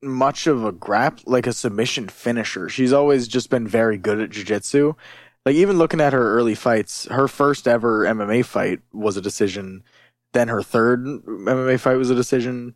much 0.01 0.47
of 0.47 0.64
a 0.64 0.72
grap 0.72 1.20
like 1.26 1.49
a 1.49 1.53
submission 1.53 2.09
finisher. 2.09 2.68
She's 2.68 2.93
always 2.93 3.26
just 3.26 3.51
been 3.51 3.66
very 3.66 3.99
good 3.99 4.20
at 4.20 4.30
jiu-jitsu. 4.30 4.95
Like 5.49 5.57
even 5.57 5.79
looking 5.79 6.03
at 6.03 6.13
her 6.13 6.37
early 6.37 6.55
fights, 6.55 7.07
her 7.07 7.27
first 7.27 7.67
ever 7.67 8.05
MMA 8.05 8.45
fight 8.45 8.81
was 8.93 9.17
a 9.17 9.23
decision. 9.23 9.83
Then 10.35 10.49
her 10.49 10.63
third 10.63 11.07
MMA 11.07 11.81
fight 11.81 11.97
was 11.97 12.11
a 12.11 12.15
decision. 12.15 12.75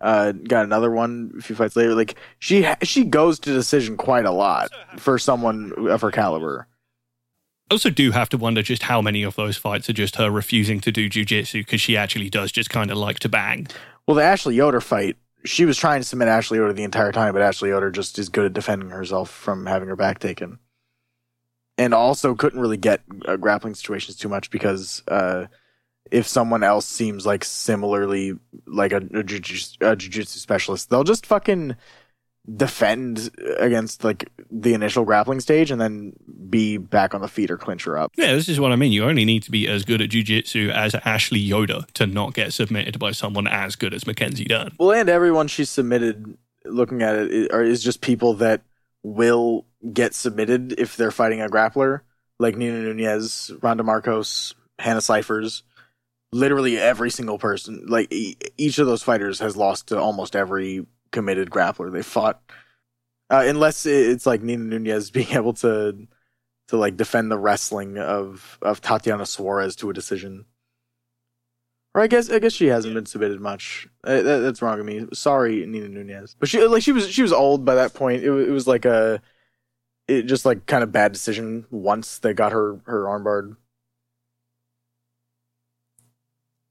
Uh, 0.00 0.30
got 0.30 0.64
another 0.64 0.92
one 0.92 1.32
a 1.36 1.42
few 1.42 1.56
fights 1.56 1.74
later. 1.74 1.92
Like 1.92 2.14
she 2.38 2.68
she 2.82 3.02
goes 3.02 3.40
to 3.40 3.52
decision 3.52 3.96
quite 3.96 4.26
a 4.26 4.30
lot 4.30 4.70
for 4.96 5.18
someone 5.18 5.72
of 5.88 6.02
her 6.02 6.12
caliber. 6.12 6.68
I 7.68 7.74
also 7.74 7.90
do 7.90 8.12
have 8.12 8.28
to 8.28 8.38
wonder 8.38 8.62
just 8.62 8.84
how 8.84 9.02
many 9.02 9.24
of 9.24 9.34
those 9.34 9.56
fights 9.56 9.90
are 9.90 9.92
just 9.92 10.14
her 10.14 10.30
refusing 10.30 10.78
to 10.82 10.92
do 10.92 11.10
jujitsu 11.10 11.62
because 11.62 11.80
she 11.80 11.96
actually 11.96 12.30
does 12.30 12.52
just 12.52 12.70
kind 12.70 12.92
of 12.92 12.96
like 12.96 13.18
to 13.18 13.28
bang. 13.28 13.66
Well, 14.06 14.14
the 14.14 14.22
Ashley 14.22 14.54
Yoder 14.54 14.80
fight, 14.80 15.16
she 15.44 15.64
was 15.64 15.76
trying 15.76 16.00
to 16.00 16.06
submit 16.06 16.28
Ashley 16.28 16.58
Yoder 16.58 16.74
the 16.74 16.84
entire 16.84 17.10
time, 17.10 17.32
but 17.32 17.42
Ashley 17.42 17.70
Yoder 17.70 17.90
just 17.90 18.20
is 18.20 18.28
good 18.28 18.44
at 18.44 18.52
defending 18.52 18.90
herself 18.90 19.30
from 19.30 19.66
having 19.66 19.88
her 19.88 19.96
back 19.96 20.20
taken, 20.20 20.60
and 21.78 21.94
also 21.94 22.34
couldn't 22.34 22.60
really 22.60 22.76
get 22.76 23.02
uh, 23.26 23.36
grappling 23.36 23.74
situations 23.74 24.16
too 24.16 24.28
much 24.28 24.50
because 24.50 25.02
uh, 25.08 25.46
if 26.10 26.26
someone 26.26 26.62
else 26.62 26.86
seems 26.86 27.26
like 27.26 27.44
similarly 27.44 28.34
like 28.66 28.92
a, 28.92 29.02
a, 29.14 29.22
jiu- 29.22 29.76
a 29.80 29.96
jiu-jitsu 29.96 30.38
specialist, 30.38 30.90
they'll 30.90 31.04
just 31.04 31.26
fucking 31.26 31.76
defend 32.56 33.30
against 33.58 34.04
like 34.04 34.28
the 34.50 34.74
initial 34.74 35.04
grappling 35.06 35.40
stage 35.40 35.70
and 35.70 35.80
then 35.80 36.12
be 36.50 36.76
back 36.76 37.14
on 37.14 37.22
the 37.22 37.28
feet 37.28 37.50
or 37.50 37.56
clinch 37.56 37.84
her 37.84 37.96
up. 37.96 38.12
Yeah, 38.16 38.34
this 38.34 38.50
is 38.50 38.60
what 38.60 38.70
I 38.70 38.76
mean. 38.76 38.92
You 38.92 39.04
only 39.04 39.24
need 39.24 39.42
to 39.44 39.50
be 39.50 39.66
as 39.66 39.84
good 39.84 40.02
at 40.02 40.10
jiu-jitsu 40.10 40.70
as 40.70 40.94
Ashley 41.06 41.38
Yoder 41.38 41.86
to 41.94 42.06
not 42.06 42.34
get 42.34 42.52
submitted 42.52 42.98
by 42.98 43.12
someone 43.12 43.46
as 43.46 43.76
good 43.76 43.94
as 43.94 44.06
Mackenzie 44.06 44.44
Dern. 44.44 44.72
Well, 44.78 44.92
and 44.92 45.08
everyone 45.08 45.48
she's 45.48 45.70
submitted, 45.70 46.36
looking 46.66 47.02
at 47.02 47.16
it, 47.16 47.50
is 47.50 47.82
just 47.82 48.02
people 48.02 48.34
that 48.34 48.60
will 49.04 49.66
get 49.92 50.14
submitted 50.14 50.72
if 50.78 50.96
they're 50.96 51.12
fighting 51.12 51.40
a 51.40 51.46
grappler, 51.46 52.00
like 52.40 52.56
Nina 52.56 52.92
Nunes, 52.92 53.52
Randa 53.62 53.84
Markos, 53.84 54.54
Hannah 54.80 55.00
Cifers. 55.00 55.62
Literally 56.32 56.76
every 56.78 57.10
single 57.10 57.38
person, 57.38 57.84
like 57.86 58.12
each 58.58 58.78
of 58.78 58.88
those 58.88 59.04
fighters, 59.04 59.38
has 59.38 59.56
lost 59.56 59.88
to 59.88 60.00
almost 60.00 60.34
every 60.34 60.84
committed 61.12 61.48
grappler 61.48 61.92
they 61.92 62.02
fought. 62.02 62.42
Uh, 63.30 63.44
unless 63.46 63.86
it's 63.86 64.26
like 64.26 64.42
Nina 64.42 64.64
Nunes 64.64 65.10
being 65.12 65.30
able 65.30 65.52
to 65.54 66.08
to 66.68 66.76
like 66.76 66.96
defend 66.96 67.30
the 67.30 67.38
wrestling 67.38 67.98
of 67.98 68.58
of 68.62 68.80
Tatiana 68.80 69.26
Suarez 69.26 69.76
to 69.76 69.90
a 69.90 69.94
decision. 69.94 70.46
Or 71.94 72.00
I 72.00 72.08
guess 72.08 72.28
I 72.28 72.40
guess 72.40 72.52
she 72.52 72.66
hasn't 72.66 72.94
been 72.94 73.06
submitted 73.06 73.40
much. 73.40 73.86
Uh, 74.02 74.20
that, 74.20 74.38
that's 74.38 74.60
wrong 74.60 74.80
of 74.80 74.86
me. 74.86 75.06
Sorry, 75.12 75.64
Nina 75.64 75.88
Nunes. 75.88 76.34
But 76.38 76.48
she 76.48 76.64
like 76.66 76.82
she 76.82 76.92
was 76.92 77.08
she 77.08 77.22
was 77.22 77.32
old 77.32 77.64
by 77.64 77.76
that 77.76 77.94
point. 77.94 78.24
It, 78.24 78.30
it 78.30 78.50
was 78.50 78.66
like 78.66 78.84
a 78.84 79.22
it 80.08 80.22
just 80.22 80.44
like 80.44 80.66
kind 80.66 80.82
of 80.82 80.90
bad 80.90 81.12
decision 81.12 81.66
once 81.70 82.18
they 82.18 82.34
got 82.34 82.52
her 82.52 82.80
her 82.86 83.04
armbarred. 83.04 83.56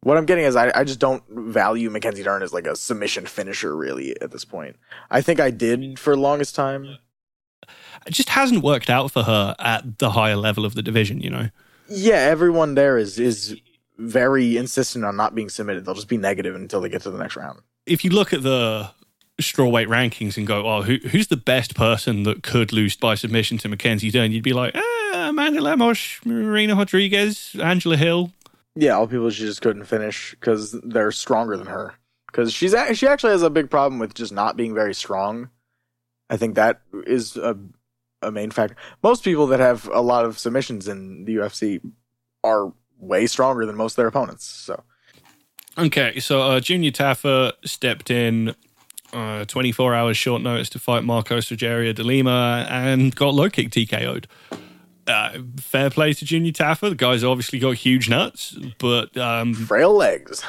What 0.01 0.17
I'm 0.17 0.25
getting 0.25 0.43
is 0.43 0.57
I, 0.57 0.69
I 0.75 0.83
just 0.83 0.99
don't 0.99 1.23
value 1.29 1.89
Mackenzie 1.89 2.23
Dern 2.23 2.43
as 2.43 2.51
like 2.51 2.67
a 2.67 2.75
submission 2.75 3.25
finisher 3.25 3.73
really 3.73 4.19
at 4.19 4.31
this 4.31 4.43
point. 4.43 4.75
I 5.09 5.21
think 5.21 5.39
I 5.39 5.49
did 5.49 5.97
for 5.97 6.13
the 6.13 6.21
longest 6.21 6.55
time. 6.55 6.97
It 8.05 8.11
just 8.11 8.27
hasn't 8.27 8.61
worked 8.61 8.89
out 8.89 9.11
for 9.11 9.23
her 9.23 9.55
at 9.59 9.99
the 9.99 10.09
higher 10.09 10.35
level 10.35 10.65
of 10.65 10.75
the 10.75 10.83
division, 10.83 11.21
you 11.21 11.29
know. 11.29 11.49
Yeah, 11.87 12.15
everyone 12.15 12.75
there 12.75 12.97
is 12.97 13.17
is 13.17 13.57
very 13.97 14.57
insistent 14.57 15.05
on 15.05 15.15
not 15.15 15.35
being 15.35 15.49
submitted. 15.49 15.85
They'll 15.85 15.95
just 15.95 16.07
be 16.07 16.17
negative 16.17 16.55
until 16.55 16.81
they 16.81 16.89
get 16.89 17.01
to 17.03 17.11
the 17.11 17.17
next 17.17 17.35
round. 17.35 17.59
If 17.85 18.03
you 18.03 18.11
look 18.11 18.33
at 18.33 18.43
the 18.43 18.89
strawweight 19.41 19.87
rankings 19.87 20.37
and 20.37 20.47
go, 20.47 20.65
oh, 20.65 20.81
who, 20.83 20.97
who's 21.09 21.27
the 21.27 21.37
best 21.37 21.75
person 21.75 22.23
that 22.23 22.43
could 22.43 22.71
lose 22.71 22.95
by 22.95 23.15
submission 23.15 23.57
to 23.59 23.67
Mackenzie 23.67 24.11
Dern? 24.11 24.31
You'd 24.31 24.43
be 24.43 24.53
like, 24.53 24.75
ah, 24.75 25.29
Amanda 25.29 25.61
Lemos, 25.61 26.19
Marina 26.25 26.75
Rodriguez, 26.75 27.55
Angela 27.59 27.97
Hill, 27.97 28.31
yeah, 28.75 28.93
all 28.93 29.07
people 29.07 29.29
she 29.29 29.43
just 29.43 29.61
couldn't 29.61 29.85
finish 29.85 30.31
because 30.31 30.71
they're 30.83 31.11
stronger 31.11 31.57
than 31.57 31.67
her. 31.67 31.93
Because 32.27 32.51
she's 32.51 32.75
she 32.95 33.07
actually 33.07 33.31
has 33.31 33.43
a 33.43 33.49
big 33.49 33.69
problem 33.69 33.99
with 33.99 34.15
just 34.15 34.33
not 34.33 34.57
being 34.57 34.73
very 34.73 34.95
strong. 34.95 35.49
I 36.29 36.37
think 36.37 36.55
that 36.55 36.81
is 37.05 37.37
a 37.37 37.57
a 38.23 38.31
main 38.31 38.49
factor. 38.49 38.75
Most 39.03 39.23
people 39.23 39.47
that 39.47 39.59
have 39.59 39.87
a 39.87 40.01
lot 40.01 40.25
of 40.25 40.39
submissions 40.39 40.87
in 40.87 41.25
the 41.25 41.35
UFC 41.35 41.81
are 42.43 42.73
way 43.07 43.27
stronger 43.27 43.65
than 43.65 43.75
most 43.75 43.93
of 43.93 43.97
their 43.97 44.07
opponents. 44.07 44.45
So, 44.45 44.83
okay, 45.77 46.19
so 46.19 46.41
uh, 46.41 46.59
Junior 46.59 46.91
Tafa 46.91 47.53
stepped 47.65 48.11
in. 48.11 48.55
Uh, 49.11 49.45
24 49.45 49.93
hours 49.93 50.17
short 50.17 50.41
notice 50.41 50.69
to 50.69 50.79
fight 50.79 51.03
Marcos 51.03 51.47
Rogerio 51.51 51.93
de 51.93 52.03
Lima 52.03 52.65
and 52.67 53.15
got 53.15 53.35
low 53.35 53.47
kick 53.47 53.69
TKO'd 53.69 54.25
uh, 55.07 55.39
fair 55.57 55.89
play 55.89 56.13
to 56.13 56.25
Junior 56.25 56.51
Tafa. 56.51 56.89
The 56.89 56.95
guy's 56.95 57.23
obviously 57.23 57.59
got 57.59 57.75
huge 57.75 58.09
nuts, 58.09 58.57
but 58.77 59.15
um, 59.17 59.53
frail 59.53 59.93
legs. 59.93 60.43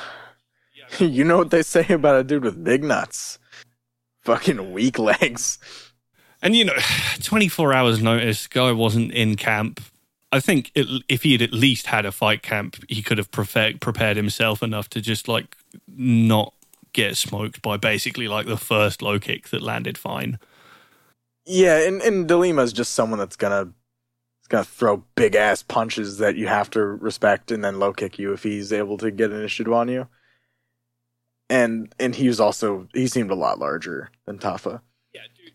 you 0.99 1.25
know 1.25 1.39
what 1.39 1.51
they 1.51 1.63
say 1.63 1.87
about 1.89 2.21
a 2.21 2.25
dude 2.25 2.45
with 2.45 2.63
big 2.63 2.85
nuts? 2.85 3.39
Fucking 4.23 4.73
weak 4.73 4.99
legs. 4.99 5.59
And 6.43 6.55
you 6.55 6.65
know, 6.65 6.77
24 7.23 7.73
hours 7.73 8.03
notice. 8.03 8.47
Guy 8.47 8.73
wasn't 8.73 9.13
in 9.13 9.37
camp. 9.37 9.81
I 10.35 10.41
think 10.41 10.73
it, 10.75 11.05
if 11.09 11.23
he 11.23 11.33
had 11.33 11.43
at 11.43 11.53
least 11.53 11.87
had 11.87 12.05
a 12.05 12.11
fight 12.11 12.43
camp, 12.43 12.77
he 12.89 13.03
could 13.03 13.19
have 13.19 13.31
prepared 13.31 13.81
prepared 13.81 14.17
himself 14.17 14.65
enough 14.65 14.89
to 14.91 15.01
just 15.01 15.29
like 15.29 15.57
not 15.87 16.53
get 16.93 17.17
smoked 17.17 17.63
by 17.63 17.77
basically 17.77 18.27
like 18.27 18.47
the 18.47 18.57
first 18.57 19.01
low 19.01 19.21
kick 19.21 19.51
that 19.51 19.63
landed 19.63 19.97
fine. 19.97 20.41
Yeah, 21.47 21.87
and 21.87 22.03
and 22.03 22.27
de 22.27 22.37
Lima's 22.37 22.73
just 22.73 22.95
someone 22.95 23.21
that's 23.21 23.37
gonna 23.37 23.73
He's 24.41 24.49
gonna 24.49 24.65
throw 24.65 25.05
big 25.15 25.37
ass 25.37 25.63
punches 25.63 26.19
that 26.19 26.37
you 26.37 26.49
have 26.49 26.69
to 26.71 26.81
respect, 26.83 27.51
and 27.51 27.65
then 27.65 27.79
low 27.79 27.95
kick 27.95 28.19
you 28.19 28.33
if 28.33 28.43
he's 28.43 28.75
able 28.75 28.99
to 28.99 29.11
get 29.11 29.31
initiative 29.31 29.73
on 29.73 29.89
you. 29.89 30.09
And 31.49 31.95
and 31.99 32.15
he 32.15 32.27
was 32.27 32.41
also 32.41 32.89
he 32.93 33.07
seemed 33.07 33.31
a 33.31 33.37
lot 33.37 33.61
larger 33.61 34.11
than 34.27 34.39
Tafa. 34.39 34.81
Yeah, 35.15 35.23
dude. 35.37 35.53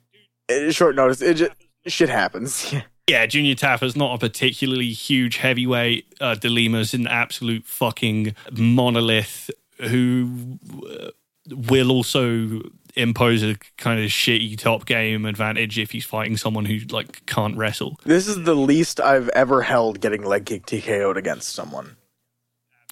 dude. 0.48 0.70
Eh, 0.70 0.72
short 0.72 0.96
notice, 0.96 1.22
it 1.22 1.36
just 1.36 1.52
shit 1.86 2.10
happens. 2.10 2.74
yeah, 3.10 3.26
Junior 3.26 3.56
Tafa's 3.56 3.96
not 3.96 4.16
a 4.16 4.18
particularly 4.18 4.92
huge 4.92 5.38
heavyweight. 5.38 6.06
Uh, 6.22 6.36
de 6.36 6.50
Lima's 6.50 6.94
an 6.94 7.08
absolute 7.08 7.66
fucking 7.66 8.36
monolith 8.52 9.50
who 9.82 10.60
uh, 10.88 11.10
will 11.50 11.92
also 11.92 12.62
impose 12.96 13.44
a 13.44 13.56
kind 13.78 14.00
of 14.04 14.10
shitty 14.10 14.58
top 14.58 14.86
game 14.86 15.26
advantage 15.26 15.78
if 15.78 15.92
he's 15.92 16.06
fighting 16.06 16.38
someone 16.38 16.66
who 16.66 16.80
like 16.90 17.26
can't 17.26 17.58
wrestle. 17.58 18.00
This 18.04 18.28
is 18.28 18.44
the 18.44 18.56
least 18.56 19.00
I've 19.00 19.30
ever 19.30 19.62
held 19.62 20.02
getting 20.02 20.24
leg 20.24 20.46
kick 20.46 20.66
TKO'd 20.66 21.18
against 21.18 21.50
someone. 21.50 21.98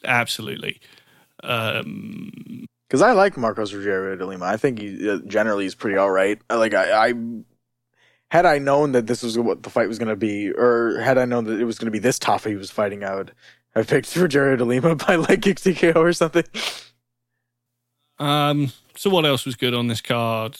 Absolutely. 0.03 0.79
Um 1.43 2.67
because 2.87 3.01
I 3.01 3.11
like 3.11 3.35
Marcos 3.35 3.73
Rogerio 3.73 4.17
de 4.17 4.25
Lima. 4.25 4.45
I 4.45 4.55
think 4.55 4.79
he 4.79 5.09
uh, 5.09 5.17
generally 5.27 5.65
is 5.65 5.75
pretty 5.75 5.97
all 5.97 6.09
right. 6.09 6.39
Like 6.49 6.73
I, 6.73 7.09
I, 7.09 7.13
had 8.29 8.45
I 8.45 8.57
known 8.59 8.91
that 8.91 9.07
this 9.07 9.23
was 9.23 9.37
what 9.37 9.63
the 9.63 9.69
fight 9.69 9.87
was 9.87 9.99
going 9.99 10.09
to 10.09 10.15
be, 10.15 10.51
or 10.51 10.99
had 10.99 11.17
I 11.17 11.25
known 11.25 11.45
that 11.45 11.59
it 11.59 11.65
was 11.65 11.79
going 11.79 11.85
to 11.85 11.91
be 11.91 11.99
this 11.99 12.19
tough 12.19 12.43
he 12.43 12.55
was 12.55 12.71
fighting, 12.71 13.03
I 13.03 13.15
would 13.15 13.31
have 13.75 13.87
picked 13.87 14.07
Rogerio 14.15 14.57
de 14.57 14.65
Lima 14.65 14.95
by 14.95 15.15
leg 15.15 15.41
kick 15.41 15.59
TKO 15.59 15.95
or 15.95 16.13
something. 16.13 16.43
Um, 18.19 18.71
so 18.95 19.09
what 19.09 19.25
else 19.25 19.45
was 19.45 19.55
good 19.55 19.73
on 19.73 19.87
this 19.87 20.01
card? 20.01 20.57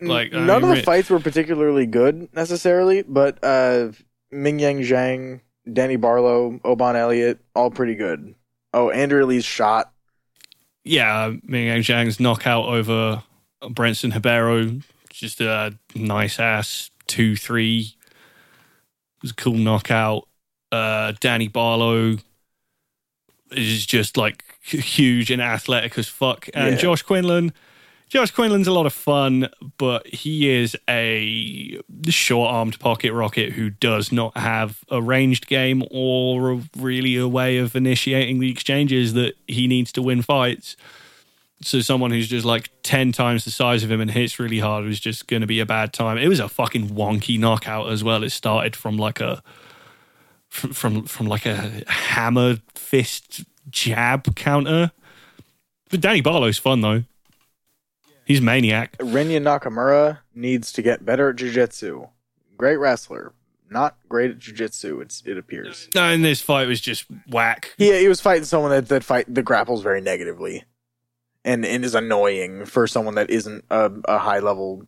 Like 0.00 0.32
none 0.32 0.64
uh, 0.64 0.68
of 0.68 0.76
the 0.76 0.82
fights 0.82 1.10
were 1.10 1.20
particularly 1.20 1.86
good 1.86 2.28
necessarily, 2.32 3.02
but 3.02 3.38
uh, 3.42 3.90
Mingyang 4.32 4.86
Zhang, 4.86 5.40
Danny 5.70 5.96
Barlow, 5.96 6.60
Oban 6.64 6.96
Elliott, 6.96 7.40
all 7.54 7.70
pretty 7.70 7.94
good. 7.94 8.34
Oh, 8.72 8.90
Andrew 8.90 9.24
Lee's 9.24 9.44
shot. 9.44 9.92
Yeah, 10.84 11.32
Mingyang 11.48 11.80
Zhang's 11.80 12.20
knockout 12.20 12.66
over 12.66 13.22
Brendson 13.62 14.14
Ribeiro, 14.14 14.80
just 15.18 15.40
a 15.40 15.76
nice 15.94 16.38
ass 16.38 16.90
two 17.06 17.36
three. 17.36 17.94
It 19.16 19.22
was 19.22 19.30
a 19.30 19.34
cool 19.34 19.54
knockout. 19.54 20.28
Uh, 20.70 21.12
Danny 21.20 21.48
Barlow 21.48 22.16
is 23.50 23.86
just 23.86 24.16
like 24.16 24.44
huge 24.62 25.30
and 25.30 25.40
athletic 25.40 25.96
as 25.98 26.08
fuck. 26.08 26.48
And 26.52 26.74
yeah. 26.74 26.80
Josh 26.80 27.02
Quinlan, 27.02 27.52
Josh 28.08 28.30
Quinlan's 28.30 28.66
a 28.66 28.72
lot 28.72 28.86
of 28.86 28.92
fun, 28.92 29.48
but 29.78 30.06
he 30.06 30.48
is 30.48 30.76
a 30.88 31.80
short 32.08 32.52
armed 32.52 32.78
pocket 32.78 33.12
rocket 33.12 33.52
who 33.52 33.70
does 33.70 34.12
not 34.12 34.36
have 34.36 34.84
a 34.90 35.00
ranged 35.00 35.46
game 35.46 35.82
or 35.90 36.52
a, 36.52 36.62
really 36.76 37.16
a 37.16 37.28
way 37.28 37.58
of 37.58 37.74
initiating 37.74 38.38
the 38.38 38.50
exchanges 38.50 39.14
that 39.14 39.34
he 39.46 39.66
needs 39.66 39.92
to 39.92 40.02
win 40.02 40.22
fights. 40.22 40.76
So, 41.62 41.80
someone 41.80 42.10
who's 42.10 42.28
just 42.28 42.44
like 42.44 42.70
10 42.82 43.12
times 43.12 43.44
the 43.44 43.50
size 43.50 43.82
of 43.82 43.90
him 43.90 44.00
and 44.00 44.10
hits 44.10 44.38
really 44.38 44.58
hard 44.58 44.84
was 44.84 45.00
just 45.00 45.26
going 45.26 45.40
to 45.40 45.46
be 45.46 45.58
a 45.60 45.66
bad 45.66 45.92
time. 45.92 46.18
It 46.18 46.28
was 46.28 46.38
a 46.38 46.48
fucking 46.48 46.90
wonky 46.90 47.38
knockout 47.38 47.90
as 47.90 48.04
well. 48.04 48.22
It 48.22 48.30
started 48.30 48.76
from 48.76 48.96
like 48.96 49.20
a. 49.20 49.42
From, 50.48 50.72
from 50.72 51.02
from 51.04 51.26
like 51.26 51.44
a 51.44 51.82
hammer 51.88 52.58
fist 52.74 53.44
jab 53.68 54.36
counter. 54.36 54.92
But 55.90 56.00
Danny 56.00 56.20
Barlow's 56.20 56.56
fun 56.56 56.80
though. 56.82 57.02
He's 58.24 58.40
maniac. 58.40 58.96
Rinya 58.98 59.40
Nakamura 59.42 60.18
needs 60.34 60.72
to 60.72 60.82
get 60.82 61.04
better 61.04 61.30
at 61.30 61.36
jiu-jitsu. 61.36 62.06
Great 62.56 62.76
wrestler, 62.76 63.32
not 63.70 63.96
great 64.08 64.30
at 64.30 64.38
jiu-jitsu. 64.38 65.00
It's 65.00 65.22
it 65.26 65.36
appears. 65.36 65.88
No, 65.94 66.04
and 66.04 66.24
this 66.24 66.40
fight 66.40 66.68
was 66.68 66.80
just 66.80 67.04
whack. 67.28 67.74
yeah 67.76 67.98
he 67.98 68.08
was 68.08 68.20
fighting 68.20 68.44
someone 68.44 68.70
that 68.70 68.88
that 68.88 69.04
fight 69.04 69.26
the 69.32 69.42
grapples 69.42 69.82
very 69.82 70.00
negatively, 70.00 70.64
and 71.46 71.64
and 71.64 71.84
is 71.84 71.94
annoying 71.94 72.66
for 72.66 72.86
someone 72.86 73.14
that 73.14 73.30
isn't 73.30 73.64
a, 73.70 73.90
a 74.06 74.18
high 74.18 74.40
level 74.40 74.86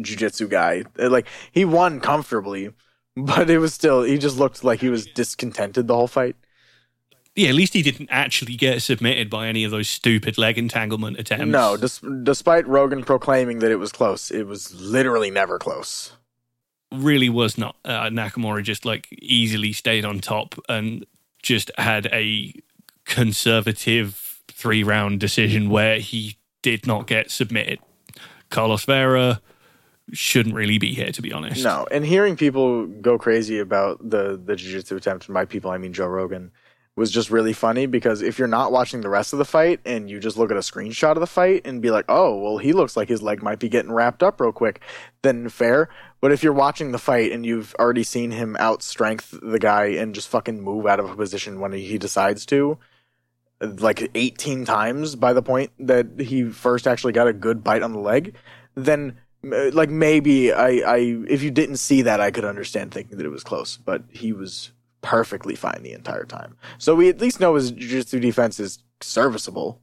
jiu-jitsu 0.00 0.46
guy. 0.46 0.84
Like 0.96 1.26
he 1.50 1.64
won 1.64 1.98
comfortably, 1.98 2.70
but 3.16 3.50
it 3.50 3.58
was 3.58 3.74
still 3.74 4.02
he 4.02 4.18
just 4.18 4.38
looked 4.38 4.62
like 4.62 4.80
he 4.80 4.90
was 4.90 5.06
discontented 5.06 5.88
the 5.88 5.96
whole 5.96 6.06
fight. 6.06 6.36
Yeah, 7.34 7.48
at 7.48 7.54
least 7.54 7.72
he 7.72 7.80
didn't 7.80 8.10
actually 8.10 8.56
get 8.56 8.82
submitted 8.82 9.30
by 9.30 9.48
any 9.48 9.64
of 9.64 9.70
those 9.70 9.88
stupid 9.88 10.36
leg 10.36 10.58
entanglement 10.58 11.18
attempts. 11.18 11.46
No, 11.46 11.78
des- 11.78 12.22
despite 12.24 12.68
Rogan 12.68 13.04
proclaiming 13.04 13.60
that 13.60 13.70
it 13.70 13.76
was 13.76 13.90
close, 13.90 14.30
it 14.30 14.46
was 14.46 14.74
literally 14.74 15.30
never 15.30 15.58
close. 15.58 16.12
Really 16.92 17.30
was 17.30 17.56
not. 17.56 17.76
Uh, 17.86 18.10
Nakamura 18.10 18.62
just 18.62 18.84
like 18.84 19.08
easily 19.12 19.72
stayed 19.72 20.04
on 20.04 20.20
top 20.20 20.56
and 20.68 21.06
just 21.42 21.70
had 21.78 22.04
a 22.12 22.52
conservative 23.06 24.21
three 24.48 24.82
round 24.82 25.20
decision 25.20 25.70
where 25.70 25.98
he 25.98 26.38
did 26.62 26.86
not 26.86 27.06
get 27.06 27.30
submitted. 27.30 27.78
Carlos 28.50 28.84
Vera 28.84 29.40
shouldn't 30.12 30.54
really 30.54 30.78
be 30.78 30.94
here, 30.94 31.10
to 31.10 31.22
be 31.22 31.32
honest. 31.32 31.64
No, 31.64 31.86
and 31.90 32.04
hearing 32.04 32.36
people 32.36 32.86
go 32.86 33.18
crazy 33.18 33.58
about 33.58 33.98
the 34.08 34.40
the 34.42 34.56
jiu-jitsu 34.56 34.96
attempt, 34.96 35.26
and 35.26 35.34
by 35.34 35.44
people 35.44 35.70
I 35.70 35.78
mean 35.78 35.92
Joe 35.92 36.06
Rogan, 36.06 36.50
was 36.94 37.10
just 37.10 37.30
really 37.30 37.54
funny 37.54 37.86
because 37.86 38.20
if 38.20 38.38
you're 38.38 38.46
not 38.48 38.70
watching 38.70 39.00
the 39.00 39.08
rest 39.08 39.32
of 39.32 39.38
the 39.38 39.44
fight 39.46 39.80
and 39.86 40.10
you 40.10 40.20
just 40.20 40.36
look 40.36 40.50
at 40.50 40.58
a 40.58 40.60
screenshot 40.60 41.12
of 41.12 41.20
the 41.20 41.26
fight 41.26 41.62
and 41.64 41.80
be 41.80 41.90
like, 41.90 42.04
oh, 42.08 42.36
well, 42.36 42.58
he 42.58 42.74
looks 42.74 42.96
like 42.96 43.08
his 43.08 43.22
leg 43.22 43.42
might 43.42 43.58
be 43.58 43.70
getting 43.70 43.92
wrapped 43.92 44.22
up 44.22 44.40
real 44.40 44.52
quick, 44.52 44.82
then 45.22 45.48
fair. 45.48 45.88
But 46.20 46.32
if 46.32 46.42
you're 46.42 46.52
watching 46.52 46.92
the 46.92 46.98
fight 46.98 47.32
and 47.32 47.46
you've 47.46 47.74
already 47.78 48.02
seen 48.02 48.30
him 48.30 48.56
outstrength 48.60 49.38
the 49.42 49.58
guy 49.58 49.86
and 49.86 50.14
just 50.14 50.28
fucking 50.28 50.60
move 50.60 50.86
out 50.86 51.00
of 51.00 51.10
a 51.10 51.16
position 51.16 51.60
when 51.60 51.72
he 51.72 51.96
decides 51.96 52.44
to, 52.46 52.78
like 53.62 54.10
18 54.14 54.64
times 54.64 55.14
by 55.14 55.32
the 55.32 55.42
point 55.42 55.70
that 55.78 56.20
he 56.20 56.44
first 56.44 56.86
actually 56.86 57.12
got 57.12 57.28
a 57.28 57.32
good 57.32 57.62
bite 57.62 57.82
on 57.82 57.92
the 57.92 57.98
leg, 57.98 58.34
then 58.74 59.18
uh, 59.44 59.70
like 59.72 59.90
maybe 59.90 60.52
I, 60.52 60.68
I 60.68 60.96
if 61.28 61.42
you 61.42 61.50
didn't 61.50 61.76
see 61.76 62.02
that 62.02 62.20
I 62.20 62.30
could 62.30 62.44
understand 62.44 62.92
thinking 62.92 63.18
that 63.18 63.26
it 63.26 63.30
was 63.30 63.44
close, 63.44 63.76
but 63.76 64.04
he 64.10 64.32
was 64.32 64.72
perfectly 65.00 65.54
fine 65.54 65.82
the 65.82 65.92
entire 65.92 66.24
time. 66.24 66.56
So 66.78 66.94
we 66.94 67.08
at 67.08 67.20
least 67.20 67.40
know 67.40 67.54
his 67.56 67.72
jiu-jitsu 67.72 68.20
defense 68.20 68.58
is 68.58 68.78
serviceable. 69.00 69.80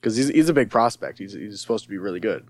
Because 0.00 0.16
he's, 0.16 0.28
he's 0.28 0.48
a 0.48 0.54
big 0.54 0.70
prospect. 0.70 1.18
He's, 1.18 1.34
he's 1.34 1.60
supposed 1.60 1.84
to 1.84 1.90
be 1.90 1.98
really 1.98 2.18
good. 2.18 2.48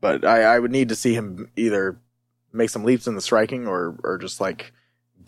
But 0.00 0.24
I, 0.24 0.42
I 0.42 0.58
would 0.60 0.70
need 0.70 0.90
to 0.90 0.94
see 0.94 1.14
him 1.14 1.50
either 1.56 1.98
make 2.52 2.70
some 2.70 2.84
leaps 2.84 3.08
in 3.08 3.16
the 3.16 3.20
striking 3.20 3.66
or, 3.66 3.98
or 4.04 4.18
just 4.18 4.40
like 4.40 4.72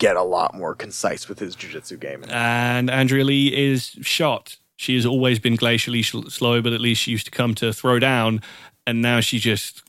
get 0.01 0.15
a 0.17 0.23
lot 0.23 0.55
more 0.55 0.73
concise 0.73 1.29
with 1.29 1.37
his 1.37 1.55
jiu-jitsu 1.55 1.95
game. 1.97 2.23
And 2.27 2.89
Andrea 2.89 3.23
Lee 3.23 3.55
is 3.55 3.95
shot. 4.01 4.57
She 4.75 4.95
has 4.95 5.05
always 5.05 5.37
been 5.37 5.55
glacially 5.55 6.03
slow, 6.31 6.59
but 6.59 6.73
at 6.73 6.81
least 6.81 7.03
she 7.03 7.11
used 7.11 7.25
to 7.25 7.31
come 7.31 7.53
to 7.55 7.71
throw 7.71 7.99
down. 7.99 8.41
And 8.87 9.03
now 9.03 9.19
she 9.19 9.37
just 9.37 9.83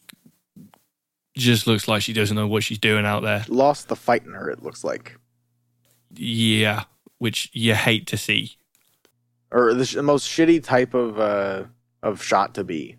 just 1.34 1.66
looks 1.66 1.88
like 1.88 2.02
she 2.02 2.12
doesn't 2.12 2.36
know 2.36 2.46
what 2.46 2.62
she's 2.62 2.78
doing 2.78 3.06
out 3.06 3.22
there. 3.22 3.46
Lost 3.48 3.88
the 3.88 3.96
fight 3.96 4.26
in 4.26 4.34
her, 4.34 4.50
it 4.50 4.62
looks 4.62 4.84
like. 4.84 5.16
Yeah, 6.14 6.84
which 7.16 7.48
you 7.54 7.74
hate 7.74 8.06
to 8.08 8.18
see. 8.18 8.58
Or 9.50 9.72
the, 9.72 9.86
sh- 9.86 9.94
the 9.94 10.02
most 10.02 10.28
shitty 10.28 10.62
type 10.62 10.92
of 10.92 11.18
uh, 11.18 11.64
of 12.02 12.22
shot 12.22 12.54
to 12.56 12.64
be. 12.64 12.98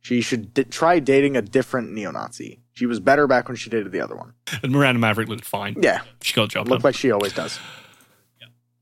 She 0.00 0.22
should 0.22 0.54
d- 0.54 0.64
try 0.64 0.98
dating 0.98 1.36
a 1.36 1.42
different 1.42 1.92
neo-Nazi. 1.92 2.60
She 2.78 2.86
was 2.86 3.00
better 3.00 3.26
back 3.26 3.48
when 3.48 3.56
she 3.56 3.70
dated 3.70 3.90
the 3.90 4.00
other 4.00 4.14
one. 4.14 4.34
And 4.62 4.70
Miranda 4.70 5.00
Maverick 5.00 5.28
looked 5.28 5.44
fine. 5.44 5.74
Yeah, 5.82 6.02
she 6.22 6.32
got 6.32 6.44
a 6.44 6.48
job 6.48 6.68
Looked 6.68 6.82
done. 6.82 6.88
like 6.90 6.94
she 6.94 7.10
always 7.10 7.32
does. 7.32 7.58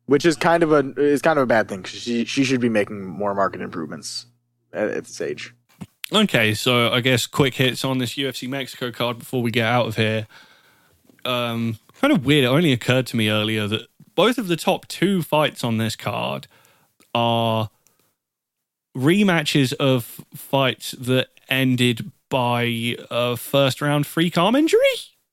Which 0.05 0.27
is 0.27 0.37
kind 0.37 0.63
of 0.63 0.71
a 0.71 0.93
is 1.01 1.23
kind 1.23 1.39
of 1.39 1.45
a 1.45 1.47
bad 1.47 1.67
thing 1.67 1.81
because 1.81 1.99
she 2.03 2.27
she 2.27 2.45
should 2.45 2.61
be 2.61 2.69
making 2.69 3.07
more 3.07 3.35
market 3.35 3.63
improvements 3.63 4.27
at, 4.71 4.89
at 4.89 5.05
this 5.05 5.19
age. 5.23 5.55
Okay, 6.13 6.53
so 6.53 6.93
I 6.93 7.01
guess 7.01 7.27
quick 7.27 7.55
hits 7.55 7.87
on 7.87 7.97
this 7.97 8.17
UFC 8.17 8.47
Mexico 8.49 8.93
card 8.93 9.19
before 9.19 9.41
we 9.43 9.51
get 9.51 9.65
out 9.65 9.87
of 9.87 9.97
here. 9.97 10.27
Um, 11.25 11.79
kind 11.99 12.13
of 12.13 12.27
weird. 12.27 12.45
It 12.45 12.49
only 12.49 12.73
occurred 12.73 13.07
to 13.09 13.17
me 13.17 13.31
earlier 13.31 13.67
that 13.67 13.89
both 14.15 14.37
of 14.37 14.47
the 14.49 14.57
top 14.57 14.87
two 14.89 15.23
fights 15.23 15.65
on 15.65 15.79
this 15.79 15.97
card 15.97 16.47
are 17.15 17.71
rematches 18.95 19.73
of 19.75 20.21
fights 20.35 20.93
that 20.93 21.29
ended 21.49 22.11
by 22.37 22.95
a 23.11 23.35
first 23.35 23.81
round 23.81 24.07
freak 24.07 24.37
arm 24.37 24.55
injury. 24.55 24.79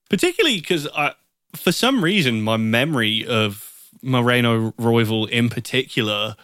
Particularly 0.09 0.61
because 0.61 0.87
I, 0.95 1.11
for 1.53 1.73
some 1.73 2.01
reason, 2.01 2.41
my 2.41 2.55
memory 2.55 3.25
of 3.27 3.89
Moreno 4.01 4.71
Royval 4.79 5.27
in 5.27 5.49
particular 5.49 6.37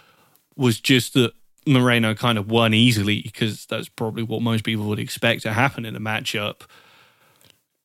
was 0.57 0.81
just 0.81 1.13
that 1.13 1.31
Moreno 1.65 2.13
kind 2.13 2.37
of 2.37 2.51
won 2.51 2.73
easily 2.73 3.21
because 3.21 3.67
that's 3.67 3.87
probably 3.87 4.21
what 4.21 4.41
most 4.41 4.65
people 4.65 4.83
would 4.87 4.99
expect 4.99 5.43
to 5.43 5.53
happen 5.53 5.85
in 5.85 5.95
a 5.95 5.99
matchup. 6.01 6.63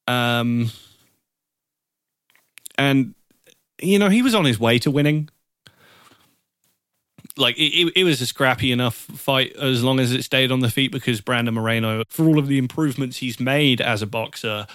Um, 0.09 0.73
and 2.77 3.15
you 3.81 4.01
know 4.01 4.09
he 4.09 4.23
was 4.23 4.35
on 4.35 4.47
his 4.47 4.59
way 4.59 4.81
to 4.81 4.91
winning. 4.91 5.29
Like 7.37 7.59
it, 7.59 7.93
it 7.97 8.05
was 8.05 8.21
a 8.21 8.27
scrappy 8.27 8.71
enough 8.71 8.95
fight 8.95 9.57
as 9.57 9.83
long 9.83 9.99
as 9.99 10.13
it 10.13 10.23
stayed 10.23 10.53
on 10.53 10.61
the 10.61 10.71
feet 10.71 10.93
because 10.93 11.21
Brandon 11.21 11.55
Moreno, 11.55 12.05
for 12.09 12.27
all 12.27 12.39
of 12.39 12.47
the 12.47 12.59
improvements 12.59 13.17
he's 13.17 13.41
made 13.41 13.81
as 13.81 14.03
a 14.03 14.07
boxer, 14.07 14.67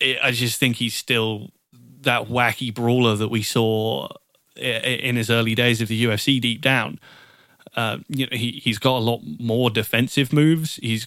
it, 0.00 0.16
I 0.22 0.30
just 0.30 0.58
think 0.58 0.76
he's 0.76 0.94
still 0.94 1.50
that 2.02 2.28
wacky 2.28 2.72
brawler 2.74 3.16
that 3.16 3.28
we 3.28 3.42
saw 3.42 4.08
in 4.56 5.16
his 5.16 5.30
early 5.30 5.54
days 5.54 5.80
of 5.80 5.88
the 5.88 6.04
UFC 6.04 6.40
deep 6.40 6.60
down. 6.60 6.98
Uh, 7.76 7.98
you 8.08 8.26
know, 8.26 8.36
he 8.36 8.60
he's 8.62 8.78
got 8.78 8.96
a 8.96 9.04
lot 9.04 9.20
more 9.38 9.70
defensive 9.70 10.32
moves. 10.32 10.76
He's 10.76 11.06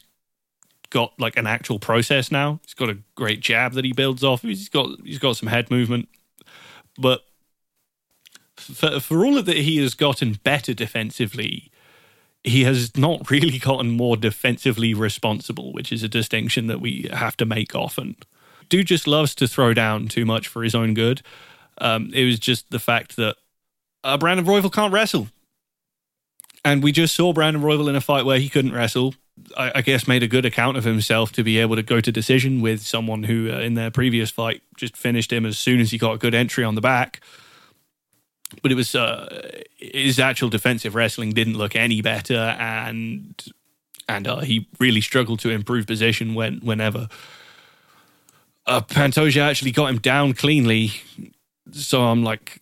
got 0.90 1.14
like 1.20 1.36
an 1.38 1.48
actual 1.48 1.80
process 1.80 2.32
now. 2.32 2.60
He's 2.64 2.74
got 2.74 2.90
a 2.90 2.98
great 3.16 3.42
jab 3.42 3.74
that 3.74 3.84
he 3.84 3.92
builds 3.94 4.24
off. 4.24 4.44
He's 4.44 4.70
got 4.70 4.90
he's 5.04 5.20
got 5.20 5.36
some 5.36 5.50
head 5.50 5.70
movement, 5.70 6.08
but 6.98 7.22
for 8.58 9.00
for 9.00 9.26
all 9.26 9.38
of 9.38 9.46
that 9.46 9.58
he 9.58 9.78
has 9.78 9.94
gotten 9.94 10.40
better 10.44 10.74
defensively, 10.74 11.72
he 12.44 12.64
has 12.64 12.96
not 12.98 13.30
really 13.32 13.60
gotten 13.60 13.92
more 13.92 14.18
defensively 14.18 14.94
responsible, 14.94 15.74
which 15.74 15.92
is 15.92 16.04
a 16.04 16.10
distinction 16.10 16.68
that 16.68 16.82
we 16.82 17.10
have 17.14 17.38
to 17.38 17.46
make 17.46 17.76
often. 17.76 18.16
Dude 18.70 18.88
just 18.88 19.08
loves 19.08 19.36
to 19.36 19.48
throw 19.48 19.74
down 19.74 20.08
too 20.08 20.26
much 20.26 20.48
for 20.48 20.64
his 20.64 20.76
own 20.76 20.94
good. 20.94 21.22
Um, 21.80 22.12
it 22.14 22.26
was 22.26 22.40
just 22.40 22.70
the 22.72 22.80
fact 22.80 23.16
that 23.18 23.36
uh, 24.04 24.18
Brandon 24.18 24.46
Royval 24.46 24.72
can't 24.72 24.94
wrestle. 24.94 25.28
And 26.66 26.82
we 26.82 26.92
just 26.92 27.16
saw 27.16 27.34
Brandon 27.34 27.62
Royval 27.62 27.90
in 27.90 27.96
a 27.96 28.02
fight 28.02 28.26
where 28.26 28.40
he 28.40 28.50
couldn't 28.50 28.74
wrestle. 28.74 29.16
I, 29.58 29.72
I, 29.76 29.82
guess 29.82 30.08
made 30.08 30.24
a 30.24 30.28
good 30.28 30.46
account 30.46 30.78
of 30.78 30.84
himself 30.84 31.32
to 31.34 31.44
be 31.44 31.58
able 31.58 31.76
to 31.76 31.84
go 31.84 32.00
to 32.00 32.12
decision 32.12 32.62
with 32.62 32.82
someone 32.82 33.24
who, 33.24 33.52
uh, 33.52 33.60
in 33.60 33.74
their 33.74 33.90
previous 33.90 34.30
fight, 34.30 34.62
just 34.78 34.96
finished 34.96 35.34
him 35.34 35.46
as 35.46 35.58
soon 35.58 35.80
as 35.80 35.92
he 35.92 35.98
got 35.98 36.14
a 36.14 36.18
good 36.18 36.36
entry 36.36 36.64
on 36.64 36.76
the 36.76 36.82
back. 36.82 37.20
But 38.62 38.72
it 38.72 38.76
was 38.76 38.96
uh, 38.96 39.52
his 39.78 40.20
actual 40.20 40.50
defensive 40.50 40.96
wrestling 40.96 41.32
didn't 41.32 41.58
look 41.58 41.76
any 41.76 42.02
better, 42.02 42.56
and 42.60 43.44
and 44.08 44.28
uh, 44.28 44.40
he 44.40 44.68
really 44.80 45.02
struggled 45.02 45.40
to 45.40 45.50
improve 45.50 45.88
position 45.88 46.34
when 46.34 46.60
whenever. 46.60 47.08
Uh, 48.66 48.82
Pantoja 48.82 49.42
actually 49.42 49.72
got 49.72 49.90
him 49.90 50.00
down 50.00 50.34
cleanly, 50.34 50.92
so 51.72 52.04
I'm 52.04 52.24
like, 52.24 52.62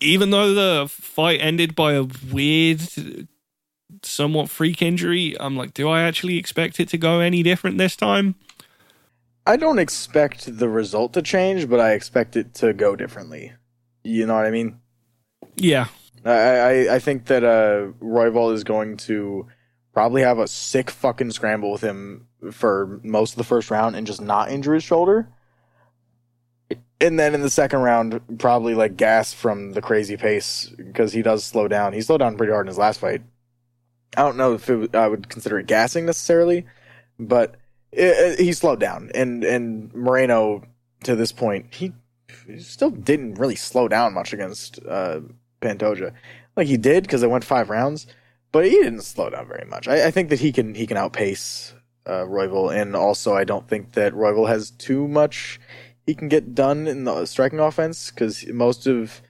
even 0.00 0.30
though 0.30 0.54
the 0.54 0.88
fight 0.88 1.40
ended 1.40 1.74
by 1.74 1.94
a 1.94 2.06
weird, 2.30 2.80
somewhat 4.02 4.50
freak 4.50 4.82
injury, 4.82 5.36
I'm 5.40 5.56
like, 5.56 5.74
do 5.74 5.88
I 5.88 6.02
actually 6.02 6.36
expect 6.36 6.78
it 6.80 6.88
to 6.90 6.98
go 6.98 7.20
any 7.20 7.42
different 7.42 7.78
this 7.78 7.96
time? 7.96 8.34
I 9.46 9.56
don't 9.56 9.78
expect 9.78 10.58
the 10.58 10.68
result 10.68 11.12
to 11.14 11.22
change, 11.22 11.68
but 11.68 11.80
I 11.80 11.92
expect 11.92 12.36
it 12.36 12.54
to 12.54 12.72
go 12.72 12.94
differently. 12.94 13.52
You 14.04 14.26
know 14.26 14.34
what 14.34 14.46
I 14.46 14.50
mean? 14.50 14.79
Yeah. 15.56 15.86
I, 16.24 16.30
I, 16.30 16.94
I 16.94 16.98
think 16.98 17.26
that 17.26 17.44
uh, 17.44 17.92
Royval 18.02 18.52
is 18.52 18.64
going 18.64 18.96
to 18.98 19.46
probably 19.92 20.22
have 20.22 20.38
a 20.38 20.46
sick 20.46 20.90
fucking 20.90 21.30
scramble 21.30 21.72
with 21.72 21.80
him 21.80 22.26
for 22.52 23.00
most 23.02 23.32
of 23.32 23.38
the 23.38 23.44
first 23.44 23.70
round 23.70 23.96
and 23.96 24.06
just 24.06 24.20
not 24.20 24.50
injure 24.50 24.74
his 24.74 24.84
shoulder. 24.84 25.28
And 27.00 27.18
then 27.18 27.34
in 27.34 27.40
the 27.40 27.50
second 27.50 27.80
round, 27.80 28.20
probably 28.38 28.74
like 28.74 28.96
gas 28.96 29.32
from 29.32 29.72
the 29.72 29.80
crazy 29.80 30.16
pace 30.16 30.70
because 30.76 31.12
he 31.12 31.22
does 31.22 31.44
slow 31.44 31.66
down. 31.66 31.94
He 31.94 32.02
slowed 32.02 32.20
down 32.20 32.36
pretty 32.36 32.52
hard 32.52 32.66
in 32.66 32.68
his 32.68 32.78
last 32.78 33.00
fight. 33.00 33.22
I 34.16 34.22
don't 34.22 34.36
know 34.36 34.54
if 34.54 34.68
it, 34.68 34.94
I 34.94 35.08
would 35.08 35.28
consider 35.28 35.58
it 35.58 35.66
gassing 35.66 36.04
necessarily, 36.04 36.66
but 37.18 37.56
it, 37.90 38.38
it, 38.38 38.40
he 38.40 38.52
slowed 38.52 38.80
down. 38.80 39.10
And 39.14 39.44
and 39.44 39.94
Moreno 39.94 40.64
to 41.04 41.16
this 41.16 41.32
point, 41.32 41.74
he, 41.74 41.92
still 42.58 42.90
didn't 42.90 43.34
really 43.34 43.56
slow 43.56 43.88
down 43.88 44.14
much 44.14 44.32
against 44.32 44.78
uh, 44.86 45.20
Pantoja. 45.60 46.12
Like 46.56 46.66
he 46.66 46.76
did 46.76 47.04
because 47.04 47.22
it 47.22 47.30
went 47.30 47.44
five 47.44 47.70
rounds, 47.70 48.06
but 48.52 48.64
he 48.64 48.70
didn't 48.70 49.02
slow 49.02 49.30
down 49.30 49.46
very 49.46 49.66
much. 49.68 49.88
I, 49.88 50.06
I 50.06 50.10
think 50.10 50.28
that 50.30 50.40
he 50.40 50.52
can 50.52 50.74
he 50.74 50.86
can 50.86 50.96
outpace 50.96 51.74
uh, 52.06 52.26
and 52.26 52.96
also 52.96 53.34
I 53.34 53.44
don't 53.44 53.68
think 53.68 53.92
that 53.92 54.14
Royval 54.14 54.48
has 54.48 54.70
too 54.70 55.06
much 55.06 55.60
he 56.06 56.14
can 56.14 56.28
get 56.28 56.54
done 56.54 56.88
in 56.88 57.04
the 57.04 57.24
striking 57.26 57.60
offense 57.60 58.10
because 58.10 58.46
most 58.48 58.86
of 58.86 59.22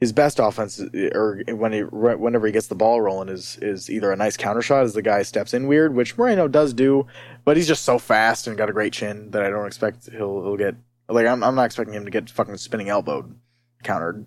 his 0.00 0.12
best 0.12 0.38
offense, 0.38 0.78
or 1.14 1.42
when 1.48 1.72
he 1.72 1.80
whenever 1.80 2.46
he 2.46 2.52
gets 2.52 2.66
the 2.66 2.74
ball 2.74 3.00
rolling, 3.00 3.30
is 3.30 3.56
is 3.62 3.88
either 3.88 4.12
a 4.12 4.16
nice 4.16 4.36
counter 4.36 4.60
shot 4.60 4.84
as 4.84 4.92
the 4.92 5.00
guy 5.00 5.22
steps 5.22 5.54
in 5.54 5.66
weird, 5.66 5.94
which 5.94 6.18
Moreno 6.18 6.46
does 6.46 6.74
do, 6.74 7.06
but 7.44 7.56
he's 7.56 7.68
just 7.68 7.84
so 7.84 7.98
fast 7.98 8.46
and 8.46 8.58
got 8.58 8.68
a 8.68 8.74
great 8.74 8.92
chin 8.92 9.30
that 9.30 9.42
I 9.42 9.48
don't 9.48 9.66
expect 9.66 10.10
he'll 10.10 10.42
he'll 10.42 10.56
get 10.58 10.74
like 11.08 11.26
I'm 11.26 11.42
I'm 11.42 11.54
not 11.54 11.64
expecting 11.64 11.94
him 11.94 12.04
to 12.04 12.10
get 12.10 12.28
fucking 12.28 12.58
spinning 12.58 12.90
elbowed 12.90 13.34
countered. 13.82 14.26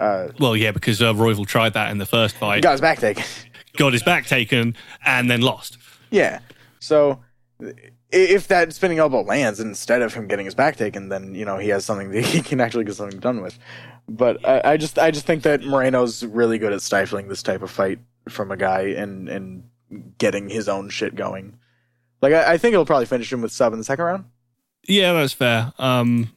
Uh, 0.00 0.28
well, 0.40 0.56
yeah, 0.56 0.72
because 0.72 1.02
uh, 1.02 1.12
Royval 1.12 1.46
tried 1.46 1.74
that 1.74 1.90
in 1.90 1.98
the 1.98 2.06
first 2.06 2.34
fight. 2.36 2.62
Got 2.62 2.72
his 2.72 2.80
back 2.80 2.98
taken. 2.98 3.22
got 3.76 3.92
his 3.92 4.02
back 4.02 4.26
taken 4.26 4.74
and 5.04 5.30
then 5.30 5.42
lost. 5.42 5.76
Yeah. 6.10 6.40
So 6.80 7.20
if 8.10 8.48
that 8.48 8.72
spinning 8.72 8.98
elbow 8.98 9.22
lands 9.22 9.60
instead 9.60 10.02
of 10.02 10.14
him 10.14 10.26
getting 10.26 10.46
his 10.46 10.54
back 10.54 10.76
taken, 10.76 11.10
then 11.10 11.34
you 11.34 11.44
know 11.44 11.58
he 11.58 11.68
has 11.68 11.84
something 11.84 12.10
that 12.12 12.24
he 12.24 12.40
can 12.40 12.60
actually 12.60 12.84
get 12.84 12.96
something 12.96 13.20
done 13.20 13.42
with. 13.42 13.58
But 14.08 14.46
I, 14.48 14.72
I 14.72 14.76
just 14.76 14.98
I 14.98 15.10
just 15.10 15.26
think 15.26 15.42
that 15.42 15.62
Moreno's 15.62 16.24
really 16.24 16.58
good 16.58 16.72
at 16.72 16.82
stifling 16.82 17.28
this 17.28 17.42
type 17.42 17.62
of 17.62 17.70
fight 17.70 17.98
from 18.28 18.50
a 18.50 18.56
guy 18.56 18.80
and 18.96 19.28
and 19.28 19.64
getting 20.18 20.48
his 20.48 20.68
own 20.68 20.88
shit 20.88 21.14
going. 21.14 21.58
Like 22.22 22.32
I, 22.32 22.52
I 22.54 22.58
think 22.58 22.72
it'll 22.72 22.86
probably 22.86 23.06
finish 23.06 23.32
him 23.32 23.42
with 23.42 23.52
sub 23.52 23.72
in 23.72 23.78
the 23.78 23.84
second 23.84 24.04
round. 24.04 24.24
Yeah, 24.88 25.12
that's 25.12 25.34
fair. 25.34 25.72
Um, 25.78 26.32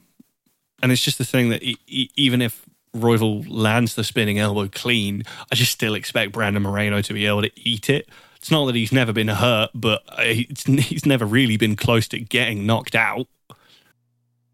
and 0.81 0.91
it's 0.91 1.01
just 1.01 1.17
the 1.17 1.25
thing 1.25 1.49
that 1.49 1.63
e- 1.63 2.11
even 2.15 2.41
if 2.41 2.65
Royval 2.95 3.45
lands 3.49 3.95
the 3.95 4.03
spinning 4.03 4.39
elbow 4.39 4.67
clean, 4.67 5.23
I 5.51 5.55
just 5.55 5.71
still 5.71 5.95
expect 5.95 6.31
Brandon 6.31 6.61
Moreno 6.61 7.01
to 7.01 7.13
be 7.13 7.25
able 7.25 7.41
to 7.41 7.51
eat 7.59 7.89
it. 7.89 8.07
It's 8.37 8.51
not 8.51 8.65
that 8.65 8.75
he's 8.75 8.91
never 8.91 9.13
been 9.13 9.29
hurt, 9.29 9.69
but 9.73 10.03
he's 10.19 11.05
never 11.05 11.25
really 11.25 11.57
been 11.57 11.75
close 11.75 12.07
to 12.09 12.19
getting 12.19 12.65
knocked 12.65 12.95
out. 12.95 13.27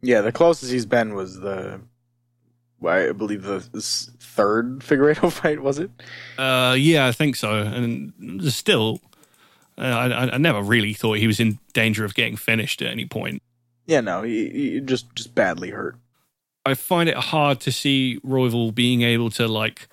Yeah, 0.02 0.22
the 0.22 0.32
closest 0.32 0.72
he's 0.72 0.86
been 0.86 1.14
was 1.16 1.40
the, 1.40 1.82
I 2.86 3.12
believe 3.12 3.44
the 3.44 3.60
third 3.60 4.80
Figueiredo 4.84 5.32
fight, 5.32 5.62
was 5.62 5.80
it? 5.80 5.92
Uh, 6.38 6.76
yeah, 6.80 7.08
I 7.08 7.12
think 7.12 7.36
so. 7.36 7.58
And 7.58 8.14
still, 8.54 9.02
uh, 9.78 9.82
I, 9.82 10.36
I 10.36 10.38
never 10.38 10.62
really 10.62 10.94
thought 10.94 11.18
he 11.18 11.28
was 11.28 11.40
in 11.40 11.60
danger 11.74 12.06
of 12.06 12.14
getting 12.14 12.38
finished 12.38 12.82
at 12.82 12.90
any 12.90 13.06
point. 13.06 13.42
Yeah, 13.86 14.02
no, 14.02 14.22
he, 14.22 14.50
he 14.50 14.82
just 14.82 15.14
just 15.16 15.34
badly 15.34 15.72
hurt. 15.72 15.98
I 16.70 16.76
find 16.76 17.10
it 17.10 17.18
hard 17.18 17.60
to 17.62 17.72
see 17.72 18.20
Royval 18.24 18.74
being 18.74 19.02
able 19.02 19.32
to 19.32 19.48
like 19.48 19.88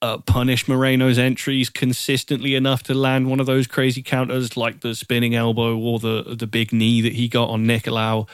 uh, 0.00 0.18
punish 0.18 0.66
Moreno's 0.66 1.18
entries 1.18 1.68
consistently 1.68 2.54
enough 2.54 2.82
to 2.84 2.94
land 2.94 3.28
one 3.28 3.38
of 3.38 3.46
those 3.46 3.66
crazy 3.66 4.02
counters 4.02 4.56
like 4.56 4.80
the 4.80 4.94
spinning 4.94 5.34
elbow 5.34 5.76
or 5.76 5.98
the 5.98 6.34
the 6.36 6.46
big 6.46 6.72
knee 6.72 7.02
that 7.02 7.12
he 7.12 7.28
got 7.28 7.50
on 7.50 7.66
Nicolau. 7.66 8.28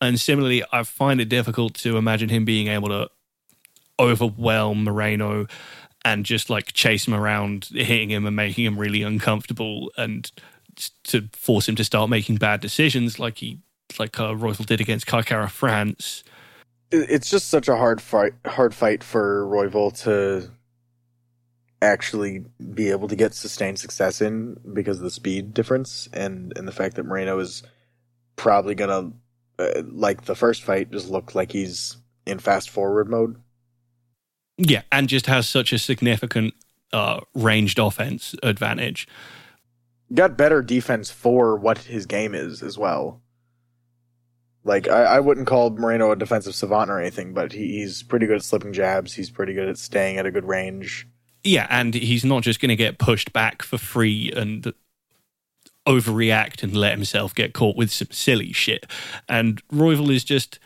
And 0.00 0.20
similarly, 0.20 0.64
I 0.72 0.82
find 0.82 1.20
it 1.20 1.28
difficult 1.28 1.74
to 1.74 1.96
imagine 1.96 2.28
him 2.28 2.44
being 2.44 2.66
able 2.66 2.88
to 2.88 3.08
overwhelm 3.98 4.82
Moreno 4.82 5.46
and 6.04 6.26
just 6.26 6.50
like 6.50 6.72
chase 6.72 7.06
him 7.06 7.14
around, 7.14 7.68
hitting 7.72 8.10
him 8.10 8.26
and 8.26 8.34
making 8.34 8.64
him 8.64 8.78
really 8.78 9.02
uncomfortable 9.02 9.92
and 9.96 10.30
to 11.04 11.28
force 11.32 11.68
him 11.68 11.76
to 11.76 11.84
start 11.84 12.10
making 12.10 12.36
bad 12.36 12.60
decisions 12.60 13.20
like 13.20 13.38
he 13.38 13.60
like 13.98 14.18
uh, 14.18 14.32
Royval 14.32 14.66
did 14.66 14.80
against 14.80 15.06
Kai 15.06 15.22
Kara-France. 15.22 16.24
It's 16.90 17.30
just 17.30 17.48
such 17.48 17.68
a 17.68 17.76
hard 17.76 18.00
fight, 18.00 18.34
hard 18.46 18.74
fight 18.74 19.02
for 19.02 19.46
Royval 19.46 19.96
to 20.02 20.50
actually 21.82 22.44
be 22.72 22.90
able 22.90 23.08
to 23.08 23.16
get 23.16 23.34
sustained 23.34 23.78
success 23.78 24.20
in 24.20 24.56
because 24.72 24.98
of 24.98 25.04
the 25.04 25.10
speed 25.10 25.52
difference 25.52 26.08
and 26.12 26.56
and 26.56 26.66
the 26.66 26.72
fact 26.72 26.96
that 26.96 27.04
Moreno 27.04 27.38
is 27.38 27.62
probably 28.36 28.74
gonna 28.74 29.12
uh, 29.58 29.82
like 29.92 30.24
the 30.24 30.34
first 30.34 30.62
fight 30.62 30.90
just 30.90 31.10
look 31.10 31.34
like 31.34 31.52
he's 31.52 31.96
in 32.26 32.38
fast 32.38 32.70
forward 32.70 33.08
mode. 33.08 33.36
Yeah, 34.56 34.82
and 34.92 35.08
just 35.08 35.26
has 35.26 35.48
such 35.48 35.72
a 35.72 35.78
significant 35.78 36.54
uh, 36.92 37.20
ranged 37.34 37.78
offense 37.78 38.34
advantage. 38.42 39.06
Got 40.12 40.36
better 40.36 40.62
defense 40.62 41.10
for 41.10 41.56
what 41.56 41.78
his 41.78 42.06
game 42.06 42.34
is 42.34 42.62
as 42.62 42.78
well. 42.78 43.20
Like 44.64 44.88
I, 44.88 45.04
I 45.04 45.20
wouldn't 45.20 45.46
call 45.46 45.70
Moreno 45.70 46.10
a 46.10 46.16
defensive 46.16 46.54
savant 46.54 46.90
or 46.90 46.98
anything, 46.98 47.34
but 47.34 47.52
he, 47.52 47.78
he's 47.78 48.02
pretty 48.02 48.26
good 48.26 48.36
at 48.36 48.42
slipping 48.42 48.72
jabs. 48.72 49.12
He's 49.12 49.30
pretty 49.30 49.52
good 49.52 49.68
at 49.68 49.78
staying 49.78 50.16
at 50.16 50.26
a 50.26 50.30
good 50.30 50.44
range. 50.44 51.06
Yeah, 51.42 51.66
and 51.68 51.92
he's 51.92 52.24
not 52.24 52.42
just 52.42 52.60
going 52.60 52.70
to 52.70 52.76
get 52.76 52.98
pushed 52.98 53.32
back 53.34 53.62
for 53.62 53.76
free 53.76 54.32
and 54.34 54.72
overreact 55.86 56.62
and 56.62 56.74
let 56.74 56.92
himself 56.92 57.34
get 57.34 57.52
caught 57.52 57.76
with 57.76 57.92
some 57.92 58.08
silly 58.10 58.52
shit. 58.52 58.86
And 59.28 59.62
Royval 59.68 60.10
is 60.14 60.24
just, 60.24 60.58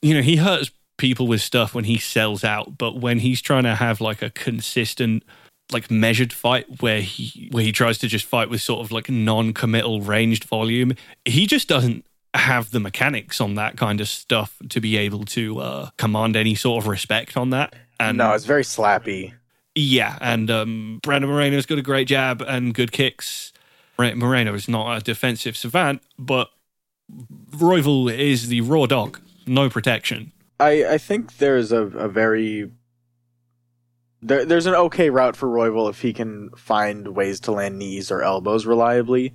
you 0.00 0.14
know, 0.14 0.22
he 0.22 0.36
hurts 0.36 0.70
people 0.96 1.26
with 1.26 1.40
stuff 1.40 1.74
when 1.74 1.84
he 1.84 1.98
sells 1.98 2.44
out, 2.44 2.78
but 2.78 3.00
when 3.00 3.18
he's 3.18 3.40
trying 3.40 3.64
to 3.64 3.74
have 3.74 4.00
like 4.00 4.22
a 4.22 4.30
consistent 4.30 5.24
like 5.72 5.90
measured 5.90 6.32
fight 6.32 6.80
where 6.80 7.00
he 7.00 7.48
where 7.52 7.62
he 7.62 7.72
tries 7.72 7.96
to 7.98 8.08
just 8.08 8.24
fight 8.24 8.50
with 8.50 8.60
sort 8.60 8.80
of 8.80 8.90
like 8.90 9.08
non-committal 9.08 10.00
ranged 10.00 10.44
volume, 10.44 10.92
he 11.24 11.46
just 11.46 11.68
doesn't 11.68 12.04
have 12.34 12.70
the 12.70 12.80
mechanics 12.80 13.40
on 13.40 13.54
that 13.56 13.76
kind 13.76 14.00
of 14.00 14.08
stuff 14.08 14.56
to 14.68 14.80
be 14.80 14.96
able 14.96 15.24
to 15.24 15.58
uh, 15.58 15.90
command 15.96 16.36
any 16.36 16.54
sort 16.54 16.84
of 16.84 16.88
respect 16.88 17.36
on 17.36 17.50
that. 17.50 17.74
And 17.98 18.18
no, 18.18 18.32
it's 18.32 18.44
very 18.44 18.62
slappy. 18.62 19.34
Yeah, 19.74 20.18
and 20.20 20.50
um, 20.50 21.00
Brandon 21.02 21.30
Moreno's 21.30 21.66
got 21.66 21.78
a 21.78 21.82
great 21.82 22.08
jab 22.08 22.42
and 22.42 22.74
good 22.74 22.92
kicks. 22.92 23.52
Moreno 23.98 24.54
is 24.54 24.68
not 24.68 24.96
a 24.96 25.00
defensive 25.00 25.56
savant, 25.56 26.02
but 26.18 26.50
Royval 27.50 28.10
is 28.12 28.48
the 28.48 28.62
raw 28.62 28.86
dog, 28.86 29.20
no 29.46 29.68
protection. 29.68 30.32
I, 30.58 30.84
I 30.94 30.98
think 30.98 31.36
there's 31.36 31.70
a, 31.70 31.82
a 31.82 32.08
very 32.08 32.70
there, 34.22 34.44
there's 34.44 34.66
an 34.66 34.74
okay 34.74 35.10
route 35.10 35.36
for 35.36 35.48
Royval 35.48 35.88
if 35.88 36.00
he 36.00 36.12
can 36.12 36.50
find 36.50 37.08
ways 37.08 37.40
to 37.40 37.52
land 37.52 37.78
knees 37.78 38.10
or 38.10 38.22
elbows 38.22 38.66
reliably. 38.66 39.32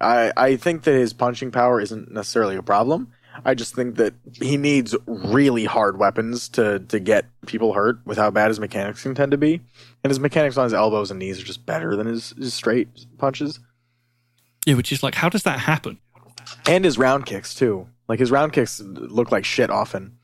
I 0.00 0.32
I 0.36 0.56
think 0.56 0.82
that 0.82 0.92
his 0.92 1.12
punching 1.12 1.50
power 1.50 1.80
isn't 1.80 2.10
necessarily 2.10 2.56
a 2.56 2.62
problem. 2.62 3.12
I 3.44 3.54
just 3.54 3.74
think 3.74 3.96
that 3.96 4.14
he 4.40 4.56
needs 4.56 4.94
really 5.06 5.64
hard 5.64 5.98
weapons 5.98 6.48
to 6.50 6.80
to 6.80 6.98
get 6.98 7.26
people 7.46 7.72
hurt 7.72 7.98
with 8.04 8.18
how 8.18 8.30
bad 8.30 8.48
his 8.48 8.60
mechanics 8.60 9.02
can 9.02 9.14
tend 9.14 9.32
to 9.32 9.38
be. 9.38 9.60
And 10.02 10.10
his 10.10 10.20
mechanics 10.20 10.56
on 10.56 10.64
his 10.64 10.74
elbows 10.74 11.10
and 11.10 11.18
knees 11.18 11.40
are 11.40 11.44
just 11.44 11.66
better 11.66 11.96
than 11.96 12.06
his, 12.06 12.30
his 12.30 12.54
straight 12.54 12.88
punches. 13.18 13.60
Yeah, 14.66 14.74
which 14.74 14.92
is 14.92 15.02
like, 15.02 15.14
how 15.14 15.28
does 15.28 15.42
that 15.44 15.58
happen? 15.60 15.98
And 16.66 16.84
his 16.84 16.98
round 16.98 17.26
kicks 17.26 17.54
too. 17.54 17.86
Like 18.08 18.18
his 18.18 18.30
round 18.30 18.52
kicks 18.52 18.80
look 18.80 19.30
like 19.30 19.44
shit 19.44 19.70
often. 19.70 20.16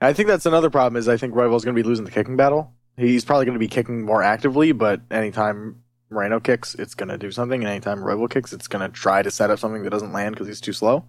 And 0.00 0.08
I 0.08 0.12
think 0.12 0.28
that's 0.28 0.46
another 0.46 0.70
problem. 0.70 0.98
Is 0.98 1.08
I 1.08 1.16
think 1.16 1.34
Royval's 1.34 1.64
going 1.64 1.76
to 1.76 1.82
be 1.82 1.88
losing 1.88 2.04
the 2.04 2.10
kicking 2.10 2.36
battle. 2.36 2.72
He's 2.96 3.24
probably 3.24 3.44
going 3.44 3.54
to 3.54 3.60
be 3.60 3.68
kicking 3.68 4.04
more 4.04 4.22
actively, 4.22 4.72
but 4.72 5.00
anytime 5.10 5.82
Moreno 6.10 6.40
kicks, 6.40 6.74
it's 6.74 6.94
going 6.94 7.08
to 7.08 7.18
do 7.18 7.30
something, 7.30 7.62
and 7.62 7.70
anytime 7.70 7.98
Royval 7.98 8.30
kicks, 8.30 8.52
it's 8.52 8.68
going 8.68 8.88
to 8.88 8.94
try 8.94 9.22
to 9.22 9.30
set 9.30 9.50
up 9.50 9.58
something 9.58 9.82
that 9.82 9.90
doesn't 9.90 10.12
land 10.12 10.34
because 10.34 10.48
he's 10.48 10.60
too 10.60 10.72
slow. 10.72 11.04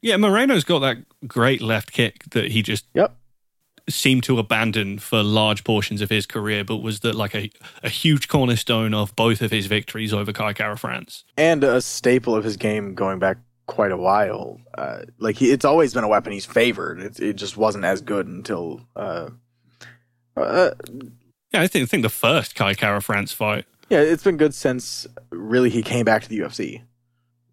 Yeah, 0.00 0.16
Moreno's 0.16 0.64
got 0.64 0.80
that 0.80 0.98
great 1.26 1.62
left 1.62 1.92
kick 1.92 2.24
that 2.30 2.50
he 2.50 2.62
just 2.62 2.86
yep. 2.92 3.16
seemed 3.88 4.24
to 4.24 4.38
abandon 4.38 4.98
for 4.98 5.22
large 5.22 5.62
portions 5.64 6.00
of 6.00 6.10
his 6.10 6.26
career, 6.26 6.64
but 6.64 6.78
was 6.78 7.00
that 7.00 7.14
like 7.14 7.34
a, 7.34 7.50
a 7.82 7.88
huge 7.88 8.28
cornerstone 8.28 8.94
of 8.94 9.14
both 9.14 9.40
of 9.40 9.52
his 9.52 9.66
victories 9.66 10.12
over 10.12 10.32
Kai 10.32 10.52
Kara-France. 10.52 11.24
And 11.36 11.62
a 11.62 11.80
staple 11.80 12.34
of 12.34 12.42
his 12.42 12.56
game 12.56 12.94
going 12.94 13.20
back 13.20 13.38
quite 13.66 13.92
a 13.92 13.96
while. 13.96 14.60
Uh, 14.76 15.02
like 15.18 15.36
he, 15.36 15.52
it's 15.52 15.64
always 15.64 15.94
been 15.94 16.04
a 16.04 16.08
weapon 16.08 16.32
he's 16.32 16.46
favored. 16.46 17.00
It, 17.00 17.20
it 17.20 17.36
just 17.36 17.56
wasn't 17.56 17.84
as 17.84 18.00
good 18.00 18.26
until. 18.26 18.80
Uh, 18.96 19.30
uh, 20.36 20.70
yeah, 21.52 21.62
I 21.62 21.68
think 21.68 21.84
I 21.84 21.86
think 21.86 22.02
the 22.02 22.08
first 22.08 22.54
Kai 22.54 22.74
Kara-France 22.74 23.32
fight. 23.32 23.66
Yeah, 23.92 24.00
it's 24.00 24.24
been 24.24 24.38
good 24.38 24.54
since 24.54 25.06
really 25.30 25.68
he 25.68 25.82
came 25.82 26.04
back 26.06 26.22
to 26.22 26.28
the 26.28 26.38
UFC 26.38 26.82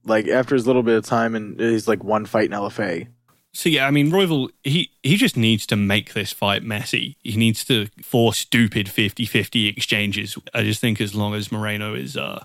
like 0.05 0.27
after 0.27 0.55
his 0.55 0.67
little 0.67 0.83
bit 0.83 0.97
of 0.97 1.05
time 1.05 1.35
and 1.35 1.59
he's 1.59 1.87
like 1.87 2.03
one 2.03 2.25
fight 2.25 2.45
in 2.45 2.51
LFA. 2.51 3.07
So 3.51 3.67
yeah, 3.67 3.87
I 3.87 3.91
mean, 3.91 4.11
Royval, 4.11 4.49
he 4.63 4.91
he 5.03 5.17
just 5.17 5.35
needs 5.35 5.65
to 5.67 5.75
make 5.75 6.13
this 6.13 6.31
fight 6.31 6.63
messy. 6.63 7.17
He 7.23 7.35
needs 7.35 7.65
to 7.65 7.87
force 8.01 8.37
stupid 8.37 8.87
50-50 8.87 9.69
exchanges. 9.69 10.37
I 10.53 10.63
just 10.63 10.79
think 10.79 11.01
as 11.01 11.15
long 11.15 11.33
as 11.33 11.51
Moreno 11.51 11.93
is 11.93 12.15
uh, 12.15 12.43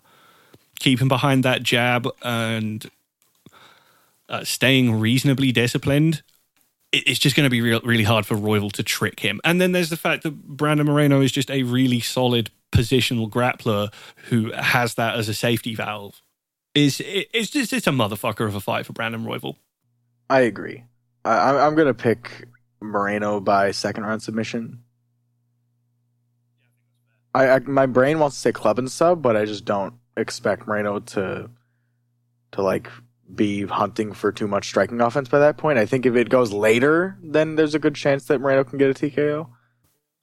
keeping 0.80 1.08
behind 1.08 1.44
that 1.44 1.62
jab 1.62 2.08
and 2.22 2.90
uh, 4.28 4.44
staying 4.44 4.98
reasonably 4.98 5.52
disciplined, 5.52 6.22
it, 6.90 7.06
it's 7.06 7.18
just 7.18 7.36
going 7.36 7.44
to 7.44 7.50
be 7.50 7.60
real, 7.60 7.80
really 7.84 8.04
hard 8.04 8.24
for 8.24 8.34
Royval 8.36 8.72
to 8.72 8.82
trick 8.82 9.20
him. 9.20 9.40
And 9.44 9.60
then 9.60 9.72
there's 9.72 9.90
the 9.90 9.96
fact 9.96 10.22
that 10.22 10.42
Brandon 10.42 10.86
Moreno 10.86 11.20
is 11.20 11.32
just 11.32 11.50
a 11.50 11.64
really 11.64 12.00
solid 12.00 12.50
positional 12.74 13.30
grappler 13.30 13.92
who 14.28 14.52
has 14.52 14.94
that 14.94 15.16
as 15.16 15.28
a 15.28 15.34
safety 15.34 15.74
valve. 15.74 16.20
Is 16.74 17.00
it's 17.04 17.50
just 17.50 17.72
it's 17.72 17.86
a 17.86 17.90
motherfucker 17.90 18.46
of 18.46 18.56
a 18.56 18.60
fight 18.60 18.84
for 18.84 18.92
Brandon 18.92 19.24
Royval. 19.24 19.56
I 20.28 20.40
agree. 20.40 20.84
I, 21.24 21.50
I'm 21.50 21.56
I'm 21.56 21.74
gonna 21.76 21.94
pick 21.94 22.48
Moreno 22.82 23.38
by 23.40 23.70
second 23.70 24.02
round 24.02 24.22
submission. 24.22 24.80
I, 27.32 27.48
I 27.50 27.58
my 27.60 27.86
brain 27.86 28.18
wants 28.18 28.36
to 28.36 28.40
say 28.40 28.52
club 28.52 28.80
and 28.80 28.90
sub, 28.90 29.22
but 29.22 29.36
I 29.36 29.44
just 29.44 29.64
don't 29.64 29.94
expect 30.16 30.66
Moreno 30.66 30.98
to 30.98 31.48
to 32.52 32.62
like 32.62 32.88
be 33.32 33.64
hunting 33.66 34.12
for 34.12 34.32
too 34.32 34.48
much 34.48 34.66
striking 34.66 35.00
offense 35.00 35.28
by 35.28 35.38
that 35.38 35.56
point. 35.56 35.78
I 35.78 35.86
think 35.86 36.06
if 36.06 36.14
it 36.16 36.28
goes 36.28 36.52
later, 36.52 37.16
then 37.22 37.54
there's 37.54 37.74
a 37.74 37.78
good 37.78 37.94
chance 37.94 38.24
that 38.26 38.40
Moreno 38.40 38.64
can 38.64 38.78
get 38.78 38.90
a 38.90 38.94
TKO. 38.94 39.48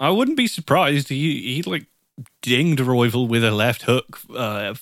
I 0.02 0.10
wouldn't 0.10 0.38
be 0.38 0.48
surprised. 0.48 1.10
He 1.10 1.56
he 1.56 1.64
like 1.64 1.86
dinged 2.42 2.80
Royval 2.80 3.28
with 3.28 3.44
a 3.44 3.52
left 3.52 3.84
hook 3.84 4.20
uh, 4.36 4.74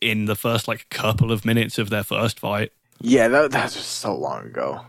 in 0.00 0.26
the 0.26 0.36
first 0.36 0.68
like 0.68 0.88
couple 0.90 1.32
of 1.32 1.44
minutes 1.44 1.78
of 1.78 1.90
their 1.90 2.04
first 2.04 2.40
fight. 2.40 2.72
Yeah, 3.00 3.28
that 3.28 3.50
that's 3.50 3.74
just 3.74 3.90
so 3.90 4.16
long 4.16 4.46
ago. 4.46 4.86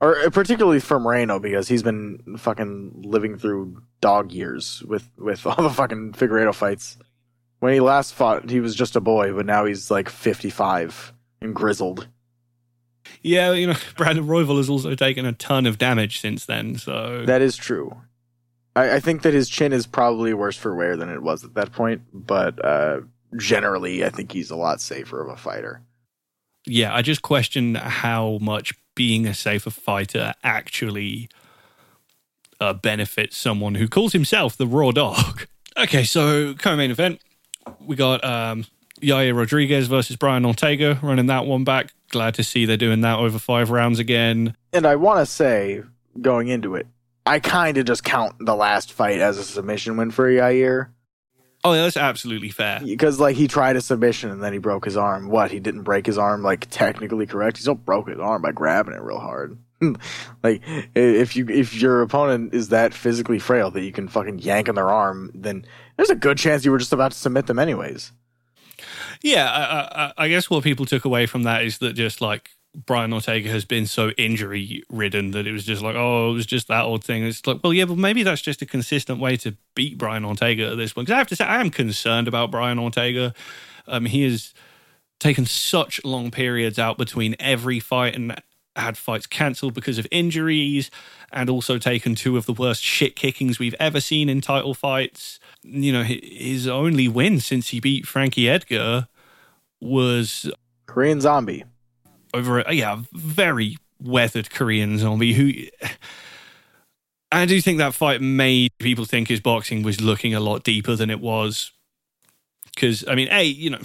Or 0.00 0.18
uh, 0.18 0.30
particularly 0.30 0.80
from 0.80 1.02
Moreno 1.02 1.38
because 1.38 1.68
he's 1.68 1.82
been 1.82 2.36
fucking 2.38 3.02
living 3.04 3.38
through 3.38 3.82
dog 4.00 4.32
years 4.32 4.82
with 4.86 5.08
with 5.16 5.46
all 5.46 5.62
the 5.62 5.70
fucking 5.70 6.12
Figueiredo 6.12 6.54
fights. 6.54 6.98
When 7.60 7.72
he 7.72 7.80
last 7.80 8.14
fought, 8.14 8.50
he 8.50 8.60
was 8.60 8.74
just 8.74 8.96
a 8.96 9.00
boy, 9.00 9.32
but 9.32 9.46
now 9.46 9.64
he's 9.64 9.90
like 9.90 10.10
55 10.10 11.14
and 11.40 11.54
grizzled. 11.54 12.06
Yeah, 13.22 13.52
you 13.52 13.66
know, 13.66 13.76
Brandon 13.96 14.26
Royval 14.26 14.58
has 14.58 14.68
also 14.68 14.94
taken 14.94 15.24
a 15.24 15.32
ton 15.32 15.64
of 15.64 15.78
damage 15.78 16.20
since 16.20 16.44
then, 16.44 16.76
so 16.76 17.24
That 17.24 17.40
is 17.40 17.56
true. 17.56 17.96
I, 18.76 18.96
I 18.96 19.00
think 19.00 19.22
that 19.22 19.34
his 19.34 19.48
chin 19.48 19.72
is 19.72 19.86
probably 19.86 20.34
worse 20.34 20.56
for 20.56 20.74
wear 20.76 20.96
than 20.96 21.08
it 21.08 21.22
was 21.22 21.42
at 21.42 21.54
that 21.54 21.72
point, 21.72 22.02
but 22.12 22.64
uh, 22.64 23.00
generally, 23.36 24.04
I 24.04 24.10
think 24.10 24.30
he's 24.30 24.50
a 24.50 24.56
lot 24.56 24.80
safer 24.80 25.20
of 25.20 25.28
a 25.28 25.36
fighter. 25.36 25.82
yeah, 26.66 26.94
I 26.94 27.02
just 27.02 27.22
question 27.22 27.74
how 27.74 28.38
much 28.40 28.74
being 28.94 29.26
a 29.26 29.34
safer 29.34 29.70
fighter 29.70 30.34
actually 30.44 31.28
uh, 32.60 32.72
benefits 32.72 33.36
someone 33.36 33.74
who 33.76 33.88
calls 33.88 34.12
himself 34.12 34.56
the 34.56 34.66
Raw 34.66 34.92
Dog. 34.92 35.46
Okay, 35.78 36.04
so 36.04 36.54
co-main 36.54 36.90
event, 36.90 37.20
we 37.80 37.96
got 37.96 38.24
um, 38.24 38.64
Yair 39.02 39.36
Rodriguez 39.36 39.88
versus 39.88 40.16
Brian 40.16 40.46
Ortega 40.46 40.98
running 41.02 41.26
that 41.26 41.44
one 41.44 41.64
back. 41.64 41.92
Glad 42.08 42.32
to 42.36 42.42
see 42.42 42.64
they're 42.64 42.78
doing 42.78 43.02
that 43.02 43.18
over 43.18 43.38
five 43.38 43.68
rounds 43.68 43.98
again. 43.98 44.56
And 44.72 44.86
I 44.86 44.96
want 44.96 45.18
to 45.20 45.26
say, 45.26 45.82
going 46.22 46.48
into 46.48 46.76
it, 46.76 46.86
I 47.26 47.40
kind 47.40 47.76
of 47.76 47.84
just 47.84 48.04
count 48.04 48.36
the 48.38 48.54
last 48.54 48.92
fight 48.92 49.20
as 49.20 49.38
a 49.38 49.44
submission 49.44 49.96
win 49.96 50.10
for 50.10 50.30
Yair. 50.30 50.90
Oh, 51.64 51.72
yeah, 51.72 51.82
that's 51.82 51.96
absolutely 51.96 52.50
fair. 52.50 52.80
because 52.80 53.18
like 53.18 53.34
he 53.34 53.48
tried 53.48 53.74
a 53.74 53.80
submission 53.80 54.30
and 54.30 54.40
then 54.42 54.52
he 54.52 54.60
broke 54.60 54.84
his 54.84 54.96
arm. 54.96 55.28
What? 55.28 55.50
He 55.50 55.58
didn't 55.58 55.82
break 55.82 56.06
his 56.06 56.16
arm 56.16 56.42
like 56.42 56.68
technically 56.70 57.26
correct. 57.26 57.56
He 57.56 57.62
still 57.62 57.74
broke 57.74 58.08
his 58.08 58.20
arm 58.20 58.42
by 58.42 58.52
grabbing 58.52 58.94
it 58.94 59.02
real 59.02 59.18
hard. 59.18 59.58
like 60.42 60.62
if 60.94 61.36
you 61.36 61.46
if 61.48 61.74
your 61.74 62.02
opponent 62.02 62.54
is 62.54 62.68
that 62.68 62.94
physically 62.94 63.38
frail 63.38 63.70
that 63.72 63.82
you 63.82 63.92
can 63.92 64.08
fucking 64.08 64.38
yank 64.38 64.68
on 64.68 64.74
their 64.74 64.88
arm, 64.88 65.30
then 65.34 65.64
there's 65.96 66.10
a 66.10 66.14
good 66.14 66.38
chance 66.38 66.64
you 66.64 66.70
were 66.70 66.78
just 66.78 66.92
about 66.92 67.12
to 67.12 67.18
submit 67.18 67.46
them 67.46 67.58
anyways. 67.58 68.12
Yeah, 69.22 69.50
I, 69.50 70.04
I, 70.04 70.12
I 70.24 70.28
guess 70.28 70.48
what 70.48 70.62
people 70.62 70.86
took 70.86 71.04
away 71.04 71.26
from 71.26 71.42
that 71.42 71.64
is 71.64 71.78
that 71.78 71.94
just 71.94 72.20
like 72.20 72.50
Brian 72.84 73.12
Ortega 73.14 73.48
has 73.48 73.64
been 73.64 73.86
so 73.86 74.10
injury 74.10 74.82
ridden 74.90 75.30
that 75.30 75.46
it 75.46 75.52
was 75.52 75.64
just 75.64 75.80
like, 75.80 75.96
oh, 75.96 76.30
it 76.30 76.34
was 76.34 76.44
just 76.44 76.68
that 76.68 76.84
old 76.84 77.02
thing. 77.02 77.24
It's 77.24 77.46
like, 77.46 77.60
well, 77.64 77.72
yeah, 77.72 77.86
but 77.86 77.96
maybe 77.96 78.22
that's 78.22 78.42
just 78.42 78.60
a 78.60 78.66
consistent 78.66 79.18
way 79.18 79.38
to 79.38 79.56
beat 79.74 79.96
Brian 79.96 80.26
Ortega 80.26 80.70
at 80.72 80.76
this 80.76 80.92
point. 80.92 81.06
Because 81.06 81.14
I 81.14 81.18
have 81.18 81.28
to 81.28 81.36
say, 81.36 81.44
I 81.46 81.60
am 81.60 81.70
concerned 81.70 82.28
about 82.28 82.50
Brian 82.50 82.78
Ortega. 82.78 83.32
Um, 83.86 84.04
he 84.04 84.24
has 84.24 84.52
taken 85.18 85.46
such 85.46 86.04
long 86.04 86.30
periods 86.30 86.78
out 86.78 86.98
between 86.98 87.34
every 87.40 87.80
fight 87.80 88.14
and 88.14 88.38
had 88.74 88.98
fights 88.98 89.26
cancelled 89.26 89.72
because 89.72 89.96
of 89.96 90.06
injuries, 90.10 90.90
and 91.32 91.48
also 91.48 91.78
taken 91.78 92.14
two 92.14 92.36
of 92.36 92.44
the 92.44 92.52
worst 92.52 92.82
shit 92.82 93.16
kickings 93.16 93.58
we've 93.58 93.74
ever 93.80 94.02
seen 94.02 94.28
in 94.28 94.42
title 94.42 94.74
fights. 94.74 95.40
You 95.62 95.94
know, 95.94 96.02
his 96.02 96.66
only 96.66 97.08
win 97.08 97.40
since 97.40 97.68
he 97.68 97.80
beat 97.80 98.06
Frankie 98.06 98.50
Edgar 98.50 99.08
was 99.80 100.50
Korean 100.84 101.22
zombie. 101.22 101.64
Over 102.36 102.60
a 102.60 102.72
yeah, 102.72 103.02
very 103.12 103.78
weathered 104.00 104.50
Korean 104.50 104.98
zombie 104.98 105.32
who 105.32 105.52
I 107.32 107.46
do 107.46 107.60
think 107.60 107.78
that 107.78 107.94
fight 107.94 108.20
made 108.20 108.70
people 108.78 109.04
think 109.04 109.28
his 109.28 109.40
boxing 109.40 109.82
was 109.82 110.00
looking 110.00 110.34
a 110.34 110.40
lot 110.40 110.62
deeper 110.62 110.94
than 110.94 111.10
it 111.10 111.20
was. 111.20 111.72
Because 112.74 113.06
I 113.08 113.14
mean, 113.14 113.28
a 113.30 113.42
you 113.42 113.70
know, 113.70 113.80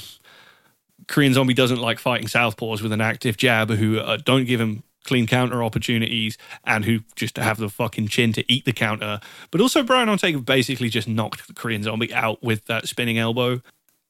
Korean 1.08 1.34
zombie 1.34 1.54
doesn't 1.54 1.80
like 1.80 2.00
fighting 2.00 2.28
southpaws 2.28 2.82
with 2.82 2.92
an 2.92 3.02
active 3.02 3.38
jab 3.38 3.70
who 3.70 4.00
uh, 4.00 4.18
don't 4.18 4.46
give 4.46 4.62
him 4.62 4.84
clean 5.04 5.26
counter 5.26 5.64
opportunities 5.64 6.38
and 6.64 6.86
who 6.86 7.00
just 7.16 7.38
have 7.38 7.58
the 7.58 7.70
fucking 7.70 8.08
chin 8.08 8.34
to 8.34 8.52
eat 8.52 8.66
the 8.66 8.74
counter. 8.74 9.20
But 9.50 9.62
also, 9.62 9.82
Brian 9.82 10.10
Ortega 10.10 10.40
basically 10.40 10.90
just 10.90 11.08
knocked 11.08 11.48
the 11.48 11.54
Korean 11.54 11.84
zombie 11.84 12.14
out 12.14 12.44
with 12.44 12.66
that 12.66 12.88
spinning 12.88 13.18
elbow. 13.18 13.62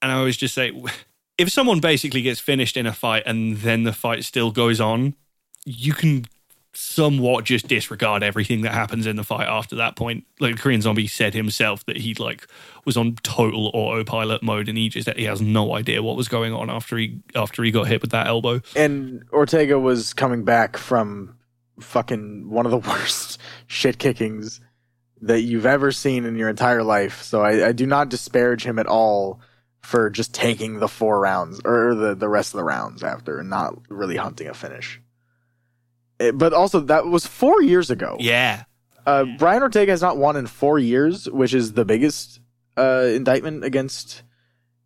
And 0.01 0.11
I 0.11 0.15
always 0.15 0.35
just 0.37 0.55
say, 0.55 0.71
if 1.41 1.49
someone 1.49 1.79
basically 1.79 2.21
gets 2.21 2.39
finished 2.39 2.77
in 2.77 2.85
a 2.85 2.93
fight 2.93 3.23
and 3.25 3.57
then 3.57 3.83
the 3.83 3.93
fight 3.93 4.23
still 4.23 4.51
goes 4.51 4.79
on, 4.79 5.15
you 5.65 5.93
can 5.93 6.25
somewhat 6.73 7.43
just 7.43 7.67
disregard 7.67 8.23
everything 8.23 8.61
that 8.61 8.73
happens 8.73 9.05
in 9.05 9.15
the 9.15 9.23
fight 9.23 9.47
after 9.47 9.75
that 9.75 9.95
point. 9.95 10.23
Like 10.39 10.57
Korean 10.57 10.81
Zombie 10.81 11.07
said 11.07 11.33
himself 11.33 11.83
that 11.85 11.97
he 11.97 12.13
like 12.13 12.47
was 12.85 12.95
on 12.95 13.15
total 13.23 13.71
autopilot 13.73 14.43
mode 14.43 14.69
and 14.69 14.77
he 14.77 14.87
just 14.87 15.09
he 15.17 15.25
has 15.25 15.41
no 15.41 15.75
idea 15.75 16.03
what 16.03 16.15
was 16.15 16.27
going 16.27 16.53
on 16.53 16.69
after 16.69 16.95
he 16.97 17.19
after 17.35 17.63
he 17.63 17.71
got 17.71 17.87
hit 17.87 18.01
with 18.01 18.11
that 18.11 18.27
elbow. 18.27 18.61
And 18.75 19.23
Ortega 19.33 19.79
was 19.79 20.13
coming 20.13 20.43
back 20.43 20.77
from 20.77 21.35
fucking 21.79 22.49
one 22.49 22.65
of 22.65 22.71
the 22.71 22.77
worst 22.89 23.39
shit 23.65 23.97
kickings 23.97 24.61
that 25.23 25.41
you've 25.41 25.65
ever 25.65 25.91
seen 25.91 26.25
in 26.25 26.35
your 26.35 26.49
entire 26.49 26.83
life. 26.83 27.23
So 27.23 27.41
I, 27.41 27.69
I 27.69 27.71
do 27.71 27.87
not 27.87 28.09
disparage 28.09 28.63
him 28.63 28.79
at 28.79 28.87
all 28.87 29.41
for 29.81 30.09
just 30.09 30.33
taking 30.33 30.79
the 30.79 30.87
four 30.87 31.19
rounds 31.19 31.59
or 31.65 31.95
the, 31.95 32.15
the 32.15 32.29
rest 32.29 32.53
of 32.53 32.57
the 32.57 32.63
rounds 32.63 33.03
after 33.03 33.39
and 33.39 33.49
not 33.49 33.75
really 33.89 34.17
hunting 34.17 34.47
a 34.47 34.53
finish. 34.53 35.01
Eh, 36.19 36.31
But 36.31 36.53
also, 36.53 36.79
that 36.81 37.07
was 37.07 37.25
four 37.25 37.61
years 37.61 37.89
ago. 37.89 38.17
Yeah. 38.19 38.63
Uh, 39.05 39.25
Brian 39.39 39.63
Ortega 39.63 39.91
has 39.91 40.01
not 40.01 40.17
won 40.17 40.35
in 40.35 40.45
four 40.45 40.77
years, 40.77 41.27
which 41.29 41.53
is 41.53 41.73
the 41.73 41.85
biggest 41.85 42.39
uh, 42.77 43.05
indictment 43.07 43.63
against 43.63 44.21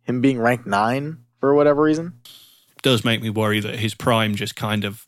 him 0.02 0.20
being 0.20 0.38
ranked 0.38 0.66
nine 0.66 1.18
for 1.40 1.54
whatever 1.54 1.82
reason. 1.82 2.14
Does 2.82 3.04
make 3.04 3.20
me 3.20 3.28
worry 3.30 3.60
that 3.60 3.78
his 3.78 3.94
prime 3.94 4.34
just 4.34 4.56
kind 4.56 4.84
of 4.84 5.06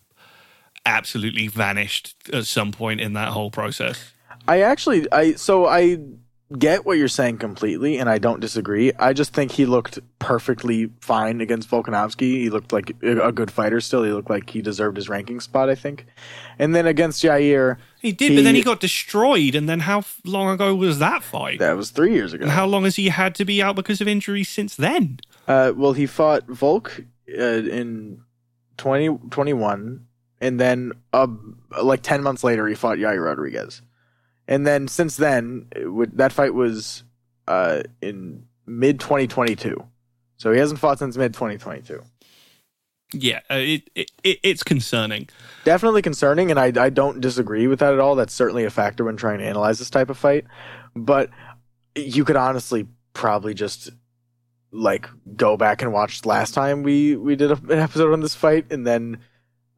absolutely 0.84 1.48
vanished 1.48 2.14
at 2.32 2.46
some 2.46 2.72
point 2.72 3.00
in 3.00 3.12
that 3.12 3.28
whole 3.28 3.50
process. 3.50 4.12
I 4.46 4.62
actually, 4.62 5.10
I 5.12 5.32
so 5.34 5.66
I 5.66 5.98
get 6.56 6.86
what 6.86 6.96
you're 6.96 7.08
saying 7.08 7.36
completely, 7.38 7.98
and 7.98 8.08
I 8.08 8.16
don't 8.18 8.40
disagree. 8.40 8.90
I 8.98 9.12
just 9.12 9.34
think 9.34 9.52
he 9.52 9.66
looked 9.66 9.98
perfectly 10.18 10.88
fine 11.00 11.40
against 11.42 11.68
Volkanovski. 11.70 12.20
He 12.40 12.48
looked 12.48 12.72
like 12.72 12.90
a 13.02 13.32
good 13.32 13.50
fighter 13.50 13.80
still. 13.82 14.02
He 14.02 14.12
looked 14.12 14.30
like 14.30 14.48
he 14.48 14.62
deserved 14.62 14.96
his 14.96 15.08
ranking 15.10 15.40
spot, 15.40 15.68
I 15.68 15.74
think. 15.74 16.06
And 16.58 16.74
then 16.74 16.86
against 16.86 17.22
Yair, 17.22 17.76
He 18.00 18.12
did, 18.12 18.34
but 18.36 18.44
then 18.44 18.54
He- 18.54 18.60
he 18.60 18.64
got 18.64 18.80
destroyed. 18.80 19.54
And 19.54 19.68
then 19.68 19.80
how 19.80 20.04
long 20.24 20.48
ago 20.48 20.74
was 20.74 20.98
that 21.00 21.22
fight? 21.22 21.58
that 21.58 21.76
was 21.76 21.90
three 21.90 22.14
years 22.14 22.32
ago. 22.32 22.44
And 22.44 22.52
how 22.52 22.64
long 22.66 22.84
has 22.84 22.96
he 22.96 23.08
had 23.08 23.34
to 23.34 23.44
be 23.44 23.60
out 23.60 23.76
because 23.76 24.00
of 24.00 24.08
injuries 24.08 24.48
since 24.48 24.74
then? 24.76 25.18
Uh, 25.46 25.72
well, 25.76 25.92
he 25.92 26.06
fought 26.06 26.46
Volk 26.48 27.02
uh, 27.28 27.42
in 27.42 28.22
2021, 28.78 30.06
and 30.40 30.60
then 30.60 30.92
uh, 31.12 31.26
like 31.82 32.02
10 32.02 32.22
months 32.22 32.42
later, 32.44 32.66
he 32.68 32.74
fought 32.74 32.98
Yair 32.98 33.22
Rodriguez. 33.24 33.82
And 34.48 34.66
then 34.66 34.88
since 34.88 35.16
then, 35.16 35.66
would, 35.76 36.16
that 36.16 36.32
fight 36.32 36.54
was 36.54 37.04
uh, 37.46 37.82
in 38.00 38.46
mid 38.66 38.98
2022. 38.98 39.84
So 40.38 40.52
he 40.52 40.58
hasn't 40.58 40.80
fought 40.80 40.98
since 40.98 41.16
mid 41.16 41.34
2022. 41.34 42.02
Yeah, 43.12 43.40
uh, 43.50 43.54
it, 43.54 43.90
it, 43.94 44.10
it 44.22 44.38
it's 44.42 44.62
concerning. 44.62 45.28
Definitely 45.64 46.02
concerning, 46.02 46.50
and 46.50 46.60
I, 46.60 46.72
I 46.76 46.90
don't 46.90 47.20
disagree 47.20 47.66
with 47.66 47.78
that 47.78 47.94
at 47.94 48.00
all. 48.00 48.14
That's 48.14 48.34
certainly 48.34 48.64
a 48.64 48.70
factor 48.70 49.04
when 49.04 49.16
trying 49.16 49.38
to 49.38 49.46
analyze 49.46 49.78
this 49.78 49.90
type 49.90 50.10
of 50.10 50.18
fight. 50.18 50.44
But 50.94 51.30
you 51.94 52.24
could 52.24 52.36
honestly 52.36 52.86
probably 53.14 53.54
just 53.54 53.90
like 54.70 55.08
go 55.36 55.56
back 55.56 55.80
and 55.80 55.90
watch 55.90 56.26
last 56.26 56.52
time 56.52 56.82
we 56.82 57.16
we 57.16 57.34
did 57.34 57.50
a, 57.50 57.54
an 57.54 57.78
episode 57.78 58.12
on 58.12 58.20
this 58.20 58.34
fight, 58.34 58.70
and 58.70 58.86
then 58.86 59.18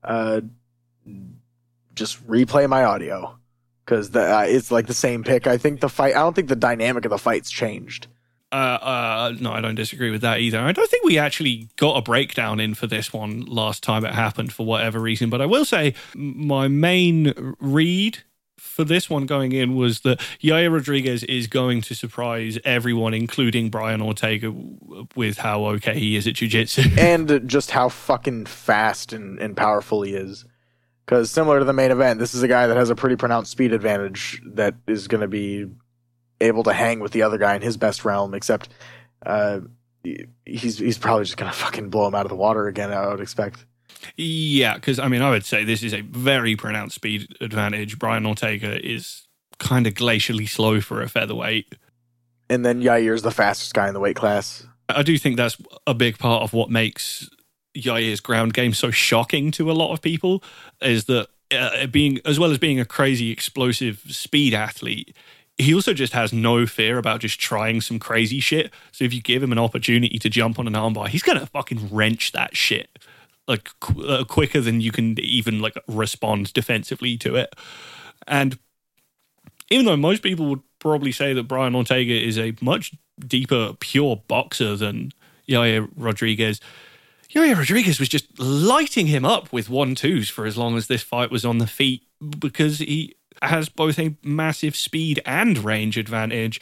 uh, 0.03 0.41
just 1.95 2.27
replay 2.27 2.69
my 2.69 2.83
audio 2.83 3.40
because 3.91 4.15
uh, 4.15 4.45
it's 4.47 4.71
like 4.71 4.87
the 4.87 4.95
same 4.95 5.25
pick. 5.25 5.49
I 5.49 5.59
think 5.59 5.81
the 5.81 5.89
fight. 5.89 6.15
I 6.15 6.21
don't 6.21 6.35
think 6.35 6.49
the 6.49 6.57
dynamic 6.57 7.05
of 7.05 7.11
the 7.11 7.19
fight's 7.19 7.51
changed. 7.51 8.07
Uh, 8.53 8.55
uh, 8.55 9.35
no, 9.41 9.53
I 9.53 9.61
don't 9.61 9.75
disagree 9.75 10.11
with 10.11 10.23
that 10.23 10.41
either. 10.41 10.59
I 10.59 10.73
don't 10.73 10.89
think 10.89 11.05
we 11.05 11.19
actually 11.19 11.69
got 11.77 11.97
a 11.97 12.03
breakdown 12.03 12.61
in 12.61 12.75
for 12.75 12.87
this 12.87 13.13
one 13.13 13.43
last 13.43 13.83
time 13.83 14.05
it 14.05 14.15
happened 14.15 14.53
for 14.53 14.65
whatever 14.65 15.01
reason. 15.01 15.29
But 15.29 15.41
I 15.41 15.47
will 15.47 15.65
say 15.65 15.95
my 16.15 16.69
main 16.69 17.55
read 17.61 18.19
for 18.59 18.85
this 18.85 19.11
one 19.11 19.27
going 19.27 19.53
in 19.53 19.75
was 19.75 20.01
that 20.01 20.21
Yaya 20.39 20.71
Rodriguez 20.71 21.25
is 21.25 21.49
going 21.49 21.81
to 21.83 21.95
surprise 21.95 22.59
everyone, 22.65 23.15
including 23.15 23.71
Brian 23.71 24.01
Ortega, 24.01 24.55
with 25.17 25.39
how 25.39 25.65
okay 25.67 25.99
he 25.99 26.17
is 26.17 26.27
at 26.27 26.35
jiu-jitsu. 26.35 26.83
and 26.99 27.49
just 27.49 27.73
how 27.73 27.89
fucking 27.89 28.47
fast 28.47 29.13
and, 29.13 29.39
and 29.41 29.57
powerful 29.57 30.03
he 30.03 30.15
is. 30.15 30.45
Because 31.11 31.29
similar 31.29 31.59
to 31.59 31.65
the 31.65 31.73
main 31.73 31.91
event, 31.91 32.21
this 32.21 32.35
is 32.35 32.45
a 32.45 32.47
guy 32.47 32.69
that 32.69 32.77
has 32.77 32.89
a 32.89 32.95
pretty 32.95 33.17
pronounced 33.17 33.51
speed 33.51 33.73
advantage 33.73 34.41
that 34.47 34.77
is 34.87 35.09
going 35.09 35.23
to 35.23 35.27
be 35.27 35.67
able 36.41 36.63
to 36.63 36.73
hang 36.73 37.01
with 37.01 37.11
the 37.11 37.23
other 37.23 37.37
guy 37.37 37.57
in 37.57 37.63
his 37.63 37.77
best 37.77 38.05
realm, 38.05 38.33
except 38.33 38.69
uh, 39.27 39.59
he's 40.47 40.79
he's 40.79 40.99
probably 40.99 41.25
just 41.25 41.37
gonna 41.37 41.51
fucking 41.67 41.91
blow 41.91 42.07
him 42.07 42.15
out 42.15 42.27
of 42.27 42.31
the 42.31 42.37
water 42.37 42.69
again. 42.69 42.93
I 42.93 43.09
would 43.09 43.21
expect. 43.21 43.67
Yeah, 44.17 44.75
because 44.75 45.01
I 45.01 45.09
mean, 45.09 45.21
I 45.21 45.31
would 45.31 45.45
say 45.45 45.65
this 45.65 45.83
is 45.83 45.93
a 45.93 46.03
very 46.03 46.55
pronounced 46.55 46.95
speed 46.95 47.27
advantage. 47.41 47.99
Brian 47.99 48.25
Ortega 48.25 48.79
is 48.81 49.27
kind 49.59 49.89
of 49.89 49.95
glacially 49.95 50.49
slow 50.49 50.81
for 50.81 51.03
a 51.03 51.09
featherweight, 51.09 51.75
and 52.49 52.65
then 52.65 52.83
Yair's 52.83 53.23
the 53.23 53.33
fastest 53.33 53.75
guy 53.75 53.89
in 53.89 53.95
the 53.95 54.01
weight 54.01 54.15
class. 54.15 54.65
I 54.89 55.03
do 55.03 55.19
think 55.19 55.37
that's 55.37 55.57
a 55.89 55.95
big 55.95 56.19
part 56.19 56.45
of 56.45 56.53
what 56.53 56.71
makes 56.71 57.29
Yair's 57.75 58.21
ground 58.21 58.55
game 58.55 58.73
so 58.73 58.91
shocking 58.91 59.51
to 59.53 59.71
a 59.71 59.75
lot 59.75 59.93
of 59.93 60.03
people 60.03 60.43
is 60.81 61.05
that 61.05 61.29
uh, 61.53 61.87
being 61.87 62.21
as 62.25 62.39
well 62.39 62.51
as 62.51 62.59
being 62.59 62.81
a 62.81 62.85
crazy 62.85 63.31
explosive 63.31 64.03
speed 64.09 64.55
athlete 64.55 65.15
he 65.59 65.75
also 65.75 65.93
just 65.93 66.15
has 66.15 66.33
no 66.33 66.67
fear 66.67 66.97
about 66.97 67.21
just 67.21 67.39
trying 67.39 67.83
some 67.83 67.99
crazy 67.99 68.41
shit. 68.41 68.73
So 68.93 69.05
if 69.05 69.13
you 69.13 69.21
give 69.21 69.43
him 69.43 69.53
an 69.53 69.59
opportunity 69.59 70.19
to 70.19 70.31
jump 70.31 70.59
on 70.59 70.67
an 70.67 70.73
armbar, 70.73 71.09
he's 71.09 71.23
gonna 71.23 71.45
fucking 71.45 71.95
wrench 71.95 72.33
that 72.33 72.57
shit 72.57 72.99
like 73.47 73.69
qu- 73.81 74.07
uh, 74.07 74.25
quicker 74.25 74.61
than 74.61 74.81
you 74.81 74.93
can 74.93 75.19
even 75.21 75.61
like 75.61 75.75
respond 75.89 76.53
defensively 76.53 77.17
to 77.19 77.35
it. 77.37 77.55
And 78.27 78.59
even 79.71 79.87
though 79.87 79.97
most 79.97 80.23
people 80.23 80.47
would 80.47 80.63
probably 80.79 81.13
say 81.13 81.35
that 81.35 81.49
Brian 81.49 81.75
Ortega 81.75 82.15
is 82.15 82.39
a 82.39 82.55
much 82.61 82.93
deeper, 83.19 83.75
pure 83.81 84.17
boxer 84.29 84.77
than 84.77 85.13
Yair 85.49 85.89
Rodriguez, 85.97 86.61
Yair 87.35 87.57
Rodriguez 87.57 88.01
was 88.01 88.09
just 88.09 88.39
lighting 88.39 89.07
him 89.07 89.25
up 89.25 89.53
with 89.53 89.71
one 89.71 89.95
twos 89.95 90.29
for 90.29 90.47
as 90.47 90.59
long 90.59 90.77
as 90.77 90.89
this 90.89 91.03
fight 91.03 91.31
was 91.31 91.45
on 91.45 91.59
the 91.59 91.67
feet 91.67 92.03
because 92.39 92.79
he 92.79 93.15
has 93.43 93.69
both 93.69 93.99
a 93.99 94.17
massive 94.23 94.75
speed 94.75 95.23
and 95.25 95.59
range 95.59 95.97
advantage. 95.97 96.61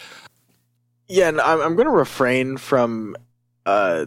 Yeah, 1.08 1.28
and 1.28 1.40
I'm, 1.40 1.60
I'm 1.60 1.74
going 1.76 1.86
to 1.86 1.92
refrain 1.92 2.58
from 2.58 3.16
uh, 3.64 4.06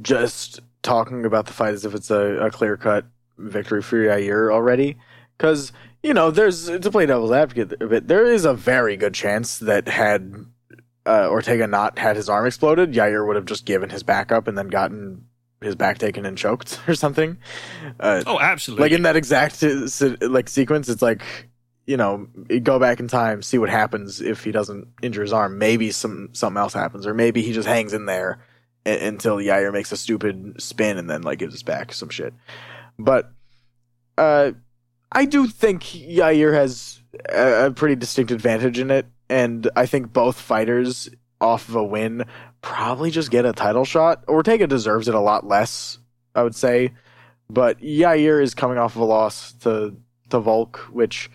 just 0.00 0.60
talking 0.82 1.24
about 1.24 1.46
the 1.46 1.52
fight 1.52 1.74
as 1.74 1.84
if 1.84 1.94
it's 1.94 2.10
a, 2.10 2.46
a 2.46 2.50
clear 2.50 2.76
cut 2.76 3.04
victory 3.36 3.82
for 3.82 3.96
Yair 3.96 4.52
already. 4.52 4.96
Because, 5.36 5.72
you 6.04 6.14
know, 6.14 6.30
there's, 6.30 6.66
to 6.66 6.90
play 6.90 7.04
devil's 7.04 7.32
advocate 7.32 7.82
a 7.82 7.86
bit, 7.86 8.06
there 8.06 8.26
is 8.26 8.44
a 8.44 8.54
very 8.54 8.96
good 8.96 9.14
chance 9.14 9.58
that 9.58 9.88
had 9.88 10.46
uh, 11.04 11.28
Ortega 11.28 11.66
not 11.66 11.98
had 11.98 12.16
his 12.16 12.28
arm 12.28 12.46
exploded, 12.46 12.92
Yair 12.92 13.26
would 13.26 13.36
have 13.36 13.44
just 13.44 13.64
given 13.64 13.90
his 13.90 14.02
back 14.02 14.30
up 14.30 14.46
and 14.46 14.56
then 14.56 14.68
gotten 14.68 15.26
his 15.64 15.76
back 15.76 15.98
taken 15.98 16.26
and 16.26 16.36
choked 16.36 16.80
or 16.88 16.94
something. 16.94 17.38
Uh, 18.00 18.22
oh, 18.26 18.38
absolutely! 18.40 18.84
Like 18.84 18.92
in 18.92 19.02
that 19.02 19.16
exact 19.16 19.62
like 20.20 20.48
sequence, 20.48 20.88
it's 20.88 21.02
like 21.02 21.22
you 21.86 21.96
know, 21.96 22.28
go 22.62 22.78
back 22.78 23.00
in 23.00 23.08
time, 23.08 23.42
see 23.42 23.58
what 23.58 23.68
happens 23.68 24.20
if 24.20 24.44
he 24.44 24.52
doesn't 24.52 24.86
injure 25.02 25.22
his 25.22 25.32
arm. 25.32 25.58
Maybe 25.58 25.90
some 25.90 26.28
something 26.32 26.58
else 26.58 26.72
happens, 26.72 27.06
or 27.06 27.14
maybe 27.14 27.42
he 27.42 27.52
just 27.52 27.68
hangs 27.68 27.92
in 27.92 28.06
there 28.06 28.44
a- 28.86 29.06
until 29.06 29.36
Yair 29.36 29.72
makes 29.72 29.92
a 29.92 29.96
stupid 29.96 30.62
spin 30.62 30.98
and 30.98 31.10
then 31.10 31.22
like 31.22 31.38
gives 31.38 31.54
his 31.54 31.62
back 31.62 31.92
some 31.92 32.08
shit. 32.08 32.34
But 32.98 33.32
uh, 34.16 34.52
I 35.10 35.24
do 35.24 35.46
think 35.48 35.82
Yair 35.82 36.54
has 36.54 37.02
a, 37.28 37.66
a 37.66 37.70
pretty 37.72 37.96
distinct 37.96 38.30
advantage 38.30 38.78
in 38.78 38.90
it, 38.90 39.06
and 39.28 39.68
I 39.74 39.86
think 39.86 40.12
both 40.12 40.40
fighters 40.40 41.08
off 41.40 41.68
of 41.68 41.74
a 41.74 41.84
win 41.84 42.24
probably 42.62 43.10
just 43.10 43.30
get 43.30 43.44
a 43.44 43.52
title 43.52 43.84
shot. 43.84 44.24
Ortega 44.28 44.66
deserves 44.66 45.08
it 45.08 45.14
a 45.14 45.20
lot 45.20 45.46
less, 45.46 45.98
I 46.34 46.42
would 46.42 46.54
say. 46.54 46.92
But 47.50 47.80
Yair 47.80 48.42
is 48.42 48.54
coming 48.54 48.78
off 48.78 48.96
of 48.96 49.02
a 49.02 49.04
loss 49.04 49.52
to 49.60 49.94
to 50.30 50.40
Volk, 50.40 50.78
which 50.90 51.30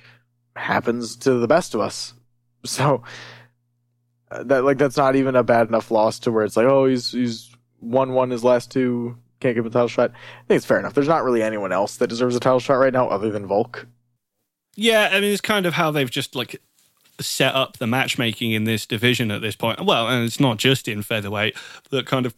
happens 0.55 1.15
to 1.17 1.35
the 1.35 1.47
best 1.47 1.75
of 1.75 1.81
us. 1.81 2.13
So 2.65 3.03
uh, 4.29 4.43
that 4.43 4.65
like 4.65 4.77
that's 4.77 4.97
not 4.97 5.15
even 5.15 5.35
a 5.35 5.43
bad 5.43 5.69
enough 5.69 5.89
loss 5.89 6.19
to 6.19 6.31
where 6.31 6.43
it's 6.43 6.57
like, 6.57 6.65
oh, 6.65 6.85
he's 6.85 7.11
he's 7.11 7.55
won 7.79 8.11
one 8.11 8.29
his 8.29 8.43
last 8.43 8.71
two, 8.71 9.15
can't 9.39 9.55
give 9.55 9.65
a 9.65 9.69
title 9.69 9.87
shot. 9.87 10.11
I 10.11 10.47
think 10.47 10.57
it's 10.57 10.65
fair 10.65 10.79
enough. 10.79 10.93
There's 10.93 11.07
not 11.07 11.23
really 11.23 11.43
anyone 11.43 11.71
else 11.71 11.97
that 11.97 12.07
deserves 12.07 12.35
a 12.35 12.41
title 12.41 12.59
shot 12.59 12.73
right 12.73 12.91
now 12.91 13.07
other 13.07 13.29
than 13.29 13.45
Volk. 13.45 13.87
Yeah, 14.75 15.09
I 15.11 15.21
mean 15.21 15.31
it's 15.31 15.39
kind 15.39 15.65
of 15.65 15.75
how 15.75 15.91
they've 15.91 16.09
just 16.11 16.35
like 16.35 16.61
set 17.19 17.55
up 17.55 17.77
the 17.77 17.87
matchmaking 17.87 18.51
in 18.51 18.65
this 18.65 18.85
division 18.85 19.31
at 19.31 19.41
this 19.41 19.55
point. 19.55 19.83
Well, 19.83 20.07
and 20.07 20.25
it's 20.25 20.39
not 20.39 20.57
just 20.57 20.87
in 20.87 21.01
featherweight, 21.01 21.55
that 21.89 22.05
kind 22.05 22.25
of 22.25 22.35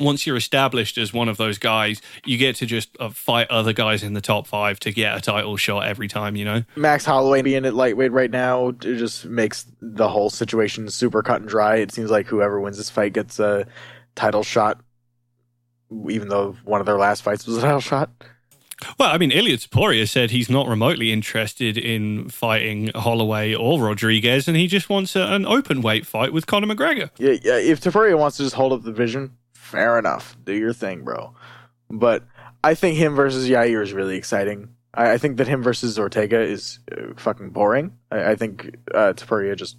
once 0.00 0.26
you're 0.26 0.36
established 0.36 0.98
as 0.98 1.12
one 1.12 1.28
of 1.28 1.36
those 1.36 1.58
guys, 1.58 2.00
you 2.24 2.38
get 2.38 2.56
to 2.56 2.66
just 2.66 2.96
uh, 2.98 3.10
fight 3.10 3.50
other 3.50 3.72
guys 3.72 4.02
in 4.02 4.14
the 4.14 4.20
top 4.20 4.46
five 4.46 4.80
to 4.80 4.92
get 4.92 5.16
a 5.16 5.20
title 5.20 5.56
shot 5.56 5.86
every 5.86 6.08
time, 6.08 6.34
you 6.36 6.44
know? 6.44 6.62
Max 6.76 7.04
Holloway 7.04 7.42
being 7.42 7.64
at 7.64 7.74
lightweight 7.74 8.12
right 8.12 8.30
now 8.30 8.72
just 8.72 9.26
makes 9.26 9.66
the 9.80 10.08
whole 10.08 10.30
situation 10.30 10.88
super 10.88 11.22
cut 11.22 11.40
and 11.40 11.48
dry. 11.48 11.76
It 11.76 11.92
seems 11.92 12.10
like 12.10 12.26
whoever 12.26 12.60
wins 12.60 12.78
this 12.78 12.90
fight 12.90 13.12
gets 13.12 13.38
a 13.38 13.66
title 14.14 14.42
shot, 14.42 14.80
even 16.08 16.28
though 16.28 16.56
one 16.64 16.80
of 16.80 16.86
their 16.86 16.98
last 16.98 17.22
fights 17.22 17.46
was 17.46 17.58
a 17.58 17.60
title 17.60 17.80
shot. 17.80 18.10
Well, 18.98 19.12
I 19.12 19.18
mean, 19.18 19.30
Ilia 19.30 19.56
Topuria 19.56 20.08
said 20.08 20.30
he's 20.30 20.50
not 20.50 20.68
remotely 20.68 21.12
interested 21.12 21.76
in 21.76 22.28
fighting 22.28 22.90
Holloway 22.94 23.54
or 23.54 23.80
Rodriguez, 23.80 24.48
and 24.48 24.56
he 24.56 24.66
just 24.66 24.88
wants 24.88 25.16
a, 25.16 25.22
an 25.22 25.46
open 25.46 25.82
weight 25.82 26.06
fight 26.06 26.32
with 26.32 26.46
Conor 26.46 26.66
McGregor. 26.74 27.10
Yeah, 27.18 27.36
yeah, 27.42 27.56
if 27.56 27.80
Topuria 27.80 28.18
wants 28.18 28.36
to 28.38 28.44
just 28.44 28.54
hold 28.54 28.72
up 28.72 28.82
the 28.82 28.90
division, 28.90 29.36
fair 29.52 29.98
enough. 29.98 30.36
Do 30.44 30.54
your 30.54 30.72
thing, 30.72 31.02
bro. 31.04 31.34
But 31.90 32.24
I 32.64 32.74
think 32.74 32.96
him 32.96 33.14
versus 33.14 33.48
Yair 33.48 33.82
is 33.82 33.92
really 33.92 34.16
exciting. 34.16 34.70
I, 34.94 35.12
I 35.12 35.18
think 35.18 35.36
that 35.38 35.48
him 35.48 35.62
versus 35.62 35.98
Ortega 35.98 36.40
is 36.40 36.78
uh, 36.90 37.14
fucking 37.16 37.50
boring. 37.50 37.96
I, 38.10 38.32
I 38.32 38.36
think 38.36 38.76
uh, 38.94 39.12
Topuria 39.14 39.56
just 39.56 39.76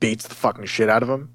beats 0.00 0.26
the 0.26 0.34
fucking 0.34 0.66
shit 0.66 0.88
out 0.88 1.02
of 1.02 1.08
him. 1.08 1.34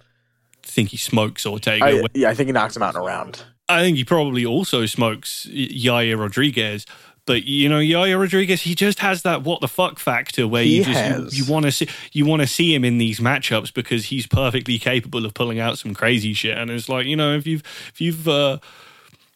I 0.64 0.68
think 0.68 0.90
he 0.90 0.98
smokes 0.98 1.46
Ortega. 1.46 1.86
I, 1.86 2.06
yeah, 2.14 2.30
I 2.30 2.34
think 2.36 2.48
he 2.48 2.54
knocks 2.54 2.76
him 2.76 2.84
out 2.84 2.96
in 2.96 3.02
a 3.02 3.04
round. 3.04 3.44
I 3.70 3.82
think 3.82 3.98
he 3.98 4.04
probably 4.04 4.46
also 4.46 4.86
smokes 4.86 5.46
Yaya 5.48 6.18
Rodriguez. 6.18 6.86
But 7.26 7.46
you 7.46 7.70
know, 7.70 7.80
Yaya 7.80 8.18
Rodriguez, 8.18 8.62
he 8.64 8.76
just 8.76 9.00
has 9.00 9.22
that 9.22 9.44
what 9.44 9.62
the 9.62 9.68
fuck 9.68 9.98
factor 9.98 10.46
where 10.48 10.64
he 10.64 10.78
you 10.78 10.84
just 10.84 11.38
you, 11.38 11.44
you 11.46 11.52
want 11.52 11.66
to 11.66 11.72
see 11.72 11.88
you 12.12 12.26
want 12.26 12.42
to 12.42 12.48
see 12.48 12.76
him 12.76 12.84
in 12.84 12.98
these 12.98 13.20
matchups 13.20 13.74
because 13.74 14.06
he's 14.06 14.28
perfectly 14.28 14.78
capable 14.78 15.26
of 15.26 15.34
pulling 15.34 15.60
out 15.60 15.78
some 15.78 15.94
crazy 15.94 16.34
shit. 16.34 16.58
And 16.58 16.70
it's 16.70 16.90
like 16.90 17.06
you 17.06 17.16
know, 17.16 17.34
if 17.34 17.48
you've 17.48 17.64
if 17.94 18.02
you've 18.02 18.28
uh, 18.28 18.60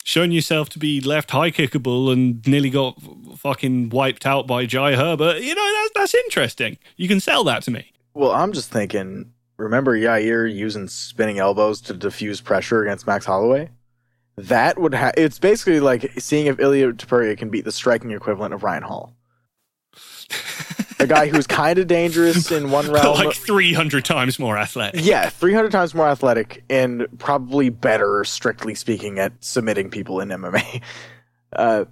shown 0.03 0.33
yourself 0.33 0.67
to 0.69 0.79
be 0.79 0.99
left 0.99 1.31
high 1.31 1.49
kickable 1.49 2.11
and 2.11 2.45
nearly 2.45 2.69
got 2.69 3.01
fucking 3.37 3.89
wiped 3.89 4.25
out 4.25 4.47
by 4.47 4.65
Jai 4.65 4.95
Herbert, 4.95 5.41
you 5.41 5.55
know 5.55 5.73
that's 5.73 5.91
that's 5.95 6.15
interesting. 6.25 6.77
You 6.97 7.07
can 7.07 7.21
sell 7.21 7.45
that 7.45 7.63
to 7.63 7.71
me. 7.71 7.93
Well, 8.13 8.31
I'm 8.31 8.51
just 8.51 8.69
thinking. 8.69 9.31
Remember 9.55 9.97
Yair 9.97 10.53
using 10.53 10.87
spinning 10.87 11.39
elbows 11.39 11.81
to 11.81 11.93
diffuse 11.93 12.41
pressure 12.41 12.83
against 12.83 13.07
Max 13.07 13.25
Holloway? 13.25 13.69
That 14.37 14.79
would 14.79 14.93
have 14.93 15.13
it's 15.17 15.39
basically 15.39 15.79
like 15.79 16.11
seeing 16.19 16.45
if 16.47 16.59
Ilia 16.59 16.93
Topuria 16.93 17.37
can 17.37 17.49
beat 17.49 17.65
the 17.65 17.71
striking 17.71 18.11
equivalent 18.11 18.53
of 18.53 18.63
Ryan 18.63 18.83
Hall. 18.83 19.15
a 20.99 21.07
guy 21.07 21.27
who's 21.27 21.47
kind 21.47 21.79
of 21.79 21.87
dangerous 21.87 22.51
in 22.51 22.69
one 22.69 22.89
realm, 22.91 23.15
like 23.17 23.35
three 23.35 23.73
hundred 23.73 24.05
times 24.05 24.37
more 24.37 24.57
athletic. 24.57 25.01
Yeah, 25.03 25.29
three 25.29 25.53
hundred 25.53 25.71
times 25.71 25.95
more 25.95 26.07
athletic, 26.07 26.63
and 26.69 27.07
probably 27.17 27.69
better, 27.69 28.23
strictly 28.23 28.75
speaking, 28.75 29.17
at 29.17 29.33
submitting 29.43 29.89
people 29.89 30.19
in 30.21 30.29
MMA. 30.29 30.81
Uh, 31.53 31.85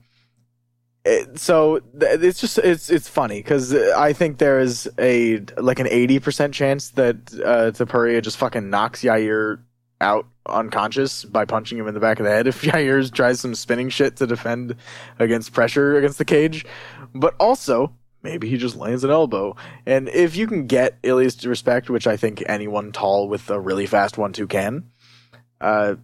it, 1.06 1.40
so 1.40 1.80
it's 1.94 2.42
just 2.42 2.58
it's 2.58 2.90
it's 2.90 3.08
funny 3.08 3.40
because 3.40 3.74
I 3.74 4.12
think 4.12 4.38
there 4.38 4.60
is 4.60 4.90
a 5.00 5.40
like 5.58 5.80
an 5.80 5.88
eighty 5.90 6.20
percent 6.20 6.54
chance 6.54 6.90
that 6.92 7.16
uh, 7.36 7.72
Topuria 7.72 8.22
just 8.22 8.36
fucking 8.36 8.70
knocks 8.70 9.02
Yair 9.02 9.60
out 10.02 10.28
unconscious 10.48 11.26
by 11.26 11.46
punching 11.46 11.78
him 11.78 11.88
in 11.88 11.94
the 11.94 12.00
back 12.00 12.20
of 12.20 12.26
the 12.26 12.32
head 12.32 12.48
if 12.48 12.62
Yair 12.64 13.12
tries 13.12 13.40
some 13.40 13.56
spinning 13.56 13.90
shit 13.90 14.18
to 14.18 14.28
defend 14.28 14.76
against 15.20 15.54
pressure 15.54 15.98
against 15.98 16.18
the 16.18 16.26
cage. 16.26 16.66
But 17.14 17.36
also, 17.40 17.94
maybe 18.22 18.50
he 18.50 18.58
just 18.58 18.76
lands 18.76 19.04
an 19.04 19.12
elbow. 19.12 19.56
And 19.86 20.10
if 20.10 20.36
you 20.36 20.48
can 20.48 20.68
get 20.68 20.98
Ilias 21.04 21.36
to 21.38 21.50
respect, 21.50 21.90
which 21.90 22.08
I 22.08 22.18
think 22.18 22.44
anyone 22.48 22.92
tall 22.92 23.28
with 23.28 23.50
a 23.50 23.60
really 23.60 23.86
fast 23.86 24.18
one 24.18 24.34
two 24.34 24.48
can, 24.48 24.92
uh, 25.62 25.96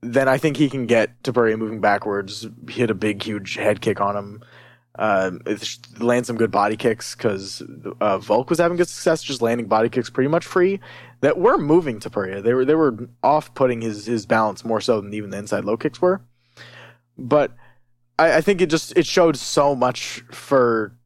then 0.00 0.28
I 0.28 0.38
think 0.38 0.56
he 0.56 0.70
can 0.70 0.86
get 0.86 1.22
Topuria 1.22 1.58
moving 1.58 1.80
backwards, 1.80 2.46
hit 2.68 2.90
a 2.90 2.94
big 2.94 3.22
huge 3.22 3.54
head 3.54 3.80
kick 3.80 4.00
on 4.00 4.16
him. 4.16 4.44
Uh, 4.98 5.32
land 5.98 6.24
some 6.24 6.38
good 6.38 6.50
body 6.50 6.74
kicks 6.74 7.14
because 7.14 7.62
uh, 8.00 8.16
Volk 8.16 8.48
was 8.48 8.58
having 8.58 8.78
good 8.78 8.88
success 8.88 9.22
just 9.22 9.42
landing 9.42 9.66
body 9.66 9.90
kicks 9.90 10.08
pretty 10.08 10.28
much 10.28 10.46
free 10.46 10.80
that 11.20 11.38
were 11.38 11.58
moving 11.58 12.00
Topuria. 12.00 12.42
They 12.42 12.54
were 12.54 12.64
they 12.64 12.74
were 12.74 13.08
off 13.22 13.54
putting 13.54 13.80
his 13.80 14.06
his 14.06 14.26
balance 14.26 14.64
more 14.64 14.80
so 14.80 15.00
than 15.00 15.12
even 15.14 15.30
the 15.30 15.38
inside 15.38 15.64
low 15.64 15.76
kicks 15.76 16.00
were. 16.00 16.22
But 17.16 17.52
I, 18.18 18.36
I 18.36 18.40
think 18.40 18.60
it 18.60 18.70
just 18.70 18.96
it 18.96 19.06
showed 19.06 19.36
so 19.36 19.74
much 19.74 20.22
for 20.30 20.96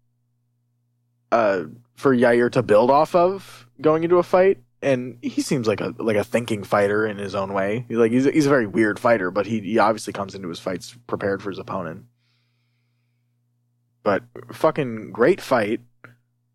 uh 1.32 1.64
for 1.94 2.14
Yair 2.14 2.50
to 2.52 2.62
build 2.62 2.90
off 2.90 3.14
of 3.14 3.66
going 3.80 4.04
into 4.04 4.18
a 4.18 4.22
fight. 4.22 4.58
And 4.82 5.18
he 5.20 5.42
seems 5.42 5.68
like 5.68 5.80
a 5.80 5.94
like 5.98 6.16
a 6.16 6.24
thinking 6.24 6.64
fighter 6.64 7.06
in 7.06 7.18
his 7.18 7.34
own 7.34 7.52
way. 7.52 7.84
He's 7.88 7.98
like 7.98 8.12
he's 8.12 8.24
he's 8.24 8.46
a 8.46 8.50
very 8.50 8.66
weird 8.66 8.98
fighter, 8.98 9.30
but 9.30 9.46
he, 9.46 9.60
he 9.60 9.78
obviously 9.78 10.14
comes 10.14 10.34
into 10.34 10.48
his 10.48 10.58
fights 10.58 10.96
prepared 11.06 11.42
for 11.42 11.50
his 11.50 11.58
opponent. 11.58 12.04
But 14.02 14.22
fucking 14.52 15.12
great 15.12 15.40
fight. 15.42 15.80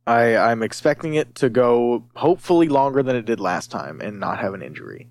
I 0.08 0.36
I'm 0.36 0.62
expecting 0.62 1.16
it 1.16 1.36
to 1.36 1.50
go 1.50 2.06
hopefully 2.16 2.68
longer 2.68 3.02
than 3.02 3.16
it 3.16 3.26
did 3.26 3.40
last 3.40 3.72
time 3.72 4.02
and 4.02 4.20
not 4.20 4.40
have 4.40 4.54
an 4.54 4.62
injury, 4.62 5.10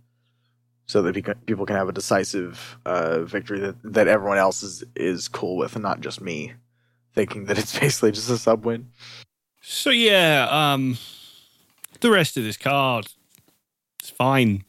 so 0.87 1.03
that 1.03 1.47
people 1.47 1.67
can 1.67 1.77
have 1.77 1.89
a 1.89 1.93
decisive 1.93 2.79
uh, 2.87 3.21
victory 3.23 3.61
that 3.61 3.77
that 3.85 4.09
everyone 4.09 4.39
else 4.39 4.63
is 4.63 4.85
is 4.95 5.29
cool 5.29 5.57
with 5.57 5.75
and 5.75 5.83
not 5.83 6.01
just 6.01 6.21
me, 6.21 6.55
thinking 7.13 7.47
that 7.47 7.59
it's 7.59 7.79
basically 7.79 8.13
just 8.13 8.31
a 8.31 8.39
sub 8.39 8.65
win. 8.65 8.91
So 9.61 9.91
yeah, 9.91 10.47
um, 10.51 10.99
the 12.01 12.11
rest 12.11 12.37
of 12.37 12.45
this 12.45 12.57
card, 12.57 13.07
it's 13.99 14.11
fine. 14.11 14.65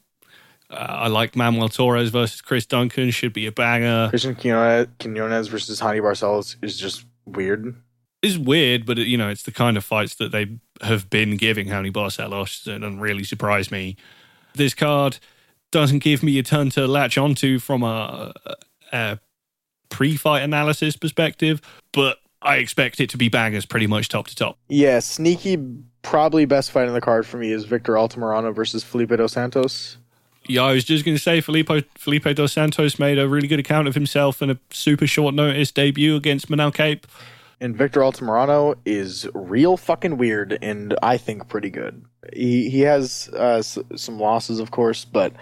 Uh, 0.68 0.74
I 0.74 1.06
like 1.06 1.36
Manuel 1.36 1.68
Torres 1.68 2.10
versus 2.10 2.40
Chris 2.40 2.66
Duncan 2.66 3.12
should 3.12 3.32
be 3.32 3.46
a 3.46 3.52
banger. 3.52 4.10
Cristian 4.12 4.34
Quiñonez 4.98 5.48
versus 5.48 5.80
Raoni 5.80 6.00
Barcelos 6.00 6.56
is 6.62 6.76
just 6.76 7.04
weird 7.24 7.76
is 8.22 8.38
weird, 8.38 8.86
but 8.86 8.98
it, 8.98 9.06
you 9.06 9.16
know, 9.16 9.28
it's 9.28 9.42
the 9.42 9.52
kind 9.52 9.76
of 9.76 9.84
fights 9.84 10.14
that 10.16 10.32
they 10.32 10.58
have 10.82 11.08
been 11.10 11.36
giving 11.36 11.68
Raoni 11.68 11.92
Barcelos. 11.92 12.62
So 12.62 12.72
it 12.72 12.78
doesn't 12.80 13.00
really 13.00 13.24
surprise 13.24 13.70
me. 13.70 13.96
This 14.54 14.74
card 14.74 15.18
doesn't 15.70 15.98
give 16.00 16.22
me 16.22 16.38
a 16.38 16.42
ton 16.42 16.70
to 16.70 16.86
latch 16.86 17.18
onto 17.18 17.58
from 17.58 17.82
a, 17.82 18.32
a 18.92 19.18
pre-fight 19.88 20.42
analysis 20.42 20.96
perspective, 20.96 21.60
but 21.92 22.18
I 22.42 22.56
expect 22.56 23.00
it 23.00 23.10
to 23.10 23.16
be 23.16 23.28
bangers 23.28 23.66
pretty 23.66 23.86
much 23.86 24.08
top 24.08 24.28
to 24.28 24.34
top. 24.34 24.58
Yeah, 24.68 25.00
sneaky, 25.00 25.58
probably 26.02 26.44
best 26.44 26.70
fight 26.70 26.86
in 26.86 26.94
the 26.94 27.00
card 27.00 27.26
for 27.26 27.38
me 27.38 27.50
is 27.50 27.64
Victor 27.64 27.94
Altamirano 27.94 28.54
versus 28.54 28.84
Felipe 28.84 29.10
dos 29.16 29.32
Santos. 29.32 29.98
Yeah, 30.48 30.62
I 30.62 30.72
was 30.72 30.84
just 30.84 31.04
going 31.04 31.16
to 31.16 31.22
say 31.22 31.40
Felipe 31.40 31.70
Felipe 31.96 32.34
dos 32.34 32.52
Santos 32.52 32.98
made 32.98 33.18
a 33.18 33.28
really 33.28 33.48
good 33.48 33.58
account 33.58 33.88
of 33.88 33.94
himself 33.94 34.40
in 34.40 34.50
a 34.50 34.58
super 34.70 35.06
short 35.06 35.34
notice 35.34 35.72
debut 35.72 36.14
against 36.14 36.48
Manel 36.48 36.72
Kape. 36.72 37.06
And 37.60 37.74
Victor 37.76 38.00
Altamirano 38.00 38.76
is 38.84 39.26
real 39.34 39.76
fucking 39.78 40.18
weird 40.18 40.58
and 40.60 40.94
I 41.02 41.16
think 41.16 41.48
pretty 41.48 41.70
good. 41.70 42.04
He 42.34 42.68
he 42.68 42.80
has 42.80 43.30
uh, 43.32 43.58
s- 43.58 43.78
some 43.96 44.18
losses, 44.18 44.60
of 44.60 44.70
course, 44.72 45.04
but 45.06 45.32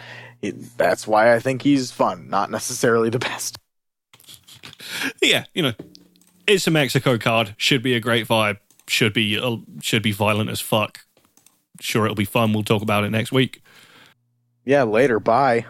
it, 0.42 0.76
that's 0.78 1.06
why 1.08 1.34
I 1.34 1.40
think 1.40 1.62
he's 1.62 1.90
fun, 1.90 2.28
not 2.28 2.50
necessarily 2.50 3.10
the 3.10 3.18
best. 3.18 3.58
yeah, 5.22 5.44
you 5.54 5.62
know, 5.62 5.72
it's 6.46 6.66
a 6.66 6.70
Mexico 6.70 7.18
card. 7.18 7.54
Should 7.56 7.82
be 7.82 7.94
a 7.94 8.00
great 8.00 8.26
vibe. 8.26 8.58
Should 8.88 9.14
be 9.14 9.38
uh, 9.38 9.56
should 9.80 10.02
be 10.02 10.12
violent 10.12 10.50
as 10.50 10.60
fuck. 10.60 11.04
Sure, 11.80 12.04
it'll 12.06 12.14
be 12.16 12.24
fun. 12.24 12.52
We'll 12.52 12.64
talk 12.64 12.82
about 12.82 13.04
it 13.04 13.10
next 13.10 13.32
week. 13.32 13.62
Yeah, 14.64 14.82
later. 14.84 15.18
Bye. 15.20 15.66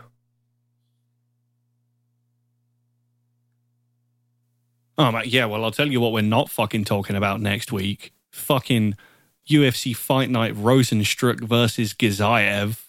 Oh, 4.96 5.10
my, 5.10 5.22
yeah. 5.24 5.46
Well, 5.46 5.64
I'll 5.64 5.70
tell 5.70 5.90
you 5.90 6.00
what 6.00 6.12
we're 6.12 6.22
not 6.22 6.50
fucking 6.50 6.84
talking 6.84 7.16
about 7.16 7.40
next 7.40 7.72
week. 7.72 8.12
Fucking 8.30 8.96
UFC 9.48 9.94
Fight 9.94 10.30
Night 10.30 10.54
Rozenstruik 10.54 11.40
versus 11.40 11.92
Gaziev. 11.94 12.83